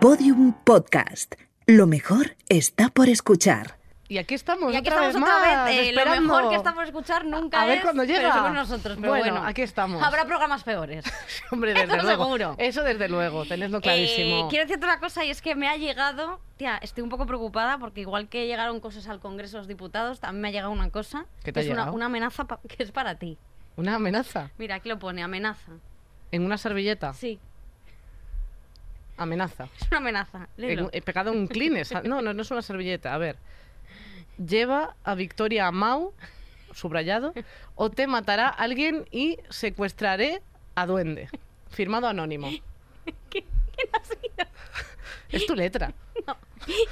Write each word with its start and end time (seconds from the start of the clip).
Podium 0.00 0.52
Podcast. 0.64 1.34
Lo 1.66 1.86
mejor 1.86 2.36
está 2.48 2.88
por 2.90 3.08
escuchar. 3.08 3.76
Y 4.08 4.18
aquí 4.18 4.34
estamos 4.34 4.72
Y 4.72 4.76
aquí 4.76 4.88
otra 4.88 5.08
estamos 5.08 5.14
vez 5.14 5.22
otra 5.22 5.56
más, 5.56 5.64
vez. 5.66 5.88
eh, 5.88 5.92
lo 5.92 6.20
mejor 6.20 6.48
que 6.50 6.54
está 6.54 6.74
por 6.74 6.84
escuchar 6.84 7.24
nunca 7.24 7.60
A 7.62 7.66
ver 7.66 7.78
es, 7.78 7.82
cuándo 7.82 8.04
llega. 8.04 8.20
pero 8.20 8.34
somos 8.34 8.52
nosotros, 8.52 8.98
pero 9.00 9.08
Bueno, 9.12 9.32
bueno, 9.32 9.46
aquí 9.46 9.62
estamos. 9.62 10.00
Habrá 10.02 10.24
programas 10.26 10.62
peores. 10.62 11.04
Hombre, 11.50 11.74
desde 11.74 11.94
Eso 11.96 12.02
luego. 12.04 12.24
seguro. 12.24 12.54
Eso 12.58 12.82
desde 12.84 13.08
luego, 13.08 13.44
tenedlo 13.46 13.80
clarísimo. 13.80 14.46
Eh, 14.46 14.46
quiero 14.48 14.64
decirte 14.66 14.84
una 14.86 15.00
cosa 15.00 15.24
y 15.24 15.30
es 15.30 15.42
que 15.42 15.56
me 15.56 15.68
ha 15.68 15.76
llegado, 15.76 16.40
tía, 16.56 16.78
estoy 16.82 17.02
un 17.02 17.08
poco 17.10 17.26
preocupada 17.26 17.78
porque 17.78 18.02
igual 18.02 18.28
que 18.28 18.46
llegaron 18.46 18.78
cosas 18.78 19.08
al 19.08 19.18
Congreso 19.18 19.56
de 19.56 19.60
los 19.62 19.68
Diputados, 19.68 20.20
también 20.20 20.40
me 20.42 20.48
ha 20.48 20.50
llegado 20.52 20.70
una 20.72 20.90
cosa 20.90 21.26
¿Qué 21.42 21.52
te 21.52 21.54
que 21.54 21.60
ha 21.60 21.62
es 21.62 21.66
una, 21.68 21.74
llegado? 21.76 21.94
una 21.96 22.06
amenaza 22.06 22.44
pa- 22.44 22.60
que 22.68 22.82
es 22.82 22.92
para 22.92 23.16
ti. 23.16 23.38
Una 23.76 23.96
amenaza. 23.96 24.50
Mira, 24.58 24.76
aquí 24.76 24.88
lo 24.88 24.98
pone, 25.00 25.22
amenaza. 25.24 25.72
En 26.30 26.44
una 26.44 26.58
servilleta. 26.58 27.12
Sí, 27.12 27.40
Amenaza. 29.16 29.68
es 29.80 29.88
una 29.88 29.98
amenaza. 29.98 30.48
Léelo. 30.56 30.90
He 30.92 31.02
pegado 31.02 31.32
un 31.32 31.48
Kleenex. 31.48 31.92
No, 32.04 32.22
no, 32.22 32.32
no 32.34 32.42
es 32.42 32.50
una 32.50 32.62
servilleta. 32.62 33.14
A 33.14 33.18
ver. 33.18 33.36
Lleva 34.38 34.96
a 35.04 35.14
Victoria 35.14 35.70
Mau, 35.70 36.12
subrayado, 36.74 37.32
o 37.74 37.90
te 37.90 38.06
matará 38.06 38.48
alguien 38.48 39.06
y 39.10 39.38
secuestraré 39.48 40.42
a 40.74 40.84
Duende. 40.86 41.28
Firmado 41.70 42.06
anónimo. 42.06 42.48
¿Qué- 43.30 43.44
¿Quién 43.74 43.88
ha 43.92 44.04
sido? 44.04 44.50
Es 45.30 45.46
tu 45.46 45.54
letra. 45.54 45.92
No, 46.26 46.36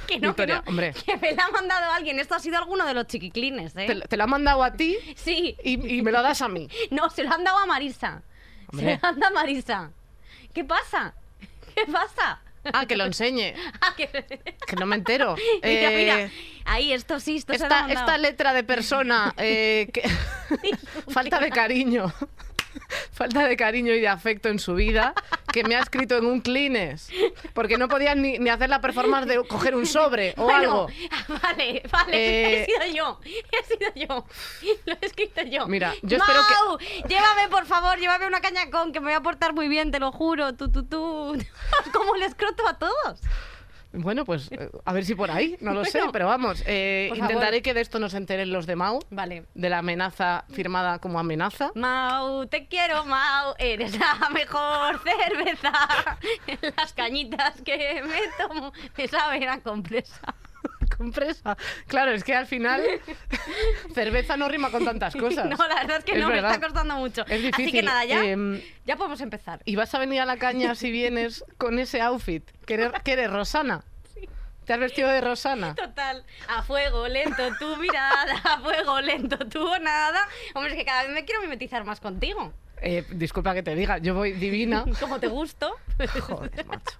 que 0.07 0.19
no, 0.19 0.29
Victoria, 0.29 0.55
que 0.61 0.63
no, 0.65 0.69
hombre. 0.69 0.93
que 1.05 1.17
me 1.17 1.33
la 1.33 1.45
ha 1.45 1.49
mandado 1.51 1.91
alguien. 1.91 2.17
Esto 2.19 2.35
ha 2.35 2.39
sido 2.39 2.57
alguno 2.57 2.85
de 2.85 2.93
los 2.93 3.07
chiquiclines, 3.07 3.75
¿eh? 3.75 3.87
Te, 3.87 3.95
te 4.07 4.15
lo 4.17 4.23
ha 4.23 4.27
mandado 4.27 4.63
a 4.63 4.71
ti 4.71 4.95
Sí, 5.17 5.57
y, 5.61 5.97
y 5.97 6.01
me 6.01 6.13
lo 6.13 6.21
das 6.21 6.41
a 6.41 6.47
mí. 6.47 6.69
no, 6.91 7.09
se 7.09 7.23
lo 7.25 7.33
han 7.33 7.43
dado 7.43 7.57
a 7.57 7.65
Marisa. 7.65 8.21
Hombre. 8.71 8.95
Se 8.95 9.01
lo 9.01 9.07
han 9.09 9.19
dado 9.19 9.35
a 9.37 9.41
Marisa. 9.41 9.91
¿Qué 10.53 10.63
pasa? 10.63 11.13
¿Qué 11.85 11.85
pasa? 11.91 12.41
Ah, 12.73 12.85
que 12.87 12.95
lo 12.95 13.05
enseñe. 13.05 13.53
Ah, 13.81 13.93
que- 13.95 14.07
Que 14.67 14.75
no 14.75 14.85
me 14.85 14.95
entero. 14.95 15.35
Mira, 15.63 15.91
Eh, 15.91 15.97
mira. 15.97 16.31
Ahí, 16.65 16.93
esto 16.93 17.19
sí, 17.19 17.37
esto 17.37 17.53
esta, 17.53 17.87
esta 17.91 18.17
letra 18.17 18.53
de 18.53 18.63
persona 18.63 19.33
eh, 19.37 19.87
que 19.93 20.01
falta 21.13 21.39
de 21.39 21.51
cariño 21.51 22.11
falta 23.11 23.47
de 23.47 23.55
cariño 23.57 23.93
y 23.93 24.01
de 24.01 24.07
afecto 24.07 24.49
en 24.49 24.59
su 24.59 24.75
vida 24.75 25.13
que 25.51 25.63
me 25.63 25.75
ha 25.75 25.79
escrito 25.79 26.17
en 26.17 26.25
un 26.25 26.41
Kleenex 26.41 27.09
porque 27.53 27.77
no 27.77 27.87
podía 27.87 28.13
ni, 28.15 28.37
ni 28.39 28.49
hacer 28.49 28.69
la 28.69 28.81
performance 28.81 29.27
de 29.27 29.41
coger 29.47 29.75
un 29.75 29.85
sobre 29.85 30.33
o 30.37 30.43
Bueno, 30.43 30.57
algo 30.59 30.87
Vale, 31.41 31.81
vale, 31.91 32.11
Eh, 32.11 32.63
he 32.63 32.65
sido 32.65 32.95
yo, 32.95 33.19
he 33.23 33.65
sido 33.65 33.91
yo, 33.95 34.25
lo 34.85 34.93
he 35.01 35.05
escrito 35.05 35.41
yo. 35.43 35.67
Mira, 35.67 35.93
yo 36.01 36.17
espero 36.17 36.39
que- 36.79 37.07
llévame 37.07 37.47
por 37.49 37.65
favor, 37.65 37.97
llévame 37.97 38.27
una 38.27 38.41
caña 38.41 38.69
con 38.69 38.91
que 38.91 38.99
me 38.99 39.05
voy 39.07 39.13
a 39.15 39.21
portar 39.21 39.53
muy 39.53 39.67
bien, 39.67 39.91
te 39.91 39.99
lo 39.99 40.11
juro, 40.11 40.53
tú, 40.55 40.69
tú, 40.71 40.83
tú, 40.83 41.37
como 41.93 42.15
le 42.15 42.25
escroto 42.25 42.67
a 42.67 42.77
todos. 42.77 43.21
Bueno 43.95 44.25
pues 44.25 44.51
eh, 44.51 44.69
a 44.83 44.93
ver 44.93 45.05
si 45.05 45.15
por 45.15 45.31
ahí 45.31 45.55
no 45.61 45.73
lo 45.73 45.85
sé 45.85 46.01
pero 46.11 46.27
vamos 46.27 46.63
eh, 46.67 47.09
intentaré 47.13 47.39
favor. 47.57 47.61
que 47.61 47.73
de 47.73 47.81
esto 47.81 47.99
nos 47.99 48.13
enteren 48.13 48.51
los 48.51 48.65
de 48.65 48.75
Mau 48.75 48.99
Vale. 49.09 49.45
de 49.53 49.69
la 49.69 49.79
amenaza 49.79 50.45
firmada 50.51 50.99
como 50.99 51.19
amenaza 51.19 51.71
Mau, 51.75 52.45
te 52.47 52.67
quiero, 52.67 53.05
Mau, 53.05 53.53
eres 53.57 53.97
la 53.97 54.29
mejor 54.29 54.99
cerveza. 55.03 55.71
Las 56.77 56.93
cañitas 56.93 57.61
que 57.61 58.01
me 58.03 58.19
tomo 58.37 58.71
me 58.97 59.07
saben 59.07 59.47
a 59.49 59.61
compresa. 59.61 60.34
Compresa 60.97 61.57
claro 61.87 62.11
es 62.11 62.23
que 62.23 62.33
al 62.35 62.45
final 62.45 62.81
cerveza 63.93 64.37
no 64.37 64.47
rima 64.49 64.71
con 64.71 64.83
tantas 64.85 65.15
cosas 65.17 65.45
No, 65.49 65.67
la 65.67 65.75
verdad 65.75 65.97
es 65.97 66.03
que 66.05 66.13
Es 66.13 66.19
no, 66.19 66.29
me 66.29 66.37
está 66.37 66.59
costando 66.59 66.95
mucho. 66.95 67.21
Es 67.27 67.31
Así 67.31 67.51
que 67.51 67.57
difícil. 67.63 67.85
nada, 67.85 68.05
ya, 68.05 68.23
Em, 68.23 68.61
ya 68.85 68.95
podemos 68.95 69.21
empezar. 69.21 69.61
Y 69.65 69.75
vas 69.75 69.93
a 69.93 69.99
venir 69.99 70.21
a 70.21 70.25
la 70.25 70.37
caña 70.37 70.75
si 70.75 70.91
vienes 70.91 71.43
con 71.57 71.79
ese 71.79 72.01
outfit. 72.01 72.49
Que 72.65 72.75
eres, 72.75 72.91
que 73.03 73.13
eres 73.13 73.29
Rosana. 73.31 73.83
¿Te 74.65 74.73
has 74.73 74.79
vestido 74.79 75.09
de 75.09 75.21
Rosana? 75.21 75.75
Total, 75.75 76.23
a 76.47 76.63
fuego 76.63 77.07
lento 77.07 77.43
tu 77.59 77.77
mirada, 77.77 78.33
a 78.43 78.59
fuego 78.59 78.99
lento 79.01 79.37
tu 79.47 79.63
nada. 79.79 80.27
Hombre, 80.55 80.71
es 80.71 80.77
que 80.77 80.85
cada 80.85 81.03
vez 81.03 81.11
me 81.11 81.23
quiero 81.23 81.41
mimetizar 81.41 81.83
más 81.85 81.99
contigo. 81.99 82.51
Eh, 82.81 83.05
disculpa 83.11 83.53
que 83.53 83.61
te 83.61 83.75
diga, 83.75 83.99
yo 83.99 84.15
voy 84.15 84.31
divina. 84.33 84.83
Como 84.99 85.19
te 85.19 85.27
gusto. 85.27 85.75
Joder, 86.21 86.65
macho. 86.65 86.97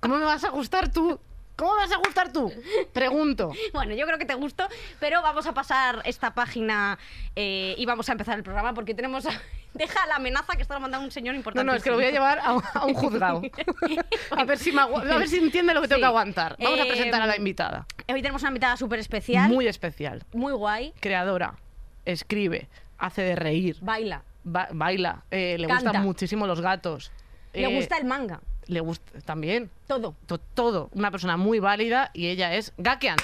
¿Cómo 0.00 0.16
me 0.16 0.24
vas 0.24 0.42
a 0.44 0.50
gustar 0.50 0.90
tú? 0.92 1.20
¿Cómo 1.56 1.74
vas 1.74 1.90
a 1.90 1.96
gustar 1.96 2.32
tú? 2.32 2.52
Pregunto. 2.92 3.50
Bueno, 3.72 3.94
yo 3.94 4.06
creo 4.06 4.18
que 4.18 4.24
te 4.26 4.34
gusto, 4.34 4.66
pero 5.00 5.22
vamos 5.22 5.46
a 5.46 5.52
pasar 5.54 6.02
esta 6.04 6.34
página 6.34 6.98
eh, 7.34 7.74
y 7.78 7.86
vamos 7.86 8.08
a 8.08 8.12
empezar 8.12 8.36
el 8.36 8.42
programa 8.44 8.74
porque 8.74 8.94
tenemos. 8.94 9.24
Deja 9.74 10.06
la 10.06 10.16
amenaza 10.16 10.54
que 10.56 10.62
está 10.62 10.78
mandando 10.78 11.04
un 11.04 11.10
señor 11.10 11.34
No, 11.34 11.38
importante. 11.38 11.66
no, 11.66 11.74
es 11.74 11.82
que 11.82 11.90
lo 11.90 11.96
voy 11.96 12.06
a 12.06 12.10
llevar 12.10 12.38
a 12.38 12.54
un, 12.54 12.62
a 12.72 12.86
un 12.86 12.94
juzgado. 12.94 13.42
A 14.30 14.44
ver 14.44 14.56
si, 14.58 14.72
me 14.72 14.80
agu- 14.80 15.02
a 15.02 15.18
ver 15.18 15.28
si 15.28 15.36
entiende 15.36 15.74
lo 15.74 15.82
que 15.82 15.88
tengo 15.88 15.96
Sí. 15.98 16.02
que 16.02 16.06
aguantar. 16.06 16.56
Vamos 16.58 16.80
a 16.80 16.84
Eh, 16.84 16.88
presentar 16.88 17.20
a 17.20 17.26
la 17.26 17.36
invitada. 17.36 17.86
Hoy 18.08 18.22
tenemos 18.22 18.40
una 18.40 18.50
invitada 18.50 18.78
súper 18.78 19.00
especial, 19.00 19.50
Muy 19.50 19.66
especial. 19.66 20.24
muy 20.32 20.52
guay. 20.54 20.94
Creadora. 21.00 21.56
Escribe. 22.06 22.68
Hace 22.98 23.20
de 23.22 23.36
reír. 23.36 23.76
Baila. 23.82 24.22
ba- 24.44 24.68
baila. 24.72 25.24
eh, 25.30 25.56
le 25.58 25.66
Canta. 25.66 25.90
gustan 25.90 26.02
muchísimo 26.04 26.46
los 26.46 26.62
gatos. 26.62 27.12
Le 27.52 27.66
gusta 27.66 27.98
el 27.98 28.06
manga. 28.06 28.40
Le 28.66 28.80
gusta 28.80 29.20
también. 29.20 29.70
Todo. 29.86 30.14
To- 30.26 30.38
todo. 30.38 30.88
Una 30.92 31.10
persona 31.10 31.36
muy 31.36 31.58
válida 31.60 32.10
y 32.14 32.26
ella 32.28 32.54
es 32.54 32.72
Gakian. 32.78 33.16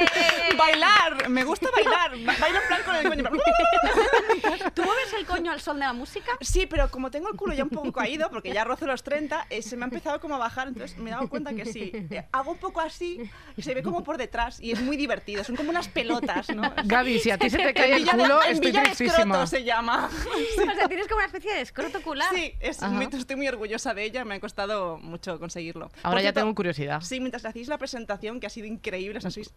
Bailar, 0.56 1.28
me 1.28 1.44
gusta 1.44 1.68
bailar. 1.70 2.10
Ba- 2.24 2.34
Bailo 2.40 2.58
en 2.60 2.66
plan 2.68 2.80
con 2.84 2.96
el 2.96 3.08
coño. 3.08 3.24
¿Tú 4.74 4.82
mueves 4.82 5.12
el 5.18 5.26
coño 5.26 5.52
al 5.52 5.60
son 5.60 5.78
de 5.78 5.86
la 5.86 5.92
música? 5.92 6.32
Sí, 6.40 6.66
pero 6.66 6.90
como 6.90 7.10
tengo 7.10 7.28
el 7.30 7.36
culo 7.36 7.54
ya 7.54 7.64
un 7.64 7.70
poco 7.70 7.92
caído, 7.92 8.30
porque 8.30 8.52
ya 8.52 8.64
rozo 8.64 8.86
los 8.86 9.02
30, 9.02 9.46
eh, 9.50 9.62
se 9.62 9.76
me 9.76 9.84
ha 9.84 9.86
empezado 9.88 10.20
como 10.20 10.34
a 10.34 10.38
bajar, 10.38 10.68
entonces 10.68 10.96
me 10.98 11.10
he 11.10 11.12
dado 11.12 11.28
cuenta 11.28 11.52
que 11.54 11.64
sí. 11.66 11.90
eh, 11.94 12.26
hago 12.32 12.52
un 12.52 12.58
poco 12.58 12.80
así 12.80 13.20
y 13.56 13.62
se 13.62 13.74
ve 13.74 13.82
como 13.82 14.02
por 14.04 14.16
detrás 14.18 14.60
y 14.60 14.72
es 14.72 14.80
muy 14.80 14.96
divertido. 14.96 15.44
Son 15.44 15.56
como 15.56 15.70
unas 15.70 15.88
pelotas, 15.88 16.48
¿no? 16.54 16.62
Gaby, 16.84 17.18
si 17.20 17.30
a 17.30 17.38
ti 17.38 17.50
se 17.50 17.58
te 17.58 17.74
cae 17.74 17.94
el 17.96 18.04
de- 18.04 18.10
culo, 18.10 18.42
estoy 18.42 18.54
envidia 18.56 18.80
de 18.80 18.86
tristísima. 18.88 19.18
escroto 19.22 19.46
se 19.46 19.64
llama. 19.64 20.10
O 20.10 20.74
sea, 20.76 20.88
tienes 20.88 21.06
como 21.06 21.18
una 21.18 21.26
especie 21.26 21.52
de 21.54 21.60
escroto 21.60 21.98
ocular. 21.98 22.28
Sí, 22.34 22.54
es 22.60 22.82
muy- 22.82 23.08
estoy 23.12 23.36
muy 23.36 23.48
orgullosa 23.48 23.94
de 23.94 24.04
ella, 24.04 24.24
me 24.24 24.34
ha 24.36 24.40
costado 24.40 24.98
mucho 24.98 25.38
conseguirlo. 25.38 25.88
Por 25.88 25.98
Ahora 26.02 26.18
ya 26.20 26.26
cierto, 26.28 26.40
tengo 26.40 26.54
curiosidad. 26.54 27.00
Sí, 27.00 27.20
mientras 27.20 27.44
hacéis 27.44 27.68
la 27.68 27.78
presentación, 27.78 28.40
que 28.40 28.46
ha 28.46 28.50
sido 28.50 28.66
increíble, 28.66 29.18
o 29.18 29.20
sea, 29.20 29.30
sois 29.30 29.52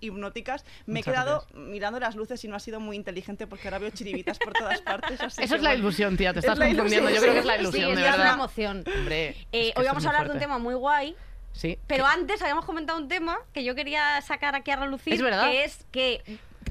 me 0.86 1.00
Muchas 1.00 1.08
he 1.08 1.12
quedado 1.12 1.48
mirando 1.54 2.00
las 2.00 2.16
luces 2.16 2.44
y 2.44 2.48
no 2.48 2.56
ha 2.56 2.60
sido 2.60 2.80
muy 2.80 2.96
inteligente 2.96 3.46
porque 3.48 3.68
ahora 3.68 3.80
veo 3.80 3.90
chiribitas 3.92 4.40
por 4.40 4.54
todas 4.54 4.82
partes. 4.82 5.20
así 5.22 5.44
Eso 5.44 5.54
que 5.54 5.58
es 5.58 5.62
la 5.64 5.76
ilusión, 5.76 6.18
tía, 6.18 6.34
te 6.34 6.40
Es 6.40 6.46
estás 6.46 6.58
confundiendo. 6.60 7.10
ilusión, 7.10 7.14
Yo 7.16 7.22
creo 7.22 7.34
que 7.34 7.40
es 7.40 7.46
la 7.46 7.58
ilusión, 7.58 7.90
sí, 7.92 7.96
de 7.96 8.02
es 8.02 8.08
una 8.08 8.18
verdad. 8.18 8.34
emoción. 8.34 8.84
Hombre, 8.98 9.30
Eh, 9.30 9.38
es 9.52 9.74
que 9.74 9.80
hoy 9.80 9.86
vamos 9.86 10.04
es 10.04 10.08
a 10.08 10.10
hablar 10.10 10.28
de 10.28 10.34
un 10.34 10.40
tema 10.40 10.58
muy 10.58 10.74
guay, 10.76 11.16
Sí. 11.52 11.78
pero 11.88 12.06
antes 12.08 12.42
habíamos 12.42 12.66
comentado 12.66 12.98
un 13.00 13.08
tema 13.08 13.38
que 13.54 13.64
yo 13.64 13.76
quería 13.76 14.20
sacar 14.22 14.56
aquí 14.56 14.72
a 14.72 14.76
relucir, 14.78 15.14
Es 15.14 15.22
verdad. 15.22 15.52
que 15.52 15.64
es 15.64 15.86
que 15.92 16.24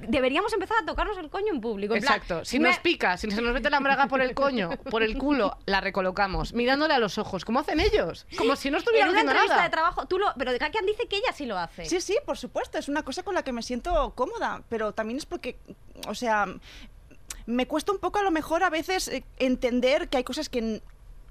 deberíamos 0.08 0.52
empezar 0.52 0.76
a 0.82 0.86
tocarnos 0.86 1.16
el 1.18 1.30
coño 1.30 1.52
en 1.52 1.60
público. 1.60 1.94
en 1.94 2.00
plan, 2.02 2.14
Exacto. 2.14 2.44
Si 2.44 2.58
me- 2.60 2.68
nos 2.68 2.78
pica, 2.78 3.16
si 3.16 3.30
se 3.30 3.40
nos 3.42 3.52
mete 3.52 3.70
la 3.70 3.80
braga 3.80 4.06
por 4.08 4.20
el 4.20 4.34
coño, 4.34 4.70
por 4.90 5.02
el 5.02 5.16
culo, 5.18 5.56
la 5.66 5.80
recolocamos, 5.80 6.52
mirándole 6.52 6.94
a 6.94 6.98
los 6.98 7.18
ojos, 7.18 7.44
como 7.44 7.60
hacen 7.60 7.80
ellos, 7.80 8.26
como 8.36 8.56
si 8.56 8.70
no 8.70 8.76
en 8.76 8.80
estuvieran 8.82 9.10
una 9.10 9.18
haciendo 9.18 9.32
entrevista 9.32 9.56
nada. 9.56 9.68
de 9.68 9.70
trabajo, 9.72 10.06
tú 10.06 10.18
lo, 10.18 10.26
pero 10.38 10.52
Kakian 10.58 10.86
dice 10.86 11.06
que 11.08 11.16
ella 11.16 11.32
sí 11.32 11.46
lo 11.46 11.58
hace. 11.58 11.84
Sí, 11.86 12.00
sí, 12.00 12.16
por 12.26 12.36
supuesto, 12.38 12.78
es 12.78 12.88
una 12.88 13.02
cosa 13.02 13.22
con 13.22 13.34
la 13.34 13.42
que 13.42 13.52
me 13.52 13.62
siento 13.62 14.12
cómoda, 14.14 14.62
pero 14.68 14.92
también 14.92 15.18
es 15.18 15.26
porque, 15.26 15.56
o 16.08 16.14
sea, 16.14 16.46
me 17.46 17.66
cuesta 17.66 17.90
un 17.92 17.98
poco 17.98 18.18
a 18.18 18.22
lo 18.22 18.30
mejor 18.30 18.62
a 18.62 18.70
veces 18.70 19.08
eh, 19.08 19.24
entender 19.38 20.08
que 20.08 20.16
hay 20.18 20.24
cosas 20.24 20.48
que 20.48 20.80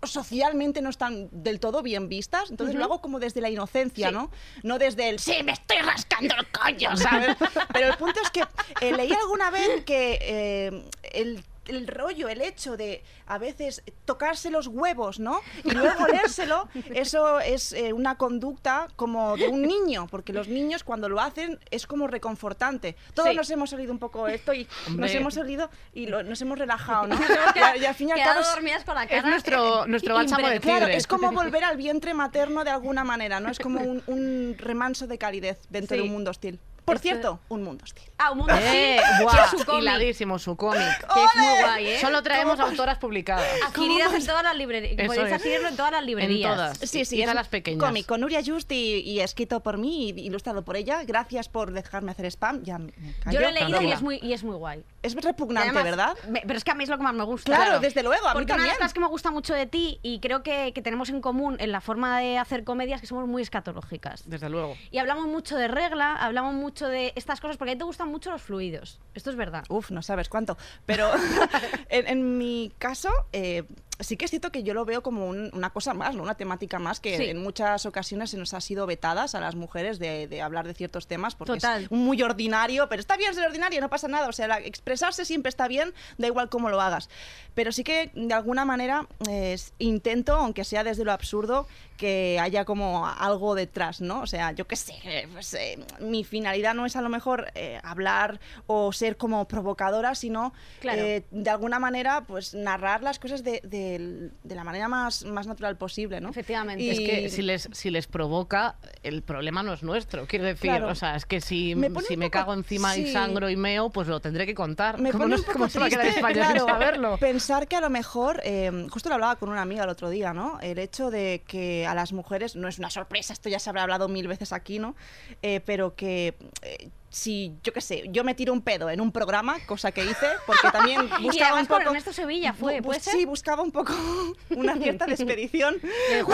socialmente 0.03 0.81
no 0.81 0.89
están 0.89 1.29
del 1.31 1.59
todo 1.59 1.81
bien 1.81 2.09
vistas, 2.09 2.49
entonces 2.49 2.75
lo 2.75 2.83
hago 2.85 3.01
como 3.01 3.19
desde 3.19 3.41
la 3.41 3.49
inocencia, 3.49 4.09
Sí. 4.09 4.13
¿no? 4.13 4.31
No 4.63 4.79
desde 4.79 5.09
el 5.09 5.19
sí, 5.19 5.43
me 5.43 5.51
estoy 5.51 5.77
rascando 5.77 6.33
el 6.37 6.47
coño, 6.47 6.95
¿sabes? 6.97 7.35
Pero 7.73 7.87
el 7.87 7.97
punto 7.97 8.19
es 8.21 8.29
que 8.29 8.43
eh, 8.81 8.93
leí 8.93 9.11
alguna 9.13 9.51
vez 9.51 9.83
que 9.85 10.17
eh, 10.21 10.85
el 11.13 11.43
el 11.67 11.87
rollo, 11.87 12.27
el 12.27 12.41
hecho 12.41 12.75
de 12.75 13.03
a 13.27 13.37
veces 13.37 13.83
tocarse 14.05 14.49
los 14.49 14.67
huevos, 14.67 15.19
¿no? 15.19 15.39
Y 15.63 15.71
luego 15.71 16.07
leérselo, 16.07 16.67
eso 16.93 17.39
es 17.39 17.71
eh, 17.73 17.93
una 17.93 18.17
conducta 18.17 18.87
como 18.95 19.37
de 19.37 19.47
un 19.47 19.61
niño, 19.61 20.07
porque 20.09 20.33
los 20.33 20.47
niños 20.47 20.83
cuando 20.83 21.07
lo 21.07 21.19
hacen 21.21 21.59
es 21.69 21.85
como 21.87 22.07
reconfortante. 22.07 22.95
Todos 23.13 23.29
Sí. 23.29 23.35
nos 23.35 23.49
hemos 23.51 23.71
olido 23.73 23.91
un 23.91 23.99
poco 23.99 24.27
esto 24.27 24.53
y 24.53 24.67
Hombre. 24.87 25.01
nos 25.07 25.15
hemos 25.15 25.37
olido 25.37 25.69
y 25.93 26.07
lo- 26.07 26.23
nos 26.23 26.41
hemos 26.41 26.57
relajado, 26.57 27.07
¿no? 27.07 27.15
Y, 27.79 27.85
al 27.85 27.95
fin 27.95 28.09
y 28.09 28.11
al 28.13 28.19
cabo 28.23 28.39
es- 28.41 28.51
dormidas 28.53 28.83
con 28.83 28.95
la 28.95 29.03
Es 29.03 29.09
cara. 29.09 29.29
nuestro, 29.29 29.85
nuestro 29.87 30.15
bálsamo 30.15 30.47
de 30.47 30.59
tigre. 30.59 30.77
Claro, 30.77 30.91
es 30.93 31.05
como 31.07 31.31
volver 31.31 31.63
al 31.63 31.77
vientre 31.77 32.13
materno 32.13 32.63
de 32.63 32.71
alguna 32.71 33.03
manera, 33.03 33.39
¿no? 33.39 33.49
Es 33.49 33.59
como 33.59 33.81
un, 33.81 34.01
un 34.07 34.55
remanso 34.57 35.05
de 35.07 35.17
calidez 35.17 35.59
dentro 35.69 35.95
Sí. 35.95 36.01
de 36.01 36.07
un 36.07 36.13
mundo 36.13 36.31
hostil. 36.31 36.59
Por 36.91 36.99
cierto, 36.99 37.39
un 37.49 37.63
mundo 37.63 37.83
hostil. 37.83 38.03
Ah, 38.17 38.31
un 38.31 38.39
mundo 38.39 38.53
Eh, 38.55 38.99
guau, 39.21 39.35
que 39.35 39.41
es 39.43 39.49
su 39.61 39.65
cómic, 39.65 39.81
hiladísimo 39.81 40.39
su 40.39 40.55
cómic. 40.55 40.79
que 41.13 41.23
es 41.23 41.35
muy 41.35 41.61
guay, 41.61 41.87
¿eh? 41.87 41.97
Solo 42.01 42.21
traemos 42.21 42.59
autoras 42.59 42.97
publicadas. 42.97 43.45
Adquiridas 43.67 44.13
en 44.13 44.25
todas 44.25 44.43
las 44.43 44.55
librerías. 44.55 45.07
Podéis 45.07 45.33
adquirirlo 45.33 45.67
en 45.69 45.75
todas 45.75 45.91
las 45.91 46.03
librerías. 46.05 46.51
En 46.51 46.57
todas. 46.57 46.77
Sí, 46.77 47.05
sí, 47.05 47.21
es 47.21 47.29
un 47.29 47.35
las 47.35 47.47
pequeñas. 47.47 47.79
Cómic 47.83 48.05
con 48.05 48.21
Nuria 48.21 48.41
Just 48.45 48.71
y, 48.71 48.99
y 49.01 49.19
escrito 49.21 49.61
por 49.61 49.77
mí 49.77 50.09
y 50.11 50.19
ilustrado 50.21 50.63
por 50.63 50.75
ella. 50.77 51.03
Gracias 51.03 51.49
por 51.49 51.71
dejarme 51.71 52.11
hacer 52.11 52.25
spam. 52.27 52.63
Ya 52.63 52.77
me. 52.77 52.91
Yo 53.31 53.39
lo 53.39 53.47
he 53.47 53.51
leído 53.51 53.81
y 53.81 53.91
es 53.91 54.01
muy, 54.01 54.19
y 54.21 54.33
es 54.33 54.43
muy 54.43 54.55
guay. 54.55 54.83
Es 55.01 55.13
Y 55.15 55.19
repugnante, 55.19 55.69
además, 55.69 55.83
¿verdad? 55.83 56.17
me- 56.29 56.41
pero 56.45 56.57
es 56.57 56.63
que 56.63 56.71
a 56.71 56.75
mí 56.75 56.83
es 56.83 56.89
lo 56.89 56.97
que 56.97 57.03
más 57.03 57.13
me 57.15 57.23
gusta. 57.23 57.55
Claro, 57.55 57.79
desde 57.79 58.03
luego, 58.03 58.27
a 58.27 58.33
mí 58.33 58.39
Porque 58.39 58.53
una 58.53 58.61
de 58.63 58.67
las 58.69 58.77
cosas 58.77 58.93
que 58.93 58.99
me 58.99 59.07
gusta 59.07 59.31
mucho 59.31 59.53
de 59.55 59.65
ti 59.65 59.99
y 60.03 60.19
creo 60.19 60.43
que, 60.43 60.73
que 60.73 60.81
tenemos 60.83 61.09
en 61.09 61.21
común 61.21 61.55
en 61.59 61.71
la 61.71 61.81
forma 61.81 62.19
de 62.19 62.37
hacer 62.37 62.63
comedias 62.63 63.01
que 63.01 63.07
somos 63.07 63.27
muy 63.27 63.41
escatológicas. 63.41 64.29
Desde 64.29 64.49
luego. 64.49 64.75
Y 64.91 64.99
hablamos 64.99 65.25
mucho 65.25 65.57
de 65.57 65.67
regla, 65.67 66.15
hablamos 66.15 66.53
mucho 66.53 66.80
de 66.87 67.13
estas 67.15 67.39
cosas 67.39 67.57
porque 67.57 67.71
a 67.71 67.75
ti 67.75 67.79
te 67.79 67.85
gustan 67.85 68.09
mucho 68.09 68.31
los 68.31 68.41
fluidos. 68.41 68.99
Esto 69.13 69.29
es 69.29 69.35
verdad. 69.35 69.63
Uf, 69.69 69.91
no 69.91 70.01
sabes 70.01 70.29
cuánto. 70.29 70.57
Pero 70.85 71.09
en, 71.89 72.07
en 72.07 72.37
mi 72.37 72.71
caso, 72.77 73.09
eh, 73.33 73.63
sí 74.01 74.17
que 74.17 74.25
es 74.25 74.31
cierto 74.31 74.51
que 74.51 74.63
yo 74.63 74.73
lo 74.73 74.85
veo 74.85 75.01
como 75.03 75.27
un- 75.27 75.49
una 75.53 75.69
cosa 75.71 75.93
más, 75.93 76.15
¿no? 76.15 76.23
una 76.23 76.35
temática 76.35 76.79
más 76.79 76.99
que 76.99 77.17
Sí. 77.17 77.23
en 77.29 77.41
muchas 77.41 77.85
ocasiones 77.85 78.29
se 78.31 78.37
nos 78.37 78.53
ha 78.53 78.61
sido 78.61 78.85
vetadas 78.85 79.35
a 79.35 79.39
las 79.39 79.55
mujeres 79.55 79.99
de, 79.99 80.27
de 80.27 80.41
hablar 80.41 80.67
de 80.67 80.73
ciertos 80.73 81.07
temas 81.07 81.35
porque 81.35 81.53
Total. 81.53 81.83
es 81.83 81.91
muy 81.91 82.21
ordinario, 82.21 82.87
pero 82.89 82.99
está 82.99 83.17
bien 83.17 83.33
ser 83.33 83.45
ordinario, 83.45 83.81
no 83.81 83.89
pasa 83.89 84.07
nada. 84.07 84.27
O 84.27 84.31
sea, 84.33 84.47
la- 84.47 84.59
expresarse 84.59 85.25
siempre 85.25 85.49
está 85.49 85.67
bien, 85.67 85.93
da 86.17 86.27
igual 86.27 86.49
cómo 86.49 86.69
lo 86.69 86.81
hagas. 86.81 87.09
Pero 87.53 87.71
sí 87.71 87.83
que 87.83 88.11
de 88.13 88.33
alguna 88.33 88.65
manera 88.65 89.07
eh, 89.29 89.57
intento, 89.79 90.35
aunque 90.35 90.63
sea 90.63 90.83
desde 90.83 91.03
lo 91.03 91.11
absurdo, 91.11 91.67
que 91.97 92.39
haya 92.41 92.65
como 92.65 93.05
algo 93.07 93.53
detrás, 93.53 94.01
¿no? 94.01 94.21
O 94.21 94.27
sea, 94.27 94.53
yo 94.53 94.65
qué 94.65 94.75
sé, 94.75 95.27
pues, 95.33 95.53
eh, 95.53 95.77
mi 95.99 96.23
finalidad 96.23 96.73
no 96.73 96.87
es 96.87 96.95
a 96.95 97.01
lo 97.01 97.09
mejor 97.09 97.51
eh, 97.53 97.79
hablar 97.83 98.39
o 98.65 98.91
ser 98.91 99.17
como 99.17 99.47
provocadora, 99.47 100.15
sino 100.15 100.51
Claro. 100.79 100.99
eh, 101.03 101.23
de 101.29 101.49
alguna 101.51 101.77
manera 101.77 102.21
pues 102.25 102.55
narrar 102.55 103.03
las 103.03 103.19
cosas 103.19 103.43
de, 103.43 103.61
de- 103.63 103.90
de 103.99 104.55
la 104.55 104.63
manera 104.63 104.87
más, 104.87 105.25
más 105.25 105.47
natural 105.47 105.77
posible, 105.77 106.21
¿no? 106.21 106.29
Efectivamente. 106.29 106.83
Y- 106.83 106.89
Es 106.89 106.99
que 106.99 107.29
si 107.29 107.41
les, 107.41 107.69
si 107.71 107.89
les 107.89 108.07
provoca, 108.07 108.75
el 109.03 109.21
problema 109.23 109.63
no 109.63 109.73
es 109.73 109.83
nuestro. 109.83 110.25
Quiero 110.27 110.45
decir, 110.45 110.69
Claro. 110.69 110.87
o 110.89 110.95
sea, 110.95 111.15
es 111.15 111.25
que 111.25 111.41
si 111.41 111.75
Me 111.75 111.89
si 112.01 112.17
me 112.17 112.27
poco- 112.27 112.31
cago 112.39 112.53
encima 112.53 112.95
y 112.97 113.11
sangro 113.11 113.49
y 113.49 113.55
meo, 113.55 113.89
pues 113.89 114.07
lo 114.07 114.19
tendré 114.19 114.45
que 114.45 114.53
contar. 114.55 114.99
Me 114.99 115.11
¿Cómo, 115.11 115.23
pone 115.25 115.35
no- 115.35 115.39
un 115.41 115.45
poco 115.45 115.53
cómo 115.53 115.69
se 115.69 115.79
va 115.79 115.85
a 115.87 115.89
claro, 116.33 116.65
saberlo? 116.65 117.17
Pensar 117.17 117.67
que 117.67 117.75
a 117.75 117.81
lo 117.81 117.89
mejor, 117.89 118.41
eh, 118.43 118.87
justo 118.89 119.09
lo 119.09 119.15
hablaba 119.15 119.35
con 119.37 119.49
una 119.49 119.61
amiga 119.61 119.83
el 119.83 119.89
otro 119.89 120.09
día, 120.09 120.33
¿no? 120.33 120.59
El 120.61 120.79
hecho 120.79 121.09
de 121.11 121.43
que 121.47 121.85
a 121.87 121.95
las 121.95 122.13
mujeres, 122.13 122.55
no 122.55 122.67
es 122.67 122.79
una 122.79 122.89
sorpresa, 122.89 123.33
esto 123.33 123.49
ya 123.49 123.59
se 123.59 123.69
habrá 123.69 123.83
hablado 123.83 124.07
mil 124.07 124.27
veces 124.27 124.53
aquí, 124.53 124.79
¿no? 124.79 124.95
Eh, 125.41 125.61
pero 125.65 125.95
que 125.95 126.35
eh, 126.61 126.89
si, 127.11 127.57
yo 127.61 127.73
qué 127.73 127.81
sé, 127.81 128.05
yo 128.09 128.23
me 128.23 128.33
tiro 128.35 128.53
un 128.53 128.61
pedo 128.61 128.89
en 128.89 129.01
un 129.01 129.11
programa, 129.11 129.57
cosa 129.65 129.91
que 129.91 130.05
hice, 130.05 130.27
porque 130.45 130.69
también 130.71 131.01
Y 131.19 131.23
buscaba 131.23 131.47
además 131.47 131.61
un 131.63 131.67
con 131.67 131.77
poco... 131.79 131.89
Ernesto 131.89 132.13
Sevilla 132.13 132.53
fue. 132.53 132.81
Sí, 133.01 133.25
buscaba 133.25 133.61
un 133.61 133.71
poco 133.71 133.93
una 134.51 134.77
cierta 134.77 135.05
despedición. 135.07 135.77
De. 135.81 136.25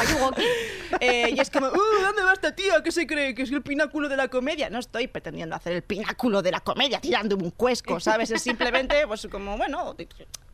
Eh, 1.01 1.33
y 1.35 1.39
es 1.39 1.49
como, 1.49 1.67
"Uh, 1.67 2.01
¿dónde 2.03 2.21
va 2.23 2.33
esta 2.33 2.55
tía 2.55 2.83
que 2.83 2.91
se 2.91 3.07
cree 3.07 3.33
que 3.33 3.41
es 3.41 3.51
el 3.51 3.63
pináculo 3.63 4.07
de 4.07 4.17
la 4.17 4.27
comedia? 4.27 4.69
No 4.69 4.77
estoy 4.77 5.07
pretendiendo 5.07 5.55
hacer 5.55 5.73
el 5.73 5.81
pináculo 5.81 6.43
de 6.43 6.51
la 6.51 6.59
comedia 6.59 7.01
tirando 7.01 7.35
un 7.35 7.49
cuesco, 7.49 7.99
¿sabes? 7.99 8.29
Es 8.29 8.43
simplemente, 8.43 9.07
pues 9.07 9.27
como, 9.31 9.57
bueno, 9.57 9.95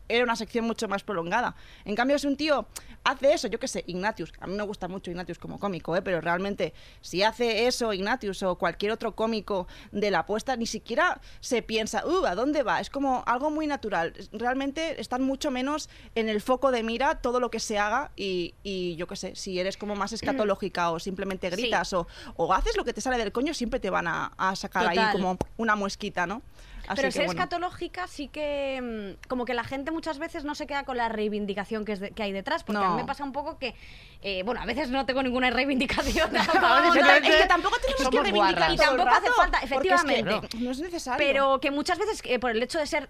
era 0.10 0.24
una 0.24 0.36
sección 0.36 0.66
mucho 0.66 0.88
más 0.88 1.04
prolongada. 1.04 1.56
En 1.86 1.96
cambio, 1.96 2.20
si 2.20 2.28
un 2.28 2.36
tío 2.36 2.68
hace 3.04 3.34
eso, 3.34 3.48
yo 3.48 3.60
qué 3.60 3.68
sé, 3.68 3.84
Ignatius, 3.88 4.32
a 4.40 4.48
mí 4.48 4.56
me 4.56 4.64
gusta 4.64 4.88
mucho 4.88 5.12
Ignatius 5.12 5.40
como 5.40 5.60
cómico, 5.60 5.96
¿eh? 5.96 6.02
pero 6.02 6.22
realmente 6.22 6.74
si 7.02 7.24
hace 7.24 7.68
eso 7.68 7.94
Ignatius 7.94 8.44
o 8.44 8.56
cualquier 8.58 8.92
otro 8.92 9.16
cómico 9.16 9.68
de 9.92 10.12
la 10.12 10.20
apuesta, 10.20 10.56
ni 10.56 10.66
siquiera 10.66 11.20
se 11.40 11.62
piensa, 11.62 12.06
uh, 12.06 12.26
¿a 12.26 12.36
dónde 12.36 12.64
va? 12.64 12.80
Es 12.80 12.90
como 12.90 13.24
algo 13.26 13.50
muy 13.50 13.68
natural. 13.68 14.14
Realmente 14.32 15.00
están 15.02 15.22
mucho 15.24 15.52
menos 15.52 15.90
en 16.16 16.30
el 16.30 16.42
foco 16.42 16.72
de 16.72 16.84
mira 16.84 17.16
todo 17.22 17.40
lo 17.40 17.50
que 17.52 17.60
se 17.60 17.78
haga 17.78 18.12
y, 18.16 18.56
y 18.64 18.96
yo 18.96 19.08
qué 19.08 19.16
sé, 19.16 19.36
si 19.36 19.60
eres 19.60 19.78
como 19.78 19.96
más 19.96 20.14
escatológica 20.14 20.92
o 20.92 21.00
simplemente 21.00 21.50
Sí. 21.50 21.58
gritas 21.62 21.94
o, 21.94 22.08
o 22.36 22.54
haces 22.54 22.78
lo 22.78 22.86
que 22.86 22.94
te 22.94 23.02
sale 23.02 23.18
del 23.18 23.32
coño, 23.32 23.54
siempre 23.54 23.80
te 23.80 23.90
van 23.90 24.08
a, 24.08 24.32
a 24.38 24.56
sacar 24.56 24.88
ahí 24.88 24.96
Total. 24.98 25.12
como 25.14 25.38
una 25.58 25.76
muesquita, 25.76 26.26
¿no? 26.26 26.42
Así 26.88 26.96
Pero 26.98 27.08
que, 27.08 27.12
ser 27.14 27.26
bueno. 27.28 27.40
escatológica 27.42 28.08
sí 28.08 28.28
que 28.28 29.16
mm, 29.22 29.28
como 29.30 29.46
que 29.46 29.54
la 29.54 29.64
gente 29.64 29.92
muchas 29.92 30.20
veces 30.20 30.44
no 30.44 30.54
se 30.54 30.68
queda 30.68 30.84
con 30.84 30.98
la 30.98 31.08
reivindicación 31.10 31.86
que, 31.86 31.94
es 31.94 32.00
de- 32.00 32.12
que 32.12 32.24
hay 32.24 32.32
detrás, 32.34 32.64
porque 32.64 32.80
a 32.80 32.86
mí 32.86 32.90
No. 32.90 32.96
me 32.98 33.06
pasa 33.06 33.24
un 33.24 33.32
poco 33.32 33.58
que, 33.58 33.74
eh, 34.22 34.44
bueno, 34.44 34.62
a 34.62 34.66
veces 34.66 34.90
no 34.90 35.06
tengo 35.06 35.24
ninguna 35.24 35.50
reivindicación, 35.50 36.30
tampoco, 36.34 36.94
Es 37.24 37.36
que 37.38 37.48
tampoco 37.48 37.78
tenemos 37.80 38.10
que 38.10 38.22
reivindicar. 38.22 38.72
Y 38.72 38.76
tampoco 38.78 39.10
hace 39.10 39.32
falta, 39.32 39.60
porque 39.62 39.88
es 39.88 40.04
que 40.04 40.10
efectivamente. 40.14 40.58
no 40.58 40.72
es 40.72 40.80
necesario. 40.80 41.26
pero 41.26 41.60
que 41.62 41.72
muchas 41.72 41.98
veces 41.98 42.22
eh, 42.26 42.40
por 42.40 42.52
el 42.52 42.62
hecho 42.62 42.80
de 42.80 42.86
ser 42.88 43.10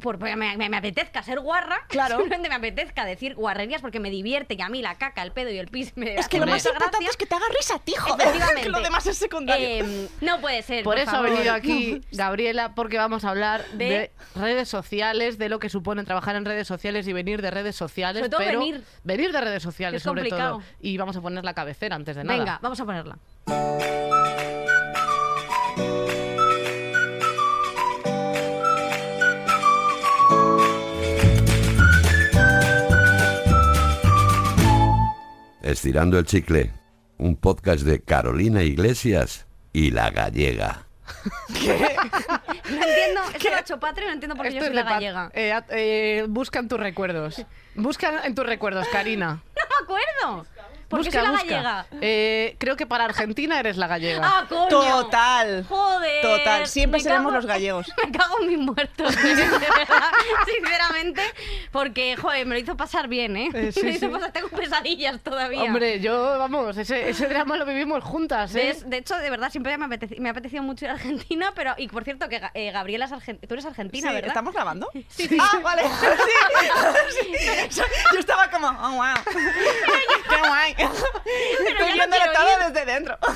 porque 0.00 0.36
me, 0.36 0.56
me- 0.56 0.68
me 0.68 0.76
apetezca 0.76 1.22
ser 1.22 1.40
guarra, 1.40 1.78
Claro. 1.88 2.16
simplemente 2.16 2.48
me 2.48 2.54
apetezca 2.54 3.04
decir 3.04 3.34
guarrerías 3.34 3.80
porque 3.80 4.00
me 4.00 4.10
divierte 4.10 4.54
y 4.54 4.62
a 4.62 4.68
mí 4.68 4.82
la 4.82 4.96
caca, 4.96 5.22
el 5.22 5.32
pedo 5.32 5.50
y 5.50 5.58
el 5.58 5.68
pis 5.68 5.92
me 5.96 6.14
es 6.16 6.28
que 6.28 6.38
lo 6.38 6.46
más 6.46 6.56
mucha 6.56 6.68
importante 6.70 6.96
gracia. 6.98 7.10
es 7.10 7.16
que 7.16 7.26
te 7.26 7.34
haga 7.34 7.46
risa 7.56 7.74
Efectivamente. 7.76 8.62
que 8.62 8.68
lo 8.68 8.80
demás 8.80 9.06
es 9.06 9.18
secundario. 9.18 9.66
Eh, 9.66 10.08
no 10.20 10.40
puede 10.40 10.62
ser. 10.62 10.84
Por, 10.84 10.98
eso 10.98 11.10
ha 11.16 11.20
venido 11.22 11.52
aquí 11.52 12.00
Gabriela, 12.12 12.74
porque 12.74 12.96
vamos 12.98 13.24
a 13.24 13.30
hablar 13.30 13.64
de, 13.72 13.84
De- 13.88 14.10
redes 14.34 14.68
sociales, 14.68 15.38
de 15.38 15.48
lo 15.48 15.58
que 15.58 15.68
supone 15.68 16.04
trabajar 16.04 16.36
en 16.36 16.44
redes 16.44 16.66
sociales 16.66 17.06
y 17.08 17.12
venir 17.12 17.42
de 17.42 17.50
redes 17.50 17.76
sociales. 17.76 18.20
Sobre 18.20 18.30
todo 18.30 18.40
pero 18.44 18.60
venir. 18.60 18.84
de 19.32 19.40
redes 19.40 19.62
sociales, 19.62 19.98
Es 19.98 20.02
sobre 20.02 20.22
complicado. 20.22 20.58
todo. 20.58 20.64
Y 20.80 20.96
vamos 20.96 21.16
a 21.16 21.20
poner 21.20 21.44
la 21.44 21.54
cabecera 21.54 21.96
antes 21.96 22.16
de 22.16 22.24
nada. 22.24 22.38
Venga, 22.38 22.58
vamos 22.62 22.80
a 22.80 22.84
ponerla. 22.84 23.18
Estirando 35.72 36.18
el 36.18 36.24
chicle, 36.24 36.72
un 37.18 37.36
podcast 37.36 37.82
de 37.84 38.00
Carolina 38.00 38.62
Iglesias 38.62 39.46
y 39.74 39.90
La 39.90 40.08
Gallega. 40.08 40.86
No 42.70 42.74
entiendo, 42.74 43.20
esto 43.34 43.48
lo 43.50 43.56
ha 43.56 43.60
hecho 43.60 43.80
Patri, 43.80 44.04
no 44.06 44.12
entiendo 44.12 44.34
por 44.36 44.46
qué 44.46 44.52
yo 44.54 44.60
soy 44.60 44.68
es 44.68 44.74
la 44.74 44.82
de 44.82 44.88
gallega. 44.90 45.30
eh, 45.32 45.52
at- 45.52 45.70
eh, 45.70 46.26
busca 46.28 46.58
en 46.58 46.68
tus 46.68 46.78
recuerdos. 46.78 47.42
Busca 47.74 48.24
en 48.26 48.34
tus 48.34 48.44
recuerdos, 48.46 48.86
Karina. 48.88 49.42
No 49.56 49.62
me 49.68 49.84
acuerdo. 49.84 50.46
¿Por 50.88 51.00
qué 51.00 51.06
busca, 51.08 51.20
soy 51.20 51.26
la 51.26 51.30
busca. 51.32 51.46
gallega? 51.54 51.86
Eh, 52.00 52.56
creo 52.58 52.76
que 52.76 52.86
para 52.86 53.04
Argentina 53.04 53.60
eres 53.60 53.76
la 53.76 53.86
gallega. 53.86 54.22
¡Ah, 54.24 54.46
coño! 54.48 54.68
Total. 54.68 55.64
Joder. 55.68 56.22
Total, 56.22 56.66
siempre 56.66 56.98
me 56.98 57.02
seremos 57.04 57.26
cago- 57.32 57.36
los 57.36 57.46
gallegos. 57.46 57.92
Me 58.06 58.10
cago 58.12 58.36
en 58.40 58.46
mis 58.48 58.58
muertos, 58.58 59.14
de 59.22 59.34
verdad, 59.34 60.10
sinceramente, 60.46 61.22
porque, 61.72 62.16
joder, 62.16 62.46
me 62.46 62.54
lo 62.54 62.60
hizo 62.60 62.76
pasar 62.76 63.06
bien, 63.08 63.36
¿eh? 63.36 63.50
Eh, 63.52 63.72
sí, 63.72 63.80
me 63.84 63.90
hizo 63.90 64.06
sí. 64.06 64.12
pasar, 64.12 64.32
tengo 64.32 64.48
pesadillas 64.48 65.20
todavía. 65.20 65.64
Hombre, 65.64 66.00
yo, 66.00 66.38
vamos, 66.38 66.76
ese, 66.76 67.08
ese 67.10 67.26
drama 67.26 67.56
lo 67.56 67.66
vivimos 67.66 68.02
juntas, 68.02 68.54
¿eh? 68.54 68.68
¿Ves? 68.68 68.88
De 68.88 68.96
hecho, 68.96 69.16
de 69.16 69.28
verdad, 69.30 69.50
siempre 69.50 69.76
me, 69.76 69.86
apeteci- 69.86 70.18
me 70.18 70.28
ha 70.30 70.32
apetecido 70.32 70.62
mucho 70.62 70.86
ir 70.86 70.90
a 70.90 70.94
Argentina, 70.94 71.52
pero, 71.54 71.74
y 71.76 71.88
por 71.88 72.04
cierto, 72.04 72.28
que 72.28 72.40
Ga- 72.40 72.50
eh, 72.54 72.70
Gabriela 72.72 73.04
es 73.04 73.12
argentina. 73.12 73.46
Tú 73.46 73.54
eres 73.54 73.66
argentina, 73.66 74.08
Sí, 74.08 74.14
¿verdad? 74.14 74.28
¿Estamos 74.28 74.54
grabando? 74.54 74.88
Ah, 75.40 75.58
vale. 75.62 75.82
Sí. 77.10 77.22
Sí. 77.70 77.82
Yo 78.12 78.18
estaba 78.20 78.50
como, 78.50 78.68
oh, 78.68 78.92
wow. 78.94 79.14
Qué 80.28 80.36
guay. 80.48 80.74
Estoy 80.84 81.98
no 81.98 82.04
quiero 82.10 82.32
todo 82.32 82.68
ir. 82.68 82.72
desde 82.72 82.86
dentro. 82.92 83.18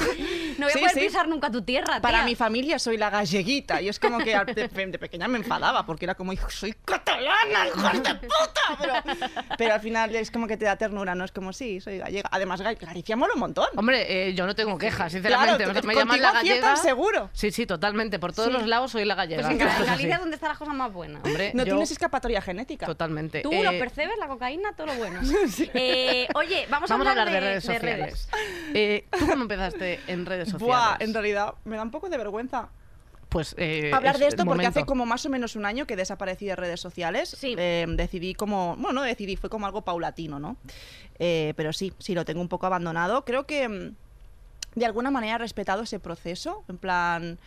No 0.58 0.66
voy 0.66 0.70
a 0.70 0.74
Sí, 0.74 0.78
poder 0.80 0.94
sí. 0.94 1.00
pisar 1.00 1.28
nunca 1.28 1.50
tu 1.50 1.62
tierra, 1.62 2.00
Para 2.00 2.18
tía. 2.18 2.24
mi 2.26 2.34
familia 2.36 2.78
soy 2.78 2.96
la 2.98 3.08
galleguita 3.10 3.80
y 3.80 3.88
es 3.88 3.98
como 3.98 4.18
que 4.18 4.34
al- 4.34 4.46
de, 4.46 4.68
de 4.68 4.98
pequeña 4.98 5.26
me 5.26 5.38
enfadaba 5.38 5.84
porque 5.86 6.04
era 6.04 6.14
como, 6.14 6.32
soy 6.50 6.74
catalana, 6.84 7.66
hijos 7.68 7.92
de 8.02 8.14
puta. 8.14 8.76
Pero, 8.78 8.94
pero 9.58 9.74
al 9.74 9.80
final 9.80 10.14
es 10.14 10.30
como 10.30 10.46
que 10.46 10.56
te 10.58 10.66
da 10.66 10.76
ternura, 10.76 11.14
¿no? 11.14 11.24
Es 11.24 11.32
como, 11.32 11.52
sí, 11.54 11.80
soy 11.80 11.98
gallega. 11.98 12.28
Además, 12.30 12.60
Ga- 12.60 12.78
Galicia 12.78 13.16
mola 13.16 13.32
un 13.34 13.40
montón. 13.40 13.66
Hombre, 13.76 14.28
eh, 14.28 14.34
yo 14.34 14.46
no 14.46 14.54
tengo 14.54 14.76
quejas, 14.78 15.10
sinceramente. 15.10 15.64
Claro, 15.64 15.82
me 15.86 15.94
llaman 15.94 16.20
la 16.20 16.32
gallega. 16.32 16.76
seguro. 16.76 17.30
Sí, 17.32 17.50
sí, 17.50 17.66
totalmente. 17.66 18.18
Por 18.18 18.32
todos 18.34 18.48
Sí. 18.48 18.52
los 18.54 18.66
lados 18.66 18.92
soy 18.92 19.04
la 19.06 19.14
gallega. 19.14 19.42
Pues 19.48 19.52
en 19.52 19.58
Galicia 19.86 20.14
es 20.14 20.20
donde 20.20 20.34
está 20.36 20.48
la 20.48 20.54
cosa 20.56 20.74
más 20.74 20.92
buena. 20.92 21.18
Hombre, 21.24 21.50
No 21.54 21.64
yo- 21.64 21.72
tienes 21.74 21.90
escapatoria 21.90 22.42
genética. 22.42 22.86
Totalmente. 22.86 23.40
Tú 23.40 23.50
Eh, 23.52 23.64
lo 23.64 23.70
percebes, 23.70 24.16
la 24.18 24.28
cocaína, 24.28 24.74
todo 24.76 24.86
lo 24.88 24.94
bueno. 24.94 25.18
Eh, 25.74 26.28
oye, 26.34 26.66
vamos, 26.68 26.88
Vamos 26.90 27.06
a 27.06 27.10
hablar 27.10 27.30
de, 27.30 27.31
de 27.32 27.40
redes 27.40 27.66
de 27.66 27.74
sociales. 27.74 28.28
Eh, 28.74 29.04
¿Tú 29.18 29.26
cómo 29.26 29.42
empezaste 29.42 30.00
en 30.06 30.24
redes 30.24 30.48
sociales? 30.48 30.66
Buah, 30.66 30.96
en 31.00 31.12
realidad 31.12 31.54
me 31.64 31.76
da 31.76 31.82
un 31.82 31.90
poco 31.90 32.08
de 32.08 32.16
vergüenza 32.16 32.68
Pues 33.28 33.54
eh, 33.58 33.90
hablar 33.92 34.18
de 34.18 34.26
esto 34.28 34.44
porque 34.44 34.66
hace 34.66 34.84
como 34.84 35.04
más 35.04 35.26
o 35.26 35.30
menos 35.30 35.56
un 35.56 35.66
año 35.66 35.86
que 35.86 35.96
desaparecí 35.96 36.46
de 36.46 36.56
redes 36.56 36.80
sociales. 36.80 37.34
Sí. 37.38 37.54
Eh, 37.58 37.86
decidí 37.88 38.34
como, 38.34 38.76
bueno, 38.76 39.00
no 39.00 39.02
decidí, 39.02 39.36
fue 39.36 39.50
como 39.50 39.66
algo 39.66 39.82
paulatino, 39.82 40.38
¿no? 40.38 40.56
Eh, 41.18 41.52
pero 41.56 41.72
sí, 41.72 41.92
sí, 41.98 42.14
lo 42.14 42.24
tengo 42.24 42.40
un 42.40 42.48
poco 42.48 42.66
abandonado. 42.66 43.24
Creo 43.24 43.46
que 43.46 43.68
mm, 43.68 43.94
de 44.74 44.86
alguna 44.86 45.10
manera 45.10 45.34
he 45.34 45.38
respetado 45.38 45.82
ese 45.82 45.98
proceso, 45.98 46.64
en 46.68 46.78
plan... 46.78 47.38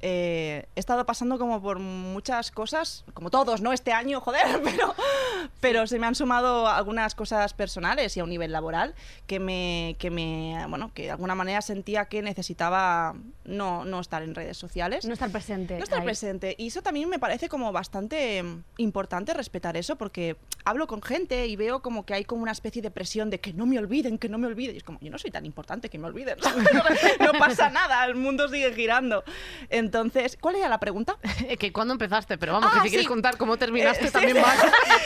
eh, 0.00 0.66
he 0.76 0.80
estado 0.80 1.06
pasando 1.06 1.38
como 1.38 1.62
por 1.62 1.78
muchas 1.78 2.50
cosas, 2.50 3.04
como 3.14 3.30
todos, 3.30 3.60
¿no? 3.60 3.72
Este 3.72 3.92
año, 3.92 4.20
joder, 4.20 4.60
pero, 4.64 4.94
pero 5.60 5.86
se 5.86 5.98
me 5.98 6.06
han 6.06 6.14
sumado 6.14 6.68
algunas 6.68 7.14
cosas 7.14 7.54
personales 7.54 8.16
y 8.16 8.20
a 8.20 8.24
un 8.24 8.30
nivel 8.30 8.52
laboral 8.52 8.94
que 9.26 9.40
me, 9.40 9.96
que 9.98 10.10
me, 10.10 10.64
bueno, 10.68 10.92
que 10.92 11.04
de 11.04 11.10
alguna 11.12 11.34
manera 11.34 11.62
sentía 11.62 12.04
que 12.06 12.22
necesitaba 12.22 13.14
no, 13.44 13.84
no 13.84 14.00
estar 14.00 14.22
en 14.22 14.34
redes 14.34 14.56
sociales. 14.56 15.04
No 15.04 15.14
estar 15.14 15.30
presente. 15.30 15.78
No 15.78 15.84
estar 15.84 16.00
ahí. 16.00 16.04
presente. 16.04 16.54
Y 16.58 16.66
eso 16.66 16.82
también 16.82 17.08
me 17.08 17.18
parece 17.18 17.48
como 17.48 17.72
bastante 17.72 18.42
mm, 18.42 18.64
importante 18.78 19.32
respetar 19.32 19.76
eso, 19.76 19.96
porque 19.96 20.36
hablo 20.64 20.86
con 20.86 21.02
gente 21.02 21.46
y 21.46 21.56
veo 21.56 21.80
como 21.80 22.04
que 22.04 22.14
hay 22.14 22.24
como 22.24 22.42
una 22.42 22.52
especie 22.52 22.82
de 22.82 22.90
presión 22.90 23.30
de 23.30 23.40
que 23.40 23.52
no 23.52 23.66
me 23.66 23.78
olviden, 23.78 24.18
que 24.18 24.28
no 24.28 24.38
me 24.38 24.46
olviden. 24.46 24.74
Y 24.74 24.78
es 24.78 24.84
como, 24.84 24.98
yo 25.00 25.10
no 25.10 25.18
soy 25.18 25.30
tan 25.30 25.46
importante 25.46 25.88
que 25.88 25.98
me 25.98 26.06
olviden. 26.06 26.38
no 27.20 27.32
pasa 27.38 27.70
nada, 27.70 28.04
el 28.04 28.16
mundo 28.16 28.48
sigue 28.48 28.72
girando. 28.74 29.24
Entonces, 29.70 29.83
¿cuál 30.40 30.56
era 30.56 30.68
la 30.68 30.78
pregunta? 30.80 31.16
Que 31.58 31.72
cuando 31.72 31.92
empezaste, 31.94 32.38
pero 32.38 32.52
vamos, 32.54 32.70
Ah, 32.72 32.76
que 32.76 32.82
si 32.82 32.88
quieres 32.90 33.04
sí. 33.04 33.08
contar 33.08 33.36
cómo 33.36 33.56
terminaste 33.56 34.06
Eh, 34.06 34.10
también 34.10 34.36
sí. 34.36 34.42
vas. 34.42 34.58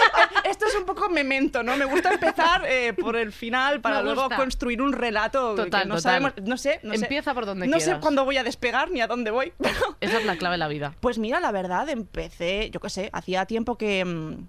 Esto 0.45 0.67
es 0.67 0.75
un 0.77 0.85
poco 0.85 1.09
memento, 1.11 1.63
¿no? 1.63 1.77
Me 1.77 1.85
gusta 1.85 2.13
empezar 2.13 2.65
eh, 2.67 2.93
por 2.95 3.17
el 3.17 3.33
final 3.33 3.81
para 3.81 4.03
luego 4.03 4.29
construir 4.31 4.81
un 4.83 4.93
relato 4.93 5.55
que 5.55 5.65
Total, 5.65 5.89
no 5.89 5.97
total. 5.97 6.03
sabemos, 6.03 6.33
no 6.45 6.57
sé, 6.57 6.81
no 6.83 6.95
sé. 6.95 7.01
Empieza 7.05 7.35
por 7.35 7.45
donde 7.47 7.67
No 7.67 7.79
sé 7.79 7.85
quieras. 7.87 8.03
cuándo 8.03 8.25
voy 8.25 8.37
a 8.39 8.45
despegar 8.45 8.91
ni 8.91 9.01
a 9.01 9.07
dónde 9.07 9.31
voy, 9.31 9.53
pero 9.61 9.97
Esa 10.01 10.19
es 10.19 10.25
la 10.25 10.37
clave 10.37 10.55
de 10.55 10.59
la 10.59 10.69
vida. 10.69 10.95
Pues 11.01 11.19
mira, 11.19 11.41
la 11.41 11.53
verdad, 11.53 11.89
empecé, 11.89 12.71
yo 12.71 12.81
qué 12.81 12.89
sé, 12.91 13.11
hacía 13.13 13.45
tiempo 13.47 13.77
que 13.77 14.05
mm, 14.05 14.47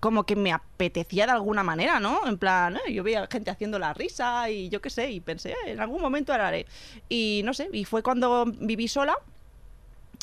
como 0.00 0.24
que 0.24 0.36
me 0.36 0.52
apetecía 0.52 1.26
de 1.26 1.32
alguna 1.32 1.62
manera, 1.62 2.00
¿no? 2.00 2.26
En 2.26 2.38
plan, 2.38 2.76
eh, 2.86 2.92
yo 2.92 3.02
veía 3.02 3.26
gente 3.30 3.50
haciendo 3.50 3.78
la 3.78 3.94
risa 3.94 4.50
y 4.50 4.68
yo 4.68 4.80
qué 4.80 4.90
sé, 4.90 5.10
y 5.10 5.20
pensé, 5.20 5.50
"Eh, 5.52 5.72
en 5.72 5.80
algún 5.80 6.00
momento 6.02 6.32
haré. 6.32 6.66
Y 7.08 7.40
no 7.44 7.54
sé, 7.54 7.68
y 7.72 7.84
fue 7.84 8.02
cuando 8.02 8.44
viví 8.46 8.88
sola, 8.88 9.16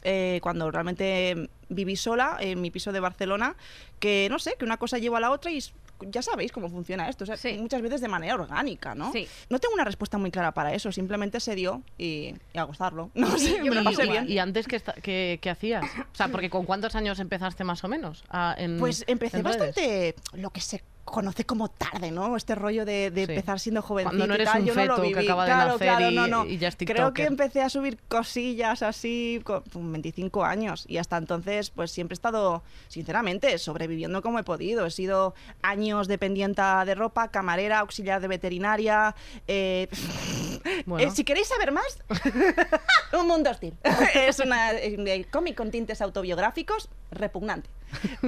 eh, 0.04 0.40
cuando 0.44 0.70
realmente 0.70 1.50
viví 1.70 1.96
sola 1.96 2.38
en 2.40 2.62
mi 2.62 2.72
piso 2.72 2.92
de 2.92 3.00
Barcelona, 3.00 3.56
que 4.00 4.28
no 4.30 4.38
sé, 4.40 4.56
que 4.60 4.66
una 4.66 4.78
cosa 4.78 4.98
lleva 4.98 5.18
a 5.18 5.22
la 5.22 5.32
otra 5.32 5.50
y 5.52 5.64
ya 6.10 6.22
sabéis 6.22 6.52
cómo 6.52 6.70
funciona 6.70 7.10
esto, 7.10 7.24
o 7.24 7.28
sea, 7.28 7.38
Sí. 7.38 7.58
muchas 7.60 7.82
veces 7.82 8.02
de 8.02 8.08
manera 8.08 8.36
orgánica, 8.36 8.96
¿no? 8.96 9.12
Sí. 9.12 9.28
No 9.50 9.60
tengo 9.60 9.74
una 9.76 9.84
respuesta 9.84 10.18
muy 10.18 10.32
clara 10.32 10.52
para 10.54 10.74
eso, 10.74 10.92
simplemente 10.92 11.40
se 11.40 11.56
dio 11.56 11.82
y, 11.98 12.36
y 12.54 12.58
a 12.58 12.64
gozarlo. 12.64 13.12
No 13.16 13.38
sé, 13.38 13.58
yo 13.58 13.66
me 13.66 13.76
lo 13.76 13.82
creo 13.82 13.84
pasé 13.86 14.06
y, 14.06 14.10
bien. 14.10 14.30
y 14.30 14.38
antes, 14.40 14.68
¿qué, 14.68 14.82
qué- 15.02 15.40
qué 15.42 15.50
hacías? 15.50 15.84
O 15.86 16.16
sea, 16.16 16.28
porque 16.30 16.50
¿con 16.50 16.66
cuántos 16.66 16.96
años 16.96 17.20
empezaste 17.20 17.64
más 17.64 17.84
o 17.84 17.88
menos? 17.88 18.24
a- 18.30 18.56
en- 18.58 18.80
Pues 18.80 19.04
empecé 19.08 19.38
en 19.38 19.44
redes? 19.46 19.58
bastante 19.60 20.16
lo 20.34 20.50
que 20.50 20.62
se 20.62 20.84
conoce 21.06 21.46
como 21.46 21.70
tarde, 21.70 22.12
¿no? 22.12 22.36
Este 22.38 22.56
rollo 22.56 22.86
de, 22.86 23.12
de 23.12 23.26
Sí. 23.26 23.32
empezar 23.34 23.60
siendo 23.60 23.82
jovencito 23.82 24.12
Cuando 24.18 24.28
no 24.28 24.34
eres 24.36 24.50
tal, 24.50 24.62
un 24.62 24.68
yo 24.68 24.74
no 24.76 24.82
feto 24.82 25.02
que 25.02 25.20
acaba 25.20 25.44
de 25.46 25.52
claro, 25.52 25.72
nacer 25.74 25.88
claro, 25.90 26.10
y- 26.12 26.16
no, 26.16 26.28
no. 26.28 26.46
y 26.46 26.58
ya 26.58 26.70
es 26.70 26.76
Creo 26.76 26.88
que 26.88 26.96
tiktoker. 27.24 27.26
empecé 27.28 27.62
a 27.62 27.70
subir 27.70 27.98
cosillas 28.08 28.82
así 28.82 29.42
con 29.44 29.62
con 29.72 29.92
25 29.92 30.44
años 30.46 30.86
y 30.88 30.98
hasta 30.98 31.18
entonces 31.18 31.70
pues 31.72 31.92
siempre 31.92 32.14
he 32.14 32.18
estado, 32.18 32.64
sinceramente, 32.88 33.58
sobreviviendo 33.58 34.22
como 34.22 34.40
he 34.40 34.44
podido. 34.44 34.86
He 34.86 34.92
sido 34.92 35.36
años 35.62 36.08
dependienta 36.08 36.86
de 36.86 36.96
ropa, 36.96 37.28
camarera, 37.30 37.80
auxiliar 37.80 38.22
de 38.22 38.28
veterinaria. 38.30 39.16
eh, 39.48 39.88
Bueno. 40.86 41.08
eh, 41.08 41.12
si 41.16 41.24
queréis 41.24 41.48
saber 41.48 41.72
más, 41.72 42.00
un 43.20 43.28
mundo 43.28 43.50
hostil. 43.50 43.74
es 44.16 44.40
una 44.40 44.74
eh, 44.74 45.26
cómic 45.32 45.56
con 45.56 45.72
tintes 45.72 46.02
autobiográficos 46.02 46.90
repugnante. 47.12 47.70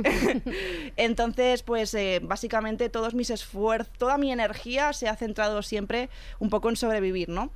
Entonces, 0.97 1.63
pues 1.63 1.93
eh, 1.93 2.19
básicamente 2.23 2.89
todos 2.89 3.13
mis 3.13 3.29
esfuerzos, 3.29 3.91
toda 3.97 4.17
mi 4.17 4.31
energía 4.31 4.93
se 4.93 5.07
ha 5.07 5.15
centrado 5.15 5.61
siempre 5.61 6.09
un 6.39 6.49
poco 6.49 6.69
en 6.69 6.75
sobrevivir, 6.75 7.29
¿no? 7.29 7.51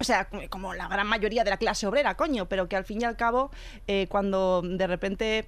O 0.00 0.04
sea, 0.04 0.26
como- 0.26 0.48
como 0.48 0.74
la 0.74 0.86
gran 0.88 1.06
mayoría 1.06 1.42
de 1.44 1.50
la 1.50 1.56
clase 1.56 1.86
obrera, 1.86 2.14
coño, 2.16 2.46
pero 2.48 2.68
que 2.68 2.76
al 2.76 2.84
fin 2.84 3.00
y 3.02 3.04
al 3.04 3.16
cabo, 3.16 3.50
eh, 3.88 4.06
cuando 4.08 4.62
de 4.62 4.86
repente 4.86 5.46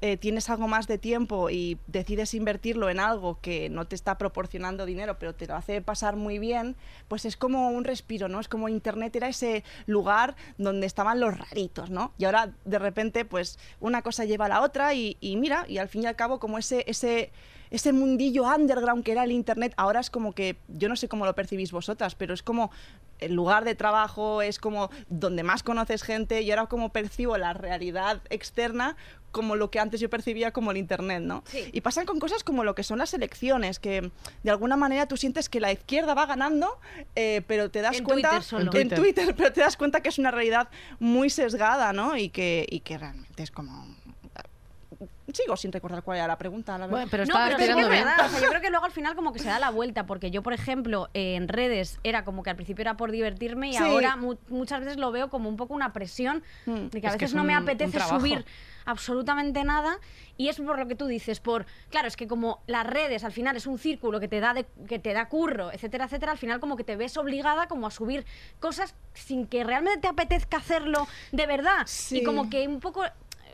eh, 0.00 0.16
tienes 0.16 0.50
algo 0.50 0.68
más 0.68 0.86
de 0.86 0.98
tiempo 0.98 1.50
y 1.50 1.78
decides 1.86 2.34
invertirlo 2.34 2.90
en 2.90 3.00
algo 3.00 3.38
que 3.40 3.68
no 3.68 3.86
te 3.86 3.94
está 3.94 4.18
proporcionando 4.18 4.86
dinero, 4.86 5.18
pero 5.18 5.34
te 5.34 5.46
lo 5.46 5.54
hace 5.54 5.80
pasar 5.80 6.16
muy 6.16 6.38
bien, 6.38 6.76
pues 7.08 7.24
es 7.24 7.36
como 7.36 7.70
un 7.70 7.84
respiro, 7.84 8.28
¿no? 8.28 8.40
Es 8.40 8.48
como 8.48 8.68
Internet 8.68 9.14
era 9.16 9.28
ese 9.28 9.64
lugar 9.86 10.36
donde 10.58 10.86
estaban 10.86 11.20
los 11.20 11.36
raritos, 11.36 11.90
¿no? 11.90 12.12
Y 12.18 12.24
ahora 12.24 12.52
de 12.64 12.78
repente, 12.78 13.24
pues 13.24 13.58
una 13.80 14.02
cosa 14.02 14.24
lleva 14.24 14.46
a 14.46 14.48
la 14.48 14.62
otra 14.62 14.94
y, 14.94 15.16
y 15.20 15.36
mira, 15.36 15.64
y 15.68 15.78
al 15.78 15.88
fin 15.88 16.02
y 16.02 16.06
al 16.06 16.16
cabo 16.16 16.38
como 16.38 16.58
ese... 16.58 16.84
ese 16.86 17.32
ese 17.70 17.92
mundillo 17.92 18.44
underground 18.44 19.02
que 19.02 19.10
era 19.10 19.24
el 19.24 19.32
internet, 19.32 19.74
ahora 19.76 19.98
es 19.98 20.08
como 20.08 20.32
que, 20.32 20.58
yo 20.68 20.88
no 20.88 20.94
sé 20.94 21.08
cómo 21.08 21.24
lo 21.24 21.34
percibís 21.34 21.72
vosotras, 21.72 22.14
pero 22.14 22.32
es 22.32 22.42
como 22.42 22.70
el 23.18 23.34
lugar 23.34 23.64
de 23.64 23.74
trabajo, 23.74 24.42
es 24.42 24.60
como 24.60 24.90
donde 25.08 25.42
más 25.42 25.64
conoces 25.64 26.04
gente 26.04 26.42
y 26.42 26.50
ahora 26.52 26.66
como 26.66 26.90
percibo 26.90 27.36
la 27.36 27.52
realidad 27.52 28.22
externa 28.30 28.96
como 29.34 29.56
lo 29.56 29.70
que 29.70 29.80
antes 29.80 30.00
yo 30.00 30.08
percibía 30.08 30.52
como 30.52 30.70
el 30.70 30.78
internet, 30.78 31.22
¿no? 31.22 31.42
Sí. 31.46 31.68
Y 31.72 31.82
pasan 31.82 32.06
con 32.06 32.18
cosas 32.18 32.42
como 32.44 32.64
lo 32.64 32.74
que 32.74 32.84
son 32.84 32.98
las 32.98 33.12
elecciones, 33.12 33.78
que 33.78 34.10
de 34.42 34.50
alguna 34.50 34.76
manera 34.76 35.06
tú 35.06 35.18
sientes 35.18 35.50
que 35.50 35.60
la 35.60 35.72
izquierda 35.72 36.14
va 36.14 36.24
ganando, 36.24 36.78
eh, 37.16 37.42
pero 37.46 37.70
te 37.70 37.82
das 37.82 37.98
En 37.98 38.04
cuenta 38.04 38.30
Twitter 38.30 38.42
solo. 38.44 38.62
En 38.62 38.66
en 38.68 38.88
Twitter. 38.88 38.98
Twitter, 38.98 39.34
pero 39.36 39.52
te 39.52 39.60
das 39.60 39.76
cuenta 39.76 40.00
que 40.00 40.08
es 40.08 40.18
una 40.18 40.30
realidad 40.30 40.68
muy 41.00 41.28
sesgada, 41.28 41.92
¿no? 41.92 42.16
Y 42.16 42.30
que, 42.30 42.64
y 42.70 42.80
que 42.80 42.96
realmente 42.96 43.42
es 43.42 43.50
como 43.50 43.94
sigo 45.32 45.56
sin 45.56 45.72
recordar 45.72 46.02
cuál 46.02 46.18
era 46.18 46.26
la 46.26 46.38
pregunta, 46.38 46.72
la 46.72 46.86
verdad. 46.86 46.90
Bueno, 46.90 47.08
pero 47.10 47.24
no, 47.24 47.28
estabas 47.28 47.46
pero 47.54 47.58
sí 47.58 47.62
que 47.64 47.66
tirando 47.74 47.88
es 47.88 47.92
bien. 47.92 48.04
verdad. 48.04 48.26
O 48.26 48.28
sea, 48.30 48.40
yo 48.40 48.48
creo 48.48 48.60
que 48.60 48.70
luego 48.70 48.84
al 48.84 48.92
final 48.92 49.14
como 49.16 49.32
que 49.32 49.38
se 49.38 49.48
da 49.48 49.58
la 49.58 49.70
vuelta, 49.70 50.06
porque 50.06 50.30
yo, 50.30 50.42
por 50.42 50.52
ejemplo, 50.52 51.08
eh, 51.14 51.34
en 51.36 51.48
redes 51.48 51.98
era 52.04 52.24
como 52.24 52.42
que 52.42 52.50
al 52.50 52.56
principio 52.56 52.82
era 52.82 52.96
por 52.96 53.10
divertirme 53.10 53.70
y 53.70 53.72
Sí. 53.74 53.78
ahora 53.78 54.16
mu- 54.16 54.36
muchas 54.48 54.80
veces 54.80 54.96
lo 54.96 55.10
veo 55.12 55.28
como 55.30 55.48
un 55.48 55.56
poco 55.56 55.74
una 55.74 55.92
presión 55.92 56.42
Mm. 56.66 56.88
de 56.88 57.00
que 57.00 57.06
a 57.06 57.10
que 57.10 57.16
veces 57.16 57.30
es 57.30 57.34
no 57.34 57.44
me 57.44 57.56
un- 57.56 57.62
apetece 57.62 57.98
subir 58.00 58.44
absolutamente 58.86 59.64
nada 59.64 59.98
y 60.36 60.48
es 60.48 60.56
por 60.58 60.78
lo 60.78 60.86
que 60.86 60.94
tú 60.94 61.06
dices, 61.06 61.40
por 61.40 61.64
claro, 61.90 62.06
es 62.06 62.16
que 62.16 62.26
como 62.26 62.62
las 62.66 62.86
redes 62.86 63.24
al 63.24 63.32
final 63.32 63.56
es 63.56 63.66
un 63.66 63.78
círculo 63.78 64.20
que 64.20 64.28
te 64.28 64.40
da 64.40 64.52
de- 64.52 64.66
que 64.88 64.98
te 64.98 65.12
da 65.14 65.28
curro, 65.28 65.72
etcétera, 65.72 66.04
etcétera, 66.04 66.32
al 66.32 66.38
final 66.38 66.60
como 66.60 66.76
que 66.76 66.84
te 66.84 66.94
ves 66.96 67.16
obligada 67.16 67.66
como 67.66 67.86
a 67.86 67.90
subir 67.90 68.26
cosas 68.60 68.94
sin 69.14 69.46
que 69.46 69.64
realmente 69.64 70.00
te 70.00 70.08
apetezca 70.08 70.58
hacerlo 70.58 71.06
de 71.32 71.46
verdad 71.46 71.86
Sí. 71.86 72.18
y 72.18 72.24
como 72.24 72.50
que 72.50 72.68
un 72.68 72.80
poco 72.80 73.04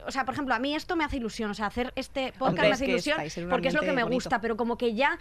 o 0.06 0.10
sea, 0.10 0.24
por 0.24 0.34
ejemplo, 0.34 0.54
a 0.54 0.58
mí 0.58 0.74
esto 0.74 0.96
me 0.96 1.04
hace 1.04 1.16
ilusión, 1.18 1.50
o 1.50 1.54
sea, 1.54 1.66
hacer 1.66 1.92
este 1.96 2.32
podcast 2.32 2.42
Hombre, 2.50 2.62
me 2.62 2.68
es 2.68 2.74
hace 2.74 2.84
que 2.86 2.90
ilusión 2.92 3.48
porque 3.50 3.68
es 3.68 3.74
lo 3.74 3.80
que 3.82 3.92
me 3.92 4.02
gusta, 4.04 4.40
pero 4.40 4.56
como 4.56 4.76
que 4.76 4.94
ya 4.94 5.18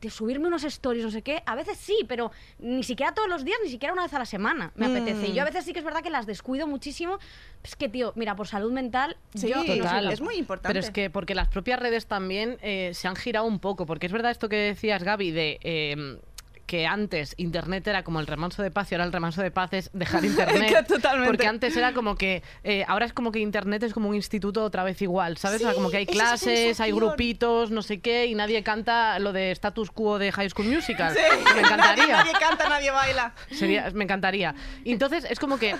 de 0.00 0.08
subirme 0.08 0.48
unos 0.48 0.64
stories, 0.64 1.04
no 1.04 1.10
sé 1.10 1.20
qué, 1.20 1.42
a 1.44 1.54
veces 1.54 1.76
sí, 1.76 2.06
pero 2.08 2.32
ni 2.58 2.82
siquiera 2.82 3.12
todos 3.12 3.28
los 3.28 3.44
días, 3.44 3.58
ni 3.62 3.68
siquiera 3.70 3.92
una 3.92 4.02
vez 4.04 4.14
a 4.14 4.18
la 4.18 4.24
semana 4.24 4.72
me 4.74 4.88
Mm. 4.88 4.90
apetece. 4.96 5.26
Y 5.28 5.34
yo 5.34 5.42
a 5.42 5.44
veces 5.44 5.62
sí 5.66 5.74
que 5.74 5.80
es 5.80 5.84
verdad 5.84 6.02
que 6.02 6.08
las 6.08 6.24
descuido 6.24 6.66
muchísimo. 6.66 7.18
Es 7.62 7.76
que, 7.76 7.90
tío, 7.90 8.14
mira, 8.16 8.34
por 8.34 8.48
salud 8.48 8.72
mental, 8.72 9.18
Sí, 9.34 9.48
yo 9.50 9.56
no 9.56 9.64
Total. 9.66 10.04
capaz. 10.04 10.12
es 10.14 10.20
muy 10.22 10.36
importante. 10.36 10.68
Pero 10.72 10.80
es 10.80 10.90
que 10.90 11.10
porque 11.10 11.34
las 11.34 11.48
propias 11.48 11.78
redes 11.78 12.06
también 12.06 12.56
eh, 12.62 12.92
se 12.94 13.08
han 13.08 13.16
girado 13.16 13.44
un 13.44 13.58
poco, 13.60 13.84
porque 13.84 14.06
es 14.06 14.12
verdad 14.12 14.30
esto 14.30 14.48
que 14.48 14.56
decías, 14.56 15.02
Gaby, 15.02 15.32
de 15.32 15.58
eh, 15.62 16.18
que 16.70 16.86
antes 16.86 17.34
Internet 17.36 17.84
era 17.88 18.04
como 18.04 18.20
el 18.20 18.28
remanso 18.28 18.62
de 18.62 18.70
paz 18.70 18.92
y 18.92 18.94
ahora 18.94 19.04
el 19.04 19.12
remanso 19.12 19.42
de 19.42 19.50
paz 19.50 19.72
es 19.72 19.90
dejar 19.92 20.24
Internet. 20.24 20.86
Totalmente. 20.86 21.28
Porque 21.28 21.48
antes 21.48 21.76
era 21.76 21.92
como 21.92 22.14
que, 22.14 22.44
eh, 22.62 22.84
ahora 22.86 23.06
es 23.06 23.12
como 23.12 23.32
que 23.32 23.40
Internet 23.40 23.82
es 23.82 23.92
como 23.92 24.08
un 24.08 24.14
instituto 24.14 24.62
otra 24.62 24.84
vez 24.84 25.02
igual, 25.02 25.36
¿sabes? 25.36 25.62
O 25.62 25.64
sea, 25.64 25.74
como 25.74 25.90
que 25.90 25.96
hay 25.96 26.06
clases, 26.06 26.78
hay 26.78 26.92
grupitos, 26.92 27.72
no 27.72 27.82
sé 27.82 27.98
qué, 27.98 28.26
y 28.26 28.36
nadie 28.36 28.62
canta 28.62 29.18
lo 29.18 29.32
de 29.32 29.50
status 29.50 29.90
quo 29.90 30.20
de 30.20 30.30
High 30.30 30.50
School 30.50 30.68
Musical. 30.68 31.12
Sí, 31.12 31.20
Me 31.56 31.60
encantaría. 31.62 32.06
Nadie, 32.06 32.12
nadie 32.12 32.32
canta, 32.38 32.68
nadie 32.68 32.92
baila. 32.92 33.34
Sería, 33.50 33.90
me 33.92 34.04
encantaría. 34.04 34.54
Entonces 34.84 35.26
es 35.28 35.40
como 35.40 35.58
que 35.58 35.74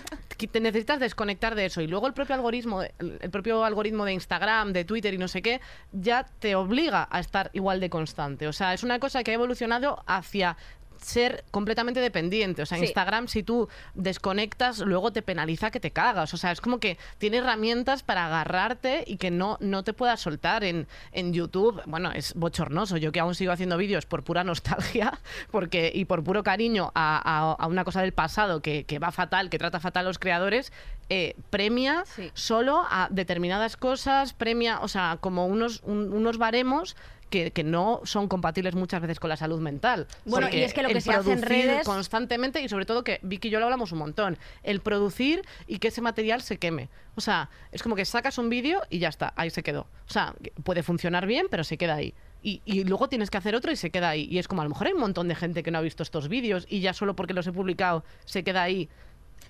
te 0.49 0.59
necesitas 0.59 0.99
desconectar 0.99 1.55
de 1.55 1.67
eso. 1.67 1.81
Y 1.83 1.87
luego 1.87 2.09
el 2.09 2.15
propio 2.15 2.35
algoritmo, 2.35 2.83
el 2.83 3.31
propio 3.31 3.65
algoritmo 3.65 4.05
de 4.05 4.15
Instagram, 4.15 4.73
de 4.73 4.85
Twitter 4.85 5.15
y 5.15 5.19
no 5.19 5.29
sé 5.29 5.41
qué, 5.41 5.61
ya 5.93 6.27
te 6.41 6.57
obliga 6.57 7.07
a 7.13 7.21
estar 7.21 7.51
igual 7.53 7.79
de 7.79 7.91
constante. 7.91 8.49
O 8.49 8.53
sea, 8.53 8.75
es 8.75 8.83
una 8.83 8.99
cosa 8.99 9.23
que 9.23 9.31
ha 9.31 9.35
evolucionado 9.35 10.03
hacia 10.09 10.57
ser 11.01 11.45
completamente 11.51 12.01
dependiente. 12.01 12.63
O 12.63 12.67
sea, 12.67 12.79
Sí. 12.79 12.85
Instagram, 12.85 13.29
si 13.29 13.43
tú 13.43 13.69
desconectas, 13.95 14.79
luego 14.81 15.13
te 15.13 15.23
penaliza 15.23 15.71
que 15.71 15.81
te 15.81 15.91
cagas. 15.91 16.35
O 16.35 16.37
sea, 16.37 16.53
es 16.53 16.61
como 16.61 16.79
que 16.81 16.99
tiene 17.19 17.39
herramientas 17.39 18.03
para 18.03 18.27
agarrarte 18.27 19.05
y 19.07 19.17
que 19.17 19.31
no, 19.31 19.57
no 19.61 19.83
te 19.85 19.93
puedas 19.93 20.21
soltar 20.21 20.65
en, 20.65 20.87
en 21.13 21.33
YouTube. 21.33 21.81
Bueno, 21.87 22.11
es 22.13 22.35
bochornoso. 22.35 22.97
Yo 22.97 23.13
que 23.13 23.21
aún 23.21 23.35
sigo 23.35 23.53
haciendo 23.53 23.77
vídeos 23.77 24.07
por 24.07 24.23
pura 24.25 24.45
nostalgia 24.45 25.19
porque, 25.51 25.91
y 25.95 26.05
por 26.07 26.25
puro 26.25 26.43
cariño 26.43 26.93
a, 26.95 27.21
a- 27.25 27.53
a 27.53 27.67
una 27.67 27.85
cosa 27.85 28.01
del 28.03 28.13
pasado 28.13 28.61
que, 28.63 28.85
que 28.85 28.99
va 28.99 29.13
fatal, 29.13 29.51
que 29.51 29.59
trata 29.59 29.81
fatal 29.81 30.05
a 30.07 30.09
los 30.09 30.19
creadores, 30.19 30.73
eh, 31.09 31.35
premia 31.51 32.05
Sí. 32.17 32.31
solo 32.35 32.85
a 32.91 33.09
determinadas 33.11 33.77
cosas, 33.77 34.33
premia, 34.33 34.81
o 34.81 34.89
sea, 34.89 35.19
como 35.21 35.47
unos, 35.47 35.81
un- 35.85 36.13
unos 36.13 36.39
baremos 36.39 36.97
que, 37.31 37.53
que 37.53 37.65
no 37.65 38.01
son 38.05 38.29
compatibles 38.29 38.75
muchas 38.75 39.01
veces 39.01 39.19
con 39.21 39.31
la 39.31 39.37
salud 39.37 39.61
mental. 39.61 40.07
Bueno, 40.25 40.47
Porque 40.49 40.59
y 40.59 40.63
es 40.65 40.75
que 40.75 40.83
lo 40.83 40.89
que 40.91 41.01
se 41.01 41.13
hace 41.13 41.33
en 41.33 41.43
redes- 41.43 41.85
constantemente 41.87 42.61
y 42.61 42.69
sobre 42.69 42.85
todo 42.85 43.05
que 43.05 43.21
Vicky 43.23 43.49
y 43.49 43.51
yo 43.51 43.59
lo 43.61 43.67
hablamos 43.67 43.93
un 43.93 43.99
montón, 43.99 44.37
el 44.63 44.81
producir 44.81 45.43
y 45.67 45.79
que 45.79 45.89
ese 45.89 46.01
material 46.03 46.43
se 46.43 46.59
queme. 46.59 46.89
O 47.15 47.21
sea, 47.21 47.49
es 47.73 47.83
como 47.83 47.97
que 47.97 48.05
sacas 48.05 48.37
un 48.39 48.51
vídeo 48.51 48.83
y 48.91 48.99
ya 48.99 49.09
está, 49.09 49.33
ahí 49.37 49.51
se 49.51 49.63
quedó. 49.63 49.83
O 50.09 50.13
sea, 50.13 50.35
puede 50.65 50.83
funcionar 50.83 51.27
bien, 51.27 51.47
pero 51.51 51.65
se 51.65 51.79
queda 51.79 51.95
ahí. 51.95 52.15
Y, 52.43 52.63
y 52.65 52.85
luego 52.85 53.09
tienes 53.09 53.29
que 53.31 53.37
hacer 53.37 53.55
otro 53.55 53.71
y 53.71 53.77
se 53.77 53.91
queda 53.91 54.09
ahí. 54.11 54.27
Y 54.31 54.39
es 54.39 54.49
como 54.49 54.63
a 54.63 54.65
lo 54.65 54.71
mejor 54.71 54.87
hay 54.87 54.95
un 54.95 55.01
montón 55.01 55.29
de 55.29 55.35
gente 55.35 55.63
que 55.63 55.71
no 55.71 55.79
ha 55.79 55.83
visto 55.83 56.03
estos 56.03 56.29
vídeos 56.29 56.67
y 56.71 56.81
ya 56.81 56.95
solo 56.95 57.15
porque 57.15 57.35
los 57.35 57.47
he 57.47 57.53
publicado 57.53 58.03
se 58.25 58.43
queda 58.45 58.63
ahí 58.63 58.89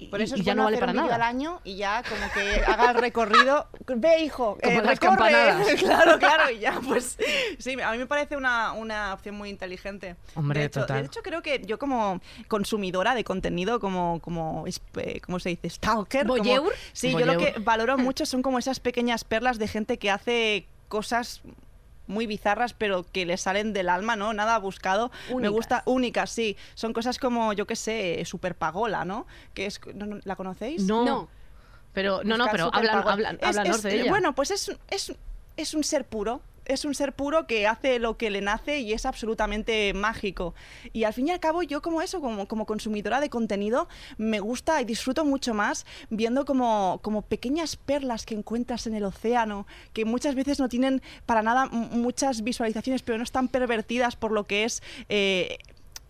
y, 0.01 0.07
Por 0.07 0.21
eso 0.23 0.35
es 0.35 0.41
y 0.41 0.45
ya 0.45 0.53
bueno 0.55 0.63
no 0.63 0.65
vale 0.65 0.77
hacer 0.79 0.87
para 0.87 0.93
un 0.93 1.05
vídeo 1.05 1.15
al 1.15 1.19
nada. 1.21 1.29
año 1.31 1.61
y 1.65 1.77
ya 1.77 2.03
como 2.09 2.33
que 2.33 2.65
haga 2.65 2.91
el 2.93 2.97
recorrido. 2.97 3.67
Ve, 3.87 4.21
hijo, 4.23 4.57
Como 4.63 4.73
eh, 4.73 4.83
las 4.83 4.87
recorre. 4.99 4.99
campanadas. 5.09 5.67
claro, 5.79 6.19
claro, 6.19 6.51
y 6.51 6.59
ya, 6.59 6.81
pues 6.89 7.19
sí, 7.59 7.81
a 7.81 7.93
mí 7.93 7.99
me 7.99 8.07
parece 8.07 8.37
una, 8.37 8.73
una 8.73 9.13
opción 9.15 9.35
muy 9.37 9.51
inteligente. 9.51 10.17
Hombre, 10.35 10.61
de 10.61 10.67
hecho, 10.67 10.81
total. 10.81 11.01
De 11.03 11.07
hecho, 11.07 11.21
creo 11.23 11.43
que 11.43 11.61
yo 11.67 11.79
como 11.79 12.21
consumidora 12.49 13.15
de 13.15 13.25
contenido, 13.25 13.79
como, 13.79 14.21
como 14.21 14.65
¿cómo 15.27 15.39
se 15.39 15.51
dice? 15.51 15.69
Stalker. 15.71 16.27
como- 16.27 16.39
Voyeur. 16.39 16.73
sí, 16.93 17.13
yo 17.13 17.27
lo 17.27 17.37
que 17.39 17.55
valoro 17.61 17.99
mucho 17.99 18.25
son 18.27 18.43
como 18.43 18.59
esas 18.59 18.81
pequeñas 18.81 19.25
perlas 19.25 19.59
de 19.59 19.69
gente 19.69 19.99
que 19.99 20.11
hace 20.11 20.67
cosas 20.89 21.43
muy 22.11 22.27
bizarras, 22.27 22.75
pero 22.75 23.05
que 23.11 23.25
le 23.25 23.37
salen 23.39 23.73
del 23.73 23.89
alma, 23.89 24.17
¿no? 24.17 24.33
Nada 24.35 24.59
buscado. 24.59 25.11
Me 25.35 25.49
gusta 25.49 25.83
únicas, 25.87 26.31
sí. 26.31 26.57
Son 26.75 26.93
cosas 26.93 27.19
como, 27.19 27.53
yo 27.55 27.67
qué 27.67 27.77
sé, 27.77 28.23
Super 28.27 28.55
Pagola, 28.55 29.05
¿no? 29.05 29.27
Que 29.55 29.67
es, 29.67 29.81
¿no- 29.95 30.07
no- 30.07 30.21
¿La 30.25 30.37
conocéis? 30.37 30.83
No, 30.83 31.05
No. 31.05 31.29
pero 31.93 32.23
no, 32.25 32.37
no, 32.37 32.47
pero 32.51 32.71
hablan, 32.75 33.03
Pagola. 33.03 33.29
hablan, 33.43 33.67
Es- 33.67 33.77
es- 33.77 33.83
de 33.83 34.01
ella. 34.03 34.11
Bueno, 34.11 34.35
pues 34.35 34.51
es, 34.51 34.77
es, 34.91 35.13
es 35.57 35.75
un 35.75 35.85
ser 35.85 36.05
puro. 36.05 36.43
Es 36.71 36.85
un 36.85 36.95
ser 36.95 37.13
puro 37.13 37.47
que 37.49 37.67
hace 37.67 37.99
lo 37.99 38.17
que 38.17 38.31
le 38.31 38.41
nace 38.41 38.79
y 38.79 38.93
es 38.93 39.05
absolutamente 39.05 39.93
mágico. 39.93 40.55
Y 40.93 41.03
al 41.05 41.13
fin 41.13 41.27
y 41.27 41.31
al 41.33 41.41
cabo, 41.41 41.63
yo 41.65 41.83
como 41.83 42.01
eso, 42.01 42.21
como, 42.21 42.47
como 42.47 42.65
consumidora 42.65 43.21
de 43.21 43.29
contenido, 43.29 43.89
me 44.19 44.39
gusta 44.39 44.81
y 44.81 44.85
disfruto 44.85 45.25
mucho 45.25 45.53
más 45.53 45.85
viendo 46.11 46.45
como, 46.45 47.01
como 47.03 47.23
pequeñas 47.23 47.77
perlas 47.77 48.25
que 48.25 48.35
encuentras 48.35 48.87
en 48.87 48.95
el 48.95 49.05
océano, 49.05 49.67
que 49.93 50.05
muchas 50.05 50.35
veces 50.37 50.61
no 50.61 50.69
tienen 50.69 51.03
para 51.27 51.43
nada 51.43 51.67
muchas 51.67 52.43
visualizaciones, 52.43 53.03
pero 53.03 53.19
no 53.19 53.25
están 53.25 53.49
pervertidas 53.49 54.15
por 54.15 54.31
lo 54.31 54.47
que 54.47 54.65
es... 54.65 54.81
eh, 55.09 55.59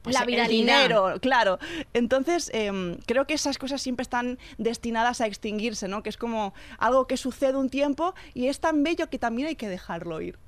pues, 0.03 0.15
La 0.15 0.21
el 0.21 0.27
viralidad. 0.27 0.83
dinero, 0.83 1.21
claro. 1.21 1.59
Entonces, 1.93 2.51
em, 2.55 2.97
creo 3.07 3.27
que 3.27 3.35
esas 3.35 3.59
cosas 3.59 3.83
siempre 3.83 4.03
están 4.03 4.39
destinadas 4.57 5.21
a 5.21 5.27
extinguirse, 5.27 5.89
¿no? 5.89 6.03
Que 6.03 6.09
es 6.09 6.17
como 6.17 6.55
algo 6.79 7.07
que 7.07 7.17
sucede 7.19 7.57
un 7.57 7.69
tiempo 7.69 8.15
y 8.33 8.47
es 8.49 8.61
tan 8.61 8.83
bello 8.83 9.11
que 9.11 9.19
también 9.19 9.49
hay 9.49 9.57
que 9.57 9.69
dejarlo 9.69 10.21
ir. 10.23 10.39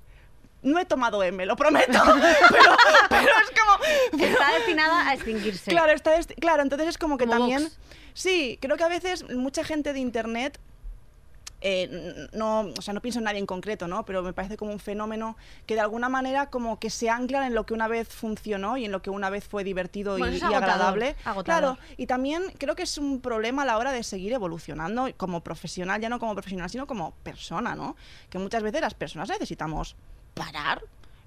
No 0.63 0.79
he 0.79 0.85
tomado 0.85 1.23
M, 1.23 1.45
lo 1.45 1.57
prometo, 1.57 1.93
pero, 2.51 2.77
pero 3.09 3.33
es 3.43 3.61
como... 3.61 4.23
Está 4.25 4.53
destinada 4.55 5.09
a 5.09 5.15
extinguirse. 5.15 5.71
Claro, 5.71 5.93
está 5.93 6.13
claro, 6.41 6.63
entonces 6.63 6.89
es 6.89 6.99
como 6.99 7.19
que 7.19 7.27
Como 7.27 7.39
también... 7.39 7.65
Vox. 7.65 7.79
Sí, 8.15 8.59
creo 8.61 8.77
que 8.77 8.85
a 8.85 8.89
veces 8.89 9.29
mucha 9.31 9.65
gente 9.65 9.93
de 9.93 9.99
Internet... 9.99 10.61
eh, 11.63 12.29
no, 12.33 12.73
o 12.77 12.83
sea, 12.83 12.93
no 12.93 13.01
pienso 13.01 13.21
en 13.21 13.25
nadie 13.25 13.39
en 13.39 13.47
concreto, 13.47 13.87
¿no? 13.89 14.05
Pero 14.05 14.23
me 14.23 14.33
parece 14.33 14.57
como 14.57 14.73
un 14.73 14.81
fenómeno 14.81 15.37
que 15.67 15.75
de 15.75 15.81
alguna 15.81 16.09
manera 16.09 16.51
como 16.51 16.79
que 16.81 16.91
se 16.91 17.09
anclan 17.09 17.45
en 17.45 17.55
lo 17.55 17.65
que 17.65 17.73
una 17.73 17.87
vez 17.89 18.09
funcionó 18.09 18.77
y 18.77 18.85
en 18.85 18.93
lo 18.93 19.01
que 19.01 19.11
una 19.11 19.31
vez 19.31 19.45
fue 19.45 19.63
divertido 19.65 20.19
Bueno, 20.19 20.33
y, 20.33 20.37
es 20.37 20.43
y 20.43 20.45
agotador, 20.45 20.71
agradable. 20.71 21.17
agotador. 21.25 21.45
Claro, 21.45 21.79
y 21.97 22.07
también 22.07 22.43
creo 22.59 22.75
que 22.75 22.83
es 22.83 22.99
un 22.99 23.21
problema 23.21 23.63
a 23.63 23.65
la 23.65 23.79
hora 23.79 23.93
de 23.93 24.03
seguir 24.03 24.33
evolucionando 24.33 25.09
como 25.17 25.43
profesional, 25.43 26.01
ya 26.01 26.09
no 26.09 26.19
como 26.19 26.35
profesional, 26.35 26.69
sino 26.69 26.87
como 26.87 27.13
persona, 27.23 27.75
¿no? 27.77 27.97
Que 28.29 28.39
muchas 28.39 28.63
veces 28.63 28.81
las 28.81 28.95
personas 28.95 29.29
necesitamos 29.29 29.95
parar 30.35 30.83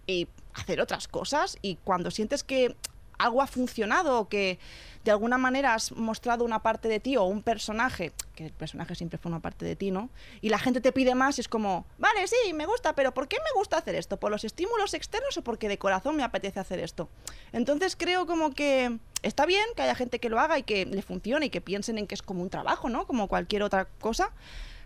y 0.07 0.27
hacer 0.53 0.81
otras 0.81 1.07
cosas 1.07 1.57
y 1.61 1.75
cuando 1.83 2.11
sientes 2.11 2.43
que 2.43 2.75
algo 3.17 3.41
ha 3.41 3.47
funcionado 3.47 4.19
o 4.19 4.27
que 4.27 4.59
de 5.03 5.11
alguna 5.11 5.37
manera 5.37 5.73
has 5.73 5.91
mostrado 5.91 6.43
una 6.43 6.63
parte 6.63 6.87
de 6.87 6.99
ti 6.99 7.15
o 7.15 7.23
un 7.23 7.43
personaje, 7.43 8.11
que 8.33 8.47
el 8.47 8.53
personaje 8.53 8.95
siempre 8.95 9.19
fue 9.19 9.31
una 9.31 9.39
parte 9.39 9.63
de 9.63 9.75
ti, 9.75 9.91
¿no? 9.91 10.09
Y 10.41 10.49
la 10.49 10.57
gente 10.57 10.81
te 10.81 10.91
pide 10.91 11.13
más 11.13 11.37
y 11.37 11.41
es 11.41 11.47
como, 11.47 11.85
vale, 11.99 12.27
sí, 12.27 12.53
me 12.53 12.65
gusta, 12.65 12.93
pero 12.93 13.13
¿por 13.13 13.27
qué 13.27 13.37
me 13.37 13.57
gusta 13.57 13.77
hacer 13.77 13.95
esto? 13.95 14.17
¿Por 14.17 14.31
los 14.31 14.43
estímulos 14.43 14.93
externos 14.93 15.37
o 15.37 15.43
porque 15.43 15.69
de 15.69 15.77
corazón 15.77 16.15
me 16.15 16.23
apetece 16.23 16.59
hacer 16.59 16.79
esto? 16.79 17.07
Entonces 17.51 17.95
creo 17.95 18.25
como 18.25 18.51
que 18.51 18.97
está 19.21 19.45
bien 19.45 19.65
que 19.75 19.83
haya 19.83 19.95
gente 19.95 20.19
que 20.19 20.29
lo 20.29 20.39
haga 20.39 20.57
y 20.57 20.63
que 20.63 20.85
le 20.85 21.01
funcione 21.01 21.45
y 21.45 21.49
que 21.49 21.61
piensen 21.61 21.99
en 21.99 22.07
que 22.07 22.15
es 22.15 22.23
como 22.23 22.41
un 22.41 22.49
trabajo, 22.49 22.89
¿no? 22.89 23.05
Como 23.05 23.27
cualquier 23.27 23.61
otra 23.61 23.85
cosa. 23.85 24.31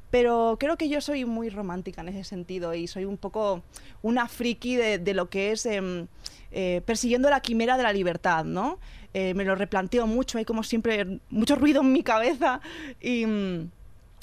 Pero 0.09 0.57
creo 0.59 0.77
que 0.77 0.89
yo 0.89 1.01
soy 1.01 1.25
muy 1.25 1.49
romántica 1.49 2.01
en 2.01 2.09
ese 2.09 2.23
sentido 2.23 2.73
y 2.73 2.87
soy 2.87 3.05
un 3.05 3.17
poco 3.17 3.63
una 4.01 4.27
friki 4.27 4.75
de, 4.75 5.13
lo 5.13 5.29
que 5.29 5.51
es 5.51 5.65
em, 5.65 6.07
eh, 6.51 6.81
persiguiendo 6.85 7.29
la 7.29 7.41
quimera 7.41 7.77
de 7.77 7.83
la 7.83 7.93
libertad, 7.93 8.43
¿no? 8.43 8.79
Eh, 9.13 9.33
me 9.33 9.43
lo 9.43 9.55
replanteo 9.55 10.07
mucho, 10.07 10.37
hay 10.37 10.45
como 10.45 10.63
siempre 10.63 11.19
mucho 11.29 11.55
ruido 11.55 11.81
en 11.81 11.91
mi 11.91 12.03
cabeza 12.03 12.61
y, 13.01 13.25
mm, 13.25 13.69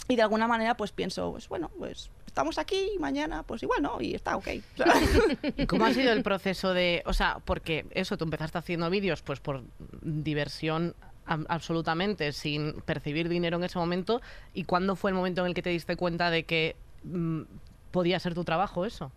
y 0.08 0.16
de 0.16 0.22
alguna 0.22 0.46
manera 0.46 0.76
pues 0.76 0.92
pienso, 0.92 1.32
pues 1.32 1.48
bueno, 1.48 1.70
pues 1.76 2.10
estamos 2.36 2.58
aquí 2.58 2.90
y 2.94 2.98
mañana 2.98 3.42
pues 3.42 3.62
igual 3.62 3.82
no 3.82 4.00
y 4.00 4.14
está 4.14 4.36
ok. 4.36 4.48
O 4.74 4.76
sea, 4.76 4.94
¿Y 5.56 5.66
cómo 5.66 5.86
ha 5.86 5.94
sido 5.94 6.12
el 6.12 6.22
proceso 6.22 6.74
de, 6.74 7.02
o 7.06 7.14
sea, 7.14 7.38
porque 7.44 7.86
eso, 7.90 8.16
tú 8.16 8.24
empezaste 8.24 8.58
haciendo 8.58 8.90
vídeos 8.90 9.22
pues 9.22 9.40
por 9.40 9.64
diversión 10.02 10.94
absolutamente, 11.26 12.32
sin 12.32 12.80
percibir 12.82 13.28
dinero 13.28 13.56
en 13.56 13.64
ese 13.64 13.78
momento, 13.78 14.20
¿y 14.54 14.64
cuándo 14.64 14.96
fue 14.96 15.10
el 15.10 15.16
momento 15.16 15.42
en 15.42 15.48
el 15.48 15.54
que 15.54 15.62
te 15.62 15.70
diste 15.70 15.96
cuenta 15.96 16.30
de 16.30 16.44
que 16.44 16.76
mm, 17.04 17.42
podía 17.90 18.18
ser 18.20 18.34
tu 18.34 18.44
trabajo 18.44 18.84
eso? 18.84 19.12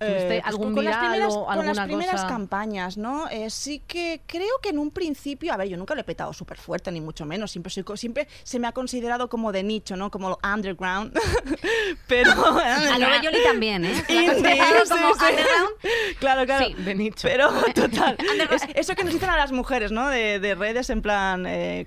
¿Tuviste 0.00 0.36
Eh, 0.38 0.40
pues 0.40 0.46
algún 0.46 0.74
con, 0.74 0.82
las 0.84 0.94
viral 0.96 1.10
primeras, 1.10 1.34
o 1.34 1.44
con 1.44 1.66
las 1.66 1.80
primeras 1.80 2.14
cosa? 2.22 2.26
campañas, 2.26 2.96
¿no? 2.96 3.28
Eh, 3.28 3.50
sí 3.50 3.82
que 3.86 4.22
creo 4.26 4.48
que 4.62 4.70
en 4.70 4.78
un 4.78 4.90
principio, 4.90 5.52
a 5.52 5.58
ver, 5.58 5.68
yo 5.68 5.76
nunca 5.76 5.94
lo 5.94 6.00
he 6.00 6.04
petado 6.04 6.32
súper 6.32 6.56
fuerte, 6.56 6.90
ni 6.90 7.02
mucho 7.02 7.26
menos, 7.26 7.50
siempre, 7.50 7.70
soy 7.70 7.82
co- 7.82 7.98
siempre 7.98 8.26
se 8.42 8.58
me 8.58 8.66
ha 8.66 8.72
considerado 8.72 9.28
como 9.28 9.52
de 9.52 9.62
nicho, 9.62 9.96
¿no? 9.96 10.10
Como 10.10 10.38
underground, 10.42 11.12
pero... 12.08 12.32
A 12.58 12.98
lo 12.98 13.22
Yoli 13.22 13.42
también, 13.44 13.84
¿eh? 13.84 14.04
La 14.08 14.14
Indie, 14.14 14.34
considerado 14.34 14.84
sí, 14.86 14.90
como 14.90 15.14
sí. 15.14 15.20
underground. 15.28 15.70
Claro, 16.18 16.46
claro. 16.46 16.66
Sí, 16.66 16.74
de 16.82 16.94
nicho. 16.94 17.28
Pero, 17.28 17.50
total, 17.74 18.16
es- 18.52 18.66
eso 18.74 18.94
que 18.94 19.04
nos 19.04 19.12
dicen 19.12 19.28
a 19.30 19.36
las 19.36 19.52
mujeres, 19.52 19.92
¿no? 19.92 20.08
De, 20.08 20.40
de 20.40 20.54
redes 20.54 20.88
en 20.90 21.02
plan... 21.02 21.44
eh, 21.46 21.86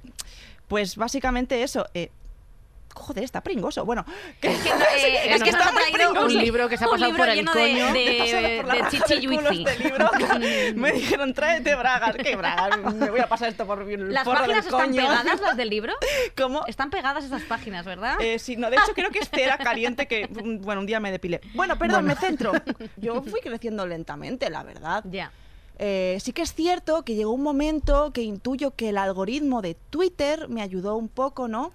pues 0.68 0.96
básicamente 0.98 1.64
eso... 1.64 1.88
eh, 1.94 2.10
Joder, 2.96 3.24
está 3.24 3.42
pringoso. 3.42 3.86
Bueno, 3.86 4.06
que, 4.40 4.50
Es 4.52 4.60
que, 4.62 4.70
no- 4.74 4.76
eh, 4.96 5.34
Es 5.36 5.44
que 5.44 5.50
está 5.50 5.72
muy 5.72 5.82
pringoso. 5.92 6.26
Un 6.26 6.38
libro 6.38 6.70
que 6.70 6.78
se 6.78 6.86
ha 6.86 6.88
pasado 6.88 7.16
por 7.16 7.28
el 7.30 7.46
coño. 7.46 7.94
de, 7.94 8.18
por 8.18 8.42
la 8.42 8.48
de 8.50 8.62
raja 8.82 8.90
chichi 8.90 9.14
del 9.16 9.26
culo 9.38 9.48
juicy. 9.50 9.66
este 9.68 9.84
libro. 9.84 10.12
Me 10.76 10.92
dijeron, 10.92 11.34
tráete 11.34 11.76
bragas. 11.76 12.16
¿Qué 12.16 12.36
bragas? 12.36 12.94
Me 12.94 13.10
voy 13.10 13.20
a 13.20 13.28
pasar 13.28 13.50
esto 13.50 13.66
por 13.66 13.82
el 13.90 14.14
Las 14.14 14.24
forro 14.24 14.40
páginas 14.42 14.66
del 14.66 14.74
están 14.74 14.88
coño. 14.90 15.02
pegadas, 15.02 15.42
las 15.42 15.58
del 15.58 15.70
libro. 15.70 15.94
¿Cómo? 16.38 16.66
Están 16.68 16.90
pegadas 16.90 17.24
esas 17.26 17.42
páginas, 17.44 17.86
¿verdad? 17.86 18.20
Eh, 18.22 18.38
sí, 18.40 18.56
no, 18.56 18.70
de 18.70 18.78
hecho 18.78 18.94
creo 18.94 19.10
que 19.10 19.20
es 19.20 19.30
cera 19.30 19.58
caliente 19.58 20.08
que, 20.08 20.28
mm, 20.28 20.62
bueno, 20.62 20.82
un 20.82 20.88
día 20.88 21.00
me 21.00 21.12
depilé. 21.12 21.42
Bueno, 21.56 21.78
perdón, 21.78 22.06
me 22.06 22.16
centro. 22.16 22.52
Yo 22.98 23.22
fui 23.24 23.42
creciendo 23.42 23.86
lentamente, 23.88 24.50
la 24.50 24.64
verdad. 24.64 25.04
Ya. 25.10 25.32
Eh, 25.80 26.20
sí 26.22 26.34
que 26.34 26.44
es 26.44 26.54
cierto 26.54 27.02
que 27.04 27.16
llegó 27.16 27.32
un 27.32 27.42
momento 27.42 28.12
que 28.14 28.22
intuyo 28.22 28.76
que 28.76 28.90
el 28.90 28.98
algoritmo 28.98 29.64
de 29.64 29.74
Twitter 29.90 30.48
me 30.48 30.62
ayudó 30.62 30.96
un 30.96 31.10
poco, 31.10 31.48
¿no? 31.48 31.72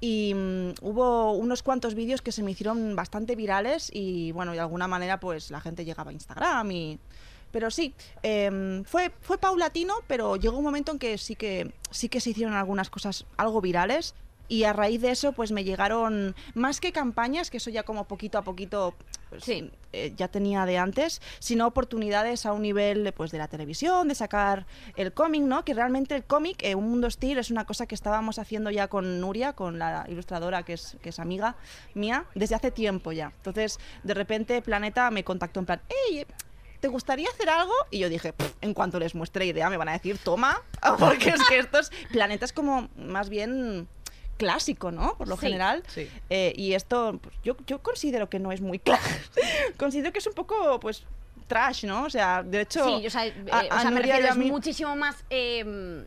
Y 0.00 0.32
mm, 0.34 0.74
hubo 0.82 1.32
unos 1.32 1.62
cuantos 1.62 1.94
vídeos 1.94 2.22
que 2.22 2.32
se 2.32 2.42
me 2.42 2.52
hicieron 2.52 2.94
bastante 2.94 3.34
virales 3.34 3.90
y 3.92 4.32
bueno, 4.32 4.52
de 4.52 4.60
alguna 4.60 4.88
manera 4.88 5.18
pues 5.18 5.50
la 5.50 5.60
gente 5.60 5.84
llegaba 5.84 6.10
a 6.10 6.14
Instagram 6.14 6.70
y... 6.70 6.98
Pero 7.50 7.70
sí, 7.70 7.94
em, 8.22 8.84
fue, 8.84 9.10
fue 9.22 9.38
paulatino, 9.38 9.94
pero 10.06 10.36
llegó 10.36 10.58
un 10.58 10.64
momento 10.64 10.92
en 10.92 10.98
que 10.98 11.16
sí 11.16 11.34
que 11.34 11.72
sí 11.90 12.10
que 12.10 12.20
se 12.20 12.30
hicieron 12.30 12.54
algunas 12.54 12.90
cosas 12.90 13.24
algo 13.38 13.62
virales 13.62 14.14
y 14.48 14.64
a 14.64 14.74
raíz 14.74 15.00
de 15.00 15.10
eso 15.10 15.32
pues 15.32 15.52
me 15.52 15.64
llegaron 15.64 16.34
más 16.54 16.80
que 16.80 16.92
campañas, 16.92 17.50
que 17.50 17.56
eso 17.56 17.70
ya 17.70 17.84
como 17.84 18.04
poquito 18.04 18.36
a 18.36 18.42
poquito 18.42 18.94
pues, 19.28 19.44
Sí. 19.44 19.70
eh, 19.92 20.12
ya 20.16 20.28
tenía 20.28 20.64
de 20.66 20.78
antes, 20.78 21.20
sino 21.38 21.66
oportunidades 21.66 22.44
a 22.46 22.52
un 22.52 22.62
nivel 22.62 23.12
pues 23.16 23.30
de 23.30 23.38
la 23.38 23.48
televisión, 23.48 24.08
de 24.08 24.14
sacar 24.14 24.66
el 24.96 25.12
cómic, 25.12 25.42
¿no? 25.42 25.64
Que 25.64 25.74
realmente 25.74 26.14
el 26.14 26.24
cómic, 26.24 26.62
eh, 26.62 26.74
Un 26.74 26.88
Mundo 26.90 27.10
Steel, 27.10 27.38
es 27.38 27.50
una 27.50 27.64
cosa 27.64 27.86
que 27.86 27.94
estábamos 27.94 28.38
haciendo 28.38 28.70
ya 28.70 28.88
con 28.88 29.20
Nuria, 29.20 29.52
con 29.54 29.78
la 29.78 30.04
ilustradora 30.08 30.62
que 30.62 30.74
es, 30.74 30.96
que 31.02 31.08
es 31.10 31.18
amiga 31.18 31.56
mía, 31.94 32.26
desde 32.34 32.54
hace 32.54 32.70
tiempo 32.70 33.12
ya. 33.12 33.32
Entonces, 33.36 33.78
de 34.02 34.14
repente 34.14 34.60
Planeta 34.62 35.10
me 35.10 35.24
contactó 35.24 35.60
en 35.60 35.66
plan, 35.66 35.80
hey, 35.88 36.26
¿te 36.80 36.88
gustaría 36.88 37.28
hacer 37.28 37.48
algo? 37.50 37.72
Y 37.90 37.98
yo 37.98 38.08
dije, 38.08 38.32
"Pff, 38.32 38.52
en 38.60 38.72
cuanto 38.74 38.98
les 39.00 39.14
muestre 39.14 39.46
idea 39.46 39.68
me 39.70 39.76
van 39.76 39.88
a 39.88 39.92
decir, 39.92 40.18
toma, 40.18 40.62
porque 40.98 41.30
es 41.30 41.42
que 41.48 41.58
estos 41.58 41.90
Planeta 42.12 42.44
es 42.44 42.52
como 42.52 42.88
más 42.96 43.28
bien 43.30 43.88
clásico, 44.38 44.90
¿no? 44.90 45.14
Por 45.18 45.28
lo 45.28 45.36
Sí. 45.36 45.42
general. 45.42 45.82
Sí. 45.88 46.08
Eh, 46.30 46.54
y 46.56 46.72
esto, 46.72 47.18
pues, 47.22 47.34
yo, 47.44 47.56
yo 47.66 47.82
considero 47.82 48.30
que 48.30 48.38
no 48.38 48.50
es 48.52 48.62
muy 48.62 48.78
claro. 48.78 49.02
considero 49.76 50.12
que 50.12 50.20
es 50.20 50.26
un 50.26 50.32
poco, 50.34 50.80
pues, 50.80 51.04
trash, 51.46 51.84
¿no? 51.84 52.04
O 52.04 52.10
sea, 52.10 52.42
de 52.42 52.62
hecho. 52.62 52.84
Sí, 52.98 53.06
o 53.06 53.10
sea, 53.10 53.26
eh, 53.26 53.34
a- 53.52 53.64
o 53.64 53.72
a 53.72 53.80
sea 53.82 53.90
me 53.90 54.00
refiero, 54.00 54.28
es 54.28 54.36
mí- 54.36 54.50
muchísimo 54.50 54.96
más, 54.96 55.24
eh, 55.28 56.04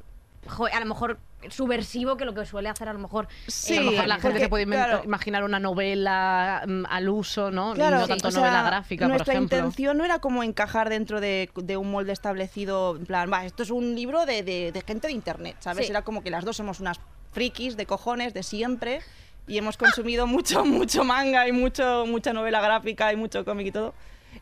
jo- 0.47 0.65
a 0.71 0.79
lo 0.79 0.85
mejor 0.87 1.19
subversivo 1.49 2.17
que 2.17 2.25
lo 2.25 2.35
que 2.35 2.45
suele 2.45 2.69
hacer 2.69 2.87
a 2.87 2.93
lo 2.93 2.99
mejor. 2.99 3.27
Sí, 3.47 3.73
eh, 3.73 3.79
a 3.79 3.81
lo 3.81 3.91
mejor 3.91 4.07
la 4.07 4.19
gente 4.19 4.39
se 4.41 4.49
puede 4.49 4.65
claro. 4.67 5.01
imaginar 5.03 5.43
una 5.43 5.59
novela 5.59 6.63
mm, 6.67 6.83
al 6.87 7.09
uso, 7.09 7.49
¿no? 7.49 7.73
Claro, 7.73 7.97
no 7.99 8.07
tanto 8.07 8.29
sea, 8.29 8.41
novela 8.41 8.61
gráfica, 8.63 9.05
por 9.05 9.09
nuestra 9.09 9.33
ejemplo. 9.33 9.57
intención 9.57 9.97
no 9.97 10.05
era 10.05 10.19
como 10.19 10.43
encajar 10.43 10.89
dentro 10.89 11.19
de, 11.19 11.49
de 11.55 11.77
un 11.77 11.89
molde 11.89 12.13
establecido, 12.13 12.95
en 12.95 13.07
plan, 13.07 13.31
va, 13.33 13.45
esto 13.45 13.63
es 13.63 13.71
un 13.71 13.95
libro 13.95 14.27
de, 14.27 14.43
de- 14.43 14.71
de 14.71 14.81
gente 14.81 15.07
de 15.07 15.13
internet, 15.13 15.55
¿sabes? 15.61 15.87
Sí. 15.87 15.91
Era 15.91 16.03
como 16.03 16.21
que 16.21 16.29
las 16.29 16.45
dos 16.45 16.57
somos 16.57 16.79
unas 16.79 16.99
frikis 17.31 17.77
de 17.77 17.85
cojones 17.85 18.33
de 18.33 18.43
siempre 18.43 19.01
y 19.47 19.57
hemos 19.57 19.77
consumido 19.77 20.27
mucho, 20.27 20.65
mucho 20.65 21.03
manga 21.03 21.47
y 21.47 21.51
mucho, 21.51 22.05
mucha 22.07 22.33
novela 22.33 22.61
gráfica 22.61 23.11
y 23.11 23.15
mucho 23.15 23.43
cómic 23.45 23.67
y 23.67 23.71
todo. 23.71 23.93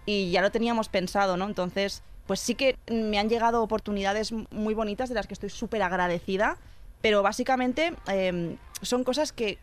Y 0.06 0.32
ya 0.32 0.42
lo 0.42 0.52
teníamos 0.52 0.90
pensado, 0.90 1.38
¿no? 1.38 1.46
Entonces, 1.46 2.04
pues 2.28 2.40
sí 2.40 2.56
que 2.56 2.78
me 2.92 3.18
han 3.18 3.30
llegado 3.30 3.64
oportunidades 3.64 4.32
muy 4.32 4.74
bonitas 4.74 5.10
de 5.10 5.16
las 5.16 5.28
que 5.28 5.34
estoy 5.34 5.50
súper 5.50 5.82
agradecida. 5.82 6.58
pero 7.02 7.24
básicamente 7.24 7.94
eh, 8.08 8.58
son 8.82 9.04
cosas 9.06 9.32
que 9.32 9.58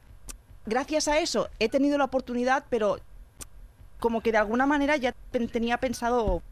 gracias 0.65 1.07
a 1.07 1.19
eso 1.19 1.49
he 1.59 1.69
tenido 1.69 1.99
la 1.99 2.05
oportunidad, 2.05 2.65
pero 2.71 2.99
como 4.01 4.21
que 4.21 4.33
de 4.33 4.39
alguna 4.39 4.67
manera 4.67 4.97
ya 4.97 5.15
tenía 5.31 5.79
pensado 5.79 6.43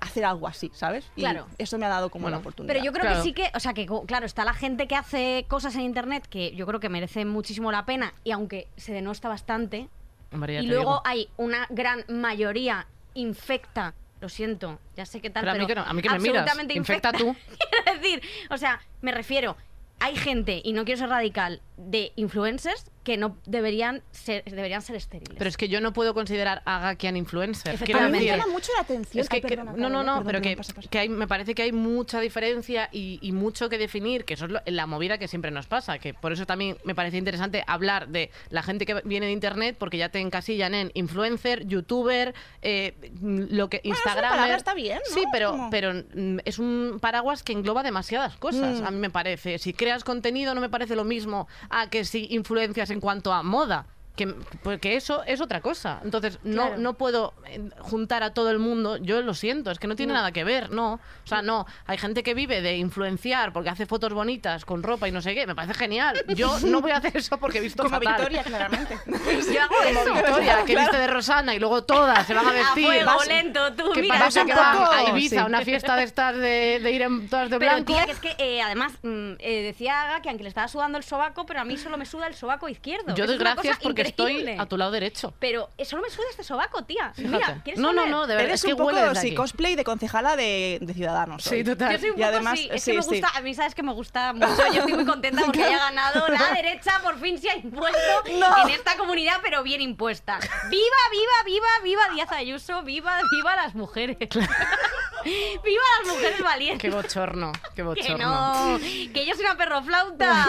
hacer 0.00 0.24
algo 0.24 0.46
así, 0.46 0.70
¿sabes? 0.74 1.10
Y 1.16 1.20
Claro. 1.22 1.46
eso 1.58 1.76
me 1.78 1.86
ha 1.86 1.88
dado 1.88 2.10
como 2.10 2.22
Bueno, 2.24 2.36
la 2.36 2.40
oportunidad. 2.40 2.72
Pero 2.74 2.84
yo 2.84 2.92
creo 2.92 3.02
Claro. 3.04 3.16
que 3.18 3.22
sí 3.22 3.32
que, 3.32 3.50
o 3.54 3.60
sea, 3.60 3.74
que 3.74 3.86
claro, 4.06 4.26
está 4.26 4.44
la 4.44 4.54
gente 4.54 4.86
que 4.86 4.94
hace 4.96 5.44
cosas 5.48 5.74
en 5.74 5.80
internet 5.82 6.26
que 6.28 6.54
yo 6.54 6.66
creo 6.66 6.78
que 6.80 6.88
merece 6.88 7.24
muchísimo 7.24 7.72
la 7.72 7.84
pena 7.86 8.14
y 8.24 8.30
aunque 8.30 8.68
se 8.76 8.92
denosta 8.92 9.28
bastante, 9.28 9.88
Hombre, 10.32 10.54
ya 10.54 10.60
y 10.60 10.66
luego 10.66 10.82
digo. 10.82 11.02
hay 11.04 11.28
una 11.36 11.66
gran 11.70 12.04
mayoría 12.08 12.86
infecta, 13.14 13.94
lo 14.20 14.28
siento, 14.28 14.78
ya 14.96 15.04
sé 15.06 15.20
qué 15.20 15.30
tal, 15.30 15.42
Pero 15.42 15.50
a 15.50 15.54
pero, 15.54 15.64
mí 15.64 15.68
que 15.68 15.74
no, 15.74 15.82
a 15.82 15.92
mí 15.92 16.02
que 16.02 16.10
me 16.10 16.18
miras, 16.18 16.42
absolutamente 16.42 16.74
infecta 16.74 17.12
tú. 17.12 17.34
Quiero 17.84 18.00
decir, 18.00 18.22
o 18.50 18.56
sea, 18.56 18.80
me 19.02 19.12
refiero, 19.12 19.56
hay 19.98 20.14
gente, 20.16 20.60
y 20.64 20.72
no 20.72 20.84
quiero 20.84 20.98
ser 21.00 21.08
radical, 21.10 21.60
de 21.76 22.12
influencers 22.16 22.90
que 23.10 23.16
no 23.16 23.36
deberían 23.44 24.02
ser, 24.12 24.44
deberían 24.44 24.82
ser 24.82 24.94
estériles. 24.94 25.34
Pero 25.36 25.48
es 25.48 25.56
que 25.56 25.68
yo 25.68 25.80
no 25.80 25.92
puedo 25.92 26.14
considerar 26.14 26.62
a 26.64 26.78
Gakian 26.78 27.16
influencer. 27.16 27.74
Efectivamente. 27.74 28.18
me 28.20 28.24
llama 28.24 28.46
mucho 28.46 28.70
la 28.76 28.82
atención. 28.82 29.20
Es 29.20 29.28
que, 29.28 29.36
Ay, 29.36 29.42
que- 29.42 29.48
perdona, 29.48 29.72
no, 29.72 29.88
no, 29.88 30.02
no, 30.04 30.12
perdón, 30.18 30.24
pero 30.26 30.38
perdón, 30.38 30.42
que, 30.42 30.56
pasa, 30.56 30.72
pasa. 30.74 30.88
que 30.88 30.98
hay, 31.00 31.08
me 31.08 31.26
parece 31.26 31.54
que 31.56 31.62
hay 31.62 31.72
mucha 31.72 32.20
diferencia 32.20 32.88
y, 32.92 33.18
y 33.20 33.32
mucho 33.32 33.68
que 33.68 33.78
definir, 33.78 34.24
que 34.24 34.34
eso 34.34 34.44
es 34.44 34.52
lo- 34.52 34.60
la 34.64 34.86
movida 34.86 35.18
que 35.18 35.26
siempre 35.26 35.50
nos 35.50 35.66
pasa, 35.66 35.98
que 35.98 36.14
por 36.14 36.32
eso 36.32 36.46
también 36.46 36.76
me 36.84 36.94
parece 36.94 37.16
interesante 37.16 37.64
hablar 37.66 38.08
de 38.08 38.30
la 38.50 38.62
gente 38.62 38.86
que 38.86 39.00
viene 39.04 39.26
de 39.26 39.32
internet, 39.32 39.76
porque 39.78 39.98
ya 39.98 40.08
te 40.10 40.20
encasillan 40.20 40.74
en 40.74 40.90
influencer, 40.94 41.66
youtuber, 41.66 42.34
eh, 42.62 42.94
lo 43.22 43.68
que 43.68 43.80
Instagram. 43.82 44.30
palabra, 44.30 44.54
está 44.56 44.74
bien, 44.74 45.00
¿no? 45.08 45.14
Sí, 45.14 45.24
pero, 45.32 45.68
pero 45.70 45.92
mm, 45.94 46.38
es 46.44 46.58
un 46.60 46.98
paraguas 47.00 47.42
que 47.42 47.52
engloba 47.52 47.82
demasiadas 47.82 48.36
cosas, 48.36 48.80
Mm. 48.80 48.86
a 48.86 48.90
mí 48.92 48.98
me 48.98 49.10
parece. 49.10 49.58
Si 49.58 49.72
creas 49.72 50.04
contenido 50.04 50.54
no 50.54 50.60
me 50.60 50.68
parece 50.68 50.94
lo 50.94 51.04
mismo 51.04 51.48
a 51.70 51.88
que 51.90 52.04
si 52.04 52.26
influencias 52.30 52.90
en 52.90 52.99
cuanto 53.00 53.32
a 53.32 53.42
moda. 53.42 53.86
Que, 54.20 54.26
porque 54.62 54.96
eso 54.96 55.22
es 55.24 55.40
otra 55.40 55.62
cosa. 55.62 55.98
Entonces, 56.04 56.38
no, 56.42 56.66
Claro. 56.66 56.76
no 56.82 56.92
puedo 56.98 57.32
eh, 57.46 57.70
juntar 57.78 58.22
a 58.22 58.34
todo 58.34 58.50
el 58.50 58.58
mundo. 58.58 58.98
Yo 58.98 59.22
lo 59.22 59.32
siento, 59.32 59.70
es 59.70 59.78
que 59.78 59.86
no 59.86 59.96
tiene 59.96 60.12
No. 60.12 60.18
nada 60.18 60.30
que 60.32 60.44
ver, 60.44 60.70
no. 60.70 60.94
O 61.24 61.26
sea, 61.26 61.40
no. 61.40 61.64
Hay 61.86 61.96
gente 61.96 62.22
que 62.22 62.34
vive 62.34 62.60
de 62.60 62.76
influenciar 62.76 63.54
porque 63.54 63.70
hace 63.70 63.86
fotos 63.86 64.12
bonitas 64.12 64.66
con 64.66 64.82
ropa 64.82 65.08
y 65.08 65.12
no 65.12 65.22
sé 65.22 65.34
qué. 65.34 65.46
Me 65.46 65.54
parece 65.54 65.72
genial. 65.72 66.22
Yo 66.36 66.58
no 66.66 66.82
voy 66.82 66.90
a 66.90 66.98
hacer 66.98 67.16
eso 67.16 67.38
porque 67.38 67.58
he 67.58 67.60
visto 67.62 67.82
Como 67.82 67.96
fatal. 67.96 68.16
Victoria, 68.16 68.42
claramente. 68.42 68.98
yo 69.06 69.62
hago 69.62 69.74
Como 69.74 70.00
eso. 70.00 70.12
Victoria, 70.14 70.64
que 70.66 70.76
viste 70.76 70.96
de 70.98 71.06
Rosana 71.06 71.54
y 71.54 71.58
luego 71.58 71.82
todas 71.84 72.26
se 72.26 72.34
van 72.34 72.46
a 72.46 72.50
A 72.50 72.52
vestir. 72.52 72.84
fuego, 72.84 73.06
Vas- 73.16 73.26
lento, 73.26 73.72
tú, 73.72 73.92
que 73.92 74.02
mira. 74.02 74.26
un 74.26 74.46
que 74.46 74.54
van 74.54 74.76
poco- 74.76 74.90
a 74.92 75.08
Ibiza, 75.08 75.40
sí. 75.40 75.46
una 75.46 75.62
fiesta 75.62 75.96
de 75.96 76.02
estas 76.02 76.36
de, 76.36 76.78
de 76.82 76.90
ir 76.92 77.00
en 77.00 77.26
todas 77.30 77.48
de 77.48 77.58
Pero 77.58 77.72
blanco. 77.72 77.94
tía, 77.94 78.04
que 78.04 78.12
es 78.12 78.18
que 78.20 78.34
eh, 78.38 78.60
además 78.60 78.92
mm, 79.02 79.32
eh, 79.38 79.62
decía 79.62 80.02
Aga 80.02 80.20
que 80.20 80.28
aunque 80.28 80.42
le 80.42 80.48
estaba 80.50 80.68
sudando 80.68 80.98
el 80.98 81.04
sobaco, 81.04 81.46
pero 81.46 81.60
a 81.60 81.64
mí 81.64 81.78
solo 81.78 81.96
me 81.96 82.04
suda 82.04 82.26
el 82.26 82.34
sobaco 82.34 82.68
izquierdo. 82.68 83.14
Yo 83.14 83.26
doy 83.26 83.38
gracias 83.38 83.78
porque. 83.82 84.09
Estoy 84.10 84.48
a 84.58 84.66
tu 84.66 84.76
lado 84.76 84.90
derecho. 84.92 85.34
Pero 85.38 85.70
eh, 85.78 85.84
solo 85.84 86.02
me 86.02 86.10
suda 86.10 86.26
este 86.30 86.44
sobaco, 86.44 86.84
tía. 86.84 87.12
Mira. 87.16 87.60
¿quieres 87.64 87.80
No, 87.80 87.92
no, 87.92 88.06
no, 88.06 88.26
de 88.26 88.34
verdad. 88.34 88.44
Eres 88.50 88.60
es 88.60 88.66
que 88.66 88.72
un 88.74 88.78
poco 88.78 88.92
desde 88.94 89.20
sí, 89.20 89.34
cosplay 89.34 89.74
de 89.74 89.84
concejala 89.84 90.36
de, 90.36 90.78
de 90.80 90.94
Ciudadanos. 90.94 91.42
Sí, 91.42 91.56
hoy. 91.56 91.64
total. 91.64 91.92
Yo 91.92 91.98
soy 91.98 92.10
un 92.10 92.14
Y 92.16 92.18
poco 92.22 92.28
además, 92.28 92.58
sí, 92.58 92.68
es 92.72 92.82
sí, 92.82 92.90
que 92.92 92.98
me 92.98 93.04
gusta, 93.04 93.28
a 93.34 93.40
mí 93.40 93.54
sabes 93.54 93.74
que 93.74 93.82
me 93.82 93.92
gusta 93.92 94.32
mucho, 94.32 94.46
yo 94.72 94.80
estoy 94.80 94.92
muy 94.94 95.04
contenta 95.06 95.42
porque 95.44 95.64
haya 95.64 95.78
ganado 95.90 96.28
la 96.28 96.52
derecha, 96.54 97.00
por 97.02 97.18
fin 97.18 97.38
se 97.38 97.50
ha 97.50 97.56
impuesto 97.56 97.98
No. 98.38 98.62
en 98.62 98.70
esta 98.70 98.96
comunidad, 98.96 99.38
pero 99.42 99.62
bien 99.62 99.80
impuesta. 99.80 100.38
¡Viva, 100.68 100.80
viva, 101.10 101.44
viva, 101.46 101.66
viva 101.82 102.02
Díaz 102.14 102.32
Ayuso! 102.32 102.82
¡Viva, 102.82 103.20
viva 103.30 103.56
las 103.56 103.74
mujeres! 103.74 104.16
¡Viva 105.24 105.82
las 106.02 106.14
mujeres 106.14 106.40
valientes! 106.42 106.80
Qué 106.80 106.90
bochorno, 106.94 107.52
qué 107.52 107.68
Que 107.76 107.82
bochorno. 107.82 108.72
no, 108.72 108.78
que 108.78 109.26
yo 109.26 109.34
soy 109.34 109.44
una 109.44 109.56
perroflauta. 109.56 110.46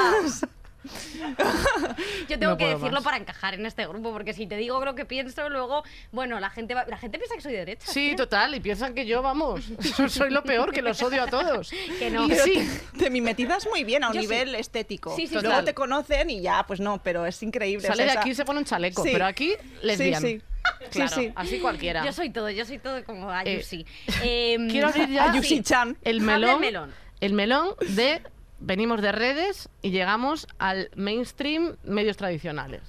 Yo 2.29 2.39
tengo 2.39 2.53
No 2.53 2.57
que 2.57 2.67
decirlo 2.67 2.91
más. 2.91 3.03
para 3.03 3.17
encajar 3.17 3.53
en 3.53 3.65
este 3.65 3.85
grupo, 3.87 4.11
porque 4.11 4.33
si 4.33 4.47
te 4.47 4.57
digo 4.57 4.83
lo 4.83 4.95
que 4.95 5.05
pienso, 5.05 5.49
luego, 5.49 5.83
bueno, 6.11 6.39
la 6.39 6.49
gente 6.49 6.73
va- 6.73 6.85
la 6.87 6.97
gente 6.97 7.17
piensa 7.17 7.35
que 7.35 7.41
soy 7.41 7.51
de 7.53 7.59
derecha. 7.59 7.85
Sí, 7.91 8.15
total, 8.15 8.55
y 8.55 8.59
piensan 8.59 8.93
que 8.93 9.05
yo, 9.05 9.21
vamos, 9.21 9.61
soy 10.09 10.29
lo 10.31 10.43
peor, 10.43 10.71
que 10.71 10.81
los 10.81 11.01
odio 11.01 11.23
a 11.23 11.27
todos. 11.27 11.71
Que 11.99 12.09
no. 12.09 12.27
Y 12.27 12.31
sí, 12.35 12.67
te, 12.93 12.97
te 13.05 13.09
mimetizas 13.09 13.67
muy 13.67 13.83
bien 13.83 14.03
a 14.03 14.09
un 14.09 14.13
Yo 14.15 14.21
sí. 14.21 14.27
nivel 14.27 14.55
estético. 14.55 15.15
Sí, 15.15 15.27
sí, 15.27 15.33
Luego 15.33 15.49
total. 15.49 15.65
te 15.65 15.73
conocen 15.73 16.29
y 16.29 16.41
ya, 16.41 16.63
pues 16.65 16.79
no, 16.79 17.01
pero 17.03 17.25
es 17.25 17.41
increíble. 17.43 17.85
sale 17.87 18.03
o 18.03 18.05
sea, 18.05 18.13
de 18.13 18.19
aquí 18.19 18.29
y 18.31 18.35
se 18.35 18.45
pone 18.45 18.59
un 18.59 18.65
chaleco, 18.65 19.03
Sí. 19.03 19.09
pero 19.13 19.25
aquí 19.25 19.53
lesbian. 19.81 20.21
Sí, 20.21 20.27
sí. 20.39 20.41
Claro, 20.91 21.09
sí, 21.15 21.21
sí. 21.27 21.31
así 21.35 21.59
cualquiera. 21.59 22.05
Yo 22.05 22.13
soy 22.13 22.29
todo, 22.29 22.49
yo 22.49 22.65
soy 22.65 22.77
todo 22.77 23.03
como 23.03 23.31
Ayusi. 23.31 23.85
Em, 24.23 24.69
Quiero 24.69 24.87
abrir 24.89 25.09
ya 25.09 25.31
Ayusi-chan. 25.31 25.89
el 25.89 25.95
Abre 25.95 26.09
el 26.17 26.21
melón, 26.21 26.59
melón. 26.61 26.93
el 27.19 27.33
melón 27.33 27.69
de 27.89 28.21
venimos 28.61 29.01
de 29.01 29.11
redes 29.11 29.69
y 29.81 29.91
llegamos 29.91 30.47
al 30.59 30.89
mainstream 30.95 31.75
medios 31.83 32.15
tradicionales. 32.17 32.81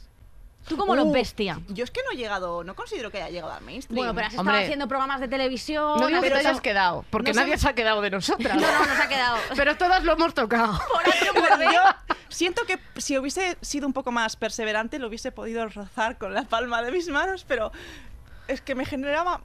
¿Tú 0.68 0.76
cómo 0.76 0.94
lo 0.94 1.02
Uh, 1.06 1.12
ves, 1.12 1.34
tía? 1.34 1.58
Yo 1.70 1.82
es 1.82 1.90
que 1.90 2.02
no 2.04 2.12
he 2.12 2.16
llegado, 2.16 2.62
no 2.62 2.76
considero 2.76 3.10
que 3.10 3.18
haya 3.20 3.30
llegado 3.30 3.52
al 3.52 3.64
mainstream. 3.64 3.96
Bueno, 3.96 4.14
pero 4.14 4.28
has 4.28 4.32
estado 4.32 4.48
Hombre. 4.48 4.62
haciendo 4.64 4.86
programas 4.86 5.18
de 5.20 5.26
televisión. 5.26 5.98
No 5.98 6.06
digo 6.06 6.20
que 6.20 6.26
has 6.28 6.32
te 6.34 6.38
estado- 6.38 6.48
hayas 6.50 6.60
quedado, 6.60 7.04
porque 7.10 7.32
no 7.32 7.40
nadie 7.40 7.58
se 7.58 7.68
ha 7.68 7.74
quedado 7.74 8.00
de 8.00 8.10
nosotras. 8.10 8.54
No, 8.60 8.60
no, 8.72 8.86
nos 8.86 8.98
ha 9.00 9.08
quedado. 9.08 9.38
Pero 9.56 9.76
todas 9.76 10.04
lo 10.04 10.12
hemos 10.12 10.34
tocado. 10.34 10.72
Yo 11.72 11.80
siento 12.28 12.62
que 12.64 12.78
si 12.98 13.18
hubiese 13.18 13.56
sido 13.60 13.88
un 13.88 13.92
poco 13.92 14.12
más 14.12 14.36
perseverante 14.36 15.00
lo 15.00 15.08
hubiese 15.08 15.32
podido 15.32 15.66
rozar 15.68 16.16
con 16.16 16.32
la 16.32 16.44
palma 16.44 16.80
de 16.82 16.92
mis 16.92 17.08
manos, 17.08 17.44
pero 17.48 17.72
es 18.46 18.60
que 18.60 18.74
me 18.76 18.84
generaba... 18.84 19.40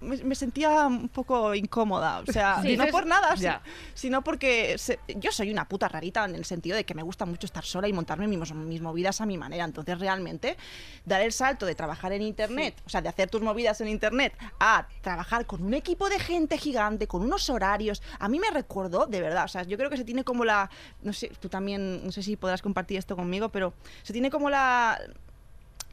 Me, 0.00 0.16
me 0.18 0.34
sentía 0.34 0.86
un 0.86 1.08
poco 1.08 1.54
incómoda, 1.54 2.20
o 2.20 2.30
sea, 2.30 2.60
Sí. 2.62 2.76
no 2.76 2.86
por 2.88 3.06
nada, 3.06 3.34
ya. 3.36 3.62
sino 3.94 4.22
porque 4.22 4.76
se- 4.76 4.98
yo 5.16 5.32
soy 5.32 5.50
una 5.50 5.66
puta 5.66 5.88
rarita 5.88 6.24
en 6.26 6.34
el 6.34 6.44
sentido 6.44 6.76
de 6.76 6.84
que 6.84 6.94
me 6.94 7.02
gusta 7.02 7.24
mucho 7.24 7.46
estar 7.46 7.64
sola 7.64 7.88
y 7.88 7.94
montarme 7.94 8.28
mis, 8.28 8.52
mis 8.54 8.82
movidas 8.82 9.22
a 9.22 9.26
mi 9.26 9.38
manera. 9.38 9.64
Entonces, 9.64 9.98
realmente, 9.98 10.58
dar 11.06 11.22
el 11.22 11.32
salto 11.32 11.64
de 11.64 11.74
trabajar 11.74 12.12
en 12.12 12.20
internet, 12.22 12.74
o 12.84 12.90
sea, 12.90 13.00
de 13.00 13.08
hacer 13.08 13.30
tus 13.30 13.40
movidas 13.40 13.80
en 13.80 13.88
internet, 13.88 14.36
a 14.60 14.86
trabajar 15.00 15.46
con 15.46 15.62
un 15.62 15.72
equipo 15.72 16.10
de 16.10 16.18
gente 16.18 16.58
gigante, 16.58 17.06
con 17.06 17.22
unos 17.22 17.48
horarios, 17.48 18.02
a 18.18 18.28
mí 18.28 18.38
me 18.38 18.50
recordó, 18.50 19.06
de 19.06 19.20
verdad, 19.22 19.44
o 19.44 19.48
sea, 19.48 19.62
yo 19.62 19.78
creo 19.78 19.88
que 19.88 19.96
se 19.96 20.04
tiene 20.04 20.24
como 20.24 20.44
la, 20.44 20.70
no 21.02 21.14
sé, 21.14 21.32
tú 21.40 21.48
también, 21.48 22.04
no 22.04 22.12
sé 22.12 22.22
si 22.22 22.36
podrás 22.36 22.60
compartir 22.60 22.98
esto 22.98 23.16
conmigo, 23.16 23.48
pero 23.48 23.72
se 24.02 24.12
tiene 24.12 24.30
como 24.30 24.50
la 24.50 25.00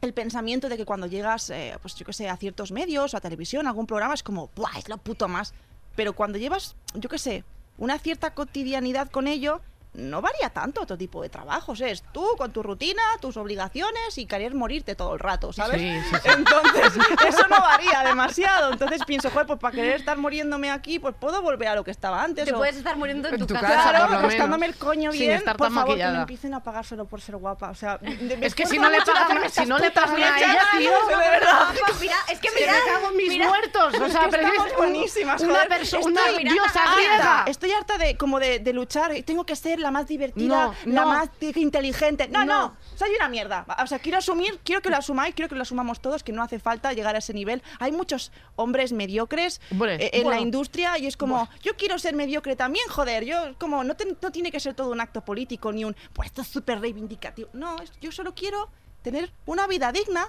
el 0.00 0.12
pensamiento 0.12 0.68
de 0.68 0.76
que 0.76 0.84
cuando 0.84 1.06
llegas, 1.06 1.50
eh, 1.50 1.76
pues 1.80 1.94
yo 1.94 2.04
qué 2.04 2.12
sé, 2.12 2.28
a 2.28 2.36
ciertos 2.36 2.72
medios 2.72 3.14
o 3.14 3.16
a 3.16 3.20
televisión, 3.20 3.66
a 3.66 3.70
algún 3.70 3.86
programa, 3.86 4.14
es 4.14 4.22
como, 4.22 4.50
¡buah! 4.54 4.78
Es 4.78 4.88
lo 4.88 4.98
puto 4.98 5.28
más. 5.28 5.54
Pero 5.96 6.14
cuando 6.14 6.38
llevas, 6.38 6.76
yo 6.94 7.08
qué 7.08 7.18
sé, 7.18 7.44
una 7.78 7.98
cierta 7.98 8.34
cotidianidad 8.34 9.10
con 9.10 9.26
ello, 9.26 9.60
no 9.94 10.20
varía 10.20 10.50
tanto 10.50 10.82
otro 10.82 10.98
tipo 10.98 11.22
de 11.22 11.28
trabajos. 11.28 11.80
Es 11.80 12.02
tú 12.12 12.26
con 12.36 12.52
tu 12.52 12.62
rutina, 12.62 13.02
tus 13.20 13.36
obligaciones 13.36 14.18
y 14.18 14.26
querer 14.26 14.54
morirte 14.54 14.94
todo 14.96 15.14
el 15.14 15.20
rato, 15.20 15.52
¿sabes? 15.52 15.80
Sí, 15.80 16.00
sí, 16.10 16.16
sí. 16.22 16.28
Entonces, 16.36 16.92
eso 17.28 17.46
no 17.48 17.60
varía 17.60 18.02
demasiado. 18.04 18.72
Entonces 18.72 19.02
pienso, 19.06 19.30
joder, 19.30 19.46
pues 19.46 19.58
para 19.60 19.74
querer 19.74 19.96
estar 20.00 20.18
muriéndome 20.18 20.70
aquí, 20.70 20.98
pues 20.98 21.14
puedo 21.18 21.40
volver 21.42 21.68
a 21.68 21.74
lo 21.76 21.84
que 21.84 21.90
estaba 21.92 22.22
antes. 22.22 22.44
Te 22.44 22.52
o- 22.52 22.56
puedes 22.58 22.76
estar 22.76 22.96
muriendo 22.96 23.28
en 23.28 23.34
En 23.34 23.40
tu, 23.40 23.46
tu 23.46 23.54
casa. 23.54 23.66
casa, 23.68 23.90
Claro, 23.90 24.22
gastándome 24.22 24.66
el 24.66 24.74
coño 24.76 25.12
Sin 25.12 25.20
bien, 25.20 25.32
estar 25.32 25.56
por 25.56 25.68
tan 25.68 25.74
favor, 25.74 25.86
que 25.86 25.92
maquillada. 25.92 26.12
me 26.14 26.20
empiecen 26.22 26.54
a 26.54 26.62
pagar 26.62 26.84
solo 26.84 27.04
por 27.06 27.20
ser 27.20 27.36
guapa. 27.36 27.70
O 27.70 27.74
sea, 27.74 27.98
Es 28.40 28.54
que 28.54 28.66
si 28.66 28.78
no 28.78 28.90
le 28.90 29.00
pagan, 29.02 29.22
hacerme 29.24 29.48
si 29.50 29.66
no 29.66 29.78
le 29.78 29.90
pagan 29.92 30.20
a 30.22 30.38
ella, 30.38 30.62
tío, 30.76 30.90
de 31.08 31.16
verdad. 31.16 31.68
Mira, 32.00 32.16
es 32.32 32.40
que 32.40 32.48
Que 32.48 32.60
mira, 32.60 32.72
me 32.72 32.92
cago 32.92 33.10
en 33.10 33.16
mis 33.16 33.28
mira, 33.28 33.48
muertos. 33.48 33.94
O 33.94 34.08
sea, 34.08 34.20
que 34.24 34.28
pero 34.30 34.46
estamos 34.48 34.70
es 34.72 34.76
buenísimas, 34.76 35.40
una 35.42 35.64
persona, 35.66 36.20
diosa 36.42 36.82
griega. 36.96 37.44
Estoy 37.46 37.70
harta 37.72 37.96
de 37.98 38.16
como 38.16 38.40
de, 38.40 38.58
de 38.58 38.72
luchar. 38.72 39.12
Tengo 39.24 39.44
que 39.46 39.54
ser 39.56 39.83
la 39.84 39.90
más 39.92 40.08
divertida, 40.08 40.74
No, 40.84 40.92
la 40.92 41.02
no. 41.02 41.08
más 41.08 41.28
inteligente. 41.56 42.26
No, 42.28 42.44
no, 42.44 42.60
No. 42.68 42.76
Soy 42.96 43.10
una 43.14 43.28
mierda. 43.28 43.64
O 43.82 43.86
sea, 43.86 43.98
quiero 44.00 44.18
asumir, 44.18 44.58
quiero 44.64 44.82
que 44.82 44.90
lo 44.90 44.96
asumáis, 44.96 45.34
quiero 45.34 45.48
que 45.48 45.54
lo 45.54 45.62
asumamos 45.62 46.00
todos, 46.00 46.24
que 46.24 46.32
no 46.32 46.42
hace 46.42 46.58
falta 46.58 46.92
llegar 46.92 47.14
a 47.14 47.18
ese 47.18 47.32
nivel. 47.34 47.62
Hay 47.78 47.92
muchos 47.92 48.32
hombres 48.56 48.92
mediocres 48.92 49.60
Hombre, 49.70 49.96
eh, 49.96 50.10
en 50.14 50.22
bueno. 50.24 50.36
la 50.38 50.42
industria 50.42 50.98
y 50.98 51.06
es 51.06 51.16
como, 51.16 51.48
yo 51.62 51.76
quiero 51.76 51.98
ser 51.98 52.14
mediocre 52.14 52.56
también, 52.56 52.86
joder. 52.88 53.24
Yo, 53.24 53.54
como, 53.58 53.84
no, 53.84 53.94
te- 53.94 54.16
no 54.20 54.32
tiene 54.32 54.50
que 54.50 54.58
ser 54.60 54.74
todo 54.74 54.90
un 54.90 55.00
acto 55.00 55.22
político 55.24 55.70
ni 55.72 55.84
un, 55.84 55.94
pues 56.12 56.26
esto 56.26 56.42
es 56.42 56.48
súper 56.48 56.80
reivindicativo. 56.80 57.50
No, 57.52 57.76
yo 58.00 58.10
solo 58.10 58.34
quiero 58.34 58.70
tener 59.02 59.30
una 59.44 59.66
vida 59.66 59.92
digna 59.92 60.26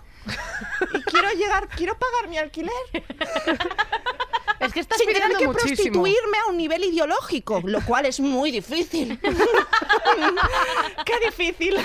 y 0.94 1.02
quiero 1.04 1.30
llegar, 1.32 1.70
quiero 1.70 1.98
pagar 1.98 2.28
mi 2.30 2.38
alquiler 2.38 2.74
Es 4.60 4.74
que 4.74 4.80
estás 4.80 4.98
sin 4.98 5.08
tener 5.12 5.36
que 5.38 5.48
muchísimo. 5.48 5.54
prostituirme 6.04 6.38
a 6.46 6.50
un 6.50 6.58
nivel 6.58 6.84
ideológico, 6.84 7.62
lo 7.66 7.82
cual 7.82 8.06
es 8.06 8.20
muy 8.20 8.52
difícil. 8.52 9.20
¡Qué 11.06 11.20
difícil! 11.26 11.76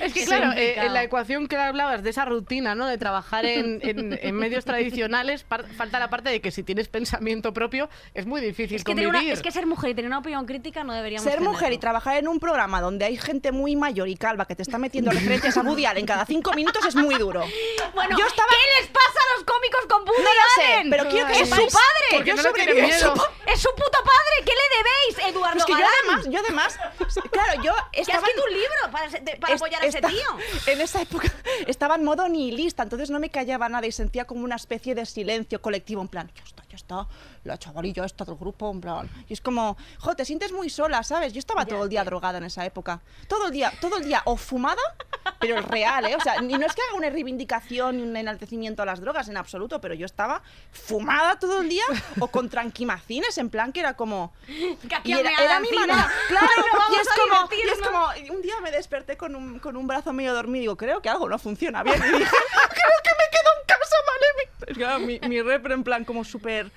Es 0.00 0.12
que 0.12 0.24
claro, 0.24 0.52
eh, 0.52 0.74
en 0.78 0.92
la 0.94 1.02
ecuación 1.02 1.46
que 1.48 1.56
hablabas 1.56 2.02
de 2.02 2.10
esa 2.10 2.24
rutina, 2.24 2.74
¿no? 2.74 2.86
De 2.86 2.98
trabajar 2.98 3.44
en, 3.46 3.80
en- 3.82 4.18
en 4.20 4.34
medios 4.36 4.64
tradicionales, 4.64 5.44
falta 5.76 5.98
la 5.98 6.08
parte 6.10 6.30
de 6.30 6.40
que 6.40 6.50
si 6.50 6.62
tienes 6.62 6.88
pensamiento 6.88 7.52
propio 7.52 7.88
es 8.14 8.26
muy 8.26 8.40
difícil 8.40 8.76
Es 8.76 8.84
que, 8.84 8.92
convivir. 8.92 9.08
una- 9.08 9.32
es 9.32 9.42
que 9.42 9.50
ser 9.50 9.66
mujer 9.66 9.90
y 9.90 9.94
tener 9.94 10.08
una 10.08 10.18
opinión 10.18 10.46
crítica 10.46 10.84
no 10.84 10.92
deberíamos 10.92 11.24
Ser 11.30 11.40
mujer 11.40 11.54
y 11.72 11.78
tenerlo. 11.78 11.80
trabajar 11.80 12.16
en 12.16 12.28
un 12.28 12.38
programa 12.40 12.80
donde 12.80 13.04
hay 13.04 13.16
gente 13.16 13.52
muy 13.52 13.76
mayor 13.76 14.08
y 14.08 14.16
calva 14.16 14.44
que 14.46 14.54
te 14.56 14.62
está 14.62 14.78
metiendo 14.78 15.10
referencias 15.12 15.56
a 15.56 15.62
Woody 15.62 15.84
Allen 15.86 16.06
cada 16.06 16.24
cinco 16.26 16.52
minutos 16.54 16.84
es 16.86 16.94
muy 16.94 17.16
duro. 17.16 17.44
Bueno, 17.94 18.16
Yo 18.18 18.26
estaba- 18.26 18.48
¿qué 18.48 18.82
les 18.82 18.90
pasa 18.90 19.06
a 19.06 19.36
los 19.36 19.44
cómicos 19.44 19.80
con 19.88 20.02
Woody 20.02 20.22
No 20.22 20.30
lo 20.30 20.62
sé, 20.62 20.90
pero 20.90 21.08
quiero 21.08 21.26
que 21.28 21.40
¡Es 21.42 21.48
su 21.48 21.54
padre! 21.72 22.06
Porque 22.10 22.28
yo 22.30 22.36
no 22.36 22.42
le 22.52 22.74
miedo. 22.74 23.14
¡Es 23.46 23.60
su 23.60 23.68
puto 23.70 23.98
padre! 24.04 24.44
¿Qué 24.44 24.52
le 24.52 24.76
debéis, 25.18 25.34
Eduardo 25.34 25.58
Es 25.58 25.64
que 25.64 25.72
yo 25.72 25.78
además, 25.78 26.26
yo 26.30 26.40
además, 26.40 26.78
claro, 27.30 27.62
yo 27.62 27.72
Que 27.92 28.00
has 28.00 28.08
estaba 28.08 28.26
escrito 28.26 28.44
un 28.46 28.52
libro 28.52 28.90
para, 28.90 29.08
de- 29.08 29.36
para 29.36 29.54
apoyar 29.54 29.82
a 29.82 29.86
ese 29.86 30.00
tío. 30.00 30.38
En 30.66 30.80
esa 30.80 31.02
época 31.02 31.32
estaba 31.66 31.96
en 31.96 32.04
modo 32.04 32.28
nihilista, 32.28 32.82
entonces 32.82 33.10
no 33.10 33.18
me 33.18 33.30
callaba 33.30 33.68
nada 33.68 33.86
y 33.86 33.92
sentía 33.92 34.24
como 34.24 34.44
una 34.44 34.56
especie 34.56 34.94
de 34.94 35.04
silencio 35.06 35.60
colectivo, 35.60 36.00
en 36.02 36.08
plan, 36.08 36.30
ya 36.34 36.42
está, 36.44 36.61
ya 36.72 36.76
está, 36.76 37.06
la 37.44 37.58
chavalilla 37.58 38.04
esta 38.04 38.24
del 38.24 38.36
grupo, 38.36 38.70
en 38.70 38.80
plan. 38.80 39.10
Y 39.28 39.34
es 39.34 39.40
como, 39.40 39.76
jo, 39.98 40.16
te 40.16 40.24
sientes 40.24 40.52
muy 40.52 40.70
sola, 40.70 41.02
¿sabes? 41.02 41.32
Yo 41.34 41.38
estaba 41.38 41.66
todo 41.66 41.84
el 41.84 41.90
día 41.90 42.02
drogada 42.02 42.38
en 42.38 42.44
esa 42.44 42.64
época. 42.64 43.00
Todo 43.28 43.46
el 43.46 43.52
día, 43.52 43.72
todo 43.80 43.98
el 43.98 44.04
día, 44.04 44.22
o 44.24 44.36
fumada, 44.36 44.80
pero 45.38 45.60
real, 45.60 46.06
¿eh? 46.06 46.16
O 46.16 46.20
sea, 46.20 46.40
ni 46.40 46.54
no 46.54 46.66
es 46.66 46.72
que 46.74 46.80
haga 46.88 46.96
una 46.96 47.10
reivindicación 47.10 47.98
ni 47.98 48.02
un 48.02 48.16
enaltecimiento 48.16 48.82
a 48.82 48.86
las 48.86 49.00
drogas 49.00 49.28
en 49.28 49.36
absoluto, 49.36 49.80
pero 49.80 49.94
yo 49.94 50.06
estaba 50.06 50.42
fumada 50.70 51.38
todo 51.38 51.60
el 51.60 51.68
día 51.68 51.84
o 52.20 52.28
con 52.28 52.48
tranquimacines, 52.48 53.36
en 53.36 53.50
plan 53.50 53.72
que 53.72 53.80
era 53.80 53.94
como. 53.94 54.32
Y 54.48 55.12
era, 55.12 55.60
mi 55.60 55.70
manera. 55.70 56.10
Claro, 56.28 56.46
Ay, 56.48 56.62
no 56.72 56.96
y 56.96 57.00
es 57.00 57.08
como, 57.08 57.52
y 57.52 57.54
es 57.54 57.62
divertirnos. 57.62 58.14
como, 58.14 58.36
un 58.36 58.42
día 58.42 58.60
me 58.62 58.70
desperté 58.70 59.16
con 59.18 59.36
un, 59.36 59.58
con 59.58 59.76
un 59.76 59.86
brazo 59.86 60.12
medio 60.12 60.32
dormido 60.32 60.58
y 60.58 60.60
digo, 60.62 60.76
creo 60.76 61.02
que 61.02 61.10
algo 61.10 61.28
no 61.28 61.38
funciona 61.38 61.82
bien. 61.82 61.98
Y 61.98 62.06
dije, 62.06 62.12
creo 62.14 62.98
que 63.04 63.10
me 63.10 63.30
quedo 63.30 63.50
casa, 63.66 63.81
¿vale? 64.06 64.26
Mi, 64.38 64.74
claro, 64.74 64.98
mi, 65.00 65.20
mi 65.28 65.38
en 65.74 65.84
plan 65.84 66.04
como 66.04 66.24
súper... 66.24 66.70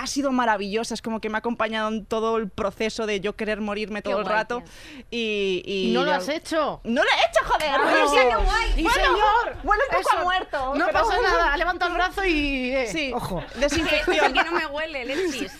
Ha 0.00 0.06
sido 0.06 0.30
maravillosa, 0.32 0.94
es 0.94 1.02
como 1.02 1.20
que 1.20 1.28
me 1.28 1.36
ha 1.36 1.40
acompañado 1.40 1.88
en 1.88 2.06
todo 2.06 2.36
el 2.36 2.48
proceso 2.48 3.04
de 3.04 3.20
yo 3.20 3.34
querer 3.36 3.60
morirme 3.60 4.00
todo 4.00 4.14
Qué 4.14 4.18
el 4.20 4.24
guay, 4.24 4.36
rato. 4.36 4.62
Y, 5.10 5.90
no 5.92 6.04
lo 6.04 6.12
has 6.12 6.28
hecho. 6.28 6.80
No 6.84 7.02
lo 7.02 7.08
he 7.10 7.14
hecho, 7.28 7.44
joder. 7.44 7.70
Ah, 7.70 7.80
Bueno, 7.82 8.08
sí, 8.08 8.16
qué 8.16 8.36
guay. 8.36 8.72
¡Y 8.76 8.82
Bueno, 8.84 8.94
señor! 9.04 9.56
huele 9.64 9.82
un 9.82 9.96
poco 9.96 10.00
Eso, 10.08 10.18
a 10.18 10.22
muerto, 10.24 10.74
No 10.76 10.86
pero- 10.86 10.98
pasa 11.00 11.20
nada, 11.20 11.56
levanta 11.56 11.86
el 11.88 11.92
brazo 11.94 12.24
y... 12.24 12.70
eh, 12.70 12.86
Sí, 12.90 13.10
Ojo. 13.14 13.40
Que 13.40 13.46
es 13.46 13.54
el 13.54 13.60
desinfección. 13.60 14.32
que 14.32 14.44
no 14.44 14.52
me 14.52 14.66
huele, 14.66 15.04
Lechis. 15.04 15.52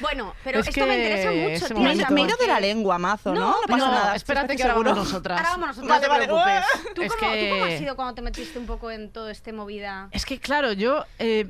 Bueno, 0.00 0.34
pero 0.42 0.60
Es 0.60 0.68
esto 0.68 0.86
me 0.86 0.96
interesa 0.96 1.30
mucho. 1.30 1.78
Me, 2.14 2.22
he 2.22 2.24
ido 2.24 2.36
de 2.38 2.46
la 2.46 2.60
lengua, 2.60 2.98
mazo, 2.98 3.34
¿no? 3.34 3.40
No, 3.40 3.46
No, 3.50 3.56
pasa 3.68 3.76
no, 3.86 3.92
nada. 3.92 4.16
espérate 4.16 4.56
que 4.56 4.62
ahora 4.62 4.74
vamos 4.74 4.96
nosotras. 4.96 5.38
Ahora 5.38 5.50
vamos 5.50 5.76
nosotras. 5.76 6.00
No 6.00 6.00
te 6.00 6.24
preocupes. 6.24 6.64
¿Tú, 6.94 7.02
es 7.02 7.12
cómo, 7.14 7.32
que... 7.32 7.44
¿Tú 7.48 7.54
cómo 7.54 7.64
has 7.66 7.78
sido 7.78 7.96
cuando 7.96 8.14
te 8.14 8.22
metiste 8.22 8.58
un 8.58 8.66
poco 8.66 8.90
en 8.90 9.10
todo 9.12 9.28
este 9.28 9.52
movida? 9.52 10.08
Es 10.12 10.24
que 10.24 10.38
claro, 10.40 10.72
yo 10.72 11.04
eh, 11.18 11.46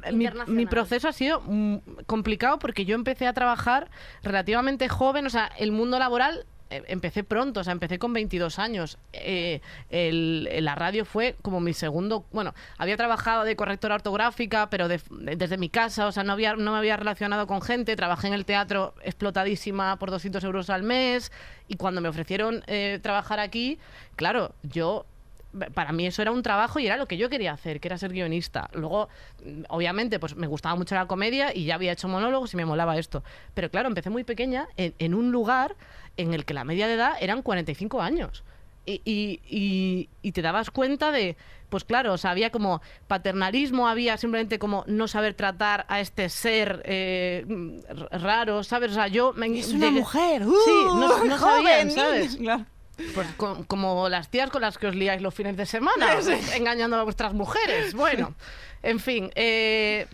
mi 0.48 0.66
proceso 0.66 1.06
ha 1.08 1.12
sido 1.12 1.40
mm, 1.46 1.76
complicado 2.06 2.58
porque 2.58 2.84
yo 2.84 2.94
empecé 2.94 3.26
a 3.26 3.32
trabajar 3.32 3.90
relativamente 4.22 4.88
joven, 4.88 5.26
o 5.26 5.30
sea, 5.30 5.46
el 5.58 5.72
mundo 5.72 5.98
laboral 5.98 6.46
eh, 6.72 6.84
empecé 6.86 7.24
pronto, 7.24 7.60
o 7.60 7.64
sea, 7.64 7.72
empecé 7.72 7.98
con 7.98 8.12
22 8.12 8.58
años. 8.60 8.96
Eh, 9.12 9.60
la 9.90 10.74
radio 10.76 11.04
fue 11.04 11.34
como 11.42 11.58
mi 11.60 11.74
segundo, 11.74 12.26
bueno, 12.30 12.54
había 12.78 12.96
trabajado 12.96 13.42
de 13.44 13.56
correctora 13.56 13.96
ortográfica, 13.96 14.70
pero 14.70 14.86
de- 14.86 15.00
de- 15.10 15.34
desde 15.36 15.56
mi 15.58 15.68
casa, 15.68 16.06
o 16.06 16.12
sea, 16.12 16.22
no, 16.22 16.32
había, 16.32 16.54
no 16.54 16.70
me 16.72 16.78
había 16.78 16.96
relacionado 16.96 17.46
con 17.48 17.60
gente, 17.60 17.96
trabajé 17.96 18.28
en 18.28 18.34
el 18.34 18.44
teatro 18.44 18.94
explotadísima 19.02 19.98
por 19.98 20.10
200 20.12 20.44
euros 20.44 20.70
al 20.70 20.82
mes 20.84 21.32
y 21.66 21.74
cuando 21.76 22.00
me 22.00 22.08
ofrecieron 22.08 22.62
eh, 22.68 23.00
trabajar 23.02 23.40
aquí, 23.40 23.78
claro, 24.16 24.54
yo 24.62 25.06
para 25.74 25.92
mí 25.92 26.06
eso 26.06 26.22
era 26.22 26.30
un 26.30 26.42
trabajo 26.42 26.78
y 26.78 26.86
era 26.86 26.96
lo 26.96 27.06
que 27.06 27.16
yo 27.16 27.28
quería 27.28 27.52
hacer, 27.52 27.80
que 27.80 27.88
era 27.88 27.98
ser 27.98 28.12
guionista. 28.12 28.70
Luego, 28.72 29.08
mm, 29.44 29.62
obviamente, 29.68 30.18
pues 30.18 30.36
me 30.36 30.46
gustaba 30.46 30.76
mucho 30.76 30.94
la 30.94 31.06
comedia 31.06 31.54
y 31.54 31.64
ya 31.64 31.74
había 31.74 31.92
hecho 31.92 32.08
monólogos 32.08 32.54
y 32.54 32.56
me 32.56 32.64
molaba 32.64 32.96
esto. 32.98 33.22
Pero 33.54 33.70
claro, 33.70 33.88
empecé 33.88 34.10
muy 34.10 34.24
pequeña 34.24 34.68
en, 34.76 34.94
en 34.98 35.14
un 35.14 35.32
lugar 35.32 35.76
en 36.16 36.34
el 36.34 36.44
que 36.44 36.54
la 36.54 36.64
media 36.64 36.86
de 36.86 36.94
edad 36.94 37.12
eran 37.20 37.42
45 37.42 38.00
años. 38.00 38.44
Y, 38.86 39.02
y- 39.04 39.40
y- 39.44 40.08
y 40.22 40.32
te 40.32 40.40
dabas 40.40 40.70
cuenta 40.70 41.12
de, 41.12 41.36
pues 41.68 41.84
claro, 41.84 42.14
o 42.14 42.18
sea, 42.18 42.30
había 42.30 42.50
como 42.50 42.80
paternalismo, 43.08 43.86
había 43.86 44.16
simplemente 44.16 44.58
como 44.58 44.84
no 44.86 45.06
saber 45.06 45.34
tratar 45.34 45.84
a 45.88 46.00
este 46.00 46.28
ser 46.30 46.80
eh, 46.86 47.44
raro, 48.10 48.64
¿sabes? 48.64 48.92
O 48.92 48.94
sea, 48.94 49.06
yo 49.08 49.32
me 49.34 49.46
Es 49.58 49.72
una 49.74 49.88
llegué- 49.88 50.00
mujer. 50.00 50.42
sí, 50.42 50.70
¡uh! 50.70 50.96
no, 50.96 51.24
no 51.24 51.38
sabían, 51.38 51.38
joven, 51.38 51.90
¿sabes? 51.90 52.36
Claro. 52.40 52.64
Pues 53.14 53.26
co- 53.36 53.64
como 53.66 54.08
las 54.08 54.28
tías 54.28 54.50
con 54.50 54.62
las 54.62 54.78
que 54.78 54.86
os 54.88 54.94
liáis 54.94 55.22
los 55.22 55.34
fines 55.34 55.56
de 55.56 55.66
semana, 55.66 56.16
engañando 56.56 56.96
a 56.96 57.02
vuestras 57.04 57.32
mujeres. 57.34 57.94
Bueno, 57.94 58.34
en 58.82 58.98
fin. 59.00 59.30
eh, 59.34 60.06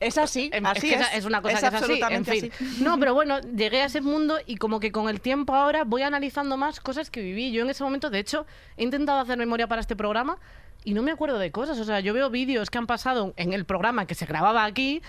Es 0.00 0.18
así, 0.18 0.50
em- 0.52 0.64
así 0.66 0.88
que 0.88 0.94
es. 0.94 1.06
es 1.14 1.24
una 1.24 1.42
cosa 1.42 1.54
que 1.54 1.58
es 1.58 1.64
así. 1.64 1.76
En 1.76 1.82
absolutamente 1.82 2.32
fin. 2.32 2.52
así. 2.54 2.82
No, 2.82 2.98
pero 2.98 3.14
bueno, 3.14 3.40
llegué 3.40 3.82
a 3.82 3.86
ese 3.86 4.00
mundo 4.00 4.38
y 4.46 4.56
como 4.56 4.80
que 4.80 4.92
con 4.92 5.08
el 5.08 5.20
tiempo 5.20 5.54
ahora 5.54 5.84
voy 5.84 6.02
analizando 6.02 6.56
más 6.56 6.80
cosas 6.80 7.10
que 7.10 7.20
viví. 7.22 7.52
Yo 7.52 7.62
en 7.62 7.70
ese 7.70 7.82
momento, 7.84 8.10
de 8.10 8.18
hecho, 8.18 8.46
he 8.76 8.82
intentado 8.84 9.20
hacer 9.20 9.36
memoria 9.38 9.66
para 9.66 9.80
este 9.80 9.96
programa 9.96 10.38
y 10.84 10.94
no 10.94 11.02
me 11.02 11.10
acuerdo 11.12 11.38
de 11.38 11.50
cosas. 11.52 11.78
O 11.78 11.84
sea, 11.84 12.00
yo 12.00 12.14
veo 12.14 12.30
vídeos 12.30 12.70
que 12.70 12.78
han 12.78 12.86
pasado 12.86 13.34
en 13.36 13.52
el 13.52 13.64
programa 13.64 14.06
que 14.06 14.14
se 14.14 14.26
grababa 14.26 14.64
aquí. 14.64 15.02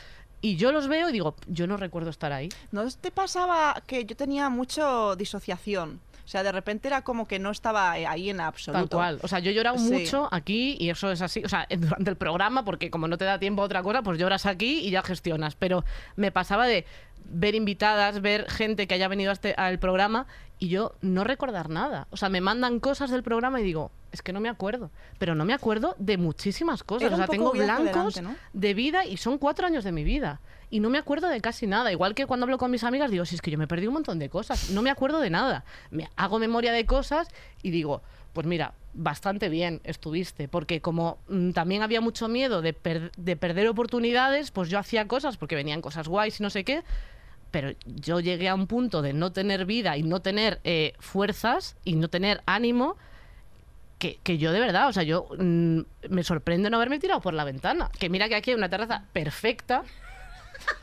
Y 0.45 0.57
yo 0.57 0.73
los 0.73 0.89
veo 0.89 1.07
y 1.07 1.13
digo, 1.13 1.37
yo 1.47 1.67
no 1.67 1.77
recuerdo 1.77 2.09
estar 2.09 2.33
ahí. 2.33 2.49
¿No 2.73 2.85
te 2.91 3.11
pasaba 3.11 3.81
que 3.87 4.03
yo 4.03 4.17
tenía 4.17 4.49
mucho 4.49 5.15
disociación? 5.15 6.01
O 6.23 6.27
sea, 6.27 6.41
de 6.43 6.51
repente 6.51 6.87
era 6.87 7.01
como 7.03 7.27
que 7.27 7.37
no 7.39 7.51
estaba 7.51 7.97
eh, 7.99 8.05
ahí 8.07 8.29
en 8.29 8.39
absoluto. 8.39 8.87
Tal 8.87 8.97
cual. 8.97 9.19
O 9.23 9.27
sea, 9.27 9.39
yo 9.39 9.51
he 9.51 9.53
llorado 9.53 9.77
Sí. 9.77 9.91
mucho 9.91 10.29
aquí 10.31 10.77
y 10.79 10.89
eso 10.89 11.11
es 11.11 11.21
así. 11.21 11.43
O 11.43 11.49
sea, 11.49 11.67
durante 11.77 12.09
el 12.09 12.15
programa, 12.17 12.63
porque 12.63 12.89
como 12.89 13.07
no 13.07 13.17
te 13.17 13.25
da 13.25 13.39
tiempo 13.39 13.61
a 13.61 13.65
otra 13.65 13.83
cosa, 13.83 14.01
pues 14.03 14.17
lloras 14.17 14.45
aquí 14.45 14.79
y 14.79 14.89
ya 14.91 15.01
gestionas. 15.03 15.55
Pero 15.55 15.83
me 16.15 16.31
pasaba 16.31 16.65
de 16.65 16.85
ver 17.25 17.55
invitadas, 17.55 18.21
ver 18.21 18.49
gente 18.49 18.87
que 18.87 18.93
haya 18.95 19.07
venido 19.07 19.31
a 19.31 19.33
este, 19.33 19.53
al 19.57 19.79
programa 19.79 20.27
y 20.63 20.69
yo 20.69 20.93
no 21.01 21.25
recordar 21.25 21.69
nada. 21.69 22.07
O 22.11 22.15
sea, 22.15 22.29
me 22.29 22.39
mandan 22.39 22.79
cosas 22.79 23.09
del 23.11 23.21
programa 23.21 23.59
y 23.59 23.63
digo, 23.63 23.91
es 24.13 24.21
que 24.21 24.31
no 24.31 24.39
me 24.39 24.47
acuerdo. 24.47 24.91
Pero 25.19 25.35
no 25.35 25.43
me 25.43 25.53
acuerdo 25.53 25.93
de 25.99 26.17
muchísimas 26.17 26.83
cosas. 26.83 27.07
O 27.15 27.17
sea, 27.17 27.25
tengo 27.31 27.51
blancos 27.81 28.21
¿no? 28.21 28.35
de 28.53 28.73
vida 28.73 29.05
y 29.05 29.17
son 29.17 29.37
cuatro 29.39 29.67
años 29.67 29.83
de 29.83 29.91
mi 29.91 30.05
vida. 30.05 30.39
Y 30.69 30.79
no 30.79 30.89
me 30.89 30.97
acuerdo 30.99 31.27
de 31.27 31.41
casi 31.41 31.67
nada. 31.67 31.91
Igual 31.91 32.15
que 32.15 32.25
cuando 32.27 32.45
hablo 32.45 32.57
con 32.57 32.71
mis 32.71 32.85
amigas, 32.85 33.11
digo, 33.11 33.25
si 33.25 33.35
es 33.35 33.41
que 33.41 33.51
yo 33.51 33.57
me 33.57 33.67
perdí 33.67 33.87
un 33.87 33.93
montón 33.95 34.19
de 34.19 34.29
cosas. 34.29 34.69
No 34.69 34.81
me 34.81 34.89
acuerdo 34.89 35.19
de 35.19 35.29
nada. 35.29 35.65
Me 35.91 36.09
hago 36.15 36.39
memoria 36.39 36.71
de 36.71 36.85
cosas 36.85 37.27
y 37.61 37.71
digo, 37.71 38.01
pues 38.31 38.47
mira, 38.47 38.73
bastante 38.93 39.49
bien 39.49 39.81
estuviste. 39.83 40.47
Porque 40.47 40.79
como 40.79 41.17
mm, 41.27 41.51
también 41.51 41.81
había 41.83 41.99
mucho 41.99 42.29
miedo 42.29 42.61
de, 42.61 42.71
per- 42.71 43.11
de 43.17 43.35
perder 43.35 43.67
oportunidades, 43.67 44.51
pues 44.51 44.69
yo 44.69 44.79
hacía 44.79 45.09
cosas 45.09 45.35
porque 45.35 45.55
venían 45.55 45.81
cosas 45.81 46.07
guays 46.07 46.39
y 46.39 46.43
no 46.43 46.49
sé 46.49 46.63
qué. 46.63 46.83
Pero 47.53 47.69
yo 47.85 48.19
llegué 48.19 48.49
a 48.49 48.55
un 48.55 48.65
punto 48.65 49.03
de 49.03 49.13
no 49.13 49.31
tener 49.31 49.67
vida 49.67 49.95
y 49.95 50.01
no 50.01 50.21
tener 50.21 50.59
eh, 50.63 50.93
fuerzas 50.97 51.77
y 51.83 51.95
no 51.95 52.07
tener 52.07 52.41
ánimo 52.47 52.97
que, 53.99 54.17
que 54.23 54.39
yo 54.39 54.51
de 54.51 54.59
verdad, 54.59 54.89
o 54.89 54.91
sea, 54.91 55.03
yo 55.03 55.27
mm, 55.37 55.81
me 56.09 56.23
sorprende 56.23 56.71
no 56.71 56.77
haberme 56.77 56.97
tirado 56.97 57.21
por 57.21 57.35
la 57.35 57.43
ventana. 57.43 57.91
Que 57.99 58.09
mira 58.09 58.27
que 58.27 58.33
aquí 58.33 58.49
hay 58.49 58.57
una 58.57 58.69
terraza 58.69 59.05
perfecta. 59.13 59.83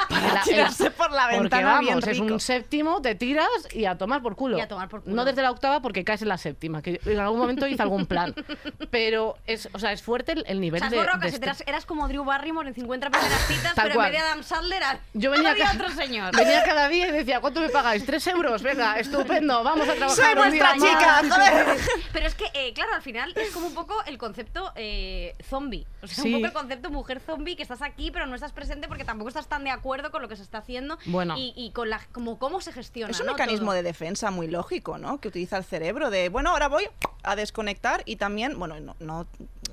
Para 0.08 0.34
la- 0.34 0.42
tirarse 0.42 0.90
por 0.90 1.10
la 1.12 1.24
porque 1.24 1.40
ventana 1.40 1.78
bien 1.80 1.94
vamos, 1.94 2.06
es 2.08 2.18
rico. 2.18 2.32
un 2.34 2.40
séptimo, 2.40 3.00
te 3.02 3.14
tiras 3.14 3.48
y 3.72 3.84
a 3.84 3.96
tomar 3.96 4.22
por 4.22 4.36
culo. 4.36 4.58
Y 4.58 4.60
a 4.60 4.68
tomar 4.68 4.88
por 4.88 5.02
culo. 5.02 5.14
No 5.16 5.24
desde 5.24 5.42
la 5.42 5.50
octava 5.50 5.80
porque 5.80 6.04
caes 6.04 6.22
en 6.22 6.28
la 6.28 6.38
séptima, 6.38 6.82
que 6.82 7.00
en 7.04 7.18
algún 7.20 7.38
momento 7.38 7.66
hice 7.66 7.82
algún 7.82 8.06
plan. 8.06 8.34
Pero 8.90 9.36
es, 9.46 9.68
o 9.72 9.78
sea, 9.78 9.92
es 9.92 10.02
fuerte 10.02 10.32
el, 10.32 10.44
el 10.46 10.58
O 10.58 10.60
nivel 10.60 10.80
sea, 10.80 10.88
es 10.88 10.92
de, 10.92 11.18
de 11.20 11.28
este- 11.28 11.44
eras, 11.46 11.62
eras 11.66 11.86
como 11.86 12.08
Drew 12.08 12.24
Barrymore 12.24 12.68
en 12.68 12.74
50 12.74 13.10
primeras 13.10 13.46
citas, 13.46 13.74
Tal 13.74 13.84
pero 13.84 13.94
cual. 13.96 14.06
en 14.08 14.12
vez 14.12 14.20
de 14.22 14.26
Adam 14.28 14.42
Sandler 14.42 14.82
Yo 15.14 15.30
venía, 15.30 15.50
había 15.50 15.72
otro 15.72 15.90
señor. 15.90 16.34
venía 16.36 16.62
cada 16.64 16.88
día 16.88 17.08
y 17.08 17.12
decía, 17.12 17.40
¿cuánto 17.40 17.60
me 17.60 17.68
pagáis? 17.68 18.04
¿Tres 18.04 18.26
euros? 18.26 18.62
Venga, 18.62 18.98
estupendo, 18.98 19.62
vamos 19.62 19.88
a 19.88 19.94
trabajar 19.94 20.24
Soy 20.24 20.34
vuestra 20.34 20.72
chica, 20.74 21.22
más". 21.22 21.30
joder. 21.36 21.66
Pero 22.12 22.26
es 22.26 22.34
que, 22.34 22.44
eh, 22.54 22.72
claro, 22.74 22.94
al 22.94 23.02
final 23.02 23.32
es 23.36 23.50
como 23.50 23.66
un 23.68 23.74
poco 23.74 23.94
el 24.06 24.18
concepto 24.18 24.72
eh, 24.74 25.34
zombie. 25.48 25.86
O 26.02 26.06
sea, 26.06 26.22
Sí. 26.24 26.28
un 26.34 26.40
poco 26.40 26.46
el 26.46 26.52
concepto 26.52 26.90
mujer 26.90 27.20
zombie, 27.20 27.56
que 27.56 27.62
estás 27.62 27.82
aquí, 27.82 28.10
pero 28.10 28.26
no 28.26 28.34
estás 28.34 28.52
presente 28.52 28.88
porque 28.88 29.04
tampoco 29.04 29.28
estás 29.28 29.46
tan 29.48 29.64
de 29.64 29.69
acuerdo 29.70 30.10
con 30.10 30.22
lo 30.22 30.28
que 30.28 30.36
se 30.36 30.42
está 30.42 30.58
haciendo 30.58 30.98
Bueno. 31.06 31.34
y, 31.36 31.52
y 31.56 31.70
con 31.72 31.90
la, 31.90 32.00
como 32.12 32.38
cómo 32.38 32.60
se 32.60 32.72
gestiona. 32.72 33.10
Es 33.12 33.20
un 33.20 33.26
¿no? 33.26 33.32
mecanismo 33.32 33.66
Todo. 33.66 33.74
de 33.76 33.82
defensa 33.82 34.30
muy 34.30 34.46
lógico, 34.48 34.98
¿no? 34.98 35.20
Que 35.20 35.28
utiliza 35.28 35.56
el 35.56 35.64
cerebro 35.64 36.10
de, 36.10 36.28
bueno, 36.28 36.50
ahora 36.50 36.68
voy 36.68 36.88
a 37.22 37.36
desconectar 37.36 38.02
y 38.06 38.16
también, 38.16 38.58
bueno, 38.58 38.78
no, 38.80 38.96
no, 39.00 39.26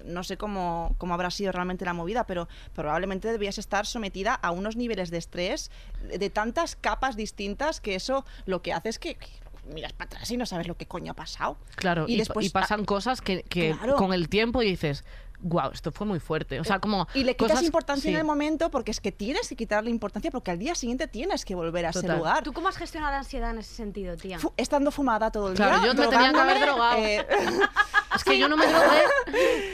no 0.06 0.24
sé 0.24 0.38
cómo, 0.38 0.96
cómo 0.98 1.14
habrá 1.14 1.32
sido 1.32 1.52
realmente 1.52 1.86
la 1.86 1.94
movida, 1.94 2.26
pero 2.26 2.48
probablemente 2.74 3.32
debías 3.32 3.58
estar 3.58 3.86
sometida 3.86 4.34
a 4.36 4.52
unos 4.52 4.76
niveles 4.76 5.10
de 5.10 5.18
estrés 5.18 5.72
de, 6.04 6.18
de 6.18 6.30
tantas 6.30 6.76
capas 6.76 7.16
distintas 7.16 7.82
que 7.82 7.96
eso 7.96 8.26
lo 8.46 8.62
que 8.62 8.74
hace 8.74 8.90
es 8.90 9.00
que, 9.00 9.16
que 9.16 9.28
miras 9.74 9.92
para 9.94 10.06
atrás 10.08 10.32
y 10.32 10.38
no 10.38 10.46
sabes 10.46 10.68
lo 10.68 10.78
que 10.78 10.86
coño 10.86 11.12
ha 11.12 11.16
pasado. 11.16 11.58
Claro, 11.76 12.06
y, 12.08 12.14
y 12.14 12.18
después 12.18 12.46
y 12.46 12.50
pasan 12.50 12.86
cosas 12.86 13.20
que, 13.22 13.44
que 13.44 13.76
Claro. 13.78 13.96
con 13.98 14.14
el 14.14 14.30
tiempo 14.30 14.62
dices, 14.62 15.04
wow, 15.40 15.72
esto 15.74 15.92
fue 15.92 16.06
muy 16.08 16.20
fuerte. 16.20 16.60
O 16.60 16.64
sea, 16.64 16.80
como. 16.80 17.08
Y 17.14 17.24
le 17.24 17.36
quitas 17.36 17.52
cosas- 17.54 17.66
importancia 17.66 18.10
en 18.10 18.16
sí. 18.16 18.20
el 18.20 18.26
momento 18.26 18.72
porque 18.72 18.92
es 18.92 19.00
que 19.00 19.12
tienes 19.12 19.48
que 19.48 19.56
quitarle 19.56 19.90
importancia 19.90 20.32
porque 20.32 20.52
al 20.52 20.60
día 20.60 20.76
siguiente 20.76 21.08
tienes 21.08 21.46
que 21.46 21.56
volver 21.56 21.86
a 21.86 21.90
ese 21.90 22.02
Total. 22.02 22.18
lugar. 22.18 22.44
¿Tú 22.44 22.54
cómo 22.54 22.68
has 22.68 22.78
gestionado 22.78 23.12
la 23.14 23.20
ansiedad 23.20 23.52
en 23.52 23.60
ese 23.60 23.76
sentido, 23.76 24.18
tía? 24.18 24.40
Fu- 24.40 24.54
estando 24.58 24.92
fumada 24.92 25.32
todo 25.32 25.50
el 25.50 25.56
Claro, 25.56 25.80
día. 25.80 25.88
yo 25.88 25.94
me 25.94 26.08
tenía 26.08 26.32
que 26.34 26.40
haber 26.40 26.60
drogado. 26.62 26.98
eh, 27.06 27.26
Es 28.16 28.24
que 28.24 28.38
yo 28.40 28.50
no 28.50 28.58
me 28.58 28.66
drogué. 28.66 28.86
no 29.28 29.32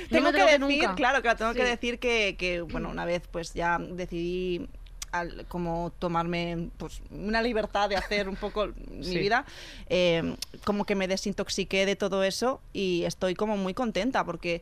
tengo 0.10 0.26
me 0.26 0.32
que 0.32 0.38
drogué 0.38 0.60
decir, 0.60 0.60
nunca. 0.84 0.95
claro, 0.95 1.21
claro, 1.21 1.38
tengo 1.38 1.54
que 1.54 1.62
Sí. 1.63 1.65
decir 1.69 1.99
que, 1.99 2.36
que, 2.38 2.62
bueno, 2.62 2.89
una 2.89 3.06
vez 3.06 3.23
pues 3.32 3.54
ya 3.54 3.78
decidí 3.80 4.67
al- 5.13 5.45
como 5.47 5.93
tomarme 5.99 6.69
pues, 6.78 7.02
una 7.12 7.41
libertad 7.41 7.88
de 7.88 7.95
hacer 7.95 8.28
un 8.28 8.36
poco 8.36 8.69
mi 8.89 9.04
Sí. 9.04 9.17
vida, 9.19 9.45
eh, 9.88 10.36
como 10.65 10.86
que 10.86 10.95
me 10.95 11.08
desintoxiqué 11.08 11.86
de 11.86 11.95
todo 11.95 12.23
eso 12.23 12.62
y 12.73 13.04
estoy 13.06 13.36
como 13.36 13.56
muy 13.56 13.73
contenta 13.76 14.26
porque 14.26 14.62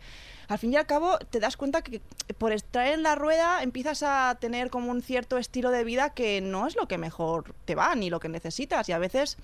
al 0.51 0.59
fin 0.59 0.73
y 0.73 0.75
al 0.75 0.85
cabo 0.85 1.17
te 1.17 1.39
das 1.39 1.55
cuenta 1.55 1.81
que 1.81 2.01
por 2.37 2.51
estar 2.51 2.85
en 2.87 3.03
la 3.03 3.15
rueda 3.15 3.63
empiezas 3.63 4.03
a 4.03 4.35
tener 4.37 4.69
como 4.69 4.91
un 4.91 5.01
cierto 5.01 5.37
estilo 5.37 5.71
de 5.71 5.85
vida 5.85 6.09
que 6.09 6.41
no 6.41 6.67
es 6.67 6.75
lo 6.75 6.89
que 6.89 6.97
mejor 6.97 7.55
te 7.63 7.73
va 7.73 7.95
ni 7.95 8.09
lo 8.09 8.19
que 8.19 8.27
necesitas 8.27 8.89
y 8.89 8.91
a 8.91 8.97
veces 8.97 9.37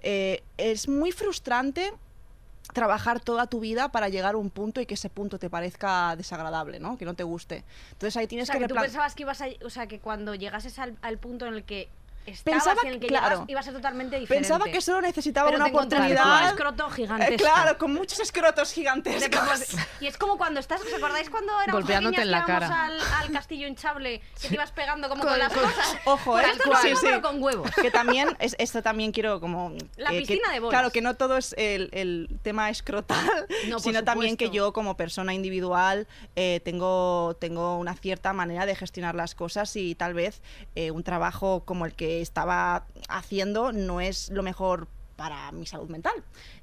eh, 0.00 0.42
es 0.56 0.88
muy 0.88 1.12
frustrante 1.12 1.92
trabajar 2.72 3.20
toda 3.20 3.46
tu 3.46 3.60
vida 3.60 3.92
para 3.92 4.08
llegar 4.08 4.36
a 4.36 4.38
un 4.38 4.48
punto 4.48 4.80
y 4.80 4.86
que 4.86 4.94
ese 4.94 5.10
punto 5.10 5.38
te 5.38 5.50
parezca 5.50 6.16
desagradable, 6.16 6.80
¿no? 6.80 6.96
Que 6.96 7.04
no 7.04 7.12
te 7.12 7.24
guste. 7.24 7.62
Entonces 7.92 8.16
ahí 8.16 8.24
O 8.24 8.28
tienes 8.28 8.46
sea, 8.46 8.54
que 8.54 8.62
que 8.62 8.68
tú 8.68 8.74
pensabas 8.74 9.14
que 9.14 9.22
ibas 9.24 9.42
a, 9.42 9.48
o 9.62 9.68
sea, 9.68 9.86
que 9.86 10.00
cuando 10.00 10.34
llegases 10.34 10.78
al, 10.78 10.96
al 11.02 11.18
punto 11.18 11.44
en 11.44 11.52
el 11.52 11.64
que 11.64 11.90
estabas 12.26 12.64
Pensaba 12.64 12.80
en 12.84 12.94
el 12.94 13.00
que 13.00 13.06
claro. 13.08 13.44
iba 13.48 13.60
a 13.60 13.62
ser 13.62 13.72
totalmente 13.74 14.18
diferente. 14.18 14.48
Pensaba 14.48 14.70
que 14.70 14.80
solo 14.80 15.00
necesitaba 15.00 15.48
Pero 15.50 15.56
una 15.62 15.70
te 15.70 15.76
oportunidad. 15.76 16.22
con 16.22 16.32
un 16.42 16.48
escroto 16.48 16.90
gigantesco. 16.90 17.32
Eh, 17.34 17.36
claro, 17.36 17.78
con 17.78 17.92
muchos 17.94 18.20
escrotos 18.20 18.72
gigantescos. 18.72 19.76
Y 20.00 20.06
es 20.06 20.16
como 20.18 20.36
cuando 20.36 20.60
estás, 20.60 20.80
¿os 20.82 20.92
acordáis 20.94 21.30
cuando 21.30 21.52
éramos 21.60 21.72
Golpeándote 21.82 22.16
pequeñas 22.16 22.26
en 22.26 22.30
la 22.30 22.44
cara. 22.44 22.84
Al, 22.86 22.98
al 23.20 23.30
castillo 23.32 23.66
hinchable 23.66 24.20
que 24.40 24.48
te 24.48 24.54
ibas 24.54 24.72
pegando 24.72 25.08
como 25.08 25.22
con, 25.22 25.30
Con- 25.30 25.38
las 25.38 25.52
con- 25.52 25.62
cosas? 25.62 25.96
Ojo, 26.06 26.32
Pues 26.32 26.46
¿eh? 26.46 26.50
esto 26.52 26.62
es 26.64 26.68
lo 26.70 26.76
Sí, 26.76 26.84
mismo, 26.88 27.00
sí. 27.00 27.06
pero 27.08 27.22
con 27.22 27.42
huevos. 27.42 27.70
que 27.70 27.90
también, 27.90 28.36
es, 28.38 28.56
esto 28.58 28.82
también 28.82 29.12
quiero 29.12 29.40
como... 29.40 29.72
La 29.96 30.10
piscina 30.10 30.50
de 30.52 30.60
bolas. 30.60 30.70
Claro, 30.72 30.90
que 30.90 31.00
no 31.00 31.14
todo 31.14 31.36
es 31.36 31.54
el, 31.58 31.88
el 31.92 32.28
tema 32.42 32.70
escrotal, 32.70 33.46
No, 33.68 33.78
sino 33.78 34.04
también 34.04 34.36
que 34.36 34.50
yo 34.50 34.72
como 34.72 34.96
persona 34.96 35.34
individual 35.34 36.06
eh, 36.36 36.60
tengo, 36.64 37.36
tengo 37.40 37.76
una 37.78 37.94
cierta 37.94 38.32
manera 38.32 38.66
de 38.66 38.74
gestionar 38.74 39.14
las 39.14 39.34
cosas 39.34 39.74
y 39.76 39.94
tal 39.94 40.14
vez 40.14 40.42
eh, 40.74 40.90
un 40.90 41.02
trabajo 41.02 41.64
como 41.64 41.86
el 41.86 41.94
que 41.94 42.13
estaba 42.20 42.86
haciendo 43.08 43.72
no 43.72 44.00
es 44.00 44.30
lo 44.30 44.42
mejor 44.42 44.88
para 45.16 45.52
mi 45.52 45.64
salud 45.64 45.88
mental. 45.88 46.12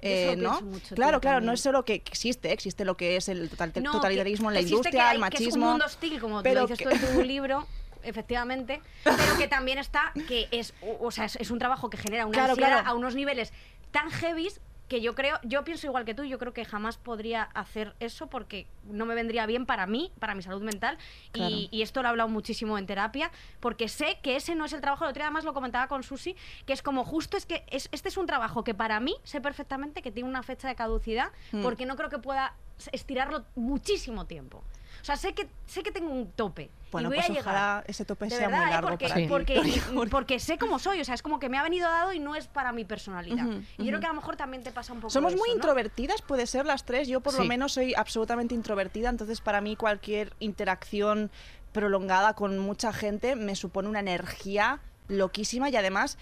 Eh, 0.01 0.35
¿no? 0.37 0.59
mucho, 0.61 0.93
claro, 0.95 1.21
claro, 1.21 1.35
también. 1.37 1.45
no 1.45 1.53
es 1.53 1.61
solo 1.61 1.85
que 1.85 1.93
existe, 1.93 2.51
existe 2.51 2.83
lo 2.83 2.97
que 2.97 3.15
es 3.15 3.29
el 3.29 3.49
total- 3.49 3.71
No, 3.81 3.91
totalitarismo 3.93 4.49
en 4.49 4.55
la 4.55 4.61
industria, 4.61 5.09
hay- 5.09 5.15
el 5.17 5.21
que 5.29 5.37
es 5.37 5.41
un 5.41 5.45
machismo. 5.45 5.65
mundo 5.69 5.85
hostil, 5.85 6.19
como 6.19 6.43
pero 6.43 6.61
lo 6.61 6.67
dices 6.67 6.79
que- 6.79 6.83
tú 6.97 7.05
en 7.07 7.13
tu 7.15 7.21
libro, 7.23 7.65
efectivamente, 8.03 8.81
pero 9.03 9.37
que 9.37 9.47
también 9.47 9.77
está 9.77 10.11
que 10.27 10.47
es, 10.51 10.73
o 10.81 11.07
o 11.07 11.11
sea, 11.11 11.25
es, 11.25 11.35
es 11.37 11.49
un 11.51 11.59
trabajo 11.59 11.89
que 11.89 11.97
genera 11.97 12.25
una 12.25 12.33
Claro, 12.33 12.51
ansiedad 12.51 12.71
claro. 12.81 12.89
a 12.89 12.93
unos 12.93 13.15
niveles 13.15 13.53
tan 13.91 14.09
heavies 14.11 14.59
que 14.91 14.99
yo 14.99 15.15
creo, 15.15 15.39
yo 15.43 15.63
pienso 15.63 15.87
igual 15.87 16.03
que 16.03 16.13
tú, 16.13 16.25
yo 16.25 16.37
creo 16.37 16.51
que 16.51 16.65
jamás 16.65 16.97
podría 16.97 17.43
hacer 17.43 17.95
eso 18.01 18.27
porque 18.27 18.67
no 18.83 19.05
me 19.05 19.15
vendría 19.15 19.45
bien 19.45 19.65
para 19.65 19.87
mí, 19.87 20.11
para 20.19 20.35
mi 20.35 20.41
salud 20.41 20.61
mental, 20.61 20.97
Claro. 21.31 21.49
y, 21.49 21.69
y 21.71 21.81
esto 21.81 22.01
lo 22.01 22.09
he 22.09 22.09
hablado 22.09 22.27
muchísimo 22.27 22.77
en 22.77 22.85
terapia, 22.85 23.31
porque 23.61 23.87
sé 23.87 24.19
que 24.21 24.35
ese 24.35 24.53
no 24.53 24.65
es 24.65 24.73
el 24.73 24.81
trabajo, 24.81 25.05
el 25.05 25.11
otro 25.11 25.21
día 25.21 25.27
además 25.27 25.45
lo 25.45 25.53
comentaba 25.53 25.87
con 25.87 26.03
Susi, 26.03 26.35
que 26.65 26.73
es 26.73 26.81
como 26.81 27.05
justo 27.05 27.37
es 27.37 27.45
que 27.45 27.63
es, 27.71 27.87
este 27.93 28.09
es 28.09 28.17
un 28.17 28.25
trabajo 28.25 28.65
que 28.65 28.73
para 28.73 28.99
mí 28.99 29.15
sé 29.23 29.39
perfectamente 29.39 30.01
que 30.01 30.11
tiene 30.11 30.27
una 30.27 30.43
fecha 30.43 30.67
de 30.67 30.75
caducidad, 30.75 31.31
Mm. 31.53 31.63
porque 31.63 31.85
no 31.85 31.95
creo 31.95 32.09
que 32.09 32.19
pueda 32.19 32.53
estirarlo 32.91 33.45
muchísimo 33.55 34.25
tiempo. 34.25 34.61
O 35.01 35.05
sea, 35.05 35.15
sé 35.17 35.33
que, 35.33 35.49
sé 35.65 35.83
que 35.83 35.91
tengo 35.91 36.11
un 36.11 36.31
tope. 36.31 36.69
Bueno, 36.91 37.07
y 37.07 37.11
voy 37.11 37.17
pues 37.19 37.29
a 37.29 37.33
llegar. 37.33 37.45
ojalá 37.55 37.83
ese 37.87 38.03
tope 38.03 38.25
De 38.25 38.31
sea 38.31 38.47
verdad, 38.49 38.57
muy 38.59 38.67
¿eh? 38.67 38.71
largo 38.73 38.89
porque, 38.89 39.07
para 39.07 39.27
porque, 39.29 39.53
Victoria, 39.61 39.83
porque- 39.95 40.09
porque 40.11 40.39
sé 40.39 40.57
cómo 40.57 40.77
soy, 40.77 40.99
o 40.99 41.05
sea, 41.05 41.15
es 41.15 41.21
como 41.21 41.39
que 41.39 41.47
me 41.47 41.57
ha 41.57 41.63
venido 41.63 41.89
dado 41.89 42.11
y 42.11 42.19
no 42.19 42.35
es 42.35 42.47
para 42.47 42.73
mi 42.73 42.83
personalidad. 42.83 43.45
Y 43.77 43.83
yo 43.85 43.87
creo 43.87 43.99
que 44.01 44.05
a 44.07 44.09
lo 44.09 44.15
mejor 44.15 44.35
también 44.35 44.61
te 44.61 44.71
pasa 44.71 44.91
un 44.91 44.99
poco 44.99 45.09
Somos 45.09 45.35
muy 45.35 45.49
introvertidas, 45.51 46.21
puede 46.21 46.45
ser 46.47 46.65
las 46.65 46.85
tres. 46.85 47.07
Yo 47.07 47.21
por 47.21 47.33
lo 47.33 47.45
menos 47.45 47.71
soy 47.73 47.93
absolutamente 47.95 48.53
introvertida, 48.55 49.09
entonces 49.09 49.39
para 49.39 49.61
mí 49.61 49.75
cualquier 49.77 50.33
interacción 50.39 51.31
prolongada 51.71 52.33
con 52.33 52.59
mucha 52.59 52.91
gente 52.91 53.37
me 53.37 53.55
supone 53.55 53.87
una 53.87 54.01
energía 54.01 54.81
loquísima 55.07 55.69
y 55.69 55.75
además 55.77 56.17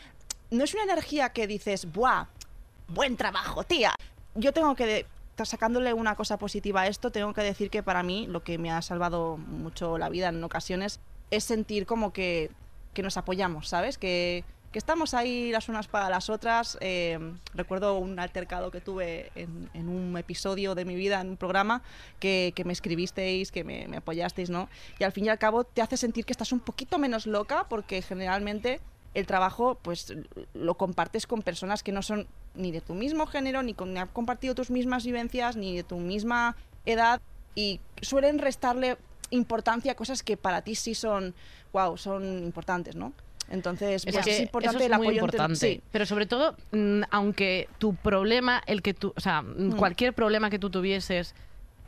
no 0.52 0.64
es 0.64 0.74
una 0.76 0.84
energía 0.84 1.30
que 1.30 1.48
dices, 1.48 1.92
¡buah! 1.92 2.26
Buen 2.88 3.18
trabajo, 3.18 3.64
tía. 3.64 3.94
Yo 4.36 4.54
tengo 4.54 4.76
que, 4.76 5.08
sacándole 5.46 5.94
una 5.94 6.16
cosa 6.16 6.38
positiva 6.38 6.82
a 6.82 6.88
esto, 6.88 7.12
tengo 7.12 7.34
que 7.34 7.42
decir 7.42 7.70
que 7.70 7.84
para 7.84 8.04
mí 8.04 8.28
lo 8.28 8.44
que 8.44 8.58
me 8.58 8.72
ha 8.72 8.82
salvado 8.82 9.38
mucho 9.38 9.98
la 9.98 10.10
vida 10.10 10.30
en 10.30 10.44
ocasiones 10.44 11.00
es 11.32 11.44
sentir 11.44 11.86
como 11.86 12.12
que, 12.14 12.52
que 12.94 13.04
nos 13.04 13.18
apoyamos, 13.18 13.68
¿sabes? 13.68 13.98
Que, 13.98 14.44
que 14.72 14.80
estamos 14.80 15.14
ahí 15.14 15.52
las 15.52 15.70
unas 15.70 15.88
para 15.88 16.10
las 16.10 16.30
otras. 16.30 16.78
Eh, 16.82 17.20
recuerdo 17.54 17.98
un 17.98 18.20
altercado 18.20 18.72
que 18.72 18.82
tuve 18.82 19.32
en, 19.36 19.90
un 19.90 20.18
episodio 20.18 20.76
de 20.76 20.86
mi 20.86 20.96
vida, 20.96 21.22
en 21.22 21.30
un 21.30 21.38
programa, 21.38 21.82
que, 22.20 22.54
que 22.56 22.64
me 22.64 22.74
escribisteis, 22.74 23.52
que 23.52 23.64
me 23.64 23.98
apoyasteis, 23.98 24.50
¿no? 24.50 24.70
Y 25.00 25.04
al 25.04 25.12
fin 25.12 25.26
y 25.26 25.30
al 25.30 25.40
cabo 25.40 25.64
te 25.64 25.82
hace 25.82 25.98
sentir 25.98 26.26
que 26.26 26.34
estás 26.34 26.52
un 26.52 26.60
poquito 26.60 26.98
menos 26.98 27.26
loca 27.26 27.66
porque 27.70 28.02
generalmente 28.02 28.80
el 29.14 29.26
trabajo 29.26 29.80
pues 29.82 30.14
lo 30.54 30.76
compartes 30.76 31.26
con 31.28 31.42
personas 31.42 31.84
que 31.84 31.92
no 31.92 32.02
son 32.02 32.28
ni 32.56 32.72
de 32.72 32.82
tu 32.82 32.94
mismo 32.94 33.26
género, 33.28 33.64
ni, 33.64 33.74
con, 33.74 33.94
ni 33.94 34.00
han 34.00 34.08
compartido 34.10 34.56
tus 34.56 34.70
mismas 34.70 35.06
vivencias, 35.06 35.56
ni 35.56 35.76
de 35.76 35.84
tu 35.84 35.98
misma 35.98 36.56
edad 36.86 37.22
y 37.56 37.80
suelen 38.02 38.40
restarle 38.40 38.98
importancia 39.32 39.92
a 39.92 39.96
cosas 39.96 40.24
que 40.24 40.38
para 40.38 40.62
ti 40.62 40.76
sí 40.76 40.96
son, 40.96 41.34
wow, 41.74 41.98
son 41.98 42.44
importantes, 42.44 42.96
¿no? 42.96 43.14
Entonces, 43.52 44.04
Es 44.06 44.14
pues 44.14 44.26
que 44.26 44.32
es 44.36 44.40
importante 44.42 44.78
eso 44.78 44.86
es 44.86 44.92
el 44.92 44.98
muy 44.98 45.08
apoyo 45.08 45.22
entre- 45.24 45.38
importante. 45.38 45.56
sí. 45.56 45.82
Pero 45.92 46.06
sobre 46.06 46.26
todo, 46.28 46.56
mm, 46.72 47.02
aunque 47.10 47.68
tu 47.80 47.96
problema, 47.96 48.62
el 48.68 48.82
que 48.84 48.94
tú, 48.94 49.12
o 49.16 49.20
sea, 49.20 49.42
mm, 49.42 49.70
Mm. 49.74 49.78
cualquier 49.78 50.14
problema 50.14 50.50
que 50.52 50.60
tú 50.60 50.70
tuvieses, 50.70 51.34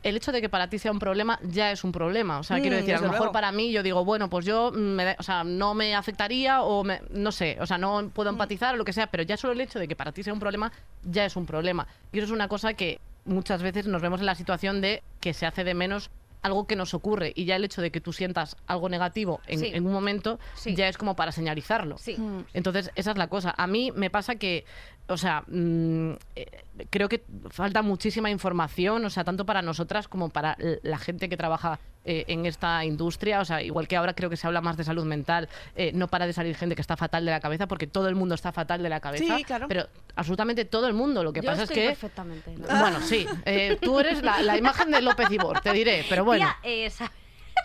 el 0.02 0.16
hecho 0.16 0.32
de 0.32 0.40
que 0.40 0.48
para 0.48 0.68
ti 0.68 0.78
sea 0.78 0.90
un 0.92 0.98
problema 0.98 1.38
ya 1.42 1.70
es 1.70 1.84
un 1.84 1.92
problema. 1.92 2.38
O 2.38 2.42
sea, 2.42 2.60
quiero 2.60 2.76
Mm, 2.76 2.80
decir, 2.80 2.94
a 2.94 2.98
lo 2.98 3.02
mejor 3.04 3.18
luego. 3.18 3.32
para 3.32 3.52
mí 3.52 3.70
yo 3.72 3.82
digo, 3.82 4.04
bueno, 4.04 4.28
pues 4.28 4.44
yo 4.44 4.72
mm, 4.72 4.76
me 4.76 5.16
o 5.18 5.22
sea, 5.22 5.44
no 5.44 5.74
me 5.74 5.94
afectaría 5.94 6.62
o 6.62 6.82
me- 6.84 7.00
no 7.10 7.30
sé, 7.32 7.56
o 7.60 7.66
sea, 7.66 7.78
no 7.78 8.08
puedo 8.10 8.30
Mm. 8.30 8.34
empatizar 8.34 8.74
o 8.74 8.78
lo 8.78 8.84
que 8.84 8.92
sea, 8.92 9.06
pero 9.08 9.22
ya 9.22 9.36
solo 9.36 9.52
el 9.52 9.60
hecho 9.60 9.78
de 9.78 9.86
que 9.88 9.96
para 9.96 10.12
ti 10.12 10.22
sea 10.22 10.32
un 10.32 10.40
problema 10.40 10.72
ya 11.04 11.24
es 11.24 11.36
un 11.36 11.46
problema. 11.46 11.86
Y 12.12 12.18
eso 12.18 12.26
es 12.26 12.30
una 12.32 12.48
cosa 12.48 12.74
que 12.74 13.00
muchas 13.24 13.62
veces 13.62 13.86
nos 13.86 14.02
vemos 14.02 14.20
en 14.20 14.26
la 14.26 14.34
situación 14.34 14.80
de 14.80 15.02
que 15.20 15.32
se 15.34 15.46
hace 15.46 15.62
de 15.64 15.74
menos 15.74 16.10
algo 16.42 16.66
que 16.66 16.74
nos 16.74 16.92
ocurre 16.92 17.32
y 17.36 17.44
ya 17.44 17.54
el 17.54 17.62
hecho 17.64 17.80
de 17.80 17.92
que 17.92 18.00
tú 18.00 18.12
sientas 18.12 18.56
algo 18.66 18.88
negativo 18.88 19.40
en, 19.46 19.60
Sí. 19.60 19.70
en 19.72 19.86
un 19.86 19.92
momento 19.92 20.40
Sí. 20.56 20.74
ya 20.74 20.88
es 20.88 20.98
como 20.98 21.14
para 21.14 21.30
señalizarlo. 21.30 21.98
Sí. 21.98 22.16
Entonces, 22.52 22.90
esa 22.96 23.12
es 23.12 23.16
la 23.16 23.28
cosa. 23.28 23.54
A 23.56 23.68
mí 23.68 23.92
me 23.94 24.10
pasa 24.10 24.34
que, 24.34 24.64
o 25.08 25.16
sea, 25.16 25.44
mm, 25.46 26.12
eh, 26.36 26.64
creo 26.90 27.08
que 27.08 27.24
falta 27.50 27.82
muchísima 27.82 28.30
información, 28.30 29.04
o 29.04 29.10
sea, 29.10 29.24
tanto 29.24 29.44
para 29.44 29.62
nosotras 29.62 30.08
como 30.08 30.28
para 30.28 30.56
la 30.82 30.98
gente 30.98 31.28
que 31.28 31.36
trabaja 31.36 31.78
eh, 32.04 32.24
en 32.26 32.46
esta 32.46 32.84
industria. 32.84 33.40
O 33.40 33.44
sea, 33.44 33.62
igual 33.62 33.86
que 33.86 33.96
ahora 33.96 34.12
creo 34.14 34.28
que 34.28 34.36
se 34.36 34.44
habla 34.48 34.60
más 34.60 34.76
de 34.76 34.82
salud 34.82 35.04
mental, 35.04 35.48
eh, 35.76 35.92
no 35.94 36.08
para 36.08 36.26
de 36.26 36.32
salir 36.32 36.56
gente 36.56 36.74
que 36.74 36.80
está 36.80 36.96
fatal 36.96 37.24
de 37.24 37.30
la 37.30 37.38
cabeza, 37.38 37.68
porque 37.68 37.86
todo 37.86 38.08
el 38.08 38.16
mundo 38.16 38.34
está 38.34 38.50
fatal 38.50 38.82
de 38.82 38.88
la 38.88 38.98
cabeza. 38.98 39.36
Sí, 39.36 39.44
claro. 39.44 39.68
Pero 39.68 39.86
absolutamente 40.16 40.64
todo 40.64 40.88
el 40.88 40.94
mundo. 40.94 41.22
Lo 41.22 41.32
que 41.32 41.42
Yo 41.42 41.46
pasa 41.46 41.62
estoy 41.62 41.78
es 41.78 41.82
que. 41.82 41.88
perfectamente. 41.90 42.56
¿no? 42.56 42.66
Bueno, 42.80 43.00
sí. 43.00 43.24
eh, 43.44 43.78
tú 43.80 44.00
eres 44.00 44.20
la, 44.20 44.42
la 44.42 44.56
imagen 44.58 44.90
de 44.90 45.00
López 45.00 45.30
Ibor, 45.30 45.60
te 45.60 45.72
diré, 45.72 46.04
pero 46.08 46.24
bueno. 46.24 46.44
Tía, 46.44 46.56
eh, 46.64 46.90
¿sabes, 46.90 47.12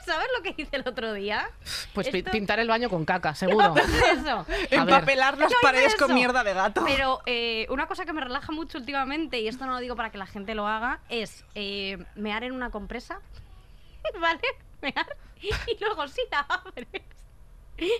¿sabes 0.07 0.27
lo 0.35 0.41
que 0.43 0.55
hice 0.61 0.75
el 0.77 0.87
otro 0.87 1.13
día? 1.13 1.47
Pues 1.93 2.07
Esto- 2.07 2.31
pintar 2.31 2.59
el 2.59 2.67
baño 2.67 2.89
con 2.89 3.05
caca, 3.05 3.35
seguro. 3.35 3.75
Eso. 3.77 4.29
A 4.39 4.43
ver. 4.43 4.67
Empapelar 4.73 5.37
las 5.37 5.51
paredes 5.61 5.95
con 5.95 6.05
eso. 6.09 6.15
mierda 6.15 6.43
de 6.43 6.53
gato. 6.53 6.83
Pero 6.85 7.21
eh, 7.27 7.67
una 7.69 7.87
cosa 7.87 8.05
que 8.05 8.13
me 8.13 8.21
relaja 8.21 8.51
mucho 8.51 8.79
últimamente, 8.79 9.39
y 9.39 9.47
esto 9.47 9.65
no 9.65 9.73
lo 9.73 9.79
digo 9.79 9.95
para 9.95 10.09
que 10.11 10.17
la 10.17 10.25
gente 10.25 10.55
lo 10.55 10.67
haga, 10.67 10.99
es 11.09 11.45
eh, 11.55 11.97
mear 12.15 12.43
en 12.43 12.53
una 12.53 12.69
compresa, 12.71 13.19
¿vale? 14.19 14.41
Mear, 14.81 15.15
y 15.41 15.77
luego 15.79 16.07
si 16.07 16.21
la 16.31 16.39
abres, 16.39 16.87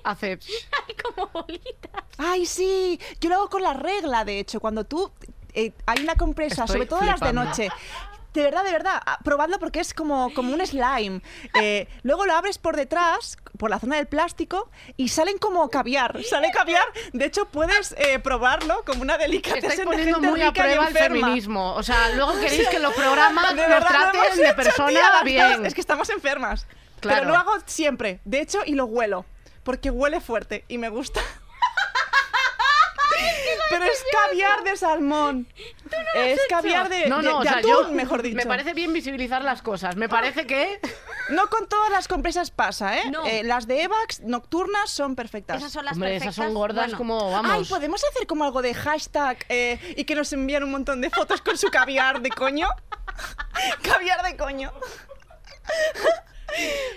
Hace. 0.04 0.40
hay 0.88 0.96
como 0.96 1.28
bolitas. 1.28 2.04
Ay, 2.18 2.46
sí, 2.48 3.00
yo 3.22 3.30
lo 3.30 3.36
hago 3.36 3.50
con 3.50 3.62
la 3.62 3.74
regla, 3.74 4.26
de 4.26 4.40
hecho, 4.40 4.60
cuando 4.60 4.84
tú 4.86 5.12
eh, 5.54 5.72
hay 5.86 6.04
una 6.04 6.16
compresa, 6.16 6.64
Estoy 6.64 6.74
sobre 6.76 6.86
todo 6.88 7.02
las 7.04 7.20
de 7.20 7.34
noche. 7.34 7.70
De 8.38 8.44
verdad, 8.44 8.64
de 8.64 8.72
verdad, 8.72 9.02
ah, 9.04 9.18
probadlo 9.24 9.58
porque 9.58 9.80
es 9.80 9.96
como, 9.96 10.32
como 10.36 10.54
un 10.54 10.64
slime. 10.64 11.22
Eh, 11.60 11.88
luego 12.04 12.28
lo 12.28 12.36
abres 12.36 12.60
por 12.60 12.76
detrás, 12.76 13.40
por 13.58 13.72
la 13.72 13.80
zona 13.80 13.96
del 13.96 14.06
plástico, 14.06 14.70
y 14.96 15.08
salen 15.08 15.40
como 15.40 15.68
caviar. 15.72 16.24
Sale 16.24 16.52
caviar. 16.52 16.84
De 17.14 17.26
hecho, 17.26 17.48
puedes 17.48 17.96
eh, 17.98 18.20
probarlo 18.20 18.84
como 18.86 19.02
una 19.02 19.18
delicatessen 19.18 19.72
Estáis 19.72 19.80
de 19.80 19.86
poniendo 19.86 20.20
gente 20.20 20.30
muy 20.30 20.42
a 20.44 20.50
rica 20.50 20.62
prueba 20.62 20.88
el 20.88 20.94
feminismo. 20.94 21.74
O 21.74 21.82
sea, 21.82 22.12
luego 22.12 22.40
queréis 22.40 22.70
que 22.70 22.78
los 22.78 22.94
programas 22.94 23.56
De 23.56 23.62
nos 23.62 23.70
verdad, 23.70 24.14
lo 24.14 24.20
hemos 24.20 24.36
traten 24.36 24.46
de 24.46 24.54
persona 24.54 24.88
tía, 24.90 25.24
bien. 25.24 25.66
Es 25.66 25.74
que 25.74 25.82
estamos 25.82 26.08
enfermas. 26.12 26.68
Claro. 27.00 27.22
Pero 27.22 27.32
lo 27.32 27.38
hago 27.38 27.54
siempre. 27.66 28.20
De 28.24 28.40
hecho, 28.40 28.60
y 28.68 28.76
lo 28.76 28.86
huelo. 28.86 29.26
Porque 29.64 29.90
huele 29.90 30.22
fuerte 30.22 30.64
y 30.68 30.78
me 30.78 30.90
gusta. 30.90 31.22
Pero 33.70 33.84
es 33.86 34.04
caviar 34.12 34.64
de 34.64 34.78
salmón. 34.78 35.48
es 36.16 36.40
caviar 36.50 36.90
de, 36.90 37.08
No, 37.08 37.18
de- 37.18 37.24
no, 37.24 37.38
o 37.38 37.42
de 37.44 37.50
sea, 37.50 37.58
atún, 37.60 37.72
yo 37.72 37.92
mejor 37.92 38.22
dicho. 38.22 38.36
me 38.36 38.46
parece 38.46 38.74
bien 38.74 38.94
visibilizar 38.94 39.44
las 39.44 39.62
cosas. 39.62 39.96
Me 39.96 40.08
parece 40.10 40.46
que 40.48 40.80
No 41.30 41.50
con 41.50 41.68
todas 41.68 41.90
las 41.90 42.08
compresas 42.08 42.52
pasa, 42.52 42.98
¿eh? 42.98 43.10
No. 43.12 43.26
Eh, 43.26 43.44
las 43.44 43.68
de 43.68 43.84
Evax 43.84 44.22
nocturnas 44.22 44.90
son 44.90 45.16
perfectas. 45.16 45.58
Esas 45.58 45.72
son 45.74 45.84
las 45.86 45.94
hombre, 45.94 46.12
perfectas. 46.12 46.36
esas 46.36 46.46
son 46.46 46.54
gordas 46.54 46.86
Bueno, 46.86 46.98
como 46.98 47.28
Ay, 47.28 47.34
vamos. 47.44 47.70
¿podemos 47.70 48.02
hacer 48.12 48.26
como 48.28 48.46
algo 48.46 48.62
de 48.62 48.74
hashtag 48.74 49.38
eh, 49.50 49.78
y 49.98 50.06
que 50.06 50.16
nos 50.16 50.32
envíen 50.34 50.64
un 50.64 50.72
montón 50.72 51.02
de 51.02 51.10
fotos 51.10 51.42
con 51.42 51.58
su 51.58 51.68
caviar 51.70 52.22
de 52.22 52.30
coño? 52.30 52.70
caviar 53.84 54.24
de 54.24 54.38
coño. 54.38 54.72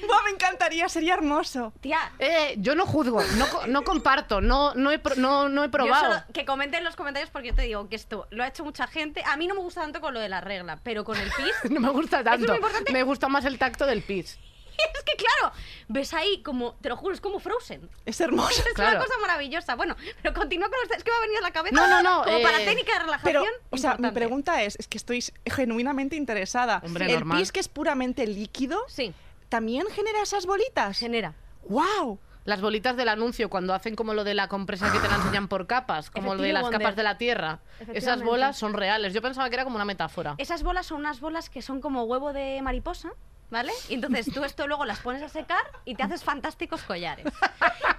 Buah, 0.06 0.22
me 0.24 0.30
encantaría, 0.30 0.88
sería 0.88 1.14
hermoso. 1.14 1.72
Tía, 1.80 1.98
Eh, 2.18 2.54
yo 2.58 2.74
no 2.74 2.86
juzgo, 2.86 3.22
no, 3.36 3.48
co- 3.48 3.66
no 3.66 3.82
comparto, 3.82 4.40
no, 4.40 4.74
no, 4.74 4.90
he, 4.90 4.98
pro- 4.98 5.16
no, 5.16 5.48
no 5.48 5.62
he 5.64 5.66
yo 5.66 5.70
probado. 5.70 6.04
solo 6.12 6.24
que 6.32 6.44
comenten 6.44 6.78
en 6.78 6.84
los 6.84 6.96
comentarios 6.96 7.30
porque 7.30 7.48
yo 7.48 7.54
te 7.54 7.62
digo 7.62 7.88
que 7.88 7.96
esto 7.96 8.26
lo 8.30 8.42
ha 8.44 8.46
hecho 8.48 8.64
mucha 8.64 8.86
gente. 8.86 9.22
A 9.26 9.36
mí 9.36 9.46
no 9.46 9.54
me 9.54 9.60
gusta 9.60 9.80
tanto 9.82 10.00
con 10.00 10.14
lo 10.14 10.20
de 10.20 10.28
la 10.28 10.40
regla, 10.40 10.78
pero 10.82 11.04
con 11.04 11.16
el 11.18 11.30
pis 11.32 11.54
No 11.70 11.80
me 11.80 11.90
gusta 11.90 12.22
tanto. 12.24 12.54
importante. 12.54 12.92
Me 12.92 13.02
gusta 13.02 13.28
más 13.28 13.44
el 13.44 13.58
tacto 13.58 13.86
del 13.86 14.02
pis. 14.02 14.38
es 14.94 15.02
que 15.04 15.12
claro, 15.16 15.54
ves 15.88 16.14
ahí 16.14 16.42
como, 16.42 16.72
te 16.80 16.88
lo 16.88 16.96
juro, 16.96 17.14
es 17.14 17.20
como 17.20 17.38
Frozen. 17.38 17.90
Es 18.06 18.18
hermoso. 18.20 18.62
Es 18.66 18.72
Claro. 18.74 18.96
una 18.96 19.04
cosa 19.04 19.18
maravillosa. 19.20 19.74
Bueno, 19.74 19.94
pero 20.22 20.32
continúa 20.32 20.68
con 20.70 20.78
los... 20.80 20.96
Es 20.96 21.04
que 21.04 21.10
me 21.10 21.16
ha 21.16 21.20
venido 21.20 21.38
a 21.40 21.42
la 21.42 21.50
cabeza 21.50 21.74
No, 21.76 21.86
no, 21.86 22.02
no, 22.02 22.24
como 22.24 22.40
para 22.40 22.62
eh, 22.62 22.64
técnica 22.64 22.94
de 22.94 22.98
relajación. 23.00 23.44
Pero, 23.44 23.44
o 23.70 23.76
sea, 23.76 23.90
mi 23.90 23.94
importante. 23.96 24.14
pregunta 24.20 24.62
es, 24.62 24.76
es 24.78 24.88
que 24.88 24.96
estoy 24.96 25.22
genuinamente 25.44 26.16
interesada. 26.16 26.80
Hombre, 26.84 27.06
¿El 27.06 27.12
normal. 27.12 27.38
pis 27.40 27.52
que 27.52 27.60
es 27.60 27.68
puramente 27.68 28.26
líquido 28.26 28.80
Sí, 28.88 29.12
también 29.50 29.86
genera 29.92 30.22
esas 30.22 30.46
bolitas? 30.46 30.98
genera. 30.98 31.34
¡Wow! 31.68 32.18
Las 32.46 32.62
bolitas 32.62 32.96
del 32.96 33.08
anuncio, 33.10 33.50
cuando 33.50 33.74
hacen 33.74 33.94
como 33.94 34.14
lo 34.14 34.24
de 34.24 34.32
la 34.32 34.48
compresa 34.48 34.90
que 34.90 34.98
te 34.98 35.08
la 35.08 35.16
enseñan 35.16 35.46
por 35.46 35.66
capas, 35.66 36.10
como 36.10 36.34
lo 36.34 36.42
de 36.42 36.54
las 36.54 36.62
Wonder. 36.62 36.80
capas 36.80 36.96
de 36.96 37.02
la 37.02 37.18
tierra. 37.18 37.60
Esas 37.92 38.22
bolas 38.22 38.56
son 38.56 38.72
reales. 38.72 39.12
Yo 39.12 39.20
pensaba 39.20 39.50
que 39.50 39.56
era 39.56 39.64
como 39.64 39.76
una 39.76 39.84
metáfora. 39.84 40.36
Esas 40.38 40.62
bolas 40.62 40.86
son 40.86 41.00
unas 41.00 41.20
bolas 41.20 41.50
que 41.50 41.60
son 41.60 41.82
como 41.82 42.04
huevo 42.04 42.32
de 42.32 42.62
mariposa, 42.62 43.10
¿vale? 43.50 43.72
Y 43.90 43.94
entonces 43.94 44.32
tú 44.32 44.42
esto 44.42 44.66
luego 44.66 44.86
las 44.86 45.00
pones 45.00 45.22
a 45.22 45.28
secar 45.28 45.60
y 45.84 45.94
te 45.96 46.02
haces 46.02 46.24
fantásticos 46.24 46.82
collares. 46.82 47.26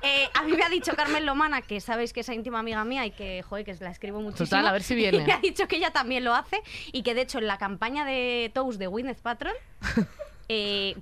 Eh, 0.04 0.28
a 0.34 0.41
mí 0.41 0.54
me 0.54 0.64
ha 0.64 0.70
dicho 0.70 0.93
Carmen 0.95 1.28
Lomana, 1.28 1.62
que 1.62 1.80
sabéis 1.80 2.12
que 2.12 2.22
es 2.22 2.30
íntima 2.30 2.58
amiga 2.58 2.84
mía 2.84 3.06
y 3.06 3.12
que, 3.12 3.43
joder, 3.43 3.64
que 3.64 3.76
la 3.76 3.91
escribo 3.91 4.20
muchísimo. 4.20 4.47
Total, 4.47 4.66
a 4.66 4.72
ver 4.72 4.82
si 4.82 4.95
viene. 4.95 5.18
Y 5.22 5.24
me 5.24 5.32
ha 5.32 5.38
dicho 5.38 5.68
que 5.68 5.76
ella 5.76 5.91
también 5.91 6.24
lo 6.24 6.34
hace 6.34 6.60
y 6.91 7.04
que 7.04 7.14
de 7.14 7.22
hecho 7.22 7.38
en 7.38 7.45
la 7.45 7.60
campaña 7.60 8.04
de 8.04 8.49
Toast 8.52 8.80
de 8.80 8.88
Gwyneth 8.88 9.22
Patron, 9.22 9.54
eh, 10.52 10.95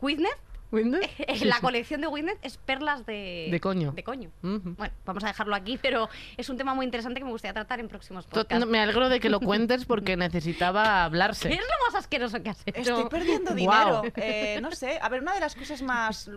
Sí, 1.35 1.45
la 1.45 1.59
colección 1.61 2.01
de 2.01 2.07
Gwyneth 2.07 2.37
es 2.43 2.57
perlas 2.57 3.05
de... 3.05 3.47
De 3.49 3.59
coño. 3.59 3.91
De 3.93 4.03
coño. 4.03 4.29
Bueno, 4.41 4.93
vamos 5.05 5.23
a 5.23 5.27
dejarlo 5.27 5.55
aquí, 5.55 5.79
pero 5.81 6.09
es 6.37 6.47
un 6.49 6.57
tema 6.57 6.75
muy 6.75 6.85
interesante 6.85 7.19
que 7.19 7.25
me 7.25 7.31
gustaría 7.31 7.53
tratar 7.53 7.79
en 7.79 7.87
próximos 7.87 8.27
podcasts. 8.27 8.67
Me 8.67 8.79
alegro 8.79 9.09
de 9.09 9.19
que 9.19 9.29
lo 9.29 9.39
cuentes 9.39 9.85
porque 9.85 10.15
necesitaba 10.17 10.83
¿Qué 10.83 10.89
hablarse. 10.89 11.49
es 11.51 11.59
lo 11.59 11.85
más 11.87 11.95
asqueroso 11.95 12.43
que 12.43 12.51
has 12.51 12.61
hecho? 12.65 12.79
Estoy 12.79 13.09
perdiendo 13.09 13.53
dinero. 13.53 14.03
Eh, 14.15 14.59
no 14.61 14.71
sé. 14.71 14.99
A 15.01 15.09
ver, 15.09 15.21
una 15.21 15.33
de 15.33 15.39
las 15.39 15.55
cosas 15.55 15.81
más. 15.81 16.29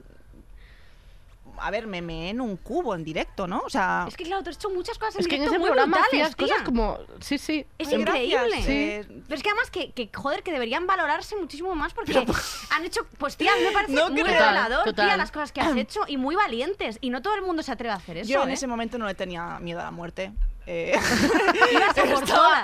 A 1.58 1.70
ver, 1.70 1.86
me 1.86 2.02
meé 2.02 2.30
en 2.30 2.40
un 2.40 2.56
cubo 2.56 2.94
en 2.94 3.04
directo, 3.04 3.46
¿no? 3.46 3.62
O 3.64 3.70
sea. 3.70 4.04
Es 4.08 4.16
que 4.16 4.24
claro, 4.24 4.42
tú 4.42 4.50
has 4.50 4.56
hecho 4.56 4.70
muchas 4.70 4.98
cosas 4.98 5.16
Es 5.16 5.26
en 5.26 5.30
que 5.30 5.36
en 5.36 5.42
ese 5.44 5.58
muy 5.58 5.66
programa 5.68 5.98
brutales, 5.98 6.08
hacías 6.28 6.36
cosas 6.36 6.56
tía. 6.56 6.64
como... 6.64 6.98
Sí, 7.20 7.38
sí. 7.38 7.66
Es 7.78 7.88
Ay, 7.88 7.94
increíble. 8.00 8.56
eh, 8.66 9.04
Pero 9.08 9.34
es 9.34 9.42
que 9.42 9.48
además 9.50 9.70
que, 9.70 9.92
que, 9.92 10.10
joder, 10.12 10.42
que 10.42 10.52
deberían 10.52 10.86
valorarse 10.86 11.36
muchísimo 11.36 11.74
más 11.74 11.94
porque 11.94 12.26
han 12.70 12.84
hecho, 12.84 13.06
pues 13.18 13.36
tía, 13.36 13.52
me 13.62 13.70
parece 13.70 13.92
No 13.92 14.10
muy 14.10 14.22
revelador, 14.22 14.84
Total, 14.84 15.06
tía, 15.08 15.16
las 15.16 15.30
cosas 15.30 15.52
que 15.52 15.60
has 15.60 15.76
hecho 15.76 16.00
y 16.08 16.16
muy 16.16 16.34
valientes. 16.34 16.98
Y 17.00 17.10
no 17.10 17.22
todo 17.22 17.34
el 17.34 17.42
mundo 17.42 17.62
se 17.62 17.72
atreve 17.72 17.92
a 17.92 17.96
hacer 17.96 18.16
eso, 18.18 18.30
Yo 18.30 18.42
en 18.42 18.50
¿eh? 18.50 18.54
ese 18.54 18.66
momento 18.66 18.98
no 18.98 19.06
le 19.06 19.14
tenía 19.14 19.58
miedo 19.60 19.80
a 19.80 19.84
la 19.84 19.90
muerte. 19.90 20.32
Eh, 20.66 20.94
estaba- 21.96 22.62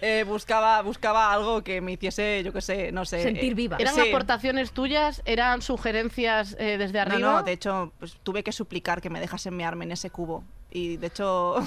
eh, 0.00 0.24
buscaba, 0.26 0.82
buscaba 0.82 1.32
algo 1.32 1.62
que 1.62 1.80
me 1.80 1.92
hiciese, 1.92 2.42
yo 2.44 2.52
qué 2.52 2.60
sé, 2.60 2.92
no 2.92 3.04
sé. 3.04 3.22
Sentir 3.22 3.52
eh, 3.52 3.54
viva. 3.54 3.76
¿Eran 3.78 3.94
sí. 3.94 4.00
aportaciones 4.00 4.72
tuyas? 4.72 5.22
¿Eran 5.24 5.62
sugerencias 5.62 6.56
eh, 6.58 6.78
desde 6.78 6.94
No, 7.04 7.12
arriba? 7.12 7.32
no, 7.32 7.42
de 7.42 7.52
hecho, 7.52 7.92
pues, 7.98 8.16
tuve 8.22 8.42
que 8.42 8.52
suplicar 8.52 9.00
que 9.00 9.10
me 9.10 9.20
dejasen 9.20 9.56
mearme 9.56 9.84
en 9.84 9.92
ese 9.92 10.10
cubo. 10.10 10.44
Y 10.70 10.96
de 10.96 11.08
hecho. 11.08 11.56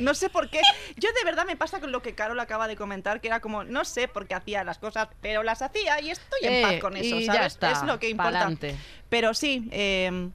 No 0.00 0.12
sé 0.14 0.28
por 0.28 0.50
qué. 0.50 0.60
Yo 0.96 1.08
de 1.12 1.24
verdad 1.24 1.46
me 1.46 1.54
pasa 1.54 1.78
con 1.78 1.92
lo 1.92 2.02
que 2.02 2.16
Carol 2.16 2.40
acaba 2.40 2.66
de 2.66 2.74
comentar, 2.74 3.20
que 3.20 3.28
era 3.28 3.38
como, 3.38 3.62
no 3.62 3.84
sé 3.84 4.08
por 4.08 4.26
qué 4.26 4.34
hacía 4.34 4.64
las 4.64 4.78
cosas, 4.78 5.06
pero 5.20 5.44
las 5.44 5.62
hacía 5.62 6.00
y 6.00 6.10
estoy 6.10 6.40
en 6.42 6.52
Eh, 6.52 6.62
paz 6.62 6.74
con 6.80 6.96
eso, 6.96 7.14
y 7.14 7.26
¿sabes? 7.26 7.40
ya 7.40 7.46
está, 7.46 7.70
es 7.70 7.82
lo 7.84 8.00
que 8.00 8.08
importa. 8.08 8.32
pa'lante. 8.40 8.74
Pero 9.08 9.34
sí, 9.34 9.68
eh, 9.70 10.30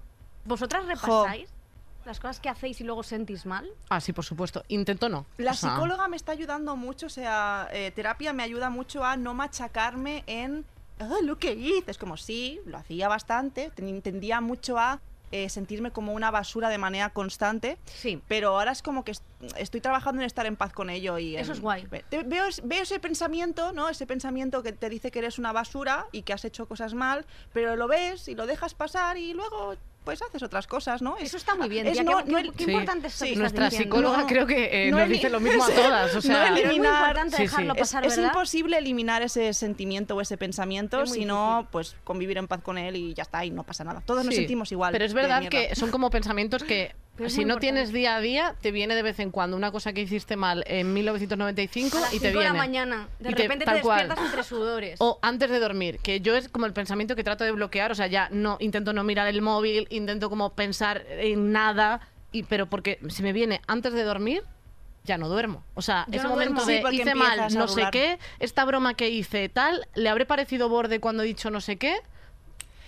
¿Vosotras 0.45 0.85
repasáis 0.85 1.49
las 2.09 2.19
cosas 2.19 2.39
que 2.39 2.49
hacéis 2.49 2.81
y 2.81 2.83
luego 2.83 3.03
sentís 3.03 3.45
mal? 3.45 3.69
Ah, 3.89 4.01
sí, 4.01 4.11
por 4.13 4.25
supuesto. 4.25 4.63
Intento 4.67 5.07
no. 5.09 5.25
La 5.37 5.51
O 5.51 5.53
sea, 5.53 5.69
psicóloga 5.71 6.07
me 6.07 6.17
está 6.17 6.31
ayudando 6.31 6.75
mucho, 6.75 7.05
o 7.05 7.09
sea, 7.09 7.67
eh, 7.71 7.91
terapia 7.91 8.33
me 8.33 8.43
ayuda 8.43 8.69
mucho 8.69 9.03
a 9.05 9.15
no 9.15 9.33
machacarme 9.33 10.23
en 10.27 10.65
"Ah, 10.99 11.17
lo 11.23 11.37
que 11.37 11.53
hice. 11.53 11.91
Es 11.91 11.97
como, 11.97 12.17
sí, 12.17 12.59
lo 12.65 12.77
hacía 12.77 13.07
bastante, 13.07 13.71
ten- 13.75 14.01
tendía 14.01 14.41
mucho 14.41 14.77
a 14.77 14.99
eh, 15.31 15.47
sentirme 15.47 15.91
como 15.91 16.13
una 16.13 16.31
basura 16.31 16.69
de 16.69 16.79
manera 16.79 17.11
constante, 17.11 17.77
Sí. 17.85 18.19
pero 18.27 18.49
ahora 18.57 18.71
es 18.71 18.81
como 18.81 19.03
que 19.05 19.11
est- 19.11 19.23
estoy 19.57 19.79
trabajando 19.79 20.23
en 20.23 20.25
estar 20.25 20.47
en 20.47 20.55
paz 20.55 20.73
con 20.73 20.89
ello. 20.89 21.19
y 21.19 21.35
Eso 21.35 21.51
en- 21.51 21.57
es 21.57 21.61
guay. 21.61 21.85
te- 22.09 22.23
Veo, 22.23 22.45
es- 22.45 22.67
veo 22.67 22.81
ese 22.81 22.99
pensamiento, 22.99 23.71
¿no? 23.71 23.89
Ese 23.89 24.07
pensamiento 24.07 24.63
que 24.63 24.71
te 24.71 24.89
dice 24.89 25.11
que 25.11 25.19
eres 25.19 25.37
una 25.37 25.51
basura 25.53 26.07
y 26.11 26.23
que 26.23 26.33
has 26.33 26.45
hecho 26.45 26.65
cosas 26.67 26.95
mal, 26.95 27.27
pero 27.53 27.75
lo 27.75 27.87
ves 27.87 28.27
y 28.27 28.33
lo 28.33 28.47
dejas 28.47 28.73
pasar 28.73 29.17
y 29.17 29.33
luego 29.33 29.75
pues 30.03 30.21
haces 30.21 30.41
otras 30.41 30.65
cas, 30.65 31.01
¿no? 31.01 31.17
Es- 31.17 31.25
Eso 31.25 31.37
está 31.37 31.55
muy 31.55 31.69
bien, 31.69 31.85
es 31.85 31.93
tía, 31.93 32.03
no- 32.03 32.17
qué, 32.23 32.31
no 32.31 32.37
qué- 32.37 32.43
el- 32.47 32.53
qué 32.53 32.63
Sí. 32.65 32.71
importante 32.71 33.07
es 33.07 33.13
Sí. 33.13 33.35
Nuestra 33.35 33.65
diciendo. 33.65 33.95
psicóloga 33.95 34.17
No, 34.19 34.27
creo 34.27 34.47
que 34.47 34.87
eh, 34.87 34.91
no 34.91 34.97
nos 34.99 35.09
dice 35.09 35.29
lo 35.29 35.39
mismo 35.39 35.63
a 35.63 35.67
todas. 35.69 36.15
O 36.15 36.21
sea, 36.21 36.47
es 36.57 36.65
muy 36.65 36.75
importante 36.87 37.31
Sí, 37.31 37.35
sí. 37.37 37.41
dejarlo 37.43 37.73
es, 37.73 37.79
pasar, 37.79 38.05
es 38.05 38.15
¿verdad? 38.15 38.31
imposible 38.33 38.77
eliminar 38.77 39.21
ese 39.21 39.53
sentimiento 39.53 40.15
o 40.15 40.21
ese 40.21 40.37
pensamiento, 40.37 41.03
Es 41.03 41.11
sino 41.11 41.57
difícil. 41.57 41.69
pues 41.71 41.95
convivir 42.03 42.37
en 42.37 42.47
paz 42.47 42.61
con 42.61 42.77
él 42.77 42.95
y 42.95 43.13
ya 43.13 43.23
está, 43.23 43.45
y 43.45 43.51
no 43.51 43.63
pasa 43.63 43.83
nada. 43.83 44.01
Todos 44.05 44.25
nos 44.25 44.33
sentimos 44.35 44.71
igual. 44.71 44.91
Pero 44.93 45.05
es 45.05 45.13
verdad 45.13 45.47
que 45.49 45.75
son 45.75 45.91
como 45.91 46.09
pensamientos 46.09 46.63
que 46.63 46.95
Pero 47.19 47.29
si 47.29 47.37
no 47.37 47.41
importante. 47.53 47.61
tienes 47.67 47.93
día 47.93 48.15
a 48.15 48.21
día, 48.21 48.55
te 48.61 48.71
viene 48.71 48.95
de 48.95 49.03
vez 49.03 49.19
en 49.19 49.29
cuando 49.29 49.55
una 49.55 49.71
cosa 49.71 49.93
que 49.93 50.01
hiciste 50.01 50.35
mal 50.35 50.63
en 50.67 50.91
1995 50.93 51.97
A 51.97 52.01
las 52.01 52.13
y 52.13 52.19
te 52.19 52.27
5 52.29 52.39
de 52.39 52.43
viene. 52.45 52.45
la 52.45 52.53
mañana, 52.53 53.07
de 53.19 53.29
Y 53.29 53.33
te- 53.35 53.41
repente 53.43 53.65
te, 53.65 53.71
tal 53.71 53.81
cual. 53.81 53.97
despiertas 53.99 54.25
entre 54.25 54.43
sudores. 54.43 54.95
O 54.99 55.19
antes 55.21 55.49
de 55.51 55.59
dormir, 55.59 55.99
que 56.01 56.21
yo 56.21 56.35
es 56.35 56.49
como 56.49 56.65
el 56.65 56.73
pensamiento 56.73 57.15
que 57.15 57.23
trato 57.23 57.43
de 57.43 57.51
bloquear, 57.51 57.91
o 57.91 57.95
sea, 57.95 58.07
ya 58.07 58.29
no 58.31 58.57
intento 58.59 58.93
no 58.93 59.03
mirar 59.03 59.27
el 59.27 59.41
móvil, 59.41 59.85
intento 59.91 60.29
como 60.29 60.51
pensar 60.53 61.05
en 61.09 61.51
nada, 61.51 62.01
y, 62.31 62.43
pero 62.43 62.67
porque 62.67 62.99
si 63.09 63.21
me 63.23 63.33
viene 63.33 63.61
antes 63.67 63.93
de 63.93 64.03
dormir, 64.03 64.43
ya 65.03 65.17
no 65.17 65.27
duermo. 65.29 65.63
O 65.75 65.81
sea, 65.81 66.05
Yo 66.07 66.15
ese 66.15 66.23
no 66.23 66.29
momento 66.29 66.53
duermo. 66.63 66.65
Sí, 66.67 66.73
de 66.75 66.81
porque 66.81 66.95
hice 66.97 67.15
mal, 67.15 67.53
no 67.55 67.67
sé 67.67 67.87
qué, 67.91 68.19
esta 68.39 68.63
broma 68.65 68.93
que 68.93 69.09
hice 69.09 69.49
tal, 69.49 69.87
le 69.95 70.09
habré 70.09 70.25
parecido 70.25 70.69
borde 70.69 70.99
cuando 70.99 71.23
he 71.23 71.25
dicho 71.25 71.49
no 71.51 71.61
sé 71.61 71.77
qué. 71.77 71.95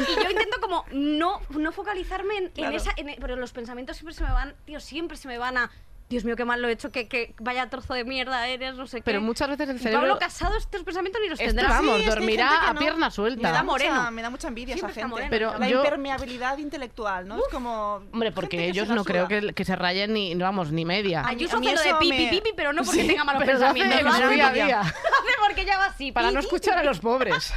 Y 0.00 0.22
yo 0.22 0.30
intento 0.30 0.60
como 0.60 0.84
no, 0.92 1.40
no 1.50 1.72
focalizarme 1.72 2.36
en, 2.38 2.52
en 2.56 2.72
esa... 2.72 2.92
en- 2.96 3.16
pero 3.20 3.36
los 3.36 3.52
pensamientos 3.52 3.96
siempre 3.96 4.14
se 4.14 4.24
me 4.24 4.30
van, 4.32 4.54
tío, 4.64 4.80
siempre 4.80 5.16
se 5.16 5.28
me 5.28 5.38
van 5.38 5.56
a... 5.58 5.70
Dios 6.08 6.22
mío, 6.24 6.36
qué 6.36 6.44
mal 6.44 6.62
lo 6.62 6.68
he 6.68 6.70
hecho, 6.72 6.92
que, 6.92 7.08
que 7.08 7.34
vaya 7.40 7.68
trozo 7.68 7.92
de 7.92 8.04
mierda 8.04 8.46
eres, 8.46 8.76
no 8.76 8.86
sé 8.86 8.98
qué. 8.98 9.02
Pero 9.02 9.20
muchas 9.20 9.48
veces 9.48 9.68
el 9.68 9.74
Y 9.74 9.78
cerebro... 9.80 10.02
Pablo 10.02 10.18
Casado 10.20 10.56
estos 10.56 10.84
pensamientos 10.84 11.20
ni 11.20 11.28
los 11.28 11.36
tendrá. 11.36 11.66
vamos, 11.68 11.96
Sí, 11.96 12.02
es 12.02 12.04
que 12.04 12.10
hay 12.12 12.16
dormirá 12.20 12.68
a 12.68 12.72
no. 12.74 12.78
pierna 12.78 13.06
Me 13.06 13.10
suelta. 13.10 13.50
da, 13.50 13.64
moreno. 13.64 13.94
mucha, 13.96 14.10
me 14.12 14.22
da 14.22 14.30
mucha 14.30 14.46
envidia 14.46 14.76
esa 14.76 14.86
Siempre 14.86 15.02
gente. 15.02 15.08
moreno, 15.10 15.30
Pero 15.30 15.58
la 15.58 15.68
yo- 15.68 15.78
impermeabilidad 15.78 16.58
intelectual, 16.58 17.26
¿no? 17.26 17.38
Es 17.38 17.48
como. 17.50 17.94
Hombre, 18.12 18.30
porque 18.30 18.56
que 18.56 18.68
ellos 18.68 18.86
no 18.88 19.04
creo 19.04 19.26
que, 19.26 19.52
que 19.52 19.64
se 19.64 19.74
rayen 19.74 20.12
ni, 20.12 20.32
vamos, 20.36 20.70
ni 20.70 20.84
media. 20.84 21.24
Ay, 21.26 21.34
Ayuso 21.38 21.56
hace 21.56 21.74
lo 21.74 21.82
de 21.82 21.94
pipi 21.98 22.22
me- 22.22 22.28
pipi, 22.30 22.50
pero 22.54 22.72
no 22.72 22.84
porque 22.84 23.00
Sí, 23.02 23.08
tenga 23.08 23.24
malos 23.24 23.42
pero 23.44 23.58
lo 23.58 23.66
hace 23.66 23.74
pensamientos. 23.74 23.98
en 23.98 24.04
Lo 24.04 24.44
hace, 24.46 24.54
día 24.54 24.80
porque 25.56 25.70
ya 25.70 25.82
así, 25.86 26.12
para 26.12 26.28
pi, 26.28 26.34
no 26.34 26.40
escuchar 26.40 26.74
pi, 26.74 26.80
a 26.80 26.84
los 26.84 27.00
pobres. 27.00 27.50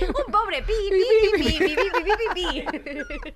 Un 0.00 0.32
pobre 0.32 0.62
pi, 0.62 0.72
pi, 0.90 1.04
pi, 1.36 1.58
pi, 1.58 1.68
pi, 1.68 1.84
pi, 2.32 2.64
pi, 2.64 3.34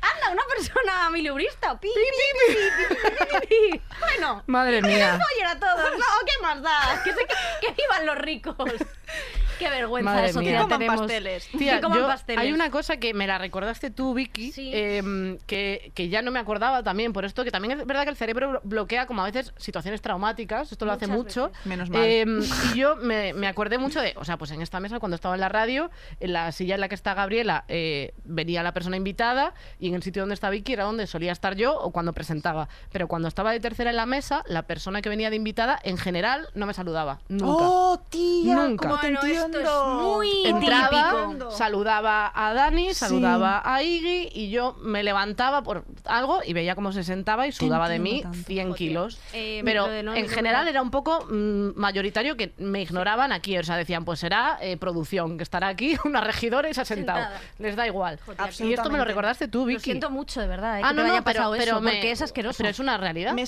Anda, 0.00 0.30
una 0.32 0.42
persona 0.52 1.10
milubrista. 1.10 1.78
Pi, 1.78 1.88
pi, 1.94 2.56
pi, 2.56 3.46
pi, 3.46 3.82
Bueno. 4.00 4.42
Madre 4.46 4.82
mía. 4.82 5.20
Que 5.36 5.44
a 5.44 5.60
todos, 5.60 5.92
¿no? 5.96 6.06
¿Qué 6.26 6.42
más 6.42 6.60
da? 6.60 7.00
Que, 7.04 7.12
se, 7.12 7.24
que, 7.24 7.34
que 7.60 7.72
vivan 7.72 8.06
los 8.06 8.18
ricos. 8.18 8.56
Qué 9.58 9.68
vergüenza 9.68 10.10
Madre 10.12 10.32
sociedad 10.32 10.42
mía. 10.42 10.58
Que 10.60 10.64
coman 10.64 10.78
tenemos. 10.78 11.00
pasteles. 11.00 11.48
Tía, 11.58 11.74
Que 11.76 11.80
coman 11.82 11.98
yo- 11.98 12.06
pasteles. 12.06 12.42
hay 12.44 12.52
una 12.52 12.70
cosa 12.70 12.96
que 12.98 13.14
me 13.14 13.26
la 13.26 13.38
recordaste 13.38 13.90
tú, 13.90 14.14
Vicky, 14.14 14.52
Sí. 14.52 14.70
em, 14.74 15.38
que, 15.46 15.92
que 15.94 16.08
ya 16.08 16.22
no 16.22 16.30
me 16.30 16.38
acordaba 16.38 16.82
también 16.82 17.12
por 17.12 17.24
esto, 17.24 17.44
que 17.44 17.50
también 17.50 17.80
es 17.80 17.86
verdad 17.86 18.04
que 18.04 18.10
el 18.10 18.16
cerebro 18.16 18.52
blo- 18.52 18.60
bloquea 18.64 19.06
como 19.06 19.22
a 19.22 19.24
veces 19.24 19.52
situaciones 19.56 20.00
traumáticas, 20.02 20.70
esto 20.72 20.84
lo 20.84 20.92
hace 20.92 21.06
mucho. 21.06 21.48
veces. 21.48 21.66
Menos 21.66 21.90
mal. 21.90 22.04
Em, 22.04 22.40
y 22.74 22.78
yo 22.78 22.96
me, 22.96 23.32
me 23.34 23.46
acordé 23.48 23.78
mucho 23.78 24.00
de, 24.00 24.14
o 24.16 24.24
sea, 24.24 24.36
pues 24.38 24.50
en 24.50 24.62
esta 24.62 24.80
mesa 24.80 24.98
cuando 25.00 25.14
estaba 25.16 25.34
en 25.34 25.40
la 25.40 25.48
radio, 25.48 25.90
en 26.20 26.32
la 26.32 26.52
silla 26.52 26.74
en 26.76 26.80
la 26.80 26.88
que 26.88 26.94
está 26.94 27.14
Gabriela, 27.14 27.64
eh, 27.68 28.12
venía 28.24 28.62
la 28.62 28.72
persona 28.72 28.96
invitada 28.96 29.54
y 29.78 29.88
en 29.88 29.94
el 29.94 30.02
sitio 30.02 30.22
donde 30.22 30.34
está 30.34 30.50
Vicky 30.50 30.72
era 30.72 30.84
donde 30.84 31.06
solía 31.06 31.32
estar 31.32 31.54
yo 31.56 31.78
o 31.78 31.90
cuando 31.90 32.12
presentaba. 32.12 32.68
Pero 32.92 33.08
cuando 33.08 33.28
estaba 33.28 33.52
de 33.52 33.60
tercera 33.60 33.90
en 33.90 33.96
la 33.96 34.06
mesa, 34.06 34.42
la 34.46 34.62
persona 34.62 35.02
que 35.02 35.08
venía 35.08 35.30
de 35.30 35.36
invitada 35.36 35.78
en 35.82 35.96
general 35.98 36.48
no 36.54 36.66
me 36.66 36.74
saludaba, 36.74 37.20
nunca. 37.28 37.46
¡Oh, 37.48 37.98
tía! 38.10 38.54
Nunca. 38.54 38.88
¿Cómo 38.88 39.00
te 39.00 39.10
Bueno, 39.10 39.20
entiendo? 39.22 39.47
Esto 39.52 39.60
es 39.98 40.02
muy 40.02 40.46
Entraba, 40.46 41.28
típico. 41.28 41.50
saludaba 41.50 42.30
a 42.34 42.52
Dani, 42.54 42.92
saludaba 42.94 43.62
a 43.64 43.82
Iggy 43.82 44.28
y 44.32 44.50
yo 44.50 44.76
me 44.80 45.02
levantaba 45.02 45.62
por 45.62 45.84
algo 46.04 46.40
y 46.44 46.52
veía 46.52 46.74
cómo 46.74 46.92
se 46.92 47.04
sentaba 47.04 47.46
y 47.46 47.52
sudaba 47.52 47.88
de 47.88 47.98
mí 47.98 48.22
tanto, 48.22 48.38
100 48.46 48.74
kilos. 48.74 49.18
Eh, 49.32 49.62
Pero 49.64 49.86
no- 50.02 50.14
en 50.14 50.26
no- 50.26 50.28
general 50.32 50.68
era 50.68 50.82
un 50.82 50.90
poco 50.90 51.24
mm, 51.30 51.70
mayoritario 51.76 52.36
que 52.36 52.52
me 52.58 52.82
ignoraban 52.82 53.32
aquí. 53.32 53.56
O 53.58 53.62
sea, 53.64 53.76
decían, 53.76 54.04
pues 54.04 54.20
será 54.20 54.58
eh, 54.60 54.76
producción, 54.76 55.36
que 55.36 55.42
estará 55.42 55.68
aquí 55.68 55.96
una 56.04 56.20
regidora 56.20 56.68
y 56.68 56.74
se 56.74 56.80
ha 56.82 56.84
sentado. 56.84 57.18
Sentada. 57.18 57.40
Les 57.58 57.76
da 57.76 57.86
igual. 57.86 58.18
Joder, 58.26 58.50
Y 58.60 58.72
esto 58.72 58.90
me 58.90 58.98
lo 58.98 59.04
recordaste 59.04 59.48
tú, 59.48 59.64
Vicky. 59.64 59.74
Lo 59.78 59.80
siento 59.80 60.10
mucho, 60.10 60.40
de 60.40 60.46
verdad, 60.46 60.78
eh, 60.78 60.82
Ah, 60.84 60.88
que 60.90 60.94
no, 60.94 61.02
te 61.02 61.08
no, 61.08 61.14
haya 61.14 61.22
pero, 61.24 61.36
pasado 61.38 61.52
pero 61.52 61.62
eso, 61.72 61.80
me- 61.80 61.90
porque 61.92 62.10
es 62.12 62.22
asqueroso. 62.22 62.56
Pero 62.58 62.68
es 62.70 62.78
una 62.78 62.96
realidad. 62.98 63.32
Me 63.32 63.42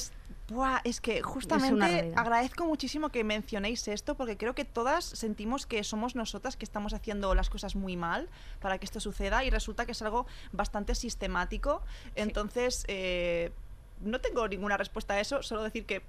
Buah, 0.51 0.81
es 0.83 1.01
que 1.01 1.23
justamente 1.23 2.13
agradezco 2.17 2.67
muchísimo 2.67 3.11
que 3.11 3.23
mencionéis 3.23 3.87
esto 3.87 4.17
porque 4.17 4.37
creo 4.37 4.55
que 4.55 4.65
todas 4.65 5.05
sentimos 5.05 5.65
que 5.65 5.85
somos 5.85 6.17
nosotras 6.17 6.57
que 6.57 6.65
estamos 6.65 6.93
haciendo 6.93 7.35
las 7.37 7.49
cosas 7.49 7.77
muy 7.77 7.97
mal 7.97 8.29
para 8.61 8.79
que 8.79 8.85
esto 8.85 8.99
suceda 8.99 9.45
y 9.45 9.51
resulta 9.51 9.87
que 9.87 9.93
es 9.93 10.03
algo 10.03 10.27
bastante 10.53 10.97
sistemático. 10.97 11.83
Entonces, 12.17 12.85
eh, 12.89 13.53
no 14.01 14.21
tengo 14.21 14.49
ninguna 14.49 14.77
respuesta 14.77 15.15
a 15.15 15.21
eso, 15.21 15.43
solo 15.43 15.63
decir 15.63 15.87
que 15.87 16.03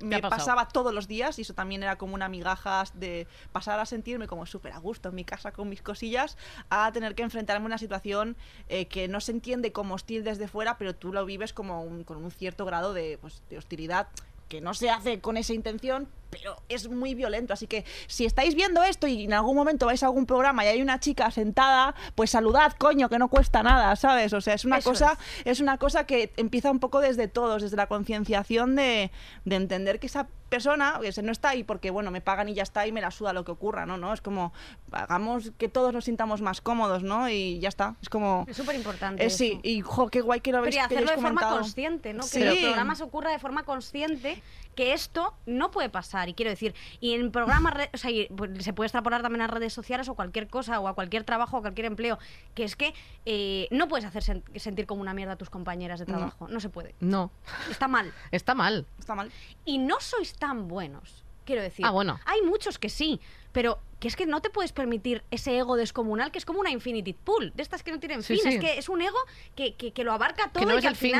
me 0.00 0.16
pasaba 0.30 0.68
todos 0.68 0.92
los 0.92 1.08
días 1.08 1.38
y 1.38 1.42
eso 1.42 1.54
también 1.54 1.82
era 1.82 1.96
como 1.96 2.14
una 2.14 2.28
migaja 2.28 2.84
de 2.94 3.26
pasar 3.52 3.80
a 3.80 3.86
sentirme 3.86 4.26
como 4.26 4.44
súper 4.46 4.72
a 4.72 4.78
gusto 4.78 5.08
en 5.08 5.14
mi 5.14 5.24
casa 5.24 5.52
con 5.52 5.68
mis 5.68 5.82
cosillas 5.82 6.36
a 6.70 6.90
tener 6.92 7.14
que 7.14 7.22
enfrentarme 7.22 7.64
a 7.64 7.66
una 7.66 7.78
situación 7.78 8.36
eh, 8.68 8.86
que 8.86 9.08
no 9.08 9.20
se 9.20 9.32
entiende 9.32 9.72
como 9.72 9.94
hostil 9.94 10.22
desde 10.24 10.48
fuera, 10.48 10.76
pero 10.78 10.94
tú 10.94 11.12
lo 11.12 11.24
vives 11.24 11.52
como 11.52 11.82
un- 11.82 12.04
con 12.04 12.18
un 12.22 12.30
cierto 12.30 12.64
grado 12.64 12.92
de, 12.92 13.18
pues, 13.20 13.42
de 13.48 13.58
hostilidad 13.58 14.08
que 14.48 14.60
no 14.60 14.74
se 14.74 14.90
hace 14.90 15.20
con 15.20 15.36
esa 15.36 15.54
intención, 15.54 16.08
pero 16.30 16.56
es 16.68 16.88
muy 16.88 17.14
violento. 17.14 17.52
Así 17.52 17.66
que 17.66 17.84
si 18.06 18.24
estáis 18.26 18.54
viendo 18.54 18.82
esto 18.82 19.06
y 19.06 19.24
en 19.24 19.32
algún 19.32 19.56
momento 19.56 19.86
vais 19.86 20.02
a 20.02 20.06
algún 20.06 20.26
programa 20.26 20.64
y 20.64 20.68
hay 20.68 20.82
una 20.82 21.00
chica 21.00 21.30
sentada, 21.30 21.94
pues 22.14 22.30
saludad, 22.30 22.72
coño, 22.78 23.08
que 23.08 23.18
no 23.18 23.28
cuesta 23.28 23.62
nada, 23.62 23.94
¿sabes? 23.96 24.32
O 24.32 24.40
sea, 24.40 24.54
es 24.54 24.64
una 24.64 24.78
Eso 24.78 24.90
cosa, 24.90 25.18
es. 25.44 25.60
una 25.60 25.78
cosa 25.78 26.04
que 26.04 26.32
empieza 26.36 26.70
un 26.70 26.80
poco 26.80 27.00
desde 27.00 27.28
todos, 27.28 27.62
desde 27.62 27.76
la 27.76 27.86
concienciación 27.86 28.76
de, 28.76 29.10
de 29.44 29.56
entender 29.56 29.98
que 30.00 30.06
esa 30.06 30.28
persona 30.48 31.00
que 31.02 31.22
no 31.22 31.32
está 31.32 31.48
ahí 31.48 31.64
porque 31.64 31.90
bueno 31.90 32.12
me 32.12 32.20
pagan 32.20 32.48
y 32.48 32.54
ya 32.54 32.62
está 32.62 32.86
y 32.86 32.92
me 32.92 33.00
la 33.00 33.10
suda 33.10 33.32
lo 33.32 33.44
que 33.44 33.50
ocurra 33.50 33.84
no 33.84 33.96
no 33.96 34.12
es 34.12 34.20
como 34.20 34.52
hagamos 34.92 35.50
que 35.58 35.68
todos 35.68 35.92
nos 35.92 36.04
sintamos 36.04 36.40
más 36.40 36.60
cómodos 36.60 37.02
no 37.02 37.28
y 37.28 37.58
ya 37.58 37.68
está 37.68 37.96
es 38.00 38.08
como 38.08 38.46
Es 38.48 38.56
súper 38.56 38.76
importante. 38.76 39.26
eh, 39.26 39.30
sí 39.30 39.58
y 39.64 39.80
jo 39.80 40.06
qué 40.08 40.20
guay 40.20 40.40
que 40.40 40.52
lo 40.52 40.58
Pero 40.58 40.62
habéis 40.62 40.76
y 40.76 40.78
que 40.78 40.84
hacerlo 40.84 41.10
de 41.10 41.16
forma 41.20 41.48
consciente, 41.48 42.12
¿no? 42.12 42.22
Sí. 42.22 42.38
Que 42.38 42.44
los 42.44 42.58
programas 42.58 43.00
ocurra 43.00 43.32
de 43.32 43.40
forma 43.40 43.64
consciente, 43.64 44.40
que 44.76 44.92
esto 44.92 45.34
no 45.46 45.72
puede 45.72 45.88
pasar. 45.88 46.28
Y 46.28 46.34
quiero 46.34 46.50
decir, 46.50 46.74
y 47.00 47.14
en 47.14 47.32
programas, 47.32 47.74
o 47.92 47.96
sea, 47.96 48.10
y, 48.12 48.26
pues, 48.28 48.62
se 48.62 48.72
puede 48.72 48.86
extrapolar 48.86 49.22
también 49.22 49.40
a 49.42 49.46
redes 49.48 49.72
sociales 49.72 50.08
o 50.08 50.14
cualquier 50.14 50.46
cosa, 50.46 50.78
o 50.78 50.86
a 50.86 50.94
cualquier 50.94 51.24
trabajo, 51.24 51.56
o 51.56 51.58
a 51.58 51.62
cualquier 51.62 51.86
empleo, 51.86 52.18
que 52.54 52.62
es 52.62 52.76
que 52.76 52.94
eh, 53.24 53.66
no 53.72 53.88
puedes 53.88 54.04
hacer 54.04 54.22
sen- 54.22 54.58
sentir 54.60 54.86
como 54.86 55.00
una 55.00 55.14
mierda 55.14 55.32
a 55.32 55.36
tus 55.36 55.50
compañeras 55.50 55.98
de 55.98 56.06
trabajo. 56.06 56.46
No 56.46 56.60
se 56.60 56.68
puede. 56.68 56.94
No, 57.00 57.32
Está 57.70 57.88
mal. 57.88 58.12
está 58.30 58.54
mal. 58.54 58.86
está 58.98 59.14
mal 59.16 59.32
Y 59.64 59.78
no 59.78 59.98
sois 60.00 60.34
tan 60.34 60.68
buenos. 60.68 61.24
Quiero 61.46 61.62
decir, 61.62 61.86
Ah, 61.86 61.90
bueno. 61.92 62.18
hay 62.26 62.42
muchos 62.42 62.78
que 62.78 62.88
sí, 62.90 63.20
pero 63.52 63.78
que 64.00 64.08
es 64.08 64.16
que 64.16 64.26
no 64.26 64.42
te 64.42 64.50
puedes 64.50 64.72
permitir 64.72 65.22
ese 65.30 65.56
ego 65.56 65.76
descomunal 65.76 66.32
que 66.32 66.38
es 66.38 66.44
como 66.44 66.58
una 66.60 66.70
infinity 66.70 67.12
pool, 67.14 67.52
de 67.54 67.62
estas 67.62 67.82
que 67.82 67.92
no 67.92 68.00
tienen 68.00 68.22
Sí, 68.22 68.34
fin. 68.34 68.42
sí. 68.42 68.56
Es 68.56 68.60
que 68.60 68.78
es 68.78 68.88
un 68.88 69.00
ego 69.00 69.16
que, 69.54 69.74
que- 69.76 69.92
que 69.92 70.04
lo 70.04 70.12
abarca 70.12 70.50
todo 70.52 70.64
no 70.66 70.74
y 70.74 70.78
es 70.78 70.80
que 70.82 70.86
el 70.88 70.92
al 70.92 70.96
fin. 70.96 71.12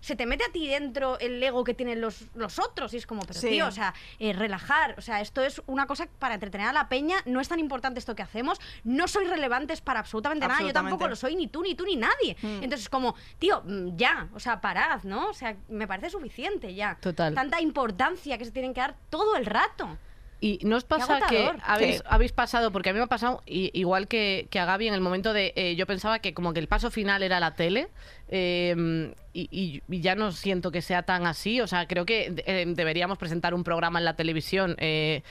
Se 0.00 0.16
te 0.16 0.26
mete 0.26 0.44
a 0.44 0.52
ti 0.52 0.66
dentro 0.68 1.18
el 1.18 1.42
ego 1.42 1.64
que 1.64 1.74
tienen 1.74 2.00
los, 2.00 2.26
los 2.34 2.58
otros. 2.58 2.94
Y 2.94 2.98
es 2.98 3.06
como, 3.06 3.22
pero 3.22 3.38
Sí. 3.38 3.48
tío, 3.50 3.66
o 3.66 3.70
sea, 3.70 3.94
eh, 4.18 4.32
relajar. 4.32 4.94
O 4.98 5.00
sea, 5.00 5.20
esto 5.20 5.42
es 5.42 5.62
una 5.66 5.86
cosa 5.86 6.08
para 6.18 6.34
entretener 6.34 6.68
a 6.68 6.72
la 6.72 6.88
peña. 6.88 7.16
No 7.26 7.40
es 7.40 7.48
tan 7.48 7.58
importante 7.58 7.98
esto 7.98 8.14
que 8.14 8.22
hacemos. 8.22 8.58
No 8.84 9.08
sois 9.08 9.28
relevantes 9.28 9.80
para 9.80 10.00
absolutamente, 10.00 10.46
nada. 10.46 10.60
Yo 10.62 10.72
tampoco 10.72 11.08
lo 11.08 11.16
soy, 11.16 11.36
ni 11.36 11.46
tú, 11.48 11.62
ni 11.62 11.74
tú, 11.74 11.84
ni 11.84 11.96
nadie. 11.96 12.36
Mm. 12.42 12.62
Entonces, 12.64 12.88
como, 12.88 13.14
tío, 13.38 13.62
mm, 13.64 13.96
ya. 13.96 14.28
O 14.34 14.40
sea, 14.40 14.60
parad, 14.60 15.02
¿no? 15.04 15.28
O 15.30 15.34
sea, 15.34 15.56
me 15.68 15.86
parece 15.86 16.10
suficiente 16.10 16.74
ya. 16.74 16.96
Total. 17.00 17.34
Tanta 17.34 17.60
importancia 17.60 18.38
que 18.38 18.44
se 18.44 18.50
tienen 18.50 18.74
que 18.74 18.80
dar 18.80 18.96
todo 19.10 19.36
el 19.36 19.46
rato. 19.46 19.98
Y 20.40 20.60
no 20.62 20.76
os 20.76 20.84
pasa 20.84 21.18
que 21.28 21.50
habéis, 21.64 21.96
Sí. 21.96 22.02
habéis 22.06 22.30
pasado, 22.32 22.70
porque 22.70 22.90
a 22.90 22.92
mí 22.92 22.98
me 22.98 23.04
ha 23.04 23.08
pasado 23.08 23.42
i- 23.46 23.70
igual 23.74 24.06
que, 24.06 24.46
que 24.50 24.60
a 24.60 24.64
Gaby 24.66 24.86
en 24.86 24.94
el 24.94 25.00
momento 25.00 25.32
de, 25.32 25.52
eh, 25.56 25.74
yo 25.74 25.84
pensaba 25.86 26.20
que 26.20 26.32
como 26.32 26.52
que 26.52 26.60
el 26.60 26.68
paso 26.68 26.92
final 26.92 27.24
era 27.24 27.40
la 27.40 27.56
tele 27.56 27.88
eh, 28.28 29.12
y, 29.32 29.48
y- 29.50 29.82
y 29.88 30.00
ya 30.00 30.14
no 30.14 30.30
siento 30.30 30.70
que 30.70 30.80
sea 30.82 31.02
tan 31.02 31.26
así, 31.26 31.60
o 31.60 31.66
sea, 31.66 31.88
creo 31.88 32.06
que 32.06 32.32
eh, 32.46 32.64
deberíamos 32.68 33.18
presentar 33.18 33.52
un 33.52 33.64
programa 33.64 33.98
en 33.98 34.04
la 34.04 34.14
televisión 34.14 34.76
eh, 34.78 35.22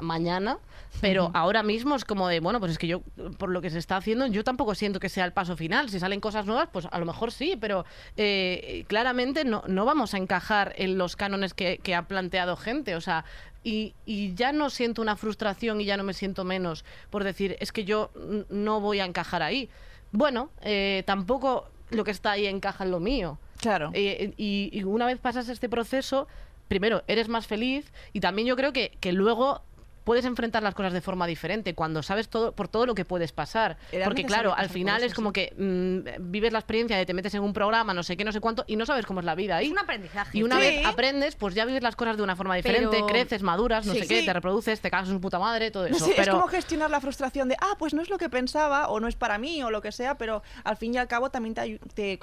mañana, 0.00 0.58
pero 1.00 1.30
ahora 1.34 1.62
mismo 1.62 1.96
es 1.96 2.04
como 2.04 2.28
de, 2.28 2.38
bueno, 2.40 2.60
pues 2.60 2.72
es 2.72 2.78
que 2.78 2.86
yo, 2.86 3.00
por 3.38 3.50
lo 3.50 3.60
que 3.60 3.70
se 3.70 3.78
está 3.78 3.96
haciendo, 3.96 4.26
yo 4.26 4.44
tampoco 4.44 4.74
siento 4.74 5.00
que 5.00 5.08
sea 5.08 5.24
el 5.24 5.32
paso 5.32 5.56
final. 5.56 5.88
Si 5.90 5.98
salen 5.98 6.20
cosas 6.20 6.46
nuevas, 6.46 6.68
pues 6.72 6.86
a 6.90 6.98
lo 6.98 7.06
mejor 7.06 7.32
sí, 7.32 7.56
pero 7.60 7.84
eh, 8.16 8.84
claramente 8.88 9.44
no, 9.44 9.62
no 9.66 9.84
vamos 9.84 10.14
a 10.14 10.18
encajar 10.18 10.72
en 10.76 10.96
los 10.98 11.16
cánones 11.16 11.54
que, 11.54 11.78
que 11.78 11.94
ha 11.94 12.02
planteado 12.06 12.56
gente. 12.56 12.94
O 12.96 13.00
sea, 13.00 13.24
y, 13.64 13.94
y 14.06 14.34
ya 14.34 14.52
no 14.52 14.70
siento 14.70 15.02
una 15.02 15.16
frustración 15.16 15.80
y 15.80 15.86
ya 15.86 15.96
no 15.96 16.04
me 16.04 16.12
siento 16.14 16.44
menos 16.44 16.84
por 17.10 17.24
decir, 17.24 17.56
es 17.60 17.72
que 17.72 17.84
yo 17.84 18.10
no 18.50 18.80
voy 18.80 19.00
a 19.00 19.04
encajar 19.04 19.42
ahí. 19.42 19.68
Bueno, 20.12 20.50
eh, 20.62 21.02
tampoco 21.06 21.68
lo 21.90 22.04
que 22.04 22.10
está 22.10 22.32
ahí 22.32 22.46
encaja 22.46 22.84
en 22.84 22.90
lo 22.90 23.00
mío. 23.00 23.38
claro 23.60 23.90
Eh, 23.94 24.34
y, 24.36 24.70
y 24.72 24.82
una 24.84 25.06
vez 25.06 25.18
pasas 25.18 25.48
este 25.48 25.68
proceso, 25.68 26.28
primero, 26.68 27.02
eres 27.08 27.28
más 27.28 27.46
feliz 27.46 27.92
y 28.12 28.20
también 28.20 28.46
yo 28.46 28.56
creo 28.56 28.72
que, 28.72 28.96
que 29.00 29.12
luego 29.12 29.62
puedes 30.04 30.24
enfrentar 30.26 30.62
las 30.62 30.74
cosas 30.74 30.92
de 30.92 31.00
forma 31.00 31.26
diferente 31.26 31.74
cuando 31.74 32.02
sabes 32.02 32.28
todo 32.28 32.52
por 32.52 32.68
todo 32.68 32.86
lo 32.86 32.94
que 32.94 33.04
puedes 33.04 33.32
pasar. 33.32 33.78
Porque 34.04 34.24
claro, 34.24 34.54
al 34.54 34.68
final 34.68 35.02
es 35.02 35.14
como 35.14 35.32
que 35.32 35.52
mm, 35.56 36.30
vives 36.30 36.52
la 36.52 36.58
experiencia 36.58 36.96
de 36.96 37.06
te 37.06 37.14
metes 37.14 37.34
en 37.34 37.42
un 37.42 37.52
programa, 37.52 37.94
no 37.94 38.02
sé 38.02 38.16
qué, 38.16 38.24
no 38.24 38.32
sé 38.32 38.40
cuánto, 38.40 38.64
y 38.66 38.76
no 38.76 38.86
sabes 38.86 39.06
cómo 39.06 39.20
es 39.20 39.26
la 39.26 39.34
vida 39.34 39.56
ahí. 39.56 39.66
Es 39.66 39.72
un 39.72 39.78
aprendizaje. 39.78 40.36
Y 40.38 40.42
una 40.42 40.56
Sí. 40.56 40.60
vez 40.62 40.86
aprendes, 40.86 41.36
pues 41.36 41.54
ya 41.54 41.64
vives 41.64 41.82
las 41.82 41.96
cosas 41.96 42.16
de 42.16 42.22
una 42.22 42.36
forma 42.36 42.54
diferente, 42.54 42.88
Pero- 42.90 43.06
creces, 43.06 43.42
maduras, 43.42 43.86
no 43.86 43.94
Sí. 43.94 44.00
sé 44.00 44.06
qué, 44.06 44.20
Sí. 44.20 44.26
te 44.26 44.32
reproduces, 44.32 44.80
te 44.80 44.90
cagas 44.90 45.08
en 45.08 45.14
su 45.14 45.20
puta 45.20 45.38
madre, 45.38 45.70
todo 45.70 45.86
eso. 45.86 46.04
Sí, 46.04 46.12
pero 46.14 46.22
Es 46.22 46.28
como 46.38 46.48
gestionar 46.48 46.90
la 46.90 47.00
frustración 47.00 47.48
de, 47.48 47.56
ah, 47.60 47.74
pues 47.78 47.94
no 47.94 48.02
es 48.02 48.10
lo 48.10 48.18
que 48.18 48.28
pensaba 48.28 48.88
o 48.88 49.00
no 49.00 49.08
es 49.08 49.16
para 49.16 49.38
mí 49.38 49.62
o 49.62 49.70
lo 49.70 49.80
que 49.80 49.90
sea, 49.92 50.18
pero 50.18 50.42
al 50.64 50.76
fin 50.76 50.94
y 50.94 50.98
al 50.98 51.08
cabo 51.08 51.30
también 51.30 51.54
te, 51.54 51.78
te, 51.94 52.20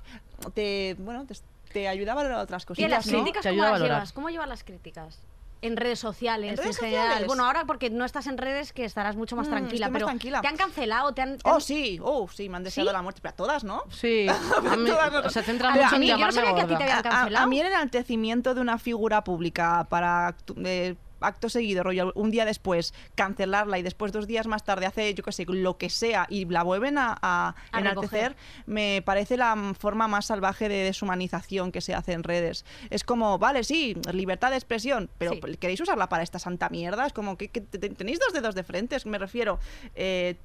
te- 0.54 0.96
bueno, 1.00 1.26
te, 1.26 1.36
te 1.74 1.88
ayuda 1.88 2.12
a 2.12 2.16
valorar 2.16 2.40
otras 2.40 2.64
¿Y 2.64 2.66
cositas, 2.68 2.92
las 2.92 3.08
¿no? 3.08 3.14
críticas 3.24 3.46
cómo 3.48 3.62
las 3.64 3.82
llevas? 3.82 4.14
¿Cómo 4.14 4.30
llevas 4.30 4.48
las 4.50 4.64
críticas? 4.64 5.20
En 5.64 5.78
redes 5.78 6.00
sociales, 6.00 6.52
¿En 6.52 6.58
redes 6.58 6.78
general. 6.80 7.04
sociales? 7.04 7.28
Bueno, 7.28 7.46
ahora 7.46 7.66
porque 7.66 7.92
no 7.92 8.04
estás 8.04 8.26
en 8.26 8.40
redes 8.40 8.74
que 8.74 8.84
estarás 8.84 9.16
mucho 9.16 9.36
más 9.36 9.48
Mm, 9.48 9.52
tranquila, 9.52 9.88
más 9.90 9.94
pero 9.94 10.06
tranquila. 10.08 10.42
te 10.42 10.48
han 10.48 10.58
cancelado, 10.58 11.14
te 11.14 11.22
han... 11.22 11.38
te 11.38 11.48
Oh, 11.50 11.56
han- 11.56 11.62
sí, 11.62 12.00
oh, 12.02 12.28
sí, 12.30 12.50
me 12.50 12.58
han 12.58 12.64
deseado 12.64 12.90
¿Sí? 12.90 12.94
la 12.94 13.02
muerte, 13.04 13.20
pero 13.22 13.34
a 13.34 13.36
todas, 13.36 13.64
¿no? 13.64 13.84
sí, 13.90 14.26
a 14.72 14.76
mí- 14.76 14.90
Todas 14.90 15.14
las- 15.14 15.34
se 15.34 15.44
centra 15.44 15.70
A 15.70 15.72
mucho 15.72 16.00
mí, 16.00 16.10
en 16.10 16.18
yo 16.18 16.26
no 16.26 16.32
sabía 16.32 16.56
que 16.56 16.62
a 16.62 16.64
ti 16.64 16.68
te 16.70 16.74
gorda. 16.74 16.84
habían 16.86 16.96
A- 16.98 17.00
a, 17.00 17.04
cancelado. 17.04 17.44
a 17.46 17.48
mí 17.48 17.60
el 17.60 17.68
enaltecimiento 17.68 18.56
de 18.56 18.62
una 18.62 18.80
figura 18.80 19.24
pública 19.24 19.86
para 19.88 20.36
eh, 20.66 20.96
acto 21.22 21.50
seguido, 21.50 21.84
rollo, 21.84 22.12
un 22.16 22.32
día 22.32 22.46
después 22.46 22.94
cancelarla 23.16 23.80
y 23.80 23.84
después 23.84 24.12
dos 24.12 24.28
días 24.28 24.48
más 24.48 24.64
tarde 24.64 24.86
hace, 24.86 25.14
yo 25.14 25.24
qué 25.24 25.32
sé, 25.32 25.46
lo 25.48 25.78
que 25.78 25.90
sea 25.90 26.26
y 26.30 26.46
la 26.46 26.64
vuelven 26.64 26.98
a, 26.98 27.18
a 27.22 27.56
A 27.72 27.80
enaltecer, 27.80 28.36
me 28.66 29.02
parece 29.06 29.38
la 29.38 29.74
forma 29.80 30.08
más 30.08 30.26
salvaje 30.26 30.70
de 30.70 30.84
deshumanización 30.84 31.72
que 31.72 31.82
se 31.82 31.94
hace 31.94 32.14
en 32.14 32.24
redes. 32.24 32.66
Es 32.90 33.04
como, 33.04 33.38
vale, 33.40 33.64
sí, 33.64 33.96
libertad 34.12 34.50
de 34.52 34.58
expresión, 34.58 35.10
pero 35.18 35.34
Sí. 35.34 35.42
¿queréis 35.60 35.80
usarla 35.82 36.10
para 36.10 36.24
esta 36.24 36.40
santa 36.40 36.70
mierda? 36.70 37.06
Es 37.06 37.14
como 37.14 37.38
que, 37.38 37.48
que 37.50 37.62
te- 37.62 37.78
te- 37.80 37.90
tenéis 37.90 38.20
dos 38.20 38.34
dedos 38.34 38.56
de 38.56 38.64
frente, 38.64 38.98
me 39.06 39.18
refiero. 39.18 39.60
Eh, 39.96 40.36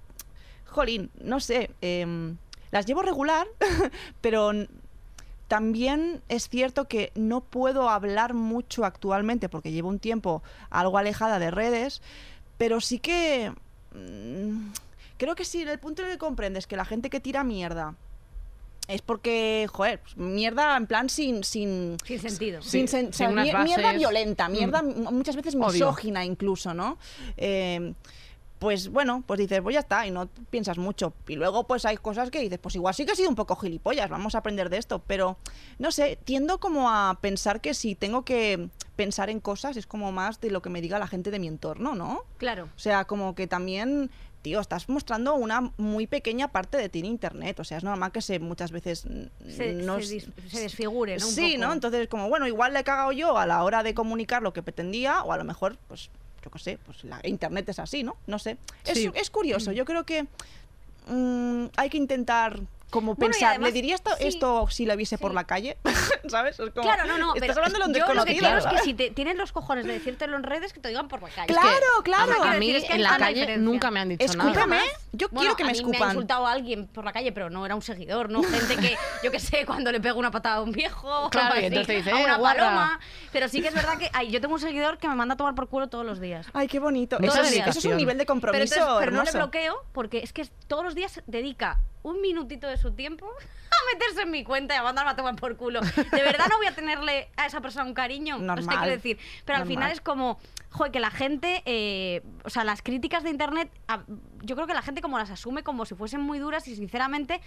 jolín, 0.67 1.11
no 1.21 1.41
sé, 1.41 1.71
em, 1.81 2.37
las 2.71 2.87
llevo 2.87 3.03
regular, 3.03 3.47
pero 4.21 4.53
también 5.49 6.23
es 6.29 6.49
cierto 6.49 6.87
que 6.87 7.13
no 7.15 7.41
puedo 7.41 7.89
hablar 7.89 8.35
mucho 8.35 8.85
actualmente 8.85 9.49
porque 9.49 9.71
llevo 9.73 9.89
un 9.89 9.99
tiempo 9.99 10.43
algo 10.71 10.99
alejada 10.99 11.39
de 11.39 11.51
redes, 11.51 12.03
pero 12.59 12.81
sí 12.81 12.99
que 12.99 13.53
mm, 13.95 14.73
creo 15.19 15.35
que 15.35 15.45
sí, 15.45 15.63
el 15.63 15.79
punto 15.79 16.03
en 16.03 16.09
el 16.09 16.15
que 16.15 16.19
comprendes 16.19 16.67
que 16.67 16.77
la 16.77 16.85
gente 16.85 17.11
que 17.11 17.21
tira 17.21 17.45
mierda 17.45 17.95
es 18.89 19.03
porque, 19.03 19.67
joder, 19.73 19.99
pues, 19.99 20.17
mierda 20.17 20.77
en 20.77 20.87
plan 20.87 21.09
sin... 21.09 21.43
sin 21.43 21.97
Sin 22.05 22.21
sentido. 22.21 22.63
sin, 22.63 22.87
sen- 22.87 23.09
o 23.09 23.13
sea, 23.13 23.29
mierda 23.31 23.93
violenta, 23.95 24.49
mierda 24.49 24.81
Mm. 24.83 25.13
muchas 25.13 25.35
veces 25.35 25.57
misógina 25.57 26.25
incluso, 26.25 26.73
¿no? 26.73 26.97
Eh, 27.37 27.95
pues 28.59 28.89
bueno, 28.89 29.23
pues 29.27 29.39
dices, 29.39 29.61
pues 29.61 29.75
ya 29.75 29.81
está, 29.81 30.07
y 30.07 30.11
no 30.11 30.29
piensas 30.51 30.79
mucho. 30.79 31.13
Y 31.29 31.37
luego 31.37 31.65
pues 31.67 31.85
hay 31.85 31.97
cosas 31.97 32.31
que 32.31 32.41
dices, 32.41 32.59
pues 32.59 32.75
igual 32.75 32.95
sí 32.95 33.05
que 33.05 33.13
he 33.13 33.17
sido 33.17 33.29
un 33.29 33.35
poco 33.35 33.57
gilipollas, 33.57 34.09
vamos 34.09 34.35
a 34.35 34.39
aprender 34.39 34.71
de 34.71 34.79
esto. 34.79 35.03
Pero, 35.07 35.37
no 35.79 35.91
sé, 35.91 36.19
tiendo 36.25 36.59
como 36.59 36.91
a 36.91 37.19
pensar 37.21 37.61
que 37.61 37.75
si 37.75 37.95
tengo 37.95 38.25
que 38.25 38.69
pensar 38.97 39.29
en 39.29 39.41
cosas 39.41 39.77
es 39.77 39.87
como 39.87 40.11
más 40.11 40.41
de 40.41 40.51
lo 40.51 40.63
que 40.63 40.71
me 40.71 40.81
diga 40.81 40.99
la 40.99 41.07
gente 41.07 41.31
de 41.31 41.39
mi 41.39 41.49
entorno, 41.49 41.95
¿no? 41.95 42.23
Claro. 42.39 42.69
O 42.75 42.79
sea, 42.79 43.05
como 43.05 43.35
que 43.35 43.47
también, 43.47 44.11
tío, 44.41 44.59
estás 44.59 44.89
mostrando 44.89 45.35
una 45.35 45.71
muy 45.77 46.07
pequeña 46.07 46.49
parte 46.49 46.79
de 46.79 46.89
ti 46.89 47.01
en 47.01 47.05
internet. 47.05 47.61
O 47.61 47.65
sea, 47.65 47.77
es 47.77 47.85
normal 47.85 48.11
que 48.11 48.23
se 48.23 48.39
muchas 48.39 48.73
veces 48.73 49.07
Se, 49.49 49.75
no 49.75 50.01
se 50.01 50.61
desfigure, 50.61 51.19
¿no? 51.19 51.27
Un 51.27 51.33
Sí, 51.33 51.53
poco. 51.57 51.67
¿no? 51.67 51.73
Entonces, 51.75 52.09
como, 52.09 52.31
bueno, 52.31 52.47
igual 52.47 52.73
le 52.73 52.81
he 52.81 52.85
cagado 52.85 53.13
yo 53.13 53.37
a 53.37 53.45
la 53.45 53.63
hora 53.65 53.83
de 53.83 53.93
comunicar 53.93 54.41
lo 54.43 54.55
que 54.55 54.63
pretendía, 54.63 55.23
o 55.25 55.33
a 55.33 55.37
lo 55.37 55.45
mejor, 55.45 55.77
pues, 55.89 56.09
yo 56.47 56.51
qué 56.53 56.61
sé, 56.61 56.79
pues 56.87 57.03
la 57.03 57.19
internet 57.25 57.69
es 57.71 57.81
así, 57.81 58.05
¿no? 58.05 58.17
No 58.29 58.39
sé. 58.39 58.57
Es, 58.85 58.95
Sí. 58.97 59.11
es 59.15 59.31
curioso, 59.31 59.73
yo 59.73 59.85
creo 59.85 60.05
que 60.07 60.27
mm, 61.09 61.67
hay 61.77 61.91
que 61.91 61.97
intentar 61.97 62.61
como 62.91 63.15
Bueno, 63.15 63.33
pensar, 63.33 63.51
además, 63.51 63.71
¿le 63.71 63.73
diría 63.75 63.95
esto, 63.97 64.11
sí, 64.19 64.27
esto 64.29 64.67
si 64.71 64.87
lo 64.87 64.97
viese 64.97 65.19
por 65.19 65.35
la 65.35 65.45
calle? 65.45 65.77
¿Sabes? 66.29 66.59
Es 66.61 66.71
como, 66.71 66.83
Claro, 66.83 67.05
no, 67.07 67.19
no, 67.19 67.35
Estás 67.35 67.49
pero 67.57 67.65
hablando 67.65 67.79
de 67.79 67.85
un 67.87 67.95
yo 67.95 68.15
lo 68.15 68.25
que 68.25 68.33
desconocido. 68.35 68.41
quiero 68.41 68.59
es 68.59 68.67
que 68.67 68.79
si 68.85 68.95
te, 68.95 69.11
tienen 69.11 69.37
los 69.39 69.53
cojones 69.53 69.85
de 69.87 69.93
decírtelo 69.95 70.37
en 70.37 70.43
redes, 70.45 70.73
que 70.73 70.81
te 70.81 70.89
digan 70.89 71.09
por 71.09 71.23
la 71.23 71.29
calle. 71.29 71.49
Claro, 71.49 71.69
que 71.99 72.03
claro. 72.05 72.43
A, 72.43 72.55
mí 72.55 72.67
decir, 72.73 72.77
es 72.77 72.85
que 72.85 72.95
en 72.95 73.03
la 73.03 73.17
calle 73.19 73.41
diferencia. 73.41 73.57
nunca 73.71 73.91
me 73.91 74.01
han 74.01 74.09
dicho 74.11 74.25
nada. 74.37 74.51
Escúchame, 74.51 74.79
Jamás. 74.79 74.95
yo 75.13 75.29
Bueno, 75.31 75.41
quiero 75.41 75.57
que 75.57 75.65
me 75.65 75.73
mí 75.73 75.79
me 75.79 75.85
ha 75.85 75.91
escupan. 75.91 76.09
insultado 76.11 76.47
a 76.47 76.53
alguien 76.53 76.87
por 76.87 77.05
la 77.05 77.13
calle, 77.13 77.33
pero 77.33 77.51
no 77.51 77.67
era 77.67 77.75
un 77.75 77.83
seguidor, 77.83 78.31
no 78.31 78.43
gente 78.43 78.77
que, 78.77 78.97
yo 79.25 79.31
que 79.31 79.41
sé, 79.41 79.67
cuando 79.67 79.91
le 79.93 80.01
pego 80.01 80.19
una 80.19 80.31
patada 80.31 80.57
a 80.57 80.61
un 80.63 80.73
viejo, 80.73 81.29
Claro, 81.31 81.55
así, 81.55 81.65
entonces 81.65 81.87
te 81.89 81.93
dice, 81.97 82.13
a 82.13 82.21
"Eh, 82.21 82.25
una 82.25 82.37
guarra". 82.37 82.61
paloma. 82.65 83.01
Pero 83.33 83.49
sí 83.49 83.61
que 83.61 83.69
es 83.69 83.75
verdad 83.75 83.99
que 83.99 84.11
ay, 84.13 84.31
yo 84.31 84.41
tengo 84.41 84.55
un 84.55 84.61
seguidor 84.61 84.99
que 84.99 85.09
me 85.09 85.15
manda 85.17 85.35
a 85.35 85.37
tomar 85.37 85.55
por 85.55 85.69
culo 85.69 85.89
todos 85.89 86.07
los 86.07 86.21
días. 86.21 86.47
Ay, 86.53 86.69
qué 86.69 86.79
bonito. 86.79 87.19
Eso 87.21 87.41
es, 87.43 87.51
dedicación. 87.51 87.69
eso 87.71 87.79
es 87.81 87.85
un 87.87 87.97
nivel 87.97 88.17
de 88.19 88.25
Pero, 88.25 88.33
compromiso 88.35 88.75
entonces- 88.75 88.97
pero 89.01 89.11
no 89.13 89.23
le 89.23 89.31
bloqueo 89.33 89.85
porque 89.93 90.19
es 90.19 90.33
que 90.33 90.47
todos 90.69 90.85
los 90.85 90.95
días 90.95 91.21
dedica 91.27 91.81
un 92.07 92.21
minutito 92.21 92.69
de 92.69 92.77
su 92.77 92.93
tiempo 92.93 93.27
a 93.71 93.95
meterse 93.95 94.23
en 94.23 94.31
mi 94.31 94.45
cuenta 94.45 94.75
y 94.75 94.79
a 94.79 94.83
mandarme 94.83 95.11
a 95.11 95.17
tomar 95.17 95.37
por 95.37 95.57
culo. 95.57 95.81
De 95.81 96.23
verdad 96.23 96.47
no 96.49 96.57
voy 96.57 96.67
a 96.67 96.75
tenerle 96.75 97.29
a 97.37 97.47
esa 97.47 97.61
persona 97.61 97.85
un 97.85 97.95
cariño. 97.95 98.39
Normal. 98.39 98.77
quiero 98.79 98.93
decir. 98.93 99.19
Pero 99.45 99.59
al 99.59 99.67
final 99.67 99.91
es 99.91 100.01
como, 100.01 100.39
joder, 100.71 100.93
que 100.93 101.01
la 101.01 101.11
gente, 101.11 101.63
eh, 101.67 102.23
o 102.45 102.51
sea, 102.51 102.65
las 102.65 102.83
críticas 102.83 103.25
de 103.25 103.31
internet, 103.31 103.71
yo 104.43 104.55
creo 104.55 104.67
que 104.67 104.75
la 104.75 104.83
gente 104.83 105.03
como 105.03 105.19
las 105.19 105.31
asume 105.31 105.63
como 105.63 105.85
si 105.85 105.95
fuesen 105.95 106.21
muy 106.21 106.39
duras 106.39 106.69
y 106.69 106.77
sinceramente, 106.77 107.41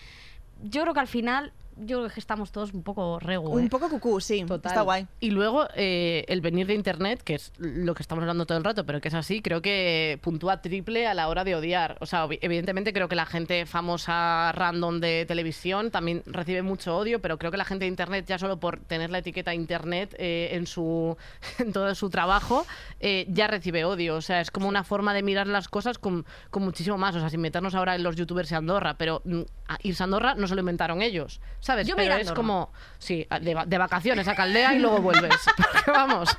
yo 0.62 0.82
creo 0.82 0.94
que 0.94 1.00
al 1.00 1.08
final, 1.08 1.54
yo 1.86 2.00
creo 2.00 2.10
que 2.10 2.20
estamos 2.20 2.52
todos 2.52 2.74
un 2.74 2.84
poco 2.84 3.20
regu. 3.20 3.50
Un 3.50 3.66
¿eh? 3.66 3.70
poco 3.70 3.90
cucú, 3.90 4.20
sí. 4.20 4.44
Total. 4.46 4.72
Está 4.72 4.82
guay. 4.82 5.08
Y 5.20 5.32
luego 5.32 5.68
eh, 5.76 6.26
el 6.28 6.42
venir 6.42 6.68
de 6.68 6.74
internet, 6.74 7.22
que 7.24 7.36
es 7.36 7.52
lo 7.58 7.94
que 7.94 8.04
estamos 8.04 8.22
hablando 8.22 8.46
todo 8.46 8.58
el 8.58 8.64
rato, 8.64 8.86
pero 8.86 9.02
que 9.02 9.08
es 9.08 9.14
así, 9.14 9.42
creo 9.42 9.62
que 9.62 10.20
puntúa 10.22 10.62
triple 10.62 11.08
a 11.08 11.14
la 11.14 11.28
hora 11.28 11.44
de 11.44 11.56
odiar. 11.56 11.98
O 12.02 12.06
sea, 12.06 12.28
evidentemente 12.42 12.94
creo 12.94 13.08
que 13.08 13.16
la 13.16 13.26
gente 13.26 13.66
famosa 13.66 14.52
random 14.52 15.00
de 15.00 15.26
televisión 15.28 15.92
también 15.92 16.24
recibe 16.26 16.62
mucho 16.62 16.98
odio, 16.98 17.22
pero 17.22 17.38
creo 17.38 17.52
que 17.52 17.58
la 17.58 17.66
gente 17.66 17.86
de 17.86 17.90
internet, 17.90 18.26
ya 18.28 18.38
solo 18.38 18.60
por 18.60 18.80
tener 18.80 19.10
la 19.10 19.20
etiqueta 19.20 19.54
internet 19.54 20.16
eh, 20.18 20.50
en 20.54 20.68
su 20.68 21.18
en 21.60 21.74
todo 21.74 21.94
su 21.96 22.10
trabajo, 22.10 22.66
eh, 23.00 23.26
ya 23.30 23.48
recibe 23.48 23.86
odio. 23.86 24.16
O 24.16 24.22
sea, 24.22 24.42
es 24.42 24.52
como 24.52 24.68
una 24.68 24.84
forma 24.84 25.14
de 25.14 25.24
mirar 25.24 25.48
las 25.48 25.68
cosas 25.68 25.98
con, 25.98 26.26
con 26.50 26.64
muchísimo 26.64 26.98
más. 26.98 27.16
O 27.16 27.20
sea, 27.20 27.30
sin 27.30 27.42
meternos 27.42 27.76
ahora 27.76 27.96
en 27.96 28.04
los 28.04 28.16
youtubers 28.16 28.50
de 28.50 28.56
Andorra, 28.56 28.98
pero 28.98 29.22
mm, 29.26 29.42
irse 29.84 30.04
a 30.04 30.06
Andorra 30.06 30.36
no 30.36 30.48
se 30.48 30.56
lo 30.56 30.62
inventaron 30.62 31.02
ellos, 31.02 31.40
¿sabes? 31.70 31.88
Yo 31.88 31.96
pero 31.96 32.16
es 32.16 32.32
como, 32.32 32.72
sí, 32.98 33.28
de, 33.42 33.56
de 33.68 33.78
vacaciones 33.78 34.28
a 34.28 34.34
Caldea 34.34 34.74
y 34.74 34.80
luego 34.80 35.02
vuelves. 35.02 35.36
Porque 35.56 35.92
vamos. 35.92 36.36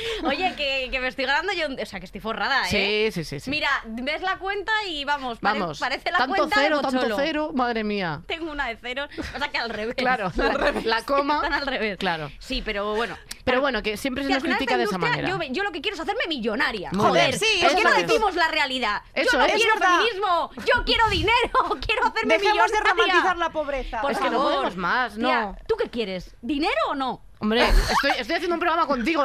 Oye, 0.24 0.54
que, 0.56 0.88
que 0.90 1.00
me 1.00 1.08
estoy 1.08 1.24
ganando 1.24 1.52
yo, 1.52 1.66
o 1.82 1.86
sea, 1.86 1.98
que 2.00 2.06
estoy 2.06 2.20
forrada, 2.20 2.68
¿eh? 2.70 3.10
Sí, 3.12 3.24
sí, 3.24 3.24
sí. 3.24 3.40
sí. 3.40 3.50
Mira, 3.50 3.68
ves 3.86 4.22
la 4.22 4.38
cuenta 4.38 4.72
y 4.88 5.04
vamos, 5.04 5.38
pare- 5.38 5.58
vamos. 5.60 5.78
parece 5.78 6.10
la 6.10 6.18
tanto 6.18 6.36
cuenta 6.36 6.56
cero, 6.60 6.76
de 6.76 6.82
tanto 6.82 7.16
cero, 7.16 7.50
madre 7.54 7.84
mía. 7.84 8.22
Tengo 8.26 8.50
una 8.52 8.68
de 8.68 8.76
ceros, 8.76 9.08
o 9.34 9.38
sea 9.38 9.48
que 9.48 9.58
al 9.58 9.70
revés. 9.70 9.94
Claro, 9.96 10.30
la, 10.36 10.72
la 10.84 11.02
coma. 11.04 11.36
Están 11.36 11.52
al 11.54 11.66
revés. 11.66 11.98
Claro. 11.98 12.30
Sí, 12.38 12.62
pero 12.64 12.94
bueno. 12.94 13.16
Pero 13.44 13.60
bueno, 13.60 13.82
que 13.82 13.96
siempre 13.96 14.22
se 14.22 14.30
nos 14.30 14.36
al 14.42 14.42
critica 14.50 14.76
de 14.76 14.84
esa 14.84 14.98
manera. 14.98 15.28
Yo, 15.50 15.62
lo 15.64 15.72
que 15.72 15.80
quiero 15.80 15.94
es 15.96 16.00
hacerme 16.00 16.22
millonaria. 16.28 16.90
Muy 16.92 17.04
Joder, 17.06 17.28
bien. 17.28 17.40
sí, 17.40 17.58
¿por 17.60 17.74
qué 17.74 17.82
no 17.84 17.92
decimos 17.94 18.34
la 18.36 18.48
realidad? 18.48 19.02
Eso 19.14 19.32
yo 19.32 19.38
no 19.38 19.44
es. 19.46 19.52
quiero 19.54 19.74
verdad. 19.74 19.98
feminismo, 19.98 20.50
yo 20.58 20.84
quiero 20.84 21.08
dinero, 21.08 21.50
quiero 21.86 22.06
hacerme 22.06 22.38
Dejemos 22.38 22.70
de 22.70 22.78
millonaria. 22.78 22.92
romantizar 23.04 23.36
la 23.38 23.50
pobreza. 23.50 24.00
Por 24.00 24.12
Es 24.12 24.18
que 24.18 24.24
no 24.30 24.38
favor. 24.38 24.52
podemos 24.52 24.76
más, 24.76 25.16
no. 25.18 25.28
Tía, 25.28 25.56
¿Tú 25.66 25.74
qué 25.76 25.90
quieres? 25.90 26.36
¿Dinero 26.40 26.72
o 26.90 26.94
no? 26.94 27.22
Hombre, 27.42 27.68
estoy, 27.68 28.12
estoy 28.20 28.36
haciendo 28.36 28.54
un 28.54 28.60
programa 28.60 28.86
contigo. 28.86 29.24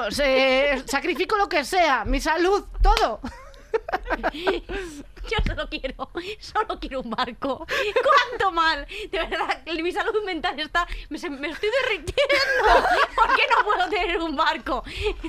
Sacrifico 0.85 1.37
lo 1.37 1.47
que 1.47 1.63
sea, 1.63 2.03
mi 2.03 2.19
salud, 2.19 2.65
todo. 2.81 3.19
Yo 5.31 5.37
solo 5.45 5.69
quiero, 5.69 6.09
solo 6.39 6.79
quiero 6.79 7.01
un 7.01 7.09
barco. 7.09 7.65
¿Cuánto 7.67 8.51
mal? 8.51 8.85
De 9.11 9.17
verdad, 9.19 9.61
mi 9.65 9.91
salud 9.91 10.23
mental 10.25 10.59
está. 10.59 10.87
Me, 11.09 11.17
se- 11.17 11.29
me 11.29 11.49
estoy 11.49 11.69
derritiendo. 11.83 12.87
¿Por 13.15 13.35
qué 13.35 13.43
no 13.55 13.63
puedo 13.63 13.89
tener 13.89 14.19
un 14.19 14.35
barco? 14.35 14.83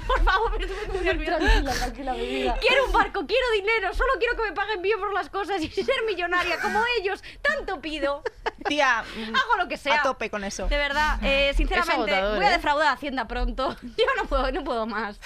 Por 0.07 0.25
favor, 0.25 0.59
me 0.59 0.65
estoy 0.67 0.87
muy 0.89 1.05
nerviosa. 1.05 1.39
Tranquila, 1.39 1.73
tranquila, 1.73 2.13
mi 2.15 2.27
vida. 2.27 2.57
Quiero 2.61 2.87
un 2.87 2.93
barco, 2.93 3.27
quiero 3.27 3.51
dinero, 3.55 3.93
solo 3.95 4.13
quiero 4.19 4.37
que 4.37 4.43
me 4.43 4.53
paguen 4.53 4.83
bien 4.83 4.99
por 4.99 5.13
las 5.13 5.29
cosas 5.31 5.61
y 5.63 5.69
ser 5.71 6.03
millonaria 6.07 6.61
como 6.61 6.83
ellos. 6.99 7.23
Tanto 7.43 7.81
pido. 7.81 8.23
Tía, 8.67 8.99
Hago 9.35 9.57
lo 9.59 9.69
que 9.69 9.77
sea. 9.77 10.01
a 10.01 10.03
tope 10.03 10.31
con 10.31 10.45
eso. 10.45 10.69
De 10.69 10.79
verdad, 10.79 11.19
eh, 11.23 11.53
sinceramente, 11.57 12.13
voy 12.13 12.45
a 12.45 12.49
¿eh? 12.49 12.53
defraudar 12.53 12.89
a 12.89 12.93
Hacienda 12.93 13.27
pronto. 13.27 13.77
Yo 13.83 14.05
no 14.17 14.25
puedo, 14.27 14.51
no 14.53 14.65
puedo 14.65 14.87
más. 14.87 15.19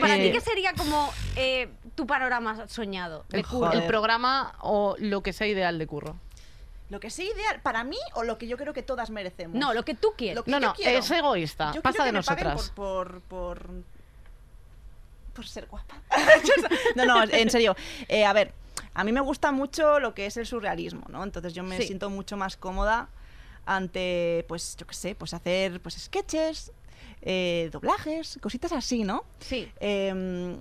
Para 0.00 0.14
ti, 0.16 0.32
¿qué 0.32 0.40
sería 0.40 0.72
como 0.74 1.12
eh, 1.36 1.68
tu 2.00 2.06
panorama 2.06 2.66
soñado 2.68 3.24
de 3.28 3.38
El, 3.40 3.46
curro? 3.46 3.72
el 3.72 3.86
programa 3.86 4.54
o 4.60 4.96
lo 4.98 5.22
que 5.22 5.32
sea 5.32 5.46
ideal 5.46 5.78
de 5.78 5.86
curro. 5.86 6.16
Lo 6.88 6.98
que 6.98 7.10
sea 7.10 7.24
ideal 7.24 7.60
para 7.62 7.84
mí 7.84 7.98
o 8.14 8.24
lo 8.24 8.36
que 8.38 8.48
yo 8.48 8.56
creo 8.56 8.72
que 8.72 8.82
todas 8.82 9.10
merecemos. 9.10 9.54
No, 9.56 9.74
lo 9.74 9.84
que 9.84 9.94
tú 9.94 10.08
quieres. 10.16 10.36
Lo 10.36 10.42
que 10.44 10.50
No, 10.50 10.58
yo 10.60 10.68
no, 10.68 10.74
quiero. 10.74 10.98
es 10.98 11.10
egoísta. 11.10 11.72
Yo 11.74 11.82
Pasa 11.82 12.02
de 12.04 12.10
que 12.10 12.16
me 12.16 12.22
paguen 12.22 12.44
nosotras. 12.48 12.70
Por, 12.74 13.20
por, 13.20 13.60
por, 13.60 13.70
por 15.34 15.46
ser 15.46 15.66
guapa. 15.66 15.96
no, 16.96 17.04
no, 17.04 17.22
en 17.22 17.50
serio. 17.50 17.76
Eh, 18.08 18.24
a 18.24 18.32
ver, 18.32 18.52
a 18.94 19.04
mí 19.04 19.12
me 19.12 19.20
gusta 19.20 19.52
mucho 19.52 20.00
lo 20.00 20.14
que 20.14 20.26
es 20.26 20.36
el 20.36 20.46
surrealismo, 20.46 21.04
¿no? 21.10 21.22
Entonces 21.22 21.52
yo 21.54 21.62
me 21.62 21.76
Sí. 21.76 21.86
siento 21.86 22.10
mucho 22.10 22.36
más 22.36 22.56
cómoda 22.56 23.08
ante, 23.66 24.44
pues, 24.48 24.74
yo 24.76 24.86
qué 24.86 24.94
sé, 24.94 25.14
pues 25.14 25.32
hacer 25.34 25.80
pues 25.80 25.94
sketches, 25.96 26.72
eh, 27.22 27.68
doblajes, 27.72 28.38
cositas 28.42 28.72
así, 28.72 29.04
¿no? 29.04 29.24
Sí. 29.38 29.70
Eh, 29.78 30.56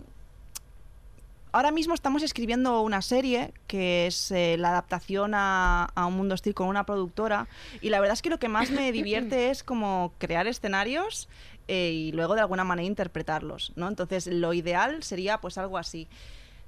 ahora 1.52 1.72
mismo 1.72 1.94
estamos 1.94 2.24
escribiendo 2.24 2.82
una 2.82 3.02
serie 3.02 3.54
que 3.68 4.08
es 4.08 4.32
eh, 4.32 4.56
la 4.58 4.70
adaptación 4.70 5.34
a, 5.34 5.86
a 5.96 6.06
Un 6.06 6.16
Mundo 6.16 6.36
Hostil 6.36 6.54
con 6.54 6.68
una 6.68 6.86
productora 6.86 7.48
y 7.82 7.90
la 7.90 8.00
verdad 8.00 8.14
es 8.14 8.22
que 8.22 8.30
lo 8.30 8.40
que 8.40 8.48
más 8.48 8.72
me 8.72 8.92
divierte 8.94 9.50
es 9.50 9.64
como 9.64 10.14
crear 10.18 10.48
escenarios 10.48 11.30
eh, 11.68 11.92
y 11.92 12.12
luego 12.12 12.36
de 12.36 12.42
alguna 12.42 12.64
manera 12.64 12.88
interpretarlos, 12.88 13.74
¿no? 13.76 13.88
Entonces 13.88 14.28
lo 14.28 14.54
ideal 14.54 15.04
sería 15.04 15.40
pues 15.40 15.58
algo 15.58 15.78
así. 15.78 16.08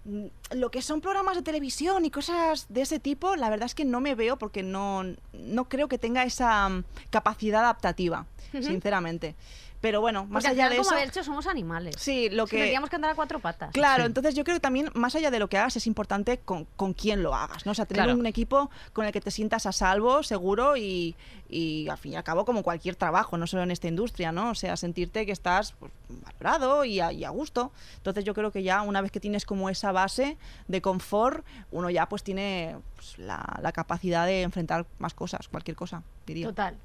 Mm, 0.05 0.25
Lo 0.55 0.71
que 0.71 0.81
son 0.81 1.01
programas 1.01 1.35
de 1.35 1.41
televisión 1.43 2.05
y 2.05 2.11
cosas 2.11 2.67
de 2.69 2.81
ese 2.81 2.99
tipo, 2.99 3.35
la 3.35 3.49
verdad 3.49 3.65
es 3.65 3.75
que 3.75 3.85
no 3.85 3.99
me 3.99 4.15
veo 4.15 4.37
porque 4.37 4.63
no, 4.63 5.03
no 5.33 5.69
creo 5.69 5.87
que 5.87 5.97
tenga 5.97 6.23
esa 6.23 6.69
mm, 6.69 6.83
capacidad 7.09 7.61
adaptativa, 7.61 8.25
sinceramente. 8.51 9.35
Pero 9.81 9.99
bueno, 9.99 10.25
más 10.25 10.43
Porque 10.43 10.47
al 10.47 10.53
allá 10.53 10.63
final, 10.69 10.69
de 10.71 10.77
como 10.89 10.97
eso... 10.97 11.05
dicho, 11.07 11.23
somos 11.23 11.47
animales. 11.47 11.95
Sí, 11.97 12.29
lo 12.29 12.45
que... 12.45 12.57
Tendríamos 12.57 12.89
que 12.89 12.95
andar 12.97 13.11
a 13.11 13.15
cuatro 13.15 13.39
patas. 13.39 13.71
Claro, 13.71 14.03
Sí. 14.03 14.07
entonces 14.07 14.35
yo 14.35 14.43
creo 14.43 14.55
que 14.57 14.59
también, 14.61 14.91
más 14.93 15.15
allá 15.15 15.31
de 15.31 15.39
lo 15.39 15.49
que 15.49 15.57
hagas, 15.57 15.75
es 15.75 15.87
importante 15.87 16.37
con, 16.37 16.65
con 16.75 16.93
quién 16.93 17.23
lo 17.23 17.33
hagas, 17.33 17.65
¿no? 17.65 17.71
O 17.71 17.75
sea, 17.75 17.85
tener 17.87 18.03
Claro. 18.05 18.19
un 18.19 18.25
equipo 18.27 18.69
con 18.93 19.05
el 19.05 19.11
que 19.11 19.21
te 19.21 19.31
sientas 19.31 19.65
a 19.65 19.71
salvo, 19.71 20.21
seguro 20.21 20.77
y, 20.77 21.15
y 21.49 21.87
al 21.89 21.97
fin 21.97 22.13
y 22.13 22.15
al 22.15 22.23
cabo 22.23 22.45
como 22.45 22.61
cualquier 22.61 22.95
trabajo, 22.95 23.37
no 23.37 23.47
solo 23.47 23.63
en 23.63 23.71
esta 23.71 23.87
industria, 23.87 24.31
¿no? 24.31 24.51
O 24.51 24.55
sea, 24.55 24.77
sentirte 24.77 25.25
que 25.25 25.31
estás 25.31 25.71
pues, 25.79 25.91
valorado 26.09 26.85
y 26.85 26.99
a, 26.99 27.11
y 27.11 27.23
a 27.25 27.29
gusto. 27.31 27.71
Entonces 27.97 28.23
yo 28.23 28.35
creo 28.35 28.51
que 28.51 28.61
ya 28.61 28.83
una 28.83 29.01
vez 29.01 29.11
que 29.11 29.19
tienes 29.19 29.45
como 29.45 29.67
esa 29.69 29.91
base 29.91 30.37
de 30.67 30.81
confort, 30.83 31.43
uno 31.71 31.89
ya 31.89 32.07
pues 32.07 32.21
tiene 32.23 32.75
pues, 32.95 33.17
la, 33.17 33.57
la 33.63 33.71
capacidad 33.71 34.27
de 34.27 34.43
enfrentar 34.43 34.85
más 34.99 35.15
cosas, 35.15 35.47
cualquier 35.47 35.75
cosa, 35.75 36.03
diría. 36.27 36.45
Total. 36.45 36.77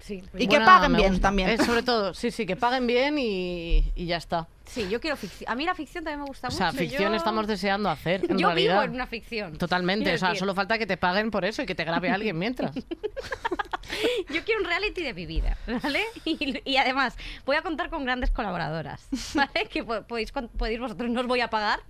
Sí. 0.00 0.22
Y 0.36 0.48
que 0.48 0.60
paguen 0.60 0.94
bien 0.96 1.12
gusta. 1.12 1.28
también. 1.28 1.48
Eh, 1.50 1.58
sobre 1.58 1.82
todo, 1.82 2.12
sí, 2.14 2.30
sí, 2.30 2.44
que 2.44 2.56
paguen 2.56 2.86
bien 2.86 3.18
y, 3.18 3.92
y 3.94 4.06
ya 4.06 4.18
está. 4.18 4.46
Sí, 4.66 4.88
yo 4.88 5.00
quiero 5.00 5.16
ficción. 5.16 5.50
A 5.50 5.54
mí 5.54 5.64
la 5.64 5.74
ficción 5.74 6.04
también 6.04 6.20
me 6.20 6.26
gusta 6.26 6.48
O 6.48 6.50
mucho. 6.50 6.58
sea, 6.58 6.72
ficción 6.72 7.10
yo... 7.12 7.16
estamos 7.16 7.46
deseando 7.46 7.90
hacer, 7.90 8.24
en 8.30 8.38
yo 8.38 8.48
realidad. 8.48 8.74
vivo 8.74 8.82
en 8.84 8.90
una 8.94 9.06
ficción. 9.06 9.56
Totalmente, 9.58 10.12
o 10.14 10.18
sea, 10.18 10.34
solo 10.34 10.54
falta 10.54 10.78
que 10.78 10.86
te 10.86 10.96
paguen 10.96 11.30
por 11.30 11.44
eso 11.44 11.62
y 11.62 11.66
que 11.66 11.74
te 11.74 11.84
grabe 11.84 12.10
alguien 12.10 12.38
mientras. 12.38 12.74
Yo 14.30 14.42
quiero 14.44 14.60
un 14.62 14.66
reality 14.66 15.02
de 15.02 15.14
mi 15.14 15.26
vida, 15.26 15.56
¿vale? 15.82 16.00
Y, 16.24 16.60
y 16.64 16.76
además, 16.78 17.16
voy 17.44 17.56
a 17.56 17.62
contar 17.62 17.90
con 17.90 18.04
grandes 18.04 18.30
colaboradoras, 18.30 19.06
¿vale? 19.34 19.66
Que 19.70 19.84
po- 19.84 20.02
podéis, 20.02 20.32
podéis 20.32 20.80
vosotros, 20.80 21.10
no 21.10 21.20
os 21.20 21.26
voy 21.26 21.40
a 21.42 21.48
pagar. 21.48 21.80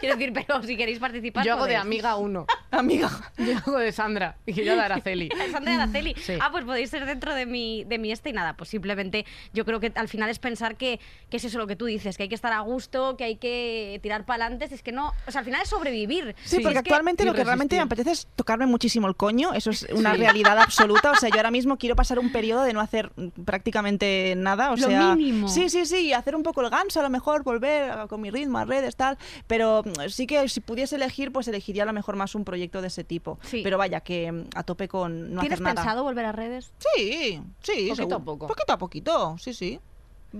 Quiero 0.00 0.16
decir, 0.16 0.32
pero 0.32 0.62
si 0.62 0.76
queréis 0.76 0.98
participar. 0.98 1.44
Yo 1.44 1.52
hago 1.52 1.64
de 1.66 1.74
podéis. 1.74 1.80
amiga 1.84 2.16
uno. 2.16 2.46
Amiga. 2.70 3.10
Yo 3.38 3.56
hago 3.58 3.78
de 3.78 3.92
Sandra 3.92 4.36
y 4.46 4.54
yo 4.54 4.74
de 4.74 4.80
Araceli. 4.80 5.28
Sandra 5.52 5.72
y 5.72 5.74
Araceli. 5.76 6.14
Sí. 6.18 6.34
Ah, 6.40 6.48
pues 6.50 6.64
podéis 6.64 6.90
ser 6.90 7.04
dentro 7.06 7.34
de 7.34 7.46
mi, 7.46 7.84
de 7.84 7.98
mi 7.98 8.10
este 8.12 8.30
y 8.30 8.32
nada, 8.32 8.56
pues 8.56 8.70
simplemente 8.70 9.24
yo 9.52 9.64
creo 9.64 9.78
que 9.78 9.92
al 9.94 10.08
final 10.08 10.30
es 10.30 10.38
pensar 10.38 10.76
que, 10.76 10.98
que 11.30 11.36
es 11.36 11.44
eso 11.44 11.58
lo 11.58 11.66
que 11.66 11.76
tú 11.76 11.84
dices, 11.84 12.05
que 12.16 12.24
hay 12.24 12.28
que 12.28 12.34
estar 12.36 12.52
a 12.52 12.60
gusto, 12.60 13.16
que 13.16 13.24
hay 13.24 13.36
que 13.36 13.98
tirar 14.02 14.24
para 14.26 14.44
adelante, 14.44 14.72
es 14.74 14.82
que 14.82 14.92
no, 14.92 15.12
o 15.26 15.30
sea, 15.32 15.40
al 15.40 15.44
final 15.44 15.62
es 15.62 15.68
sobrevivir. 15.68 16.36
Sí, 16.44 16.56
Sí, 16.56 16.62
porque 16.62 16.74
que- 16.74 16.78
actualmente 16.80 17.24
lo 17.24 17.34
que 17.34 17.42
realmente 17.42 17.74
me 17.76 17.82
apetece 17.82 18.10
es 18.12 18.28
tocarme 18.36 18.66
muchísimo 18.66 19.08
el 19.08 19.16
coño, 19.16 19.52
eso 19.54 19.70
es 19.70 19.82
una 19.92 20.12
Sí. 20.14 20.18
realidad 20.20 20.58
absoluta, 20.60 21.10
o 21.10 21.16
sea, 21.16 21.28
yo 21.30 21.36
ahora 21.36 21.50
mismo 21.50 21.78
quiero 21.78 21.96
pasar 21.96 22.18
un 22.20 22.30
periodo 22.30 22.62
de 22.62 22.72
no 22.74 22.80
hacer 22.80 23.10
prácticamente 23.44 24.34
nada, 24.36 24.70
o 24.72 24.76
Lo 24.76 24.86
sea, 24.86 25.14
mínimo. 25.14 25.48
sí, 25.48 25.68
sí, 25.70 25.86
sí, 25.86 26.08
y 26.08 26.12
hacer 26.12 26.36
un 26.36 26.42
poco 26.42 26.60
el 26.60 26.70
ganso, 26.70 27.00
a 27.00 27.02
lo 27.02 27.10
mejor 27.10 27.42
volver 27.42 28.06
con 28.08 28.20
mi 28.20 28.30
ritmo 28.30 28.58
a 28.58 28.64
redes 28.66 28.94
tal, 28.96 29.16
pero 29.46 29.82
sí 30.08 30.26
que 30.26 30.46
si 30.48 30.60
pudiese 30.60 30.96
elegir, 30.96 31.32
pues 31.32 31.48
elegiría 31.48 31.84
a 31.84 31.86
lo 31.86 31.92
mejor 31.92 32.16
más 32.16 32.34
un 32.34 32.44
proyecto 32.44 32.82
de 32.82 32.88
ese 32.88 33.02
tipo, 33.02 33.38
Sí. 33.42 33.62
pero 33.64 33.78
vaya 33.78 34.00
que 34.00 34.30
mm, 34.30 34.44
a 34.54 34.62
tope 34.62 34.88
con 34.88 35.32
no 35.34 35.40
¿Tienes 35.40 35.56
hacer 35.56 35.64
nada. 35.64 35.74
pensado 35.82 36.02
volver 36.02 36.26
a 36.26 36.32
redes? 36.32 36.70
Sí, 36.94 37.40
sí, 37.62 37.72
Poquito 37.88 37.94
seguro. 37.96 38.16
a 38.16 38.20
poco. 38.24 38.46
Poquito 38.46 38.72
a 38.72 38.78
poquito, 38.78 39.36
sí, 39.38 39.54
sí. 39.54 39.80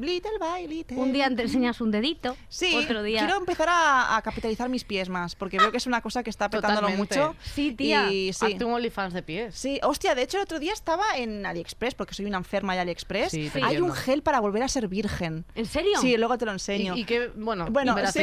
Little 0.00 0.38
by 0.38 0.66
little. 0.68 0.96
Un 0.96 1.12
día 1.12 1.28
te 1.34 1.42
enseñas 1.42 1.80
un 1.80 1.90
dedito, 1.90 2.36
Sí, 2.48 2.74
otro 2.76 3.02
día... 3.02 3.20
quiero 3.20 3.36
empezar 3.38 3.68
a, 3.68 4.16
a 4.16 4.22
capitalizar 4.22 4.68
mis 4.68 4.84
pies 4.84 5.08
más, 5.08 5.34
porque 5.34 5.58
veo 5.58 5.70
que 5.70 5.76
es 5.78 5.86
una 5.86 6.00
cosa 6.00 6.22
que 6.22 6.30
está 6.30 6.48
petándolo 6.50 6.88
Totalmente. 6.88 7.18
mucho. 7.18 7.36
Sí, 7.42 7.72
tía. 7.72 8.10
Y 8.12 8.32
sí. 8.32 8.46
Hazte 8.52 8.64
un 8.64 8.72
OnlyFans 8.74 9.14
de 9.14 9.22
pies. 9.22 9.54
Sí, 9.54 9.80
hostia, 9.82 10.14
de 10.14 10.22
hecho 10.22 10.36
el 10.38 10.42
otro 10.44 10.58
día 10.58 10.72
estaba 10.72 11.04
en 11.16 11.44
AliExpress, 11.46 11.94
porque 11.94 12.14
soy 12.14 12.26
una 12.26 12.38
enferma 12.38 12.74
de 12.74 12.80
AliExpress. 12.80 13.30
Sí, 13.30 13.50
Hay 13.62 13.78
un 13.78 13.92
gel 13.92 14.22
para 14.22 14.40
volver 14.40 14.62
a 14.62 14.68
ser 14.68 14.88
virgen. 14.88 15.44
¿En 15.54 15.66
serio? 15.66 15.98
Sí, 16.00 16.16
luego 16.16 16.36
te 16.38 16.44
lo 16.44 16.52
enseño. 16.52 16.94
Y, 16.96 17.00
y 17.00 17.04
que, 17.04 17.28
bueno, 17.36 17.66
Bueno, 17.70 17.96
y 18.02 18.06
sí, 18.08 18.20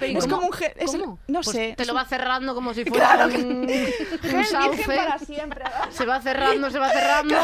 ¿y 0.00 0.16
Es 0.16 0.26
como 0.26 0.46
un 0.46 0.52
gel. 0.52 0.72
es 0.76 0.94
el- 0.94 1.00
¿Cómo? 1.00 1.18
no 1.28 1.40
Pues 1.40 1.56
sé. 1.56 1.74
te 1.76 1.84
lo 1.86 1.94
va 1.94 2.04
cerrando 2.04 2.54
como 2.54 2.74
si 2.74 2.84
fuera 2.84 3.14
Claro, 3.14 3.34
un, 3.34 3.44
un 3.62 3.68
Gel 3.68 3.92
virgen 4.22 4.44
sauce. 4.46 4.84
para 4.84 5.18
siempre. 5.18 5.64
Se 5.90 6.04
va 6.06 6.20
cerrando, 6.20 6.70
se 6.70 6.78
va 6.78 6.90
cerrando. 6.90 7.36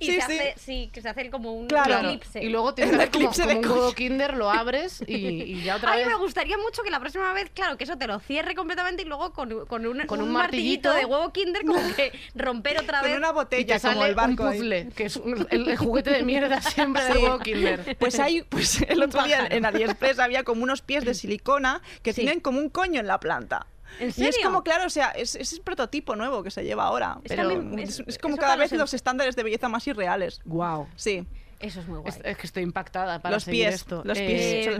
Y 0.00 0.06
Sí, 0.06 0.12
se 0.12 0.12
sí. 0.12 0.20
hace, 0.20 0.54
sí, 0.58 0.90
que 0.92 1.00
se 1.02 1.08
hace 1.08 1.30
como 1.30 1.52
un 1.54 1.66
Claro. 1.66 1.86
Claro, 1.86 2.08
eclipse. 2.08 2.42
Y 2.44 2.48
luego 2.48 2.67
tienes 2.74 2.92
que 2.96 2.96
El 2.96 3.00
hacer 3.02 3.10
como, 3.12 3.24
eclipse 3.28 3.42
como 3.42 3.58
un 3.58 3.64
huevo 3.66 3.80
coño. 3.86 3.94
Kinder, 3.94 4.36
lo 4.36 4.50
abres 4.50 5.02
y, 5.06 5.14
y 5.16 5.62
ya 5.62 5.76
otra 5.76 5.92
Ay, 5.92 6.00
vez. 6.00 6.08
me 6.08 6.14
gustaría 6.16 6.56
mucho 6.58 6.82
que 6.82 6.90
la 6.90 7.00
próxima 7.00 7.32
vez, 7.32 7.50
claro, 7.54 7.76
que 7.76 7.84
eso 7.84 7.96
te 7.96 8.06
lo 8.06 8.18
cierre 8.20 8.54
completamente 8.54 9.02
y 9.02 9.04
luego 9.04 9.32
con, 9.32 9.66
con 9.66 9.86
un, 9.86 10.00
Con 10.06 10.20
un 10.20 10.28
un 10.28 10.32
martillito 10.34 10.88
martillito. 10.90 10.92
de 10.94 11.04
huevo 11.04 11.32
Kinder 11.32 11.64
como 11.64 11.80
que 11.96 12.12
romper 12.34 12.78
otra 12.80 13.00
Con 13.00 13.08
vez. 13.10 13.18
una 13.18 13.28
Y 13.30 13.32
botella 13.32 13.74
te 13.76 13.80
como 13.80 13.94
sale 13.94 14.08
el 14.10 14.14
barco. 14.14 14.42
un 14.44 14.48
ahí. 14.48 14.58
puzzle, 14.58 14.88
que 14.94 15.04
es 15.06 15.16
un- 15.16 15.46
el, 15.50 15.68
el 15.68 15.76
juguete 15.76 16.10
de 16.10 16.22
mierda 16.22 16.60
siempre 16.62 17.04
del 17.04 17.12
Sí. 17.14 17.22
huevo 17.22 17.38
Kinder. 17.40 17.96
Pues 17.98 18.18
hay, 18.20 18.42
pues 18.42 18.82
el 18.82 19.02
otro 19.02 19.22
día 19.24 19.46
en 19.50 19.64
AliExpress 19.64 20.18
había 20.18 20.44
como 20.44 20.62
unos 20.62 20.82
pies 20.82 21.04
de 21.04 21.14
silicona 21.14 21.82
que 22.02 22.12
Sí. 22.12 22.22
tienen 22.22 22.40
como 22.40 22.58
un 22.58 22.68
coño 22.70 23.00
en 23.00 23.06
la 23.06 23.20
planta. 23.20 23.66
¿En 24.00 24.08
Y 24.08 24.10
es 24.10 24.14
serio? 24.16 24.40
como, 24.44 24.62
claro, 24.62 24.84
o 24.86 24.90
sea, 24.90 25.08
es, 25.12 25.34
es 25.34 25.52
el 25.54 25.62
prototipo 25.62 26.14
nuevo 26.14 26.42
que 26.42 26.50
se 26.50 26.62
lleva 26.62 26.84
ahora. 26.84 27.18
Es 27.24 27.30
Pero 27.34 27.48
a 27.50 27.54
mí- 27.54 27.82
es, 27.82 28.00
es- 28.06 28.18
como 28.18 28.36
cada 28.36 28.54
vez 28.56 28.70
los 28.72 28.80
los 28.80 28.92
em- 28.92 28.96
estándares 28.96 29.34
de 29.34 29.42
belleza 29.42 29.68
más 29.70 29.86
irreales. 29.86 30.40
Wow. 30.44 30.86
Sí. 30.94 31.26
Eso 31.60 31.80
es 31.80 31.88
muy 31.88 31.98
guay. 31.98 32.08
Es, 32.10 32.20
es 32.24 32.36
que 32.36 32.46
estoy 32.46 32.62
impactada 32.62 33.18
para 33.18 33.36
Los 33.36 33.44
seguir 33.44 33.64
pies, 33.66 33.74
esto. 33.76 34.02
los 34.04 34.16
Eh, 34.18 34.26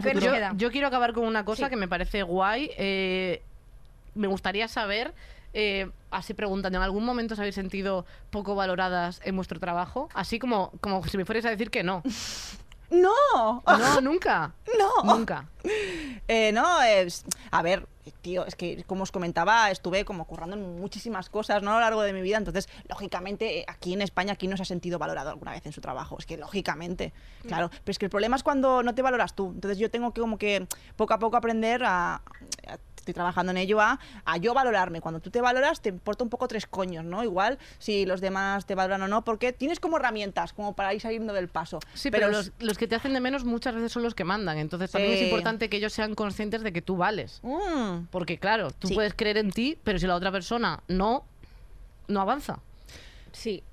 pies 0.01 0.13
futuro. 0.13 0.33
yo, 0.55 0.71
quiero 0.71 0.87
acabar 0.87 1.13
con 1.13 1.25
una 1.25 1.43
cosa 1.43 1.65
Sí. 1.65 1.69
que 1.69 1.75
me 1.75 1.87
parece 1.87 2.23
guay. 2.23 2.71
eh, 2.77 3.41
me 4.15 4.27
gustaría 4.27 4.67
saber, 4.67 5.13
eh, 5.53 5.89
así 6.11 6.33
preguntando, 6.33 6.77
¿en 6.77 6.83
algún 6.83 7.05
momento 7.05 7.33
os 7.35 7.39
habéis 7.39 7.55
sentido 7.55 8.05
poco 8.31 8.55
valoradas 8.55 9.21
en 9.23 9.35
vuestro 9.35 9.59
trabajo? 9.59 10.09
Así 10.13 10.39
como, 10.39 10.71
como 10.81 11.05
si 11.05 11.17
me 11.17 11.25
fuerais 11.25 11.45
a 11.45 11.49
decir 11.51 11.69
que 11.69 11.83
no. 11.83 12.01
¡No! 12.89 13.61
No, 13.65 14.01
nunca. 14.01 14.53
No. 14.77 15.15
Nunca. 15.17 15.47
Eh, 16.27 16.51
no, 16.53 16.81
es, 16.81 17.23
a 17.51 17.61
ver, 17.61 17.87
tío, 18.21 18.45
es 18.45 18.55
que 18.55 18.83
como 18.85 19.03
os 19.03 19.11
comentaba, 19.11 19.69
estuve 19.71 20.05
como 20.05 20.25
currando 20.25 20.55
en 20.55 20.79
muchísimas 20.79 21.29
cosas 21.29 21.61
¿no? 21.61 21.71
a 21.71 21.73
lo 21.75 21.79
largo 21.81 22.01
de 22.01 22.13
mi 22.13 22.21
vida, 22.21 22.37
entonces, 22.37 22.67
lógicamente, 22.87 23.59
eh, 23.59 23.65
aquí 23.67 23.93
en 23.93 24.01
España, 24.01 24.35
¿quién 24.35 24.51
no 24.51 24.57
se 24.57 24.63
ha 24.63 24.65
sentido 24.65 24.97
valorado 24.99 25.29
alguna 25.29 25.51
vez 25.51 25.65
en 25.65 25.71
su 25.71 25.81
trabajo? 25.81 26.17
Es 26.19 26.25
que, 26.25 26.37
lógicamente, 26.37 27.13
claro, 27.47 27.69
pero 27.69 27.91
es 27.91 27.99
que 27.99 28.05
el 28.05 28.09
problema 28.11 28.35
es 28.35 28.43
cuando 28.43 28.81
no 28.83 28.95
te 28.95 29.01
valoras 29.01 29.35
tú, 29.35 29.51
entonces 29.53 29.77
yo 29.77 29.89
tengo 29.91 30.13
que 30.13 30.21
como 30.21 30.37
que 30.37 30.67
poco 30.95 31.13
a 31.13 31.19
poco 31.19 31.37
aprender 31.37 31.83
a... 31.83 32.15
a- 32.15 32.21
Estoy 33.09 33.15
trabajando 33.15 33.51
en 33.51 33.57
ello 33.57 33.81
a, 33.81 33.99
a 34.25 34.37
yo 34.37 34.53
valorarme. 34.53 35.01
Cuando 35.01 35.19
tú 35.19 35.31
te 35.31 35.41
valoras, 35.41 35.81
te 35.81 35.89
importa 35.89 36.23
un 36.23 36.29
poco 36.29 36.47
tres 36.47 36.67
coños, 36.67 37.03
¿no? 37.03 37.23
Igual 37.23 37.57
si 37.79 38.05
los 38.05 38.21
demás 38.21 38.65
te 38.67 38.75
valoran 38.75 39.01
o 39.01 39.07
no, 39.07 39.23
porque 39.23 39.51
tienes 39.51 39.79
como 39.79 39.97
herramientas 39.97 40.53
como 40.53 40.73
para 40.73 40.93
ir 40.93 41.01
saliendo 41.01 41.33
del 41.33 41.47
paso. 41.47 41.79
Sí, 41.95 42.11
pero, 42.11 42.29
los, 42.29 42.51
los 42.59 42.77
que 42.77 42.87
te 42.87 42.95
hacen 42.95 43.13
de 43.13 43.19
menos 43.19 43.45
muchas 43.45 43.73
veces 43.73 43.91
son 43.91 44.03
los 44.03 44.13
que 44.13 44.23
mandan. 44.25 44.59
Entonces 44.59 44.91
también 44.91 45.13
es 45.13 45.19
Sí. 45.19 45.25
importante 45.25 45.69
que 45.69 45.77
ellos 45.77 45.91
sean 45.93 46.13
conscientes 46.13 46.61
de 46.61 46.71
que 46.71 46.81
tú 46.83 46.97
vales. 46.97 47.39
Mm. 47.41 48.05
Porque 48.11 48.37
claro, 48.37 48.69
tú 48.71 48.87
Sí. 48.89 48.93
puedes 48.93 49.15
creer 49.15 49.37
en 49.37 49.51
ti, 49.51 49.75
pero 49.83 49.97
si 49.97 50.05
la 50.05 50.15
otra 50.15 50.31
persona 50.31 50.81
no, 50.87 51.23
no 52.07 52.21
avanza. 52.21 52.59
Sí. 53.31 53.63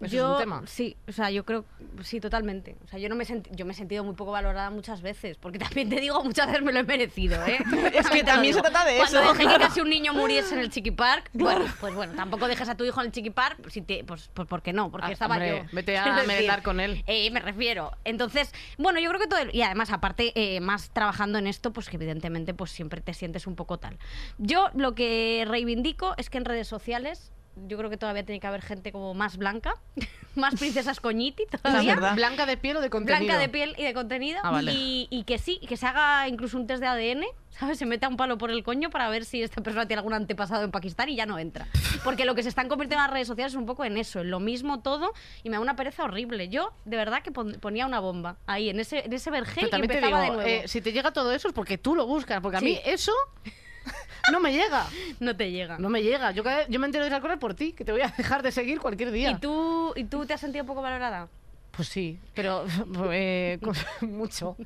Eso 0.00 0.06
es 0.06 0.12
yo, 0.12 0.32
un 0.34 0.38
tema. 0.38 0.62
Sí, 0.66 0.96
o 1.08 1.12
sea, 1.12 1.30
yo 1.30 1.44
creo, 1.44 1.64
sí, 2.04 2.20
totalmente. 2.20 2.76
O 2.84 2.88
sea, 2.88 2.98
yo 3.00 3.08
no 3.08 3.16
me 3.16 3.24
yo 3.50 3.64
me 3.66 3.72
he 3.72 3.74
sentido 3.74 4.04
muy 4.04 4.14
poco 4.14 4.30
valorada 4.30 4.70
muchas 4.70 5.02
veces, 5.02 5.36
porque 5.38 5.58
también 5.58 5.88
te 5.88 6.00
digo, 6.00 6.22
muchas 6.22 6.46
veces 6.46 6.62
me 6.62 6.72
lo 6.72 6.78
he 6.80 6.84
merecido, 6.84 7.44
¿eh? 7.46 7.58
Es 7.94 8.08
que 8.08 8.22
también 8.22 8.54
se 8.54 8.60
trata 8.60 8.84
de 8.84 8.96
Cuando 8.98 9.20
eso, 9.20 9.32
dejé 9.34 9.48
que 9.52 9.58
casi 9.58 9.80
un 9.80 9.90
niño 9.90 10.14
muriese 10.14 10.54
en 10.54 10.60
el 10.60 10.70
Chiqui 10.70 10.92
Park, 10.92 11.30
bueno, 11.32 11.64
pues 11.80 11.94
bueno, 11.94 12.14
tampoco 12.14 12.46
dejes 12.46 12.68
a 12.68 12.76
tu 12.76 12.84
hijo 12.84 13.00
en 13.00 13.06
el 13.06 13.12
Chiqui 13.12 13.30
Park, 13.30 13.58
si 13.70 13.82
te, 13.82 14.04
pues, 14.04 14.30
pues 14.34 14.46
¿por 14.46 14.62
qué 14.62 14.72
no? 14.72 14.90
Porque 14.92 15.08
Ah, 15.08 15.12
estaba 15.12 15.34
hombre, 15.34 15.64
yo. 15.64 15.68
vete 15.72 15.98
a 15.98 16.22
merendar 16.24 16.62
con 16.62 16.78
él. 16.80 17.02
eh, 17.06 17.30
me 17.32 17.40
refiero. 17.40 17.90
Entonces, 18.04 18.52
bueno, 18.78 19.00
yo 19.00 19.08
creo 19.08 19.20
que 19.20 19.26
todo. 19.26 19.40
el- 19.40 19.54
y 19.54 19.62
además, 19.62 19.90
aparte, 19.90 20.32
eh, 20.36 20.60
más 20.60 20.90
trabajando 20.90 21.38
en 21.38 21.46
esto, 21.48 21.72
pues 21.72 21.88
que 21.88 21.96
evidentemente, 21.96 22.54
pues 22.54 22.70
siempre 22.70 23.00
te 23.00 23.14
sientes 23.14 23.46
un 23.48 23.56
poco 23.56 23.78
tal. 23.78 23.98
Yo 24.38 24.68
lo 24.74 24.94
que 24.94 25.44
reivindico 25.48 26.14
es 26.18 26.30
que 26.30 26.38
en 26.38 26.44
redes 26.44 26.68
sociales. 26.68 27.32
Yo 27.66 27.76
creo 27.78 27.90
que 27.90 27.96
todavía 27.96 28.24
tiene 28.24 28.40
que 28.40 28.46
haber 28.46 28.62
gente 28.62 28.92
como 28.92 29.14
más 29.14 29.36
blanca, 29.36 29.74
más 30.34 30.54
princesas 30.54 31.00
coñiti 31.00 31.44
todavía. 31.46 31.96
¿Blanca 32.14 32.46
de 32.46 32.56
piel 32.56 32.76
o 32.76 32.80
de 32.80 32.90
contenido? 32.90 33.24
Blanca 33.24 33.40
de 33.40 33.48
piel 33.48 33.74
y 33.78 33.82
de 33.84 33.94
contenido. 33.94 34.38
Ah, 34.44 34.50
vale. 34.50 34.72
y, 34.72 35.08
y 35.10 35.24
que 35.24 35.38
sí, 35.38 35.58
que 35.68 35.76
se 35.76 35.86
haga 35.86 36.28
incluso 36.28 36.56
un 36.56 36.66
test 36.66 36.80
de 36.80 36.86
ADN, 36.86 37.24
¿sabes? 37.50 37.78
Se 37.78 37.86
meta 37.86 38.08
un 38.08 38.16
palo 38.16 38.38
por 38.38 38.50
el 38.50 38.62
coño 38.62 38.90
para 38.90 39.08
ver 39.08 39.24
si 39.24 39.42
esta 39.42 39.60
persona 39.62 39.86
tiene 39.86 39.98
algún 39.98 40.12
antepasado 40.14 40.62
en 40.64 40.70
Pakistán 40.70 41.08
y 41.08 41.16
ya 41.16 41.26
no 41.26 41.38
entra. 41.38 41.66
Porque 42.04 42.24
lo 42.24 42.34
que 42.34 42.42
se 42.42 42.48
están 42.48 42.68
convirtiendo 42.68 43.02
en 43.02 43.06
las 43.08 43.12
redes 43.12 43.26
sociales 43.26 43.52
es 43.52 43.58
un 43.58 43.66
poco 43.66 43.84
en 43.84 43.96
eso, 43.96 44.20
en 44.20 44.30
lo 44.30 44.38
mismo 44.38 44.80
todo, 44.80 45.12
y 45.42 45.50
me 45.50 45.56
da 45.56 45.60
una 45.60 45.74
pereza 45.76 46.04
horrible. 46.04 46.48
Yo, 46.48 46.72
de 46.84 46.96
verdad, 46.96 47.22
que 47.22 47.32
pon- 47.32 47.56
ponía 47.60 47.86
una 47.86 47.98
bomba 48.00 48.36
ahí, 48.46 48.68
en 48.70 48.78
ese, 48.80 49.04
en 49.06 49.12
ese 49.12 49.30
vergel 49.30 49.54
Pero 49.56 49.66
y 49.66 49.70
también 49.70 49.88
te 49.90 49.94
empezaba 49.98 50.22
digo, 50.22 50.36
de 50.36 50.44
nuevo. 50.44 50.64
eh, 50.64 50.68
si 50.68 50.80
te 50.80 50.92
llega 50.92 51.10
todo 51.12 51.32
eso 51.32 51.48
es 51.48 51.54
porque 51.54 51.78
tú 51.78 51.94
lo 51.96 52.06
buscas, 52.06 52.40
porque 52.40 52.58
a 52.58 52.60
mí 52.60 52.74
Sí. 52.76 52.80
eso 52.84 53.12
no 54.32 54.40
me 54.40 54.52
llega. 54.52 54.86
No 55.20 55.36
te 55.36 55.50
llega. 55.50 55.78
No 55.78 55.88
me 55.88 56.02
llega. 56.02 56.30
Yo, 56.32 56.42
cada 56.44 56.58
vez- 56.58 56.68
yo 56.68 56.78
me 56.80 56.86
entero 56.86 57.04
de 57.04 57.10
esas 57.10 57.20
cosas 57.20 57.38
por 57.38 57.54
ti, 57.54 57.72
que 57.72 57.84
te 57.84 57.92
voy 57.92 58.00
a 58.02 58.08
dejar 58.08 58.42
de 58.42 58.52
seguir 58.52 58.80
cualquier 58.80 59.10
día. 59.10 59.30
¿Y 59.32 59.36
tú, 59.38 59.92
¿Y 59.96 60.04
tú 60.04 60.24
te 60.26 60.34
has 60.34 60.40
sentido 60.40 60.64
poco 60.64 60.82
valorada? 60.82 61.28
Pues 61.72 61.88
sí, 61.88 62.18
pero 62.34 62.64
eh, 63.12 63.58
con- 63.62 63.74
mucho. 64.10 64.56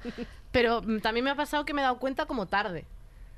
Pero 0.50 0.82
mm, 0.82 1.00
también 1.00 1.24
me 1.24 1.30
ha 1.30 1.34
pasado 1.34 1.64
que 1.64 1.74
me 1.74 1.80
he 1.82 1.84
dado 1.84 1.98
cuenta 1.98 2.26
como 2.26 2.46
tarde. 2.46 2.86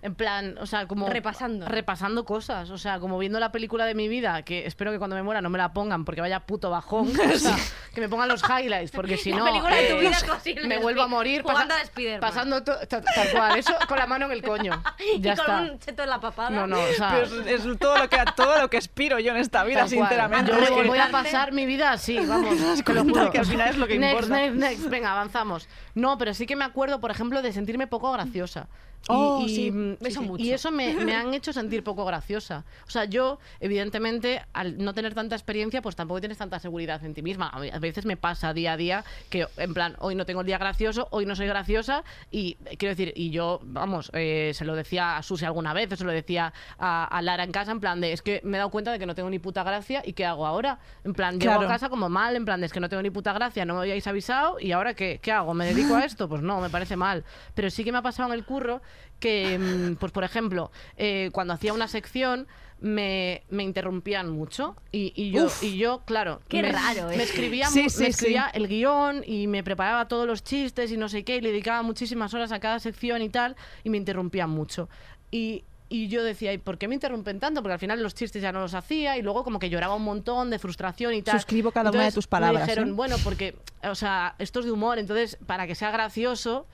En 0.05 0.15
plan, 0.15 0.59
o 0.61 0.67
sea, 0.67 0.87
como... 0.87 1.09
Repasando. 1.09 1.67
Repasando 1.67 2.27
cosas. 2.27 2.69
O 2.69 2.77
sea, 2.77 3.01
como 3.01 3.19
viendo 3.19 3.41
la 3.41 3.51
película 3.53 3.87
de 3.87 3.95
mi 3.95 4.07
vida, 4.07 4.43
que 4.43 4.67
espero 4.67 4.93
que 4.93 4.99
cuando 4.99 5.17
me 5.17 5.23
muera 5.23 5.41
no 5.41 5.49
me 5.49 5.57
la 5.57 5.73
pongan 5.73 6.05
porque 6.05 6.21
vaya 6.21 6.41
puto 6.41 6.69
bajón. 6.69 7.11
O 7.35 7.39
sea, 7.39 7.57
que 7.95 8.03
me 8.03 8.09
pongan 8.11 8.29
los 8.29 8.43
highlights, 8.43 8.91
porque 8.91 9.17
si 9.17 9.31
La 9.31 9.39
no... 9.39 9.45
película 9.47 9.75
de 9.75 9.89
tu 9.89 9.95
eh, 9.95 10.01
vida 10.01 10.11
es 10.11 10.25
posible, 10.25 10.69
Me 10.69 10.77
vuelvo 10.77 11.01
a 11.01 11.07
morir 11.07 11.41
jugando 11.41 11.75
pasa- 11.75 11.87
Spiderman. 11.87 12.21
pasando 12.21 12.63
tal 12.63 13.31
cual. 13.33 13.59
Eso 13.59 13.73
con 13.89 13.97
la 13.99 14.07
mano 14.07 14.27
en 14.27 14.33
el 14.33 14.43
coño. 14.43 14.73
Ya 15.21 15.33
y 15.33 15.37
con 15.37 15.47
está. 15.47 15.61
un 15.63 15.79
cheto 15.79 16.03
en 16.03 16.11
la 16.11 16.21
papada. 16.21 16.51
No, 16.51 16.67
no, 16.67 16.79
o 16.79 16.93
sea... 16.93 17.11
Pero 17.11 17.41
es, 17.43 17.65
es 17.65 17.79
todo 17.79 17.97
lo 17.97 18.09
que 18.11 18.19
todo 18.37 18.61
lo 18.61 18.69
que 18.69 18.77
aspiro 18.77 19.19
yo 19.21 19.31
en 19.31 19.39
esta 19.39 19.65
vida, 19.65 19.87
Tal 19.87 19.89
cual. 19.89 20.09
sinceramente. 20.09 20.53
Yo 20.53 20.85
voy, 20.85 20.99
a 20.99 21.09
pasar 21.11 21.53
mi 21.53 21.65
vida 21.65 21.93
así, 21.93 22.19
vamos. 22.27 22.85
te 22.85 22.93
lo 22.93 23.05
juro. 23.05 23.31
que 23.31 23.39
al 23.39 23.47
final 23.47 23.69
es 23.71 23.79
lo 23.79 23.87
que 23.87 23.99
next, 23.99 24.23
importa. 24.25 24.37
Next, 24.43 24.57
next, 24.59 24.91
venga, 24.91 25.13
avanzamos. 25.13 25.67
No, 25.95 26.19
pero 26.19 26.35
sí 26.35 26.45
que 26.45 26.57
me 26.57 26.65
acuerdo, 26.67 27.01
por 27.01 27.11
ejemplo, 27.11 27.41
de 27.41 27.55
sentirme 27.55 27.87
poco 27.87 28.13
graciosa. 28.13 28.69
Y, 29.05 29.13
Oh, 29.13 29.45
y, 29.47 29.49
sí, 29.51 29.71
mm, 29.71 29.97
eso 30.01 30.23
y- 30.23 30.27
mucho. 30.27 30.43
y 30.45 30.51
eso 30.53 30.71
me, 30.71 30.95
me 31.05 31.15
han 31.15 31.35
hecho 31.35 31.53
sentir 31.53 31.85
poco 31.85 32.05
graciosa. 32.07 32.65
O 32.87 32.91
sea, 32.91 33.05
yo, 33.05 33.39
evidentemente, 33.61 34.43
al 34.53 34.79
no 34.79 34.95
tener 34.95 35.15
tanta 35.15 35.35
experiencia, 35.35 35.83
pues 35.83 35.97
tampoco 35.97 36.21
tienes 36.21 36.39
tanta 36.39 36.59
seguridad 36.59 37.05
en 37.05 37.13
ti 37.13 37.21
misma. 37.23 37.49
A 37.49 37.79
veces 37.79 38.07
me 38.07 38.17
pasa 38.17 38.55
día 38.55 38.73
a 38.73 38.77
día 38.77 39.05
que, 39.31 39.47
en 39.59 39.75
plan, 39.75 39.97
hoy 39.99 40.15
no 40.15 40.25
tengo 40.25 40.41
el 40.41 40.47
día 40.47 40.59
gracioso, 40.59 41.09
hoy 41.11 41.27
no 41.27 41.37
soy 41.37 41.47
graciosa. 41.49 42.03
Y 42.31 42.57
eh, 42.67 42.77
quiero 42.79 42.95
decir, 42.95 43.13
y 43.17 43.31
yo, 43.31 43.61
vamos, 43.65 44.11
eh, 44.15 44.53
se 44.55 44.65
lo 44.65 44.75
decía 44.75 45.17
a 45.17 45.23
Susi 45.23 45.45
alguna 45.45 45.73
vez, 45.75 45.91
se 45.99 46.05
lo 46.05 46.13
decía 46.13 46.53
a, 46.79 47.05
a 47.05 47.23
Lara 47.23 47.45
en 47.45 47.53
casa, 47.53 47.73
en 47.73 47.81
plan 47.81 48.01
de, 48.01 48.13
es 48.13 48.23
que 48.23 48.41
me 48.45 48.57
he 48.57 48.59
dado 48.59 48.71
cuenta 48.71 48.91
de 48.93 48.99
que 48.99 49.07
no 49.07 49.15
tengo 49.15 49.29
ni 49.29 49.39
puta 49.39 49.63
gracia 49.65 50.03
y 50.05 50.13
¿qué 50.15 50.25
hago 50.25 50.47
ahora? 50.47 50.79
En 51.05 51.13
plan, 51.13 51.39
llego 51.39 51.53
Claro. 51.55 51.67
a 51.67 51.69
casa 51.69 51.89
como 51.89 52.09
mal, 52.09 52.37
en 52.37 52.45
plan, 52.45 52.61
de, 52.61 52.67
es 52.67 52.73
que 52.73 52.81
no 52.81 52.89
tengo 52.89 53.03
ni 53.03 53.11
puta 53.11 53.33
gracia, 53.33 53.65
no 53.65 53.75
me 53.75 53.81
habíais 53.81 54.07
avisado 54.07 54.59
y 54.61 54.73
ahora 54.73 54.95
¿qué, 54.95 55.19
qué 55.23 55.33
hago? 55.33 55.53
¿Me 55.53 55.67
dedico 55.67 55.95
a 55.95 56.05
esto? 56.05 56.29
Pues 56.29 56.41
no, 56.43 56.61
me 56.61 56.71
parece 56.71 56.97
mal. 56.97 57.25
Pero 57.55 57.69
sí 57.71 57.85
que 57.85 57.93
me 57.93 57.99
ha 57.99 58.03
pasado 58.03 58.33
en 58.33 58.39
el 58.39 58.45
curro 58.45 58.81
que, 59.21 59.59
mm, 59.59 59.97
pues 59.97 60.13
por 60.13 60.25
ejemplo, 60.25 60.71
eh, 60.97 61.31
cuando 61.33 61.55
hacía 61.55 61.73
una 61.73 61.89
sección 61.89 62.47
me, 62.81 63.43
me 63.49 63.63
interrumpían 63.63 64.29
mucho 64.31 64.77
y, 64.93 65.13
y 65.17 65.31
yo, 65.31 65.47
Uf. 65.47 65.63
y 65.63 65.79
yo, 65.79 66.03
claro, 66.05 66.43
Qué 66.49 66.61
me, 66.61 66.73
raro, 66.73 67.11
¿eh? 67.11 67.17
me 67.17 67.23
escribía, 67.23 67.69
Sí, 67.69 67.89
sí, 67.89 68.03
me 68.03 68.09
escribía 68.09 68.51
sí. 68.53 68.59
el 68.59 68.69
guion 68.69 69.23
y 69.27 69.47
me 69.47 69.63
preparaba 69.63 70.07
todos 70.09 70.27
los 70.27 70.43
chistes 70.45 70.91
y 70.93 70.97
no 70.99 71.09
sé 71.09 71.25
qué, 71.25 71.37
y 71.37 71.41
le 71.41 71.51
dedicaba 71.51 71.83
muchísimas 71.83 72.35
horas 72.35 72.53
a 72.53 72.61
cada 72.61 72.79
sección 72.81 73.23
y 73.23 73.31
tal, 73.31 73.57
y 73.85 73.91
me 73.91 73.97
interrumpían 73.97 74.51
mucho. 74.51 74.91
Y, 75.31 75.65
y 75.89 76.09
yo 76.09 76.23
decía, 76.25 76.53
¿y 76.53 76.59
por 76.59 76.77
qué 76.77 76.89
me 76.89 76.95
interrumpen 76.95 77.39
tanto? 77.41 77.63
Porque 77.63 77.75
al 77.75 77.79
final 77.79 78.03
los 78.03 78.15
chistes 78.15 78.43
ya 78.43 78.53
no 78.53 78.61
los 78.61 78.75
hacía 78.75 79.17
y 79.17 79.23
luego 79.23 79.45
como 79.45 79.59
que 79.59 79.71
lloraba 79.71 79.95
un 79.95 80.03
montón 80.05 80.51
de 80.51 80.59
frustración 80.59 81.15
y 81.15 81.23
tal. 81.23 81.39
Suscribo 81.39 81.71
cada 81.71 81.91
una 81.91 82.01
de 82.01 82.05
Entonces 82.07 82.15
tus 82.17 82.27
palabras, 82.27 82.63
Me 82.63 82.67
dijeron, 82.67 82.89
¿eh? 82.91 82.93
bueno, 82.93 83.17
porque, 83.25 83.57
o 83.85 83.95
sea, 83.95 84.35
esto 84.39 84.59
es 84.61 84.67
de 84.67 84.73
humor, 84.73 84.99
entonces 84.99 85.39
para 85.47 85.67
que 85.67 85.75
sea 85.75 85.91
gracioso, 85.91 86.67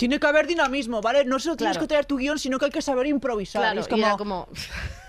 Tiene 0.00 0.18
que 0.18 0.26
haber 0.26 0.46
dinamismo, 0.46 1.02
¿vale? 1.02 1.26
No 1.26 1.38
solo 1.38 1.56
tienes 1.56 1.74
Claro. 1.76 1.84
que 1.84 1.88
traer 1.88 2.06
tu 2.06 2.16
guion, 2.16 2.38
sino 2.38 2.58
que 2.58 2.64
hay 2.64 2.70
que 2.70 2.80
saber 2.80 3.06
improvisar. 3.06 3.60
claro, 3.60 3.76
Y 3.76 3.80
es 3.80 3.86
y 3.86 3.90
como, 3.90 4.06
era 4.06 4.16
como, 4.16 4.48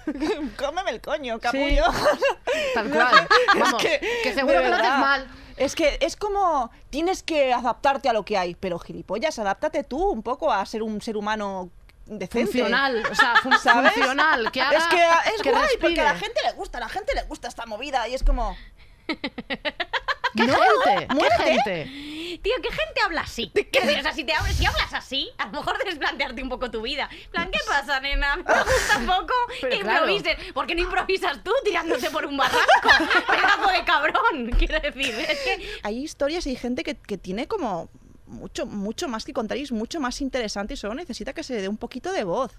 cómeme 0.58 0.92
el 0.92 1.00
coño, 1.00 1.40
capullo. 1.40 1.86
tal 2.74 2.90
cual. 2.92 3.28
Vamos, 3.58 3.84
es 3.86 4.00
que, 4.24 4.34
seguro 4.34 4.62
que 4.62 4.68
lo 4.68 4.76
haces 4.76 4.90
mal. 5.00 5.28
Es 5.56 5.76
que 5.76 5.98
es 6.02 6.18
como 6.18 6.72
tienes 6.90 7.24
que 7.24 7.54
adaptarte 7.54 8.10
a 8.10 8.14
lo 8.14 8.26
que 8.26 8.38
hay, 8.38 8.54
pero 8.56 8.80
gilipollas, 8.80 9.40
adáptate 9.40 9.86
tú 9.86 10.10
un 10.10 10.24
poco 10.24 10.52
a 10.52 10.66
ser 10.66 10.84
un 10.84 11.00
ser 11.02 11.16
humano 11.16 11.70
decente. 12.06 12.48
Funcional, 12.48 13.02
o 13.10 13.16
sea, 13.16 13.36
fun- 13.42 13.58
¿Sabes? 13.60 13.94
funcional, 13.94 14.52
que 14.52 14.62
haga, 14.62 14.78
es 14.78 14.84
que 14.88 15.02
es 15.36 15.42
que 15.42 15.52
guay, 15.52 15.78
porque 15.80 16.02
a 16.02 16.14
la 16.14 16.16
gente 16.20 16.42
le 16.44 16.52
gusta, 16.52 16.80
a 16.80 16.82
la 16.82 16.90
gente 16.90 17.14
le 17.16 17.22
gusta 17.24 17.48
esta 17.48 17.66
movida 17.66 18.10
y 18.10 18.16
es 18.16 18.24
como 18.24 18.58
¿Qué 19.08 20.48
No, 20.48 20.56
gente? 20.84 21.08
¿Qué 21.38 21.44
gente? 21.44 22.11
Tío, 22.40 22.54
¿qué 22.62 22.70
gente 22.70 23.02
habla 23.04 23.22
así? 23.22 23.52
O 23.56 24.02
sea, 24.02 24.14
si, 24.14 24.24
te 24.24 24.34
hablas, 24.34 24.56
si 24.56 24.66
hablas 24.66 24.94
así, 24.94 25.30
a 25.38 25.46
lo 25.46 25.52
mejor 25.54 25.78
debes 25.78 25.98
plantearte 25.98 26.42
un 26.44 26.50
poco 26.50 26.72
tu 26.72 26.82
vida. 26.82 27.10
Plan, 27.32 27.50
¿qué 27.52 27.60
pasa, 27.68 28.00
nena? 28.00 28.36
Me 28.38 28.44
gusta 28.44 28.98
un 28.98 29.06
poco 29.06 29.34
Pero 29.62 29.76
que 29.76 29.82
claro. 29.82 30.10
improvises. 30.12 30.54
¿Por 30.54 30.68
qué 30.68 30.76
no 30.76 30.82
improvisas 30.82 31.44
tú 31.44 31.52
tirándote 31.64 32.10
por 32.10 32.26
un 32.26 32.38
barranco? 32.38 32.62
Pedazo 33.28 33.72
de 33.72 33.84
cabrón, 33.86 34.52
quiero 34.58 34.80
decir. 34.80 35.16
Es 35.16 35.40
que 35.40 35.80
Hay 35.84 35.98
historias 36.04 36.46
y 36.48 36.52
hay 36.52 36.56
gente 36.56 36.84
que, 36.84 36.96
que 36.96 37.18
tiene 37.18 37.48
como 37.48 37.90
mucho, 38.32 38.66
mucho 38.66 39.08
más 39.08 39.26
que 39.26 39.34
contar 39.34 39.58
y 39.58 39.62
es 39.62 39.72
mucho 39.72 40.00
más 40.00 40.22
interesante 40.22 40.74
y 40.74 40.78
solo 40.78 40.96
necesita 40.96 41.34
que 41.34 41.44
se 41.44 41.54
le 41.56 41.62
dé 41.62 41.68
un 41.68 41.78
poquito 41.78 42.12
de 42.12 42.24
voz. 42.24 42.52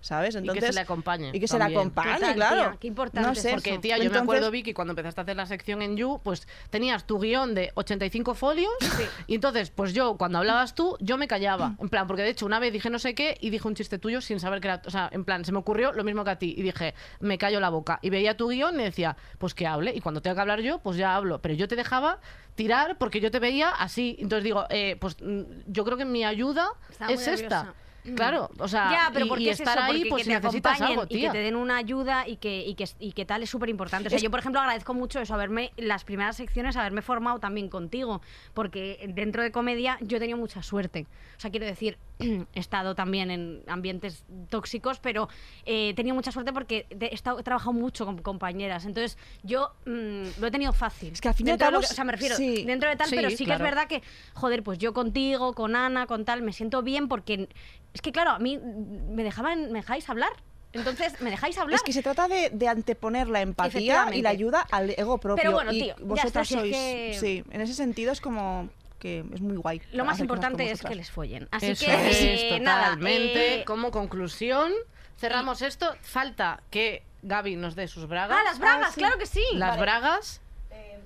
¿Sabes? 0.00 0.34
Y 0.34 0.48
que 0.48 0.60
se 0.62 0.72
le 0.72 0.80
acompañe 0.80 1.30
Y 1.34 1.40
que 1.40 1.46
se 1.46 1.58
le 1.58 1.64
acompañe, 1.64 2.14
Total, 2.14 2.34
claro. 2.34 2.56
tía, 2.56 2.76
qué 2.80 2.86
importante 2.88 3.28
No 3.28 3.34
sé. 3.34 3.50
Porque, 3.50 3.78
tía, 3.78 3.96
yo 3.96 4.00
me 4.00 4.06
Entonces- 4.06 4.22
acuerdo, 4.22 4.50
Vicky, 4.50 4.72
cuando 4.72 4.92
empezaste 4.92 5.20
a 5.20 5.22
hacer 5.22 5.36
la 5.36 5.44
sección 5.46 5.82
en 5.82 5.96
You, 5.96 6.20
pues 6.24 6.48
tenías 6.70 7.06
tu 7.06 7.18
guion 7.18 7.54
de 7.54 7.70
85 7.74 8.34
folios 8.34 8.72
y 9.26 9.34
entonces, 9.34 9.70
pues 9.70 9.92
yo, 9.92 10.16
cuando 10.16 10.38
hablabas 10.38 10.74
tú, 10.74 10.96
yo 11.00 11.18
me 11.18 11.28
callaba. 11.28 11.74
En 11.80 11.90
plan, 11.90 12.06
porque 12.06 12.22
de 12.22 12.30
hecho 12.30 12.46
una 12.46 12.58
vez 12.58 12.72
dije 12.72 12.88
no 12.88 12.98
sé 12.98 13.14
qué 13.14 13.36
y 13.40 13.50
dije 13.50 13.68
un 13.68 13.74
chiste 13.74 13.98
tuyo 13.98 14.20
sin 14.22 14.40
saber 14.40 14.60
que 14.60 14.68
era... 14.68 14.82
O 14.86 14.90
sea, 14.90 15.10
en 15.12 15.24
plan, 15.24 15.44
se 15.44 15.52
me 15.52 15.58
ocurrió 15.58 15.92
lo 15.92 16.02
mismo 16.02 16.24
que 16.24 16.30
a 16.30 16.36
ti 16.38 16.54
y 16.56 16.62
dije, 16.62 16.94
me 17.20 17.36
callo 17.36 17.60
la 17.60 17.68
boca. 17.68 17.98
Y 18.00 18.08
veía 18.08 18.36
tu 18.36 18.48
guion 18.48 18.80
y 18.80 18.84
decía, 18.84 19.16
pues 19.38 19.52
que 19.54 19.66
hable. 19.66 19.94
Y 19.94 20.00
cuando 20.00 20.22
tenga 20.22 20.34
que 20.36 20.40
hablar 20.40 20.60
yo, 20.60 20.78
pues 20.78 20.96
ya 20.96 21.14
hablo. 21.14 21.42
Pero 21.42 21.54
yo 21.54 21.68
te 21.68 21.76
dejaba 21.76 22.20
tirar 22.54 22.96
porque 22.98 23.20
yo 23.20 23.30
te 23.30 23.38
veía 23.38 23.68
así. 23.68 24.16
Entonces 24.18 24.44
digo, 24.44 24.64
eh, 24.70 24.96
pues 24.98 25.16
mm, 25.20 25.42
yo 25.66 25.84
creo 25.84 25.98
que 25.98 26.04
mi 26.06 26.24
ayuda 26.24 26.68
Estaba 26.88 27.12
es 27.12 27.26
esta. 27.28 27.74
Nerviosa. 28.04 28.16
Claro, 28.30 28.50
o 28.58 28.68
sea, 28.68 28.90
ya, 28.90 29.10
pero 29.12 29.26
y, 29.26 29.28
porque 29.28 29.44
y 29.44 29.48
es 29.50 29.60
estar 29.60 29.78
eso, 29.78 29.86
ahí, 29.86 29.92
porque 30.00 30.08
pues 30.10 30.20
que 30.20 30.24
si 30.24 30.30
te 30.30 30.40
necesitas 30.42 30.72
acompañen 30.72 30.98
algo, 30.98 31.04
y 31.04 31.14
que 31.14 31.18
tía. 31.20 31.32
te 31.32 31.38
den 31.38 31.56
una 31.56 31.76
ayuda 31.76 32.26
y 32.28 32.36
que, 32.36 32.64
y 32.66 32.74
que, 32.74 32.88
y 32.98 33.12
que 33.12 33.24
tal 33.24 33.42
es 33.42 33.50
súper 33.50 33.68
importante. 33.68 34.08
O 34.08 34.10
sea, 34.10 34.18
yo, 34.18 34.30
por 34.30 34.40
ejemplo, 34.40 34.60
agradezco 34.60 34.94
mucho 34.94 35.20
eso, 35.20 35.34
haberme, 35.34 35.72
las 35.76 36.04
primeras 36.04 36.36
secciones, 36.36 36.76
haberme 36.76 37.02
formado 37.02 37.38
también 37.40 37.68
contigo, 37.68 38.20
porque 38.54 39.04
dentro 39.14 39.42
de 39.42 39.52
comedia 39.52 39.98
yo 40.00 40.16
he 40.16 40.20
tenido 40.20 40.38
mucha 40.38 40.62
suerte. 40.62 41.06
O 41.36 41.40
sea, 41.40 41.50
quiero 41.50 41.66
decir, 41.66 41.98
he 42.18 42.44
estado 42.54 42.94
también 42.94 43.30
en 43.30 43.62
ambientes 43.66 44.24
tóxicos, 44.48 44.98
pero 45.00 45.28
eh, 45.66 45.90
he 45.90 45.94
tenido 45.94 46.14
mucha 46.14 46.32
suerte 46.32 46.52
porque 46.52 46.86
he, 46.90 47.14
estado, 47.14 47.38
he 47.38 47.42
trabajado 47.42 47.72
mucho 47.72 48.04
con 48.06 48.18
compañeras. 48.18 48.84
Entonces, 48.84 49.18
yo 49.42 49.72
mm, 49.86 50.40
lo 50.40 50.46
he 50.46 50.50
tenido 50.50 50.72
fácil. 50.72 51.12
Es 51.12 51.20
que 51.20 51.28
al 51.28 51.34
fin 51.34 51.46
y 51.46 51.50
al 51.50 51.58
Dentro 51.58 51.66
de 51.66 51.72
lo 51.72 51.78
cabo, 51.78 51.88
que- 51.88 51.92
o 51.92 51.94
sea, 51.94 52.04
me 52.04 52.12
refiero, 52.12 52.36
sí. 52.36 52.64
dentro 52.64 52.88
de 52.88 52.96
tal, 52.96 53.08
Sí, 53.08 53.16
pero 53.16 53.30
sí 53.30 53.44
que 53.44 53.52
es 53.52 53.58
verdad 53.58 53.86
que, 53.88 54.02
joder, 54.34 54.62
pues 54.62 54.78
yo 54.78 54.92
contigo, 54.92 55.52
con 55.54 55.76
Ana, 55.76 56.06
con 56.06 56.24
tal, 56.24 56.42
me 56.42 56.52
siento 56.52 56.82
bien 56.82 57.08
porque 57.08 57.48
es 57.94 58.00
que, 58.02 58.12
claro, 58.12 58.30
a 58.30 58.38
mí 58.38 58.58
me 58.58 59.22
dejaban, 59.24 59.72
me 59.72 59.80
dejáis 59.80 60.08
hablar. 60.08 60.30
Entonces, 60.72 61.20
¿me 61.20 61.30
dejáis 61.30 61.58
hablar? 61.58 61.74
Es 61.76 61.82
que 61.82 61.92
se 61.92 62.02
trata 62.02 62.28
de, 62.28 62.50
de 62.50 62.68
anteponer 62.68 63.28
la 63.28 63.40
empatía 63.40 64.08
y 64.12 64.22
la 64.22 64.30
ayuda 64.30 64.64
al 64.70 64.90
ego 64.90 65.18
propio. 65.18 65.42
Pero 65.42 65.52
bueno, 65.52 65.72
y 65.72 65.82
tío, 65.82 65.96
ya 65.98 66.04
vosotros 66.04 66.26
está, 66.26 66.44
si 66.44 66.54
es 66.54 66.60
sois. 66.60 66.72
que- 66.76 67.16
Sí, 67.18 67.44
en 67.50 67.60
ese 67.60 67.74
sentido 67.74 68.12
es 68.12 68.20
como 68.20 68.68
que 69.00 69.24
es 69.34 69.40
muy 69.40 69.56
guay. 69.56 69.82
Lo 69.92 70.04
más 70.04 70.20
importante 70.20 70.62
es 70.64 70.72
vosotras. 70.72 70.90
que 70.90 70.94
les 70.96 71.10
follen. 71.10 71.48
Así 71.50 71.70
Eso 71.70 71.86
que, 71.86 72.10
es, 72.10 72.42
eh, 72.52 72.60
nada. 72.60 72.84
totalmente. 72.90 73.60
eh, 73.62 73.64
Como 73.64 73.90
conclusión, 73.90 74.70
cerramos 75.18 75.60
esto. 75.62 75.92
Falta 76.02 76.62
que 76.70 77.02
Gaby 77.22 77.56
nos 77.56 77.74
dé 77.74 77.88
sus 77.88 78.06
bragas. 78.06 78.38
ah, 78.40 78.44
las 78.44 78.58
bragas, 78.60 78.88
Ah, 78.90 78.92
sí. 78.94 79.00
claro 79.00 79.18
que 79.18 79.26
sí. 79.26 79.42
Las 79.54 79.70
Vale. 79.70 79.80
bragas. 79.82 80.40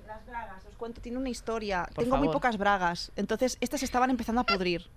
Eh, 0.05 0.07
las 0.07 0.25
bragas, 0.25 0.63
os 0.65 0.75
cuento, 0.75 1.01
tiene 1.01 1.17
una 1.17 1.29
historia. 1.29 1.87
Por 1.93 2.03
Tengo 2.03 2.17
muy 2.17 2.27
favor. 2.27 2.35
pocas 2.35 2.57
bragas, 2.57 3.11
entonces 3.15 3.57
estas 3.61 3.81
estaban 3.83 4.09
empezando 4.09 4.41
a 4.41 4.43
pudrir. 4.45 4.87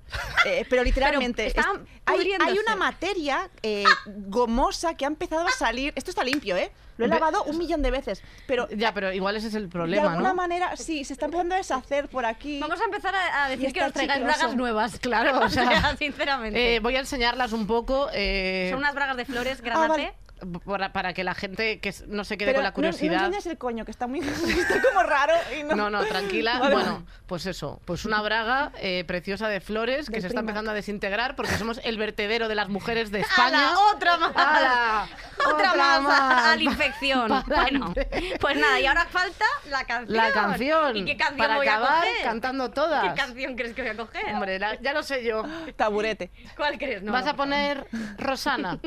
Eh, 0.46 0.66
pero 0.68 0.82
literalmente, 0.84 1.52
Pero 1.54 1.72
es- 1.74 1.80
hay, 2.06 2.32
hay 2.40 2.58
una 2.58 2.76
materia 2.76 3.50
eh, 3.62 3.84
gomosa 4.06 4.94
que 4.94 5.04
ha 5.04 5.08
empezado 5.08 5.46
a 5.46 5.50
salir. 5.52 5.92
Esto 5.96 6.10
está 6.10 6.24
limpio, 6.24 6.56
¿eh? 6.56 6.70
Lo 6.98 7.04
he 7.04 7.08
lavado 7.08 7.44
un 7.44 7.56
millón 7.58 7.80
de 7.80 7.92
veces, 7.92 8.22
pero 8.48 8.68
Ya, 8.70 8.92
pero 8.92 9.12
igual 9.12 9.36
ese 9.36 9.46
es 9.46 9.54
el 9.54 9.64
de 9.64 9.68
problema, 9.68 10.10
alguna 10.14 10.30
¿no? 10.30 10.34
manera, 10.34 10.76
sí, 10.76 11.04
se 11.04 11.12
está 11.12 11.26
empezando 11.26 11.54
a 11.54 11.58
deshacer 11.58 12.08
por 12.08 12.26
aquí. 12.26 12.58
Vamos 12.58 12.80
a 12.80 12.84
empezar 12.86 13.14
a, 13.14 13.44
a 13.44 13.48
decir 13.48 13.72
que 13.72 13.78
está 13.78 13.86
os 13.86 13.92
traigáis 13.92 14.24
bragas 14.24 14.56
nuevas. 14.56 14.98
Claro, 15.00 15.38
o 15.44 15.48
sea, 15.48 15.96
sinceramente. 15.98 16.74
Eh, 16.74 16.80
voy 16.80 16.96
a 16.96 17.00
enseñarlas 17.00 17.52
un 17.52 17.68
poco 17.68 18.08
eh, 18.12 18.66
Son 18.70 18.80
unas 18.80 18.94
bragas 18.96 19.16
de 19.16 19.24
flores, 19.26 19.58
Ah, 19.60 19.64
granate. 19.64 19.88
vale. 19.88 20.14
Para, 20.64 20.92
para 20.92 21.12
que 21.14 21.24
la 21.24 21.34
gente 21.34 21.80
que 21.80 21.94
no 22.06 22.24
se 22.24 22.36
quede 22.38 22.48
Pero 22.50 22.56
con 22.58 22.64
la 22.64 22.70
no- 22.70 22.74
curiosidad. 22.74 23.18
No, 23.20 23.26
enseñes 23.26 23.46
el 23.46 23.58
coño, 23.58 23.84
que 23.84 23.90
está 23.90 24.06
muy 24.06 24.20
está 24.20 24.82
como 24.82 25.02
raro. 25.02 25.32
Y 25.58 25.62
no, 25.64 25.74
No, 25.76 25.90
no, 25.90 26.04
tranquila. 26.04 26.58
Vale. 26.60 26.74
Bueno, 26.74 27.06
pues 27.26 27.46
eso, 27.46 27.80
pues 27.84 28.04
una 28.04 28.20
braga 28.22 28.72
eh, 28.78 29.04
preciosa 29.06 29.48
de 29.48 29.60
flores 29.60 30.06
que 30.06 30.12
Del 30.14 30.22
se 30.22 30.26
está 30.28 30.40
empezando 30.40 30.70
a 30.70 30.74
desintegrar 30.74 31.36
porque 31.36 31.56
somos 31.56 31.80
el 31.84 31.98
vertedero 31.98 32.48
de 32.48 32.54
las 32.54 32.68
mujeres 32.68 33.10
de 33.10 33.20
España. 33.28 33.68
¡Hala, 33.70 33.78
otra 33.94 34.16
más! 34.18 34.32
¡Hala! 34.36 35.08
Otra, 35.52 35.74
más, 35.74 36.20
a- 36.20 36.52
a 36.52 36.56
la 36.56 36.62
infección. 36.62 37.28
Bueno, 37.46 37.94
pues 38.40 38.56
nada, 38.56 38.80
y 38.80 38.86
ahora 38.86 39.06
falta 39.06 39.44
la 39.70 39.84
canción. 39.84 40.16
La 40.16 40.32
canción. 40.32 40.96
¿Y 40.96 41.04
qué 41.04 41.16
canción 41.16 41.38
para 41.38 41.56
voy 41.56 41.66
a 41.68 41.74
acabar 41.76 42.04
coger? 42.04 42.22
cantando 42.24 42.70
todas. 42.70 43.08
¿Qué 43.08 43.14
canción 43.20 43.54
crees 43.56 43.74
que 43.74 43.82
voy 43.82 43.90
a 43.92 43.96
coger? 43.96 44.34
Hombre, 44.34 44.58
la- 44.58 44.80
ya 44.80 44.92
lo 44.92 45.02
sé 45.02 45.24
yo. 45.24 45.42
Taburete. 45.76 46.30
¿Cuál 46.56 46.78
crees? 46.78 47.02
No, 47.02 47.12
Vas 47.12 47.24
no, 47.24 47.30
a 47.30 47.34
poner 47.34 47.86
Rosana. 48.18 48.78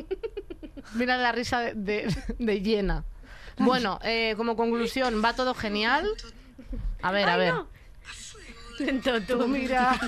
Mira 0.93 1.17
la 1.17 1.31
risa 1.31 1.59
de, 1.59 1.73
de, 1.73 2.15
de 2.39 2.61
llena. 2.61 3.03
Bueno, 3.57 3.99
eh, 4.03 4.33
como 4.37 4.55
conclusión, 4.55 5.21
va 5.23 5.33
todo 5.35 5.53
genial. 5.53 6.07
A 7.01 7.11
ver, 7.11 7.29
a 7.29 7.37
ver. 7.37 7.53
Lento 8.85 9.21
tú. 9.21 9.47
Mira. 9.47 9.97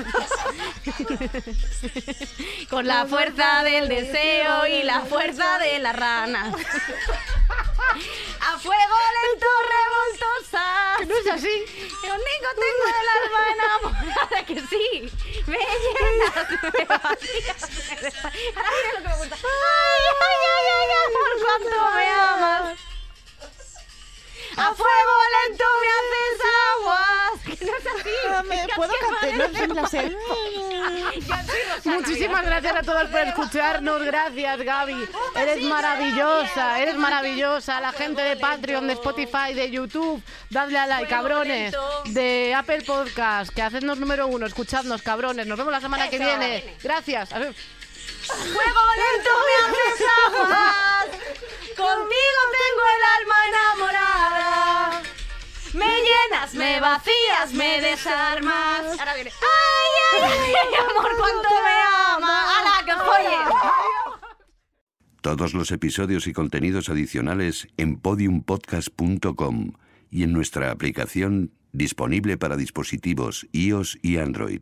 Con 2.69 2.86
la 2.88 3.05
fuerza 3.05 3.63
del 3.63 3.88
deseo 3.88 4.67
y 4.67 4.84
la 4.84 4.99
fuerza 5.01 5.57
de 5.59 5.80
la 5.80 5.93
rana. 5.93 6.51
A 8.41 8.57
fuego 8.57 8.95
lento 9.21 9.47
revoltosa. 9.74 10.63
No 11.07 11.15
es 11.15 11.28
así. 11.32 11.65
Conmigo 12.01 12.49
tengo 12.63 12.86
el 12.89 13.07
alma 13.19 13.41
enamorada 13.53 14.38
que 14.45 14.57
sí. 14.61 14.86
Me 15.45 15.57
llenas, 15.57 16.47
me 16.74 16.84
vacías, 16.86 17.61
Ahora 18.55 18.69
mira 18.76 18.89
lo 18.93 18.99
que 19.01 19.07
me 19.09 19.15
gusta. 19.17 19.36
Ay, 19.36 20.03
ay, 20.21 20.39
ay, 20.53 20.65
ay, 20.78 20.91
amor, 21.05 21.32
cuánto 21.43 21.78
me 21.95 22.05
amas. 22.09 22.78
A 24.58 24.74
fuego 24.74 25.14
lento 25.47 25.66
me 25.82 25.88
haces 25.99 26.41
aguas. 26.78 27.14
No 27.64 27.72
es 27.78 27.88
así. 27.88 28.10
Ah, 28.30 28.43
me- 28.43 28.68
¿Puedo 28.76 28.93
cantar? 28.99 29.51
No, 29.68 29.68
no 29.68 29.74
la 29.82 29.88
sé. 29.88 30.16
Muchísimas 31.86 32.45
gracias 32.45 32.76
a 32.76 32.82
todos 32.82 33.10
por 33.10 33.20
escucharnos. 33.22 34.01
Gracias, 34.04 34.62
Gaby. 34.62 35.10
Eres 35.36 35.62
maravillosa, 35.64 36.80
eres 36.82 36.95
maravillosa. 36.97 37.80
La 37.82 37.91
gente 37.91 38.22
de 38.22 38.36
Patreon, 38.38 38.88
de 38.88 38.93
Spotify, 38.93 39.54
de 39.54 39.72
YouTube, 39.72 40.22
dadle 40.49 40.78
a 40.78 40.88
like, 40.88 41.08
cabrones. 41.10 41.76
De 42.06 42.54
Apple 42.56 42.82
Podcast, 42.82 43.54
que 43.54 43.62
hacednos 43.62 43.97
número 43.99 44.28
uno, 44.28 44.45
escuchadnos, 44.45 45.01
cabrones. 45.01 45.47
Nos 45.47 45.58
vemos 45.58 45.72
la 45.72 45.82
semana 45.82 46.10
que 46.10 46.20
viene. 46.20 46.76
Gracias. 46.84 47.30
Fuego 48.28 48.84
lento 49.01 49.32
me 49.47 49.53
haces 49.63 50.07
aguas. 50.26 51.07
Contigo 51.76 52.39
tengo 52.57 52.84
el 52.95 53.03
alma 53.17 53.38
enamorada. 53.49 55.01
Me 55.74 55.91
llenas, 56.01 56.53
me 56.53 56.80
vacías, 56.80 57.53
me 57.53 57.82
desarmas. 57.82 58.99
Ahora 58.99 59.15
viene. 59.15 59.32
Ay, 59.32 60.21
ay, 60.21 60.32
ay, 60.32 60.53
ay, 60.53 60.74
amor, 60.80 61.11
cuánto 61.17 61.49
me 61.49 61.76
ama. 62.15 62.36
¡Hala, 62.59 62.86
que 62.86 62.93
folle! 62.93 63.38
Todos 65.21 65.53
los 65.53 65.71
episodios 65.71 66.28
y 66.28 66.34
contenidos 66.34 66.89
adicionales 66.89 67.67
en 67.78 67.97
podiumpodcast.com 67.97 69.74
y 70.11 70.24
en 70.24 70.34
nuestra 70.34 70.69
aplicación 70.71 71.51
disponible 71.71 72.38
para 72.38 72.55
dispositivos 72.55 73.47
iOS 73.51 73.97
y 74.01 74.17
Android. 74.17 74.61